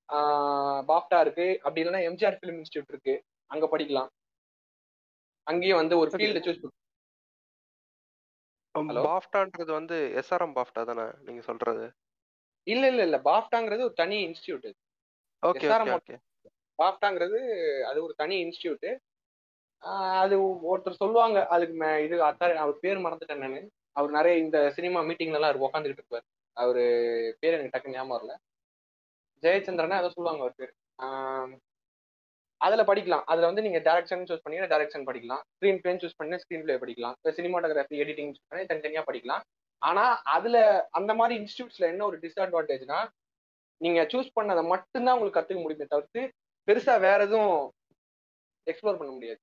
ஆஹ் 0.08 0.82
பாப்டா 0.86 1.20
இருக்கு. 1.20 1.58
அப்படி 1.62 1.82
இல்லைன்னா 1.84 2.02
எம்ஜிஆர் 2.10 2.38
ஃபிலிம் 2.40 2.62
இன்ஸ்டியூட் 2.62 2.88
இருக்கு. 2.88 3.24
அங்க 3.46 3.68
படிக்கலாம். 3.72 4.08
அங்கேயும் 5.42 5.76
வந்து 5.76 5.98
ஒரு 5.98 6.10
ஃபீல்டு 6.10 6.42
சூஸ்? 6.46 6.64
பாஃப்டான்றது 9.06 9.70
வந்து 9.72 9.96
எஸ்ஆர்எம் 10.20 10.56
பாஃப்டா 10.56 10.82
தானே 10.84 11.04
நீங்க 11.22 11.42
சொல்றது? 11.42 11.84
இல்ல 12.66 12.84
இல்ல 12.86 13.02
இல்ல. 13.02 13.18
பாப்டாங்கிறது 13.26 13.82
ஒரு 13.82 13.94
தனி 13.94 14.16
இன்ஸ்டியூட் 14.26 14.68
ஓகே 15.42 15.68
ஓகே 15.90 16.16
பாப்டாங்கிறது 16.78 17.38
அது 17.90 17.98
ஒரு 18.04 18.14
தனி 18.16 18.36
இன்ஸ்டியூட் 18.44 18.88
அது 20.20 20.34
ஒருத்தர் 20.70 21.00
சொல்லுவாங்க 21.02 21.38
அதுக்கு 21.54 21.74
இது 22.06 22.16
அத்தாரி 22.28 22.54
அவர் 22.56 22.80
பேர் 22.80 23.04
மறந்துட்டேன் 23.04 23.44
நானு. 23.44 23.60
அவர் 23.96 24.10
நிறைய 24.10 24.36
இந்த 24.38 24.58
சினிமா 24.76 25.00
மீட்டிங்ல 25.02 25.38
எல்லாம் 25.38 25.50
அவர் 25.50 25.64
உட்காந்துக்கிட்டு 25.66 26.02
இருப்பார். 26.02 26.24
அவரு 26.56 26.82
பேர் 27.40 27.56
எனக்கு 27.56 27.74
டக்கு 27.74 27.92
ஞாபகம் 27.92 28.14
வரல. 28.16 28.32
ஜெயச்சந்திரனா 29.42 29.98
அதை 30.00 30.10
சொல்லுவாங்க 30.10 30.42
அவர் 30.44 30.58
பேர். 30.60 30.72
ஆஹ் 30.98 31.35
அதுல 32.60 32.82
படிக்கலாம். 32.90 33.24
அதுல 33.32 33.48
வந்து 33.50 33.64
நீங்க 33.66 33.80
டேரக்ஷன் 33.88 34.24
சூஸ் 34.28 34.42
பண்ணீங்கன்னா 34.42 34.72
டேரக்ஷன் 34.74 35.06
படிக்கலாம். 35.08 35.42
ஸ்க்ரீன் 35.56 35.80
பிளே 35.82 35.92
சூஸ் 36.02 36.18
பண்ணி 36.20 36.36
ஸ்க்ரீன் 36.42 36.64
பிளே 36.66 36.76
படிக்கலாம். 36.82 37.14
இப்போ 37.18 37.32
சினிமாட்டோகிராஃபி 37.38 37.96
எடிட்டிங் 38.04 38.32
சூஸ் 38.36 38.50
பண்ணி 38.52 38.64
தனித்தனியா 38.70 39.04
படிக்கலாம். 39.10 39.42
ஆனா 39.82 40.04
அதுல 40.36 40.56
அந்த 40.98 41.12
மாதிரி 41.20 41.34
இன்ஸ்டியூட்ஸ்ல 41.40 41.86
என்ன 41.92 42.04
ஒரு 42.10 42.18
டிஸ்அட்வான்டேஜ்னா 42.24 43.00
நீங்க 43.80 44.02
சூஸ் 44.12 44.36
பண்ணதை 44.38 44.62
மட்டும்தான் 44.74 45.16
உங்களுக்கு 45.16 45.38
கத்துக்க 45.38 45.62
முடியுமே 45.64 45.86
தவிர்த்து 45.94 46.22
பெருசா 46.68 46.94
வேற 47.06 47.18
எதுவும் 47.28 47.58
எக்ஸ்ப்ளோர் 48.66 49.00
பண்ண 49.00 49.10
முடியாது. 49.16 49.40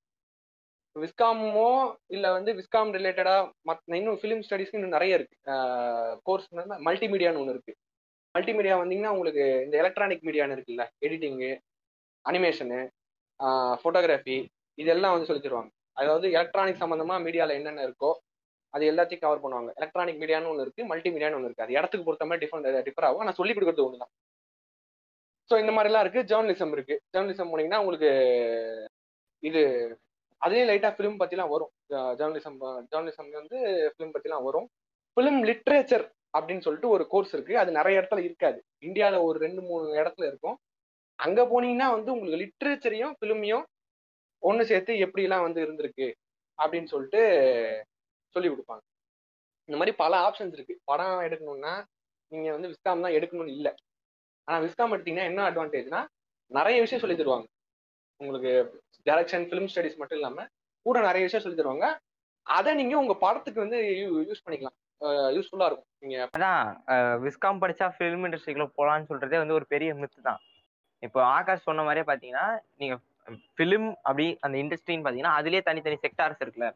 விஸ்காமோ 0.96 1.70
இல்ல 2.16 2.26
வந்து 2.38 2.52
விஸ்காம் 2.58 2.92
ரிலேட்டடா 2.98 3.36
மத் 3.70 3.96
இன்னும் 4.00 4.18
ஃபிலிம் 4.22 4.44
ஸ்டடிஸ்க்கு 4.48 4.80
இன்னும் 4.80 4.96
நிறைய 4.96 5.18
இருக்கு. 5.18 5.36
கோர்ஸ் 6.28 6.50
மல்டிமீடியான்னு 6.88 7.42
ஒன்று 7.42 7.56
இருக்கு. 7.56 7.74
மல்டிமீடியா 8.36 8.76
வந்தீங்கன்னா 8.82 9.14
உங்களுக்கு 9.16 9.46
இந்த 9.66 9.76
எலக்ட்ரானிக் 9.84 10.26
மீடியான்னு 10.28 10.56
இருக்குல்ல 10.58 10.86
எடிட்டிங்கு 11.06 11.52
அனிமேஷனு 12.26 12.82
ஃபோட்டோகிராஃபி 13.82 14.38
இதெல்லாம் 14.78 15.14
வந்து 15.16 15.30
சொல்லி 15.30 15.44
தருவாங்க 15.46 15.72
அதாவது 16.02 16.26
எலக்ட்ரானிக் 16.38 16.82
சம்மந்தமாக 16.84 17.24
மீடியாவில் 17.26 17.58
என்னென்ன 17.60 17.84
இருக்கோ 17.88 18.12
அது 18.76 18.84
எல்லாத்தையும் 18.92 19.24
கவர் 19.24 19.42
பண்ணுவாங்க. 19.42 19.72
எலக்ட்ரானிக் 19.80 20.22
மீடியான்னு 20.22 20.50
ஒன்று 20.52 20.64
இருக்குது 20.66 20.88
மல்டி 20.92 21.10
மீடியான்னு 21.16 21.38
ஒன்று 21.38 21.50
இருக்குது 21.50 21.68
அது 21.68 21.78
இடத்துக்கு 21.78 22.06
பொறுத்த 22.08 22.26
மாதிரி 22.30 22.42
டிஃபரெண்ட் 22.44 22.86
டிஃபர் 22.88 23.08
ஆகும். 23.08 23.22
ஆனால் 23.24 23.38
சொல்லி 23.40 23.54
கொடுக்குறது 23.56 23.86
ஒன்று 23.88 24.02
தான் 24.04 24.14
ஸோ 25.50 25.54
இந்த 25.64 25.72
மாதிரிலாம் 25.76 26.04
இருக்குது 26.06 26.28
ஜேர்னலிசம் 26.32 26.74
இருக்குது 26.76 27.02
ஜேர்னலிசம் 27.14 27.52
போனீங்கன்னா 27.52 27.82
உங்களுக்கு 27.84 28.10
இது 29.50 29.62
அதுலேயும் 30.42 30.70
லைட்டாக 30.72 30.94
ஃபிலிம் 30.98 31.20
பற்றிலாம் 31.22 31.52
வரும். 31.54 31.72
ஜேர்னலிசம் 32.20 32.58
ஜேர்னலிசம் 32.92 33.30
வந்து 33.40 33.60
ஃபிலிம் 33.94 34.14
பற்றிலாம் 34.16 34.46
வரும். 34.50 34.68
ஃபிலிம் 35.18 35.40
லிட்ரேச்சர் 35.50 36.06
அப்படின்னு 36.38 36.66
சொல்லிட்டு 36.66 36.94
ஒரு 36.96 37.04
கோர்ஸ் 37.14 37.34
இருக்குது 37.36 37.62
அது 37.62 37.72
நிறைய 37.80 38.00
இடத்துல 38.02 38.24
இருக்காது. 38.28 38.60
இந்தியாவில் 38.88 39.26
ஒரு 39.28 39.38
ரெண்டு 39.46 39.62
மூணு 39.70 39.86
இடத்துல 40.02 40.26
இருக்கும். 40.32 40.58
அங்க 41.26 41.42
போனீங்கன்னா 41.52 41.88
வந்து 41.96 42.10
உங்களுக்கு 42.14 42.42
லிட்ரேச்சரையும் 42.44 43.14
ஃபிலிமையும் 43.18 43.66
ஒன்று 44.50 44.64
சேர்த்து 44.72 44.94
எப்படிலாம் 45.06 45.46
வந்து 45.48 45.60
இருந்திருக்கு 45.66 46.08
அப்படின்னு 46.60 46.92
சொல்லிட்டு 46.94 47.22
சொல்லி 48.36 48.50
கொடுப்பாங்க. 48.50 48.84
இந்த 49.68 49.76
மாதிரி 49.80 49.94
பல 50.04 50.14
ஆப்ஷன்ஸ் 50.28 50.56
இருக்கு. 50.58 50.76
படம் 50.90 51.24
எடுக்கணும்னா 51.28 51.74
நீங்க 52.32 52.50
வந்து 52.56 52.70
விஸ்காம் 52.72 53.06
தான் 53.06 53.16
எடுக்கணும்னு 53.18 53.56
இல்லை. 53.58 53.72
ஆனா 54.48 54.58
விஸ்காம் 54.66 54.94
எடுத்தீங்கன்னா 54.96 55.30
என்ன 55.32 55.42
அட்வான்டேஜ்னா 55.50 56.02
நிறைய 56.52 56.78
விஷயம் 56.86 57.04
சொல்லி 57.04 57.18
தருவாங்க. 57.20 57.48
உங்களுக்கு 58.22 58.52
டைரக்ஷன் 59.08 59.46
ஃபிலிம் 59.50 59.70
ஸ்டடிஸ் 59.72 60.00
மட்டும் 60.00 60.20
இல்லாம 60.20 60.46
கூட 60.86 60.98
நிறைய 61.10 61.24
விஷயம் 61.28 61.44
சொல்லி 61.44 61.60
தருவாங்க. 61.60 61.88
அதை 62.48 62.72
நீங்க 62.80 62.96
உங்க 63.02 63.14
படத்துக்கு 63.26 63.64
வந்து 63.66 63.78
யூஸ் 64.30 64.44
பண்ணிக்கலாம். 64.46 64.78
யூஸ்ஃபுல்லா 65.36 65.68
இருக்கும். 65.70 65.92
நீங்க 66.04 66.18
அதான் 66.38 66.64
விஸ்காம் 67.26 67.62
படிச்சா 67.64 67.88
ஃபிலிம் 67.96 68.26
இண்டஸ்ட்ரிக்குள்ள 68.28 68.68
போலான்னு 68.80 69.10
சொல்றதே 69.12 69.40
வந்து 69.44 69.58
ஒரு 69.60 69.68
பெரிய 69.74 69.92
மித்து 70.02 70.28
தான். 70.30 70.42
இப்போ 71.06 71.20
ஆகாஷ் 71.38 71.68
சொன்ன 71.68 71.84
மாதிரியே 71.84 72.06
பார்த்தீங்கன்னா 72.10 72.46
நீங்க 72.78 72.96
ஃபிலிம் 73.58 73.88
அப்படி 74.02 74.26
அந்த 74.46 74.58
இண்டஸ்ட்ரின்னு 74.58 75.06
பார்த்தீங்கன்னா 75.06 75.34
அதுலேயே 75.40 75.62
தனித்தனி 75.62 75.98
செக்டார்ஸ் 76.06 76.42
இருக்குல்ல. 76.44 76.68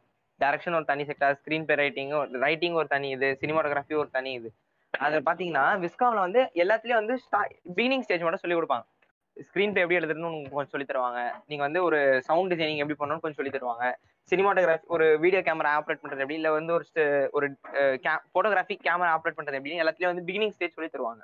டைரக்ஷன் 0.41 0.75
ஒரு 0.75 0.85
தனி 0.85 1.03
செக்டார் 1.03 1.35
ஸ்கிரீன் 1.41 1.65
பே 1.65 1.75
ரைட்டிங் 1.81 2.11
ரைட்டிங் 2.41 2.75
ஒரு 2.81 2.87
தனி 2.87 3.07
இது 3.09 3.27
சினிமாட்டோகிராஃபி 3.41 3.95
ஒரு 3.95 4.09
தனி 4.17 4.31
இது. 4.39 4.49
அதில் 4.99 5.25
பார்த்தீங்கன்னா 5.25 5.63
விஸ்காமில் 5.85 6.25
வந்து 6.25 6.41
எல்லாத்துலேயும் 6.63 7.01
வந்து 7.01 7.15
பிகினிங் 7.75 8.05
ஸ்டேஜ் 8.05 8.25
மட்டும் 8.25 8.43
சொல்லி 8.43 8.57
கொடுப்பாங்க. 8.57 8.85
ஸ்க்ரீன் 9.37 9.73
பே 9.75 9.81
எப்படி 9.81 9.97
எழுதுறதுன்னு 9.97 10.29
உங்களுக்கு 10.29 10.55
கொஞ்சம் 10.59 10.73
சொல்லி 10.75 10.87
தருவாங்க. 10.91 11.19
நீங்க 11.47 11.63
வந்து 11.63 11.83
ஒரு 11.83 11.99
சவுண்ட் 12.21 12.53
டிசைனிங் 12.53 12.81
எப்படி 12.83 12.97
பண்ணணும்னு 12.99 13.23
கொஞ்சம் 13.25 13.39
சொல்லி 13.39 13.53
தருவாங்க. 13.55 13.85
சினிமாட்டோகிராஃபி 14.31 14.87
ஒரு 14.95 15.19
வீடியோ 15.19 15.41
கேமரா 15.41 15.71
ஆப்ரேட் 15.79 16.01
பண்றது 16.03 16.23
எப்படி 16.23 16.33
இல்ல 16.33 16.51
வந்து 16.51 16.73
ஒரு 16.73 16.85
st- 16.93 17.27
ஒரு 17.31 17.47
போட்டோகிராஃபி 18.35 18.75
கேமரா 18.87 19.11
ஆப்ரேட் 19.17 19.37
பண்றது 19.39 19.59
எப்படி 19.59 19.81
எல்லாத்துலயும் 19.81 20.13
வந்து 20.13 20.25
பிகினிங் 20.29 20.55
ஸ்டேஜ் 20.55 20.77
சொல்லி 20.77 20.89
தருவாங்க. 20.93 21.21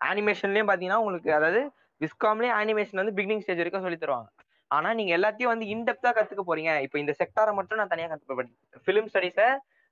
அனிமேஷன்லயும் 0.00 0.70
பாத்தீங்கன்னா 0.70 1.00
உங்களுக்கு 1.02 1.34
அதாவது 1.34 1.60
விஸ்காம்லயே 2.00 2.52
அனிமேஷன் 2.60 3.00
வந்து 3.02 3.16
பிகினிங் 3.18 3.42
ஸ்டேஜ் 3.44 3.62
வரைக்கும் 3.62 3.86
சொல்லி 3.86 3.98
தருவாங்க. 4.02 4.28
ஆனா 4.70 4.88
நீங்க 4.98 5.12
எல்லாத்தையும் 5.18 5.52
வந்து 5.52 5.66
இன்டெப்தா 5.74 6.10
கத்துக்க 6.16 6.42
போறீங்க. 6.50 6.72
இப்போ 6.86 6.96
இந்த 7.02 7.12
செக்டாரை 7.20 7.52
மட்டும் 7.58 7.80
நான் 7.80 7.92
தனியா 7.94 8.08
கத்துப்பேன். 8.12 8.52
ஃபிலிம் 8.86 9.10
ஸ்டடிஸ 9.12 9.40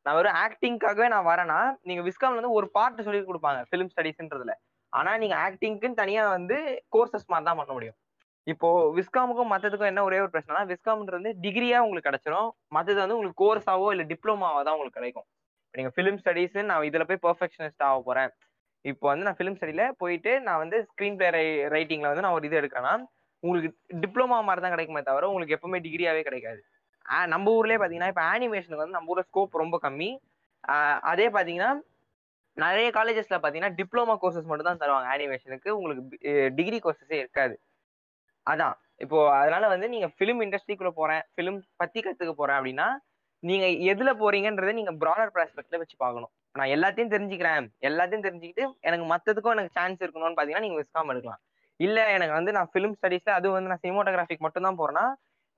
நான் 0.07 0.17
வெறும் 0.17 0.39
ஆக்டிங்காகவே 0.45 1.07
நான் 1.15 1.29
வரேன்னா 1.29 1.59
நீங்க 1.89 2.03
விஸ்காம்ல 2.09 2.41
வந்து 2.41 2.57
ஒரு 2.59 2.67
பார்ட் 2.77 3.05
சொல்லி 3.07 3.21
கொடுப்பாங்க 3.29 3.61
ஃபிலிம் 3.69 3.91
ஸ்டடிஸ்ன்றதுல 3.93 4.55
ஆனா 4.93 5.13
நீங்க 5.23 5.37
ஆக்டிங்க்குன்னு 5.45 6.01
தனியா 6.01 6.25
வந்து 6.37 6.57
கோர்சஸ் 6.95 7.31
மாதிரி 7.33 7.47
தான் 7.49 7.59
பண்ண 7.61 7.73
முடியும். 7.77 7.97
இப்போ 8.47 8.69
விஸ்காமுக்கும் 8.99 9.51
மத்ததுக்கும் 9.53 9.91
என்ன 9.91 10.03
ஒரே 10.09 10.19
ஒரு 10.25 10.31
பிரச்சனைனா 10.35 10.63
விஸ்காம்ன்றது 10.73 11.19
வந்து 11.21 11.33
டிகிரியா 11.45 11.79
உங்களுக்கு 11.85 12.09
கிடைச்சிரும். 12.09 12.49
மத்தது 12.77 12.99
வந்து 13.03 13.17
உங்களுக்கு 13.17 13.41
கோர்ஸாவோ 13.45 13.87
இல்ல 13.95 14.05
டிப்ளமாவோ 14.13 14.61
தான் 14.67 14.75
உங்களுக்கு 14.77 14.99
கிடைக்கும். 15.01 15.27
நீங்க 15.75 15.91
ஃபிலிம் 15.95 16.19
ஸ்டடிஸ் 16.23 16.59
நான் 16.71 16.87
இதுல 16.89 17.05
போய் 17.11 17.23
பெர்ஃபெக்ஷனிஸ்ட் 17.27 17.85
ஆக 17.89 17.97
போறேன். 18.09 18.31
இப்போ 18.85 19.07
வந்து 19.11 19.27
நான் 19.27 19.37
ஃபிலிம் 19.39 19.57
ஸ்டடியில் 19.59 19.97
போயிட்டு 20.03 20.33
நான் 20.47 20.61
வந்து 20.63 20.77
ஸ்க்ரீன் 20.89 21.17
பிளே 21.21 21.29
ரைட்டிங்கில் 21.75 22.11
வந்து 22.11 22.25
நான் 22.27 22.37
ஒரு 22.39 22.47
இது 22.49 22.61
எடுக்கிறேன்னா 22.61 22.95
உங்களுக்கு 23.43 23.71
டிப்ளமா 24.03 24.37
மாதிரி 24.49 24.63
தான் 24.65 24.75
கிடைக்குமே 24.75 25.03
தவிர 25.09 25.29
உங்களுக்கு 25.31 25.57
எப்பவுமே 25.57 25.79
டிகிரியாவே 25.87 26.23
கிடைக்காது. 26.29 26.61
நம்ம 27.33 27.53
ஊர்லேயே 27.59 27.79
பார்த்தீங்கன்னா 27.81 28.11
இப்போ 28.13 28.25
ஆனிமேஷனுக்கு 28.35 28.83
வந்து 28.83 28.97
நம்ம 28.99 29.13
ஊரில் 29.15 29.27
ஸ்கோப் 29.29 29.61
ரொம்ப 29.63 29.77
கம்மி. 29.87 30.11
அதே 31.13 31.27
பார்த்தீங்கன்னா 31.37 31.71
நிறைய 32.57 32.89
காலேஜஸ்ல 32.97 33.37
பார்த்தீங்கன்னா 33.39 33.75
டிப்ளமா 33.81 34.15
கோர்சஸ் 34.23 34.49
மட்டும் 34.51 34.69
தான் 34.71 34.81
தருவாங்க 34.83 35.09
அனிமேஷனுக்கு 35.15 35.71
உங்களுக்கு 35.79 36.03
டிகிரி 36.59 36.79
கோர்சஸே 36.85 37.19
இருக்காது. 37.23 37.55
அதான். 38.47 38.77
இப்போ 39.05 39.19
அதனால 39.41 39.65
வந்து 39.75 39.87
நீங்க 39.95 40.09
ஃபிலிம் 40.17 40.41
இண்டஸ்ட்ரிக்குள்ள 40.47 40.93
போறேன் 41.01 41.23
ஃபிலிம் 41.35 41.59
பத்தி 41.83 42.01
கத்துக்க 42.07 42.33
போறேன் 42.41 42.59
அப்படின்னா 42.59 42.89
நீங்க 43.43 43.67
எதுல 43.93 44.11
போறீங்கன்றதை 44.23 44.75
நீங்க 44.81 44.93
ப்ராடர் 45.03 45.33
ப்ராஸ்பெக்ட்ல 45.37 45.81
வச்சு 45.83 45.97
பார்க்கணும். 46.05 46.33
நான் 46.55 46.73
எல்லாத்தையும் 46.75 47.13
தெரிஞ்சுக்கிறேன். 47.15 47.65
எல்லாத்தையும் 47.89 48.25
தெரிஞ்சுக்கிட்டு 48.27 48.65
எனக்கு 48.89 49.07
மத்ததுக்கும் 49.13 49.55
எனக்கு 49.57 49.75
சான்ஸ் 49.79 50.03
இருக்கணும்னு 50.05 50.37
பாத்தீங்கன்னா 50.39 50.67
நீங்க 50.67 50.79
விஸ்காம் 50.83 51.11
எடுக்கலாம். 51.15 51.41
இல்ல 51.81 51.99
எனக்கு 52.17 52.35
வந்து 52.39 52.53
நான் 52.57 52.69
ஃபிலிம் 52.73 52.97
ஸ்டடிஸ்ல 52.99 53.31
அது 53.39 53.47
வந்து 53.57 53.71
நான் 53.73 53.83
சினிமோட்டோகிராஃபிக் 53.85 54.45
மட்டும் 54.47 54.67
தான் 54.67 54.79
போறேன்னா 54.81 55.05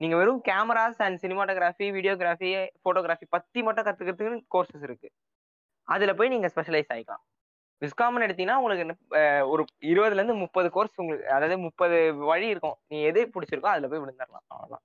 நீங்க 0.01 0.15
வெறும் 0.21 0.41
cameras 0.49 0.99
and 1.05 1.19
cinematography 1.23 1.85
videography 1.97 2.49
photography 2.85 3.27
பத்தி 3.35 3.59
மட்டும் 3.67 3.85
கத்துக்கிறதுக்குன்னு 3.87 4.43
கோர்சஸ் 4.55 4.85
இருக்கு. 4.87 5.07
அதுல 5.87 6.13
போய் 6.19 6.33
நீங்க 6.33 6.47
ஸ்பெஷலைஸ் 6.53 6.91
ஆயிக்கலாம். 6.95 7.23
விஸ்காமன் 7.81 8.25
எடுத்தீங்கன்னா 8.25 8.59
உங்களுக்கு 8.59 8.83
என்ன, 8.85 8.95
ஒரு 9.53 9.63
இருபதுல 9.91 10.19
இருந்து 10.21 10.35
முப்பது 10.43 10.67
கோர்ஸ் 10.75 10.99
உங்களுக்கு 11.01 11.27
அதாவது 11.35 11.57
முப்பது 11.65 11.97
வழி 12.31 12.47
இருக்கும். 12.53 12.77
நீ 12.91 12.97
எது 13.09 13.21
பிடிச்சிருக்கோ 13.35 13.71
அதுல 13.73 13.89
போய் 13.91 14.03
விழுந்துடலாம் 14.03 14.45
அவ்வளவுதான். 14.53 14.83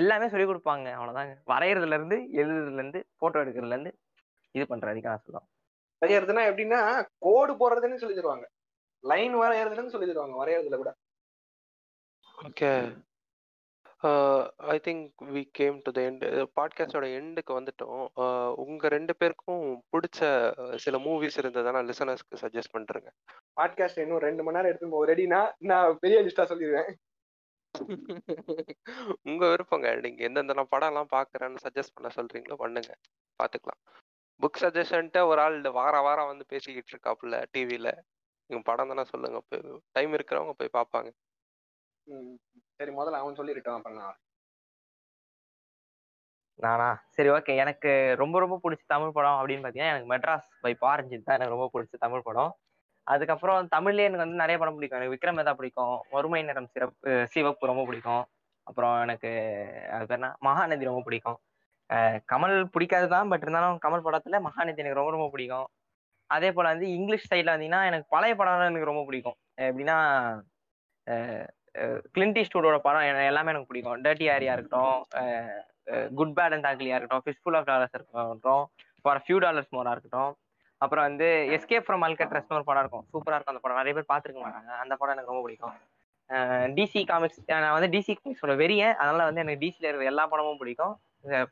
எல்லாமே 0.00 0.26
சொல்லி 0.32 0.46
கொடுப்பாங்க. 0.48 0.86
அவ்வளவுதாங்க. 0.98 1.34
வரைகிறதுல 1.52 1.96
இருந்து 1.98 2.18
எழுதுறதுல 2.42 2.80
இருந்து 2.82 3.00
போட்டோ 3.22 3.40
எடுக்கிறதுல 3.44 3.76
இருந்து 3.76 3.92
இது 4.52 4.66
பண்ற 4.66 4.92
சொல்லுவேன் 4.92 5.40
வரையறதுன்னா 6.02 6.42
எப்படின்னா 6.50 6.80
கோடு 7.18 7.52
போடுறதுன்னு 7.52 7.94
சொல்லி 7.94 8.18
தருவாங்க 8.18 8.46
லைன் 9.04 9.34
வரையறதுன்னு 9.36 9.88
சொல்லி 9.88 10.12
தருவாங்க 10.12 10.36
வரையறதுல 10.42 10.76
கூட. 10.76 10.92
Okay 12.46 12.70
I 14.56 14.80
think 14.84 15.22
we 15.34 15.42
came 15.52 15.76
to 15.82 15.90
the 15.92 16.00
end 16.00 16.24
பாட்காஸ்டோட 16.60 17.06
எண்டுக்கு 17.18 17.52
வந்துட்டோம். 17.58 18.00
Uh, 18.22 18.50
உங்க 18.64 18.88
ரெண்டு 18.88 19.16
பேருக்கும் 19.16 19.82
பிடிச்ச 19.92 20.20
uh, 20.62 20.76
சில 20.76 20.98
மூவிஸ் 20.98 21.38
இருந்ததுன்னா 21.42 21.82
லிசனர்ஸ்க்கு 21.90 22.40
சஜஸ்ட் 22.40 22.74
பண்றேங்க. 22.76 23.10
பாட்காஸ்ட் 23.60 23.98
இன்னும் 23.98 24.18
ரெண்டு 24.18 24.42
மணி 24.42 24.56
நேரம் 24.56 24.70
எடுத்து 24.70 24.90
ரெடினா 25.06 25.52
நான் 25.58 25.98
பெரிய 25.98 26.22
லிஸ்டா 26.22 26.46
சொல்லிடுவேன். 26.52 26.90
உங்க 29.22 29.42
விருப்பங்க. 29.46 30.00
நீங்க 30.00 30.22
எந்தெந்த 30.24 30.66
படம் 30.74 30.88
எல்லாம் 30.88 31.12
பாக்குறேன்னு 31.16 31.64
சஜஸ்ட் 31.66 31.94
பண்ண 31.94 32.10
சொல்றீங்களோ 32.16 32.54
பண்ணுங்க. 32.54 32.92
பாத்துக்கலாம். 33.42 33.82
புக் 34.42 34.58
சஜஷன்ட்டு 34.62 35.20
ஒரு 35.26 35.40
ஆள் 35.40 35.56
வார 35.76 35.94
வாரம் 36.00 36.30
வந்து 36.30 36.44
பேசிக்கிட்டு 36.46 36.92
இருக்காப்புல 36.94 37.38
டிவில 37.54 37.88
நீங்க 38.50 38.62
படம் 38.64 38.90
தானே 38.92 39.04
சொல்லுங்க. 39.06 39.38
டைம் 39.92 40.12
இருக்கிறவங்க 40.12 40.54
போய் 40.54 40.76
பார்ப்பாங்க. 40.78 41.10
ம். 42.06 42.34
சரி 42.78 42.92
முதல்ல 42.92 43.20
அவன் 43.20 43.38
சொல்லிருட்டான் 43.38 43.78
அப்புறம் 43.78 44.00
நான் 44.00 44.18
நானா? 46.58 46.88
சரி 47.08 47.28
ஓகே 47.28 47.52
எனக்கு 47.56 47.90
ரொம்ப 48.16 48.36
ரொம்ப 48.38 48.56
பிடிச்ச 48.64 48.82
தமிழ் 48.86 49.12
படம் 49.12 49.38
அப்படின்னு 49.38 49.62
பார்த்தீங்கன்னா 49.62 49.92
எனக்கு 49.92 50.10
மெட்ராஸ் 50.12 50.48
பை 50.60 50.72
பாரஞ்சித் 50.80 51.24
தான் 51.24 51.36
எனக்கு 51.36 51.54
ரொம்ப 51.56 51.68
பிடிச்ச 51.74 51.94
தமிழ் 51.98 52.22
படம். 52.22 52.52
அதுக்கப்புறம் 53.06 53.68
தமிழ்லேயே 53.68 54.08
எனக்கு 54.08 54.24
வந்து 54.24 54.42
நிறைய 54.42 54.58
படம் 54.58 54.76
பிடிக்கும். 54.76 54.98
எனக்கு 55.00 55.14
விக்ரம் 55.14 55.40
வேதா 55.40 55.54
பிடிக்கும். 55.54 55.96
வறுமை 56.10 56.42
நிறம் 56.42 56.68
சிறப்பு 56.68 57.12
சிவப்பு 57.34 57.66
ரொம்ப 57.66 57.84
பிடிக்கும். 57.84 58.24
அப்புறம் 58.66 58.94
எனக்கு 59.02 59.30
அது 59.92 60.06
பேர் 60.06 60.18
என்ன? 60.18 60.30
மகாநதி 60.42 60.84
ரொம்ப 60.84 61.02
பிடிக்கும். 61.04 61.38
கமல் 62.32 62.56
பிடிக்காது 62.74 63.06
தான் 63.14 63.30
பட் 63.32 63.44
இருந்தாலும் 63.44 63.80
கமல் 63.84 64.04
படத்துல 64.06 64.38
மகாநதி 64.46 64.82
எனக்கு 64.82 65.00
ரொம்ப 65.00 65.14
ரொம்ப 65.16 65.28
பிடிக்கும். 65.34 65.68
அதே 66.30 66.50
போல 66.56 66.70
வந்து 66.72 66.86
இங்கிலீஷ் 66.98 67.28
சைட்ல 67.30 67.54
வந்தீங்கன்னா 67.54 67.80
எனக்கு 67.90 68.06
பழைய 68.14 68.34
படம் 68.40 68.68
எனக்கு 68.70 68.90
ரொம்ப 68.90 69.04
பிடிக்கும். 69.08 69.38
எப்படின்னா 69.68 69.98
கிளின்டி 72.14 72.42
ஸ்டூடோட 72.46 72.78
படம் 72.86 73.06
எல்லாமே 73.30 73.52
எனக்கு 73.52 73.70
பிடிக்கும். 73.70 73.98
டர்ட்டி 74.04 74.26
ஆரியா 74.34 74.54
இருக்கட்டும் 74.56 74.98
குட் 76.18 76.34
பேட் 76.38 76.54
அண்ட் 76.56 76.68
ஆக்லியா 76.70 76.96
இருக்கட்டும் 76.98 77.24
ஃபிஷ்ஃபுல் 77.26 77.56
ஆஃப் 77.58 77.68
டாலர்ஸ் 77.70 77.96
இருக்கட்டும் 77.98 78.64
ஃபார் 79.02 79.22
ஃபியூ 79.24 79.38
டாலர்ஸ் 79.44 79.72
மோரா 79.76 79.92
இருக்கட்டும். 79.94 80.32
அப்புறம் 80.80 81.06
வந்து 81.08 81.26
எஸ்கேப் 81.56 81.86
ஃப்ரம் 81.86 82.04
அல்கட்ரஸ்னு 82.06 82.56
ஒரு 82.58 82.66
படம் 82.68 82.82
இருக்கும். 82.84 83.04
சூப்பரா 83.12 83.36
இருக்கும் 83.36 83.54
அந்த 83.54 83.62
படம். 83.64 83.78
நிறைய 83.80 83.94
பேர் 83.96 84.10
பார்த்துருக்க 84.12 84.40
மாட்டாங்க. 84.44 84.70
அந்த 84.82 84.94
படம் 85.00 85.14
எனக்கு 85.14 85.32
ரொம்ப 85.32 85.42
பிடிக்கும். 85.46 85.74
டிசி 86.78 87.00
காமிக்ஸ் 87.10 87.40
நான் 87.52 87.74
வந்து 87.76 87.90
டிசி 87.94 88.12
காமிக்ஸோட 88.14 88.54
வெறியேன். 88.62 88.94
அதனால 89.00 89.24
வந்து 89.28 89.42
எனக்கு 89.44 89.62
டிசியில் 89.64 89.88
இருக்கிற 89.88 90.10
எல்லா 90.12 90.24
படமும் 90.32 90.60
பிடிக்கும். 90.62 90.94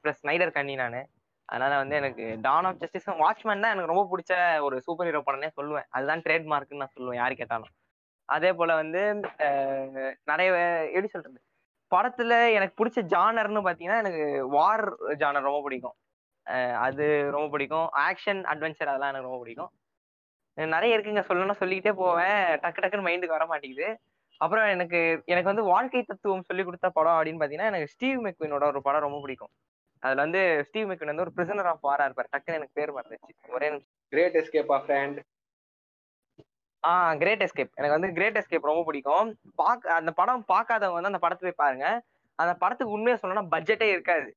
ப்ளஸ் 0.02 0.20
ஸ்னைடர் 0.22 0.56
கண்ணி 0.58 0.74
நான். 0.82 1.00
அதனால 1.48 1.72
வந்து 1.82 1.94
எனக்கு 2.00 2.24
டான் 2.46 2.66
ஆஃப் 2.68 2.80
ஜஸ்டிஸ் 2.82 3.08
வாட்ச்மேன் 3.22 3.64
தான் 3.64 3.74
எனக்கு 3.74 3.92
ரொம்ப 3.92 4.04
பிடிச்ச 4.12 4.32
ஒரு 4.66 4.76
சூப்பர் 4.86 5.08
ஹீரோ 5.08 5.22
படம்னே 5.28 5.50
சொல்லுவேன். 5.58 5.86
அதுதான் 5.96 6.22
ட்ரேட் 6.26 6.46
மார்க்னு 6.52 6.82
நான் 6.82 6.94
சொல்லுவேன் 6.96 7.20
யார் 7.20 7.40
கேட்டாலும். 7.40 7.72
அதே 8.28 8.50
போல 8.58 8.74
வந்து 8.82 9.00
நிறைய 10.30 10.50
எப்படி 10.94 11.10
சொல்றது? 11.14 11.38
படத்துல 11.92 12.34
எனக்கு 12.56 12.74
பிடிச்ச 12.80 13.00
ஜானர்னு 13.14 13.62
பாத்தீங்கன்னா 13.66 14.00
எனக்கு 14.02 14.24
வார் 14.56 14.84
ஜானர் 15.22 15.48
ரொம்ப 15.48 15.60
பிடிக்கும். 15.66 15.96
அது 16.86 17.04
ரொம்ப 17.36 17.46
பிடிக்கும். 17.54 17.88
ஆக்ஷன் 18.08 18.40
அட்வென்ச்சர் 18.52 18.90
அதெல்லாம் 18.92 19.12
எனக்கு 19.12 19.28
ரொம்ப 19.28 19.40
பிடிக்கும். 19.42 19.72
நிறைய 20.58 20.96
இருக்குங்க 20.96 21.22
சொல்லணும்னா 21.28 21.60
சொல்லிக்கிட்டே 21.62 21.94
போவேன். 22.02 22.40
டக்கு 22.62 22.82
டக்குன்னு 22.82 23.08
மைண்டுக்கு 23.08 23.36
வர 23.36 23.46
மாட்டேங்குது 23.52 23.88
அப்புறம் 24.40 24.66
எனக்கு 24.74 24.98
எனக்கு 25.32 25.50
வந்து 25.52 25.64
வாழ்க்கை 25.72 26.02
தத்துவம் 26.02 26.46
சொல்லி 26.48 26.62
கொடுத்த 26.64 26.88
படம் 26.98 27.16
அப்படின்னு 27.16 27.40
பாத்தீங்கன்னா 27.42 27.70
எனக்கு 27.72 27.92
ஸ்டீவ் 27.94 28.20
மெக்வினோட 28.26 28.64
ஒரு 28.72 28.80
படம் 28.86 29.04
ரொம்ப 29.06 29.18
பிடிக்கும். 29.24 29.52
அதுல 30.02 30.22
வந்து 30.26 30.42
ஸ்டீவ் 30.68 30.88
மெக்வின் 30.90 31.12
வந்து 31.12 31.24
ஒரு 31.26 31.34
பிரிசனர் 31.36 31.68
ஆஃப் 31.72 31.86
வாரா 31.88 32.04
இருப்பார். 32.08 32.30
டக்குன்னு 32.34 32.58
எனக்கு 32.60 32.78
பேர் 32.78 32.94
மறந்துச்சு 32.96 33.54
ஒரே 33.56 33.68
Great 34.12 34.38
Escape 34.40 34.72
of 34.76 34.86
friend 34.86 35.18
ah 36.84 36.92
Great 37.22 37.42
Escape 37.46 37.72
எனக்கு 37.78 37.96
வந்து 37.96 38.10
கிரேட் 38.16 38.38
எஸ்கேப் 38.40 38.68
ரொம்ப 38.70 38.82
பிடிக்கும். 38.84 39.30
பாக்க 39.54 39.92
அந்த 39.94 40.10
படம் 40.20 40.44
பார்க்காதவங்க 40.52 40.98
வந்து 40.98 41.12
அந்த 41.12 41.22
படத்தை 41.24 41.44
போய் 41.46 41.62
பாருங்க. 41.64 41.86
அந்த 42.38 42.52
படத்துக்கு 42.62 42.94
உண்மையா 42.96 43.18
சொல்லணும்னா 43.18 43.50
பட்ஜெட்டே 43.54 43.88
இருக்காது. 43.94 44.30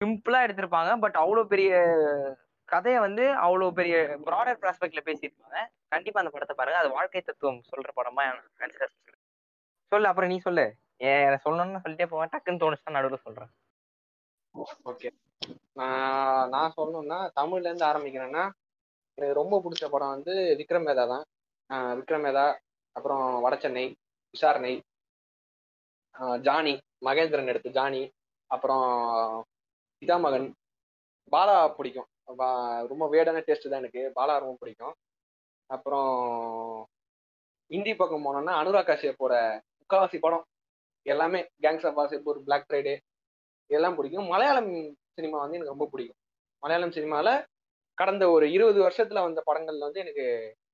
சிம்பிளா 0.00 0.40
எடுத்திருப்பாங்க 0.46 0.90
பட் 1.04 1.16
அவ்வளோ 1.22 1.44
பெரிய 1.52 1.70
கதையை 2.68 2.98
வந்து 3.06 3.24
அவ்வளோ 3.44 3.70
பெரிய 3.78 3.96
ப்ராடர் 4.26 4.60
ப்ராஸ்பெக்ட்ல 4.62 5.02
பேசியிருப்பாங்க. 5.08 5.58
கண்டிப்பா 5.94 6.20
அந்த 6.22 6.32
படத்தை 6.34 6.56
பாருங்க. 6.56 6.80
அது 6.82 6.90
வாழ்க்கை 6.98 7.22
தத்துவம் 7.22 7.62
சொல்ற 7.72 7.90
படமா 8.00 8.24
கன்சிடர் 8.62 8.94
சொல்லு 9.92 10.08
அப்புறம் 10.08 10.30
நீ 10.30 10.36
சொல்லு. 10.46 10.64
ஏன் 11.08 11.40
சொல்லணும்னு 11.44 11.82
சொல்லிட்டே 11.84 12.06
போவேன். 12.12 12.30
டக்குன்னு 12.32 12.62
தோணுச்சுன்னா 12.62 12.96
நடுவில் 12.96 13.24
சொல்றேன். 13.26 13.50
ஓகே. 14.90 15.08
நான் 15.80 16.48
நான் 16.54 16.74
சொல்லணும்னா 16.76 17.18
தமிழ்ல 17.38 17.68
இருந்து 17.68 17.88
ஆரம்பிக்கிறேன்னா 17.90 18.44
எனக்கு 19.18 19.38
ரொம்ப 19.40 19.54
பிடிச்ச 19.64 19.84
படம் 19.90 20.14
வந்து 20.14 20.32
விக்ரமேதா 20.60 21.04
தான். 21.12 21.24
விக்ரமேதா 22.00 22.46
அப்புறம் 22.96 23.24
வடச்சென்னை 23.44 23.86
விசாரணை 24.34 24.72
ஜானி 26.46 26.74
மகேந்திரன் 27.06 27.50
எடுத்து 27.52 27.70
ஜானி 27.78 28.02
அப்புறம் 28.50 28.84
பிதாமகன் 30.02 30.48
பாலா 31.32 31.56
பிடிக்கும். 31.78 32.08
ரொம்ப 32.90 33.04
வேடான 33.14 33.42
டேஸ்ட் 33.46 33.70
தான் 33.72 33.82
எனக்கு. 33.82 34.02
பாலா 34.18 34.34
ரொம்ப 34.44 34.56
பிடிக்கும். 34.62 34.94
அப்புறம் 35.70 36.12
இந்தி 37.70 37.92
பக்கம் 37.94 38.24
போனோம்னா 38.26 38.52
அனுராக் 38.60 38.88
காஷ்யப்போட 38.90 39.34
முக்காவாசி 39.88 40.18
படம். 40.20 40.44
எல்லாமே 41.06 41.40
Gangs 41.62 41.86
of 41.88 41.98
Wasseypur 41.98 42.38
Black 42.46 42.64
Friday 42.68 42.94
இதெல்லாம் 43.70 43.96
பிடிக்கும். 43.96 44.26
மலையாளம் 44.26 44.70
சினிமா 45.16 45.38
வந்து 45.40 45.56
எனக்கு 45.56 45.74
ரொம்ப 45.74 45.88
பிடிக்கும். 45.92 46.18
மலையாளம் 46.62 46.94
சினிமாவில் 46.96 47.44
கடந்த 47.98 48.24
ஒரு 48.30 48.46
இருபது 48.52 48.80
வருஷத்தில் 48.80 49.24
வந்த 49.26 49.42
படங்கள்ல 49.46 49.84
வந்து 49.86 50.00
எனக்கு 50.00 50.26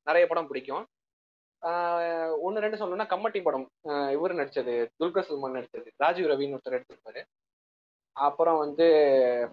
நிறைய 0.09 0.27
படம் 0.28 0.49
பிடிக்கும். 0.51 0.85
ஒன்று 2.47 2.62
ரெண்டு 2.65 2.78
சொல்லணும்னா 2.81 3.07
கம்மட்டி 3.15 3.43
படம். 3.43 3.66
இவர் 4.16 4.35
நடித்தது 4.35 4.74
துல்கர் 4.99 5.27
சல்மான் 5.28 5.57
நடித்தது 5.57 5.93
ராஜீவ் 5.97 6.31
ரவின்னு 6.31 6.59
ஒருத்தர் 6.59 6.78
எடுத்திருப்பாரு. 6.78 7.23
அப்புறம் 8.12 8.59
வந்து 8.59 8.86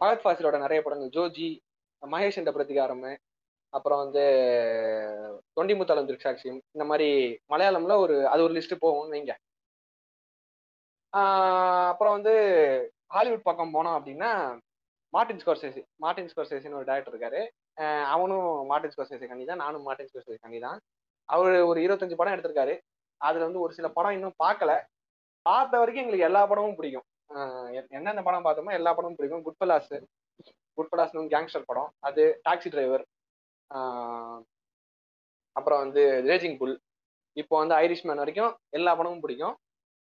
பகத் 0.01 0.23
ஃபாசிலோட 0.23 0.57
நிறைய 0.65 0.81
படங்கள் 0.83 1.13
ஜோஜி 1.17 1.49
மகேஷ் 2.01 2.39
என்ற 2.41 2.51
பிரதிகாரம் 2.51 3.05
அப்புறம் 3.73 3.99
வந்து 4.03 4.23
தொண்டிமுத்தாளம் 5.59 6.07
திருசாட்சியம் 6.09 6.59
இந்த 6.75 6.85
மாதிரி 6.89 7.07
மலையாளம்ல 7.49 7.95
ஒரு 8.05 8.15
அது 8.27 8.43
ஒரு 8.43 8.53
லிஸ்ட் 8.53 8.81
போகும் 8.83 9.11
வைங்க. 9.11 9.33
அப்புறம் 11.13 12.15
வந்து 12.17 12.33
ஹாலிவுட் 13.15 13.47
பக்கம் 13.47 13.73
போனோம் 13.75 13.95
அப்படின்னா 13.97 14.29
மார்டின் 15.13 15.41
ஸ்கோர்சேசி 15.41 15.81
மார்டின் 16.03 16.29
ஸ்கோர்சேசின்னு 16.31 16.77
ஒரு 16.79 16.87
டேரக்டர் 16.89 17.15
இருக்காரு. 17.15 17.41
அவனும் 18.13 18.47
மார்டின் 18.69 18.93
ஸ்கோர்சேசி 18.93 19.25
கண்ணி 19.31 19.45
தான் 19.49 19.61
நானும் 19.63 19.85
மார்டின் 19.87 20.09
ஸ்கோர்சேசி 20.09 20.39
கண்ணி 20.45 20.59
தான். 20.67 20.77
அவர் 21.29 21.53
ஒரு 21.69 21.79
இருபத்தஞ்சு 21.85 22.19
படம் 22.19 22.35
எடுத்திருக்காரு. 22.35 22.73
அதுல 23.21 23.45
வந்து 23.47 23.63
ஒரு 23.65 23.73
சில 23.77 23.87
படம் 23.97 24.15
இன்னும் 24.17 24.39
பார்க்கல. 24.43 24.71
பார்த்த 25.45 25.79
வரைக்கும் 25.81 26.03
எங்களுக்கு 26.03 26.27
எல்லா 26.29 26.41
படமும் 26.51 26.77
பிடிக்கும். 26.79 27.05
என்னென்ன 27.97 28.21
படம் 28.27 28.45
பார்த்தோமோ 28.45 28.73
எல்லா 28.79 28.91
படமும் 28.97 29.17
பிடிக்கும். 29.19 29.43
குட் 29.45 29.59
பலாஸ் 29.63 29.93
குட் 30.77 30.91
பலாஸ்னு 30.93 31.31
கேங்ஸ்டர் 31.33 31.67
படம். 31.69 31.89
அது 32.07 32.23
டாக்ஸி 32.47 32.69
டிரைவர் 32.73 33.03
அப்புறம் 35.55 35.81
வந்து 35.83 36.01
ரேஜிங் 36.29 36.57
புல் 36.61 36.75
இப்போ 37.37 37.55
வந்து 37.61 37.75
ஐரிஷ் 37.83 38.05
மேன் 38.07 38.21
வரைக்கும் 38.23 38.51
எல்லா 38.77 38.91
படமும் 38.99 39.23
பிடிக்கும். 39.25 39.55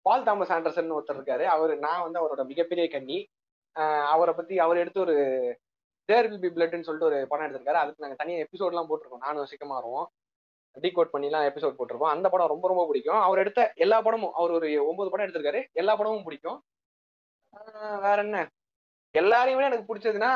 பால் 0.05 0.25
தாமஸ் 0.27 0.53
ஆண்டர்சன் 0.55 0.95
ஒருத்தர் 0.97 1.19
இருக்காரு. 1.19 1.45
அவர் 1.55 1.73
நான் 1.85 2.03
வந்து 2.05 2.19
அவரோட 2.21 2.43
மிகப்பெரிய 2.51 2.85
கண்ணி 2.95 3.19
அவரை 4.13 4.33
பத்தி 4.33 4.55
அவர் 4.65 4.81
எடுத்து 4.83 4.99
ஒரு 5.05 5.15
தேர் 6.09 6.27
வில் 6.29 6.43
பி 6.45 6.49
பிளட்னு 6.55 6.87
சொல்லிட்டு 6.87 7.09
ஒரு 7.11 7.19
படம் 7.31 7.47
எடுத்திருக்காரு. 7.47 7.81
அதுக்கு 7.81 8.03
நாங்கள் 8.03 8.21
தனியாக 8.21 8.45
எபிசோட்லாம் 8.45 8.89
போட்டிருக்கோம். 8.89 9.25
நானும் 9.27 9.51
சிக்கமாறுவோம் 9.51 10.07
டீகோட் 10.83 11.13
பண்ணிலாம் 11.13 11.45
எபிசோட் 11.49 11.77
போட்டிருப்போம் 11.77 12.13
அந்த 12.15 12.27
படம் 12.29 12.51
ரொம்ப 12.53 12.65
ரொம்ப 12.71 12.83
பிடிக்கும். 12.89 13.21
அவர் 13.27 13.41
எடுத்த 13.43 13.61
எல்லா 13.75 13.97
படமும் 14.01 14.33
அவர் 14.39 14.51
ஒரு 14.57 14.67
ஒன்பது 14.89 15.09
படம் 15.13 15.25
எடுத்திருக்காரு. 15.27 15.61
எல்லா 15.81 15.95
படமும் 15.95 16.25
பிடிக்கும். 16.27 16.59
வேற 18.05 18.17
என்ன? 18.25 18.37
எல்லாரையும் 19.15 19.57
விட 19.59 19.69
எனக்கு 19.69 19.89
பிடிச்சதுன்னா 19.91 20.31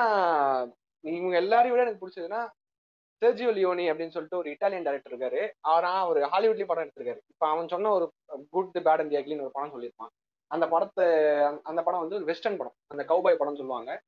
இவங்க 1.04 1.36
எல்லாரையும் 1.44 1.76
விட 1.76 1.84
எனக்கு 1.86 2.04
பிடிச்சதுன்னா 2.04 2.42
செர்ஜியோ 3.22 3.54
லியோனி 3.54 3.90
அப்படின்னு 3.90 4.10
சொல்லிட்டு 4.10 4.38
ஒரு 4.38 4.50
இட்டாலியன் 4.50 4.84
டேரக்டர் 4.86 5.14
இருக்காரு. 5.14 5.52
அவரா 5.60 6.08
ஒரு 6.08 6.22
ஹாலிவுட்லயும் 6.22 6.66
படம் 6.66 6.90
எடுத்திருக்காரு. 6.90 7.20
இப்போ 7.28 7.48
அவன் 7.48 7.68
சொன்ன 7.68 7.92
ஒரு 7.92 8.12
குட் 8.50 8.70
பேட் 8.74 9.00
அண்ட் 9.00 9.14
அக்லின்னு 9.14 9.42
ஒரு 9.42 9.52
படம் 9.52 9.82
சொல்லியிருப்பான். 9.82 10.34
அந்த 10.48 10.68
படத்தை 10.68 11.06
அந்த- 11.30 11.60
அந்த 11.64 11.84
படம் 11.84 12.00
வந்து 12.00 12.16
ஒரு 12.16 12.26
வெஸ்டர்ன் 12.26 12.58
படம். 12.58 12.74
அந்த 12.88 13.04
கௌபாய் 13.04 13.36
படம் 13.36 13.56
சொல்லுவாங்க. 13.56 14.02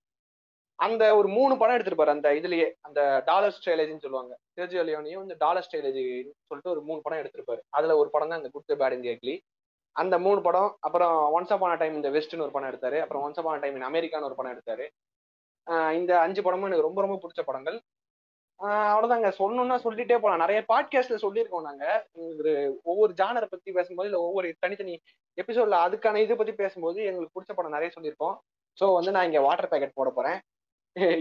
அந்த 0.76 1.16
ஒரு 1.16 1.28
மூணு 1.28 1.58
படம் 1.58 1.76
எடுத்திருப்பாரு. 1.76 2.08
அந்த 2.08 2.34
இதுலயே 2.34 2.72
அந்த 2.82 3.22
டாலர் 3.26 3.58
ஸ்டைலேஜ்னு 3.66 4.00
சொல்லுவாங்க. 4.00 4.38
செர்ஜியோ 4.60 4.84
லியோனியும் 4.84 5.22
இந்த 5.22 5.36
டாலர் 5.38 5.68
ஸ்டைலேஜ் 5.72 6.30
சொல்லிட்டு 6.46 6.70
ஒரு 6.70 6.82
மூணு 6.82 7.02
படம் 7.02 7.20
எடுத்திருப்பாரு. 7.20 7.60
அதுல 7.70 7.98
ஒரு 7.98 8.10
படம் 8.10 8.30
தான் 8.30 8.38
இந்த 8.38 8.50
குட் 8.52 8.80
பேட் 8.80 8.92
அண்ட் 8.92 9.06
அக்லி 9.06 9.40
அந்த 9.92 10.20
மூணு 10.20 10.42
படம் 10.42 10.78
அப்புறம் 10.80 11.40
ஒன்ஸ் 11.40 11.52
அப்பான 11.52 11.76
டைம் 11.76 11.96
இந்த 11.96 12.10
வெஸ்ட்னு 12.10 12.42
ஒரு 12.42 12.52
படம் 12.52 12.70
எடுத்தாரு. 12.70 13.00
அப்புறம் 13.00 13.32
ஒன்ஸ் 13.32 13.36
அப்பான 13.36 13.60
டைம் 13.60 13.76
இன் 13.76 13.86
அமெரிக்கான்னு 13.86 14.24
ஒரு 14.24 14.36
படம் 14.36 14.62
எடுத்தாரு. 14.62 14.88
இந்த 15.94 16.20
அஞ்சு 16.20 16.42
படமும் 16.42 16.66
எனக்கு 16.66 16.86
ரொம்ப 16.86 17.02
ரொம்ப 17.02 17.28
பிடிச்ச 17.28 17.44
படங்கள். 17.46 17.82
அவ்வளவுதாங்க. 18.60 19.30
சொல்லணும்னா 19.40 19.78
சொல்லிட்டே 19.84 20.18
போலாம். 20.22 20.44
நிறைய 20.44 20.60
பாட்காஸ்ட்ல 20.72 21.18
சொல்லியிருக்கோம் 21.24 21.68
நாங்க. 21.68 21.86
ஒரு 22.38 22.52
ஒவ்வொரு 22.84 23.12
ஜானரை 23.20 23.48
பத்தி 23.50 23.72
பேசும்போது 23.72 24.10
இல்ல 24.10 24.20
ஒவ்வொரு 24.28 24.48
தனித்தனி 24.60 24.96
எபிசோட்ல 25.38 25.80
அதுக்கான 25.86 26.22
இதை 26.26 26.36
பத்தி 26.36 26.54
பேசும்போது 26.62 27.00
எங்களுக்கு 27.10 27.36
பிடிச்ச 27.36 27.54
படம் 27.56 27.76
நிறைய 27.76 27.92
சொல்லியிருக்கோம். 27.96 28.36
ஸோ 28.78 28.88
வந்து 28.98 29.14
நான் 29.16 29.28
இங்க 29.30 29.42
வாட்டர் 29.48 29.70
பேக்கெட் 29.72 29.98
போட 30.00 30.10
போறேன். 30.10 30.40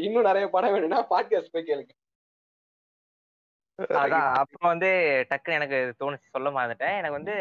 இன்னும் 0.06 0.28
நிறைய 0.28 0.46
படம் 0.54 0.74
வேணும்னா 0.74 1.00
பாட்காஸ்ட் 1.10 1.54
போய் 1.54 1.68
கேளுங்க. 1.70 1.92
அதான் 4.02 4.28
அப்புறம் 4.40 4.70
வந்து 4.72 4.90
டக்குன்னு 5.30 5.58
எனக்கு 5.58 5.78
தோணுச்சு 6.00 6.34
சொல்ல 6.34 6.50
மறந்துட்டேன். 6.50 6.98
எனக்கு 7.00 7.18
வந்து 7.18 7.34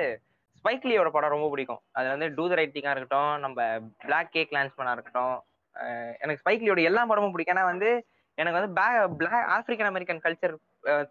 ஸ்பைக்லியோட 0.60 1.10
படம் 1.12 1.34
ரொம்ப 1.34 1.48
பிடிக்கும். 1.50 1.82
அது 1.98 2.08
வந்து 2.14 2.28
டூ 2.38 2.46
த 2.52 2.56
ரைட்டிங்கா 2.62 2.94
இருக்கட்டும் 2.94 3.34
நம்ம 3.40 3.68
பிளாக் 4.06 4.34
கேக் 4.36 4.56
லான்ஸ்மனா 4.58 4.96
இருக்கட்டும். 4.98 5.38
எனக்கு 6.24 6.42
ஸ்பைக்லியோட 6.44 6.82
எல்லா 6.90 7.02
படமும் 7.06 7.34
பிடிக்கும். 7.36 7.56
ஏன்னா 7.56 7.66
வந்து 7.72 7.90
எனக்கு 8.42 8.58
வந்து 8.58 8.74
பே 8.78 8.88
பிளாக் 9.20 9.50
ஆப்பிரிக்கன் 9.56 9.90
அமெரிக்கன் 9.92 10.24
கல்ச்சர் 10.26 10.56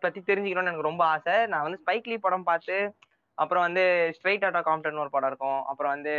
பத்தி 0.03 0.21
தெரிஞ்சுக்கணும்னு 0.31 0.71
எனக்கு 0.71 0.89
ரொம்ப 0.91 1.03
ஆசை. 1.15 1.35
நான் 1.53 1.67
வந்து 1.67 1.81
ஸ்பைக்லி 1.83 2.17
படம் 2.27 2.49
பார்த்து 2.51 2.77
அப்புறம் 3.39 3.65
வந்து 3.67 3.85
ஸ்ட்ரைட் 4.17 4.45
ஆட்டா 4.47 4.61
காம்டன் 4.67 5.01
ஒரு 5.05 5.11
படம் 5.15 5.31
இருக்கும். 5.33 5.61
அப்புறம் 5.71 5.93
வந்து 5.95 6.13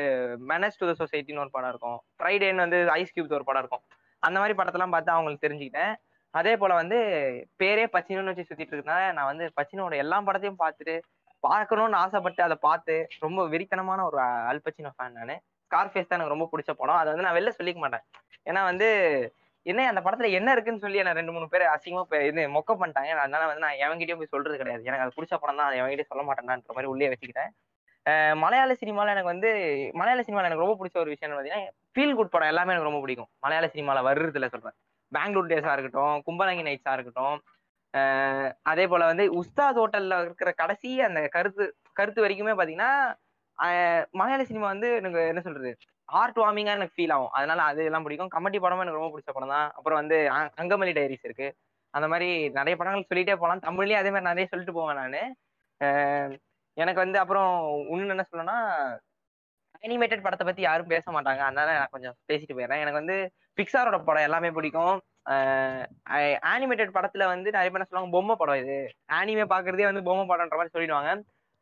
மெனஸ் 0.52 0.80
டு 0.80 0.88
த 0.90 0.95
சொசைட்டின்னு 1.02 1.44
ஒரு 1.44 1.53
படம் 1.53 1.72
இருக்கும். 1.73 1.99
ஃப்ரைடேன்னு 2.18 2.64
வந்து 2.65 2.80
ஐஸ் 2.98 3.14
கியூப் 3.15 3.38
ஒரு 3.40 3.48
படம் 3.49 3.64
இருக்கும். 3.64 3.84
அந்த 4.27 4.38
மாதிரி 4.41 4.56
படத்தெல்லாம் 4.60 4.95
பார்த்து 4.95 5.15
அவங்களுக்கு 5.15 5.45
தெரிஞ்சுக்கிட்டேன். 5.45 5.94
அதே 6.34 6.53
போல 6.61 6.73
வந்து 6.82 6.98
பேரே 7.61 7.86
பச்சினோன்னு 7.94 8.32
வச்சு 8.32 8.48
சுத்திட்டு 8.49 8.76
இருக்கனால 8.76 9.03
நான் 9.18 9.30
வந்து 9.32 9.45
பச்சினோட 9.60 9.95
எல்லா 10.03 10.18
படத்தையும் 10.30 10.61
பார்த்துட்டு 10.64 10.95
பார்க்கணும்னு 11.44 12.02
ஆசைப்பட்டு 12.03 12.41
அதை 12.48 12.57
பார்த்து 12.68 12.94
ரொம்ப 13.26 13.41
வெறித்தனமான 13.53 14.03
ஒரு 14.10 14.19
அல்பச்சினோ 14.52 14.91
ஃபேன் 14.95 15.18
நான். 15.19 15.41
ஸ்கார்ஃபேஸ் 15.65 16.07
தான் 16.10 16.18
எனக்கு 16.18 16.34
ரொம்ப 16.34 16.48
பிடிச்ச 16.52 16.72
படம். 16.82 16.99
அதை 17.02 17.10
வந்து 17.11 17.26
நான் 17.27 17.38
வெளில 17.38 17.52
சொல்லிக்க 17.60 17.80
மாட்டேன். 17.84 18.03
ஏன்னா 18.49 18.61
வந்து 18.72 18.88
என்ன 19.65 19.87
அந்த 19.87 20.01
படத்துல 20.01 20.31
என்ன 20.31 20.51
இருக்குன்னு 20.51 20.79
சொல்லி 20.79 20.97
என்ன 20.97 21.13
ரெண்டு 21.13 21.31
மூணு 21.31 21.47
பேர் 21.49 21.63
அசிங்கமா 21.75 22.03
பே- 22.09 22.25
இது 22.27 22.41
மொக்க 22.49 22.71
பண்ணிட்டாங்க. 22.73 23.11
அதனால 23.23 23.45
வந்து 23.45 23.63
நான் 23.65 23.79
எவங்கிட்டயும் 23.85 24.19
போய் 24.21 24.33
சொல்றது 24.33 24.57
கிடையாது. 24.57 24.83
எனக்கு 24.83 25.05
அது 25.05 25.17
பிடிச்ச 25.17 25.39
படம் 25.39 25.55
தான். 25.55 25.67
அதை 25.67 25.79
எவன்கிட்டயும் 25.81 26.11
சொல்ல 26.11 26.23
மாட்டேன்டான்ற 26.23 26.69
மாதிரி 26.69 26.85
உள்ளே 26.85 27.07
வச்சுக்கிட்டேன். 27.07 27.51
மலையாள 28.35 28.71
சினிமால 28.73 29.11
எனக்கு 29.13 29.31
வந்து 29.33 29.49
மலையாள 29.93 30.21
சினிமால 30.21 30.47
எனக்கு 30.47 30.65
ரொம்ப 30.65 30.75
பிடிச்ச 30.79 30.97
ஒரு 30.97 31.09
விஷயம் 31.09 31.33
பார்த்தீங்கன்னா 31.35 31.63
ஃபீல் 31.95 32.15
குட் 32.15 32.29
படம் 32.29 32.47
எல்லாமே 32.47 32.71
எனக்கு 32.71 32.89
ரொம்ப 32.89 33.01
பிடிக்கும். 33.01 33.29
மலையாள 33.39 33.67
சினிமால 33.73 34.03
வர்றதுல 34.09 34.47
சொல்றேன். 34.47 34.75
பெங்களூர் 35.11 35.47
டேஸா 35.47 35.73
இருக்கட்டும் 35.73 36.15
கும்பலங்கி 36.27 36.63
நைட்ஸா 36.67 36.93
இருக்கட்டும் 36.93 37.37
அதே 38.63 38.87
போல 38.87 39.05
வந்து 39.05 39.25
உஸ்தாத் 39.33 39.79
ஹோட்டல்ல 39.79 40.21
இருக்கிற 40.21 40.51
கடைசி 40.51 41.01
அந்த 41.01 41.27
கருத்து 41.27 41.65
கருத்து 41.93 42.25
வரைக்குமே 42.25 42.53
பாத்தீங்கன்னா 42.59 42.89
மலையாள 44.11 44.43
சினிமா 44.43 44.67
வந்து 44.67 44.95
எனக்கு 44.95 45.27
என்ன 45.27 45.41
சொல்றது 45.41 45.71
ஹார்ட் 46.14 46.40
வார்மிங்கா 46.41 46.76
எனக்கு 46.77 46.95
ஃபீல் 46.98 47.14
ஆகும். 47.15 47.32
அதனால 47.38 47.61
அது 47.72 47.82
எல்லாம் 47.90 48.06
பிடிக்கும். 48.06 48.32
கமெடி 48.36 48.60
படமும் 48.64 48.84
எனக்கு 48.84 48.99
ரொம்ப 48.99 49.11
பிடிச்ச 49.14 49.32
படம் 49.38 49.53
தான். 49.56 49.69
அப்புறம் 49.77 49.99
வந்து 50.02 50.18
அங்கமலி 50.61 50.94
டைரிஸ் 50.99 51.26
இருக்கு. 51.30 51.48
அந்த 51.94 52.07
மாதிரி 52.11 52.30
நிறைய 52.60 52.76
படங்கள் 52.80 53.10
சொல்லிட்டே 53.11 53.36
போகலாம். 53.41 53.64
தமிழ்லயே 53.68 53.98
அதே 54.02 54.11
மாதிரி 54.14 54.30
நிறைய 54.32 54.48
சொல்லிட்டு 54.52 54.77
போவேன் 54.77 54.99
நான். 55.02 55.19
எனக்கு 56.77 56.99
வந்து 57.03 57.18
அப்புறம் 57.23 57.52
இன்னும் 57.94 58.14
என்ன 58.15 58.26
சொல்லணும்னா 58.30 58.57
அனிமேட்டட் 59.86 60.23
படத்தை 60.26 60.45
பத்தி 60.48 60.61
யாரும் 60.65 60.91
பேச 60.94 61.06
மாட்டாங்க. 61.15 61.41
அதனால 61.48 61.69
நான் 61.77 61.94
கொஞ்சம் 61.95 62.15
பேசிட்டு 62.30 62.56
போயிடுறேன். 62.57 62.82
எனக்கு 62.84 63.02
வந்து 63.02 63.18
பிக்சாரோட 63.57 63.98
படம் 64.07 64.26
எல்லாமே 64.27 64.49
பிடிக்கும். 64.57 64.95
அனிமேட்டட் 66.53 66.95
படத்துல 66.98 67.26
வந்து 67.34 67.48
நிறைய 67.56 67.69
பேர் 67.69 67.80
என்ன 67.80 67.88
சொல்லுவாங்க 67.90 68.15
பொம்மை 68.15 68.36
படம் 68.41 68.60
இது. 68.64 68.77
ஆனிமே 69.19 69.45
பாக்குறதே 69.53 69.88
வந்து 69.90 70.03
பொம்மை 70.07 70.26
படம்ன்ற 70.32 70.57
மாதிரி 70.60 70.76
சொல்லிடுவாங்க. 70.76 71.11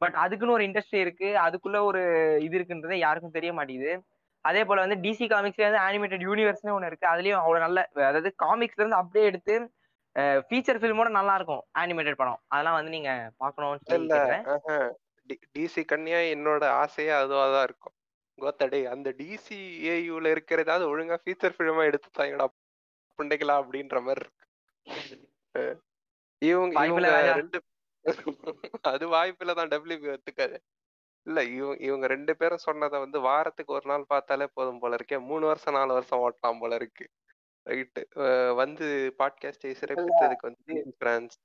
பட் 0.02 0.15
அதுக்குன்னு 0.24 0.56
ஒரு 0.57 0.65
இண்டஸ்ட்ரி 0.70 0.99
இருக்கு. 1.06 1.30
அதுக்குள்ள 1.45 1.78
ஒரு 1.90 2.02
இது 2.45 2.57
இருக்குன்றதே 2.60 2.98
யாருக்கும் 3.06 3.38
தெரிய 3.38 3.52
மாட்டேங்குது. 3.60 3.94
அதே 4.45 4.61
போல 4.70 4.84
வந்து 4.86 4.98
டிசி 5.06 5.26
காமிக்ஸ்ல 5.34 5.68
வந்து 5.68 5.84
அனிமேட்டட் 5.88 6.26
யூனிவர்ஸ்னு 6.28 6.76
ஒன்று 6.76 6.90
இருக்கு. 6.91 7.07
அதுலயும் 7.11 7.41
அவ்வளவு 7.41 7.65
நல்ல 7.65 7.80
அதாவது 8.10 8.30
காமிக்ஸ்ல 8.44 8.84
இருந்து 8.84 9.02
அப்படியே 9.02 9.28
எடுத்து 9.32 9.56
ஃபீச்சர் 10.49 10.80
ஃபில்மோட 10.82 11.10
நல்லா 11.18 11.36
இருக்கும் 11.40 11.64
அனிமேட்டட் 11.82 12.20
படம். 12.22 12.41
அதெல்லாம் 12.53 12.78
வந்து 12.80 12.95
நீங்க 12.95 13.11
பார்க்கணும்னு 13.41 13.99
இல்ல. 13.99 14.18
டிசி 15.56 15.82
கன்னியா 15.91 16.20
என்னோட 16.34 16.64
ஆசையே 16.82 17.14
அதுவா 17.22 17.45
தான் 17.53 17.65
இருக்கும். 17.70 17.95
கோத்தடே 18.40 18.82
அந்த 18.94 19.10
டிசி 19.20 19.57
ஏயூல 19.91 20.28
இருக்கிறதாவது 20.36 20.86
ஒழுங்கா 20.91 21.18
ஃபீச்சர் 21.24 21.56
ஃபிலிமா 21.56 21.84
எடுத்து 21.90 22.10
தாங்கடா 22.20 22.45
புண்டைகளா 23.20 23.56
அப்படின்ற 23.61 23.98
மாதிரி 24.06 24.24
இருக்கு. 24.24 24.45
இவங்க 26.41 26.74
இவங்க. 26.88 27.10
ரெண்டு 27.41 27.60
அது 28.91 29.06
வாய்ப்பில்ல 29.14 29.53
தான் 29.60 29.72
டபிள்யூபி 29.74 30.07
ஒத்துக்காது. 30.14 30.57
இல்ல 31.25 31.39
இவங்க 31.55 31.75
இவங்க 31.87 32.05
ரெண்டு 32.07 32.33
பேரும் 32.39 32.65
சொன்னதை 32.67 32.97
வந்து 32.99 33.19
வாரத்துக்கு 33.19 33.73
ஒரு 33.73 33.87
நாள் 33.91 34.09
பார்த்தாலே 34.13 34.47
போதும் 34.53 34.79
போல 34.79 34.95
இருக்கே. 34.95 35.17
மூணு 35.31 35.45
வருஷம் 35.45 35.73
நாலு 35.73 35.93
வருஷம் 35.93 36.23
ஓட்டலாம் 36.23 36.59
போல 36.59 36.75
இருக்கு. 36.81 37.05
ரைட்டு. 37.69 38.01
வந்து 38.55 38.87
பாட்காஸ்டை 39.19 39.71
சிறப்பித்ததுக்கு 39.81 40.47
வந்து 40.49 40.93
பிரான்ஸ் 40.97 41.37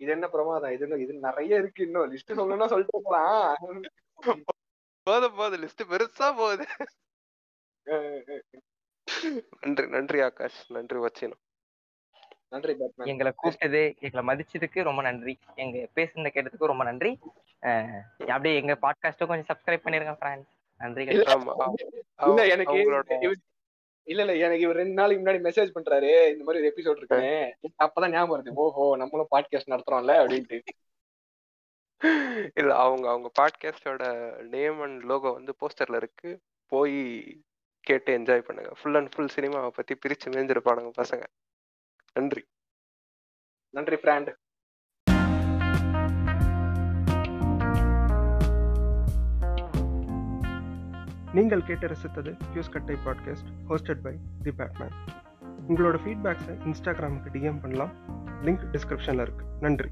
இது 0.00 0.10
என்ன 0.12 0.26
பிரமாதம் 0.28 0.72
இது 0.76 0.86
இது 1.02 1.12
நிறைய 1.26 1.60
இருக்கு 1.62 1.84
இன்னும். 1.84 2.08
லிஸ்ட் 2.12 2.36
சொல்லணும்னா 2.38 2.66
சொல்லிட்டு 2.72 3.00
போலாம் 3.02 3.56
போதும் 5.06 5.36
போதும். 5.36 5.62
லிஸ்ட் 5.62 5.88
பெருசா 5.90 6.28
போகுது. 6.40 6.66
நன்றி 9.60 9.86
நன்றி 9.96 10.20
ஆகாஷ். 10.20 10.60
நன்றி 10.76 10.98
வச்சினோம். 10.98 11.42
நன்றி 12.48 12.74
பேட்மேன். 12.74 13.08
எங்களை 13.12 13.32
கூப்பிட்டது 13.42 13.80
எங்களை 14.00 14.22
மதிச்சதுக்கு 14.28 14.82
ரொம்ப 14.82 15.02
நன்றி. 15.02 15.34
எங்க 15.54 15.78
பேசுனத 15.94 16.30
கேட்டதுக்கு 16.34 16.70
ரொம்ப 16.72 16.84
நன்றி. 16.84 17.12
அப்படியே 18.18 18.54
எங்க 18.60 18.74
பாட்காஸ்டும் 18.82 19.30
கொஞ்சம் 19.30 19.50
சப்ஸ்கிரைப் 19.50 19.84
பண்ணிருங்க 19.84 20.14
ஃப்ரெண்ட்ஸ் 20.20 20.54
நன்றி 20.78 21.04
இல்ல. 22.26 22.46
எனக்கு 22.54 22.76
இல்ல 24.08 24.22
இல்ல 24.22 24.34
எனக்கு 24.36 24.64
இவர் 24.64 24.76
ரெண்டு 24.76 24.92
நாளைக்கு 24.92 25.22
முன்னாடி 25.22 25.40
மெசேஜ் 25.46 25.76
பண்றாரு. 25.76 26.10
இந்த 26.32 26.42
மாதிரி 26.44 26.62
ஒரு 26.62 26.72
எபிசோட் 26.72 26.96
இருக்குன்னு. 26.96 27.32
அப்பதான் 27.84 28.12
ஞாபகம் 28.12 28.32
வருது. 28.32 28.52
ஓஹோ 28.64 28.84
நம்மளும் 28.96 29.32
பாட்காஸ்ட் 29.34 29.72
நடத்துறோம்ல 29.72 30.14
அப்படின்ட்டு. 30.22 30.58
இல்ல 32.54 32.70
அவங்க 32.74 33.06
அவங்க 33.10 33.28
பாட்காஸ்டோட 33.40 34.04
நேம் 34.54 34.80
அண்ட் 34.80 35.02
லோகோ 35.02 35.30
வந்து 35.30 35.54
போஸ்டர்ல 35.60 36.00
இருக்கு. 36.02 36.30
போய் 36.72 36.98
கேட்டு 37.80 38.18
என்ஜாய் 38.18 38.46
பண்ணுங்க. 38.48 38.70
ஃபுல் 38.78 38.94
அண்ட் 38.94 39.12
ஃபுல் 39.14 39.34
சினிமாவை 39.36 39.68
பத்தி 39.68 39.94
பிரிச்சு 39.94 40.32
மேய்ஞ்சிருப்பானுங்க 40.34 40.92
பசங்க. 41.02 41.24
நன்றி. 42.16 42.42
நன்றி 43.74 43.96
பிராண்ட் 43.96 44.30
நீங்கள் 51.32 51.64
கேட்டு 51.64 51.86
ரசித்தது 51.88 52.32
Fuse 52.52 52.72
Kattai 52.72 52.96
podcast 53.06 53.50
hosted 53.68 54.02
by 54.02 54.14
the 54.42 54.52
Batman 54.52 54.94
உங்களோட 55.68 55.96
ஃபீட்பேக்ஸை 56.04 56.56
இன்ஸ்டாகிராமுக்கு 56.68 57.32
டிஎம் 57.36 57.60
பண்ணலாம். 57.60 57.92
லிங்க் 58.44 58.64
டிஸ்கிரிப்ஷனில் 58.72 59.24
இருக்குது 59.26 59.54
நன்றி. 59.60 59.90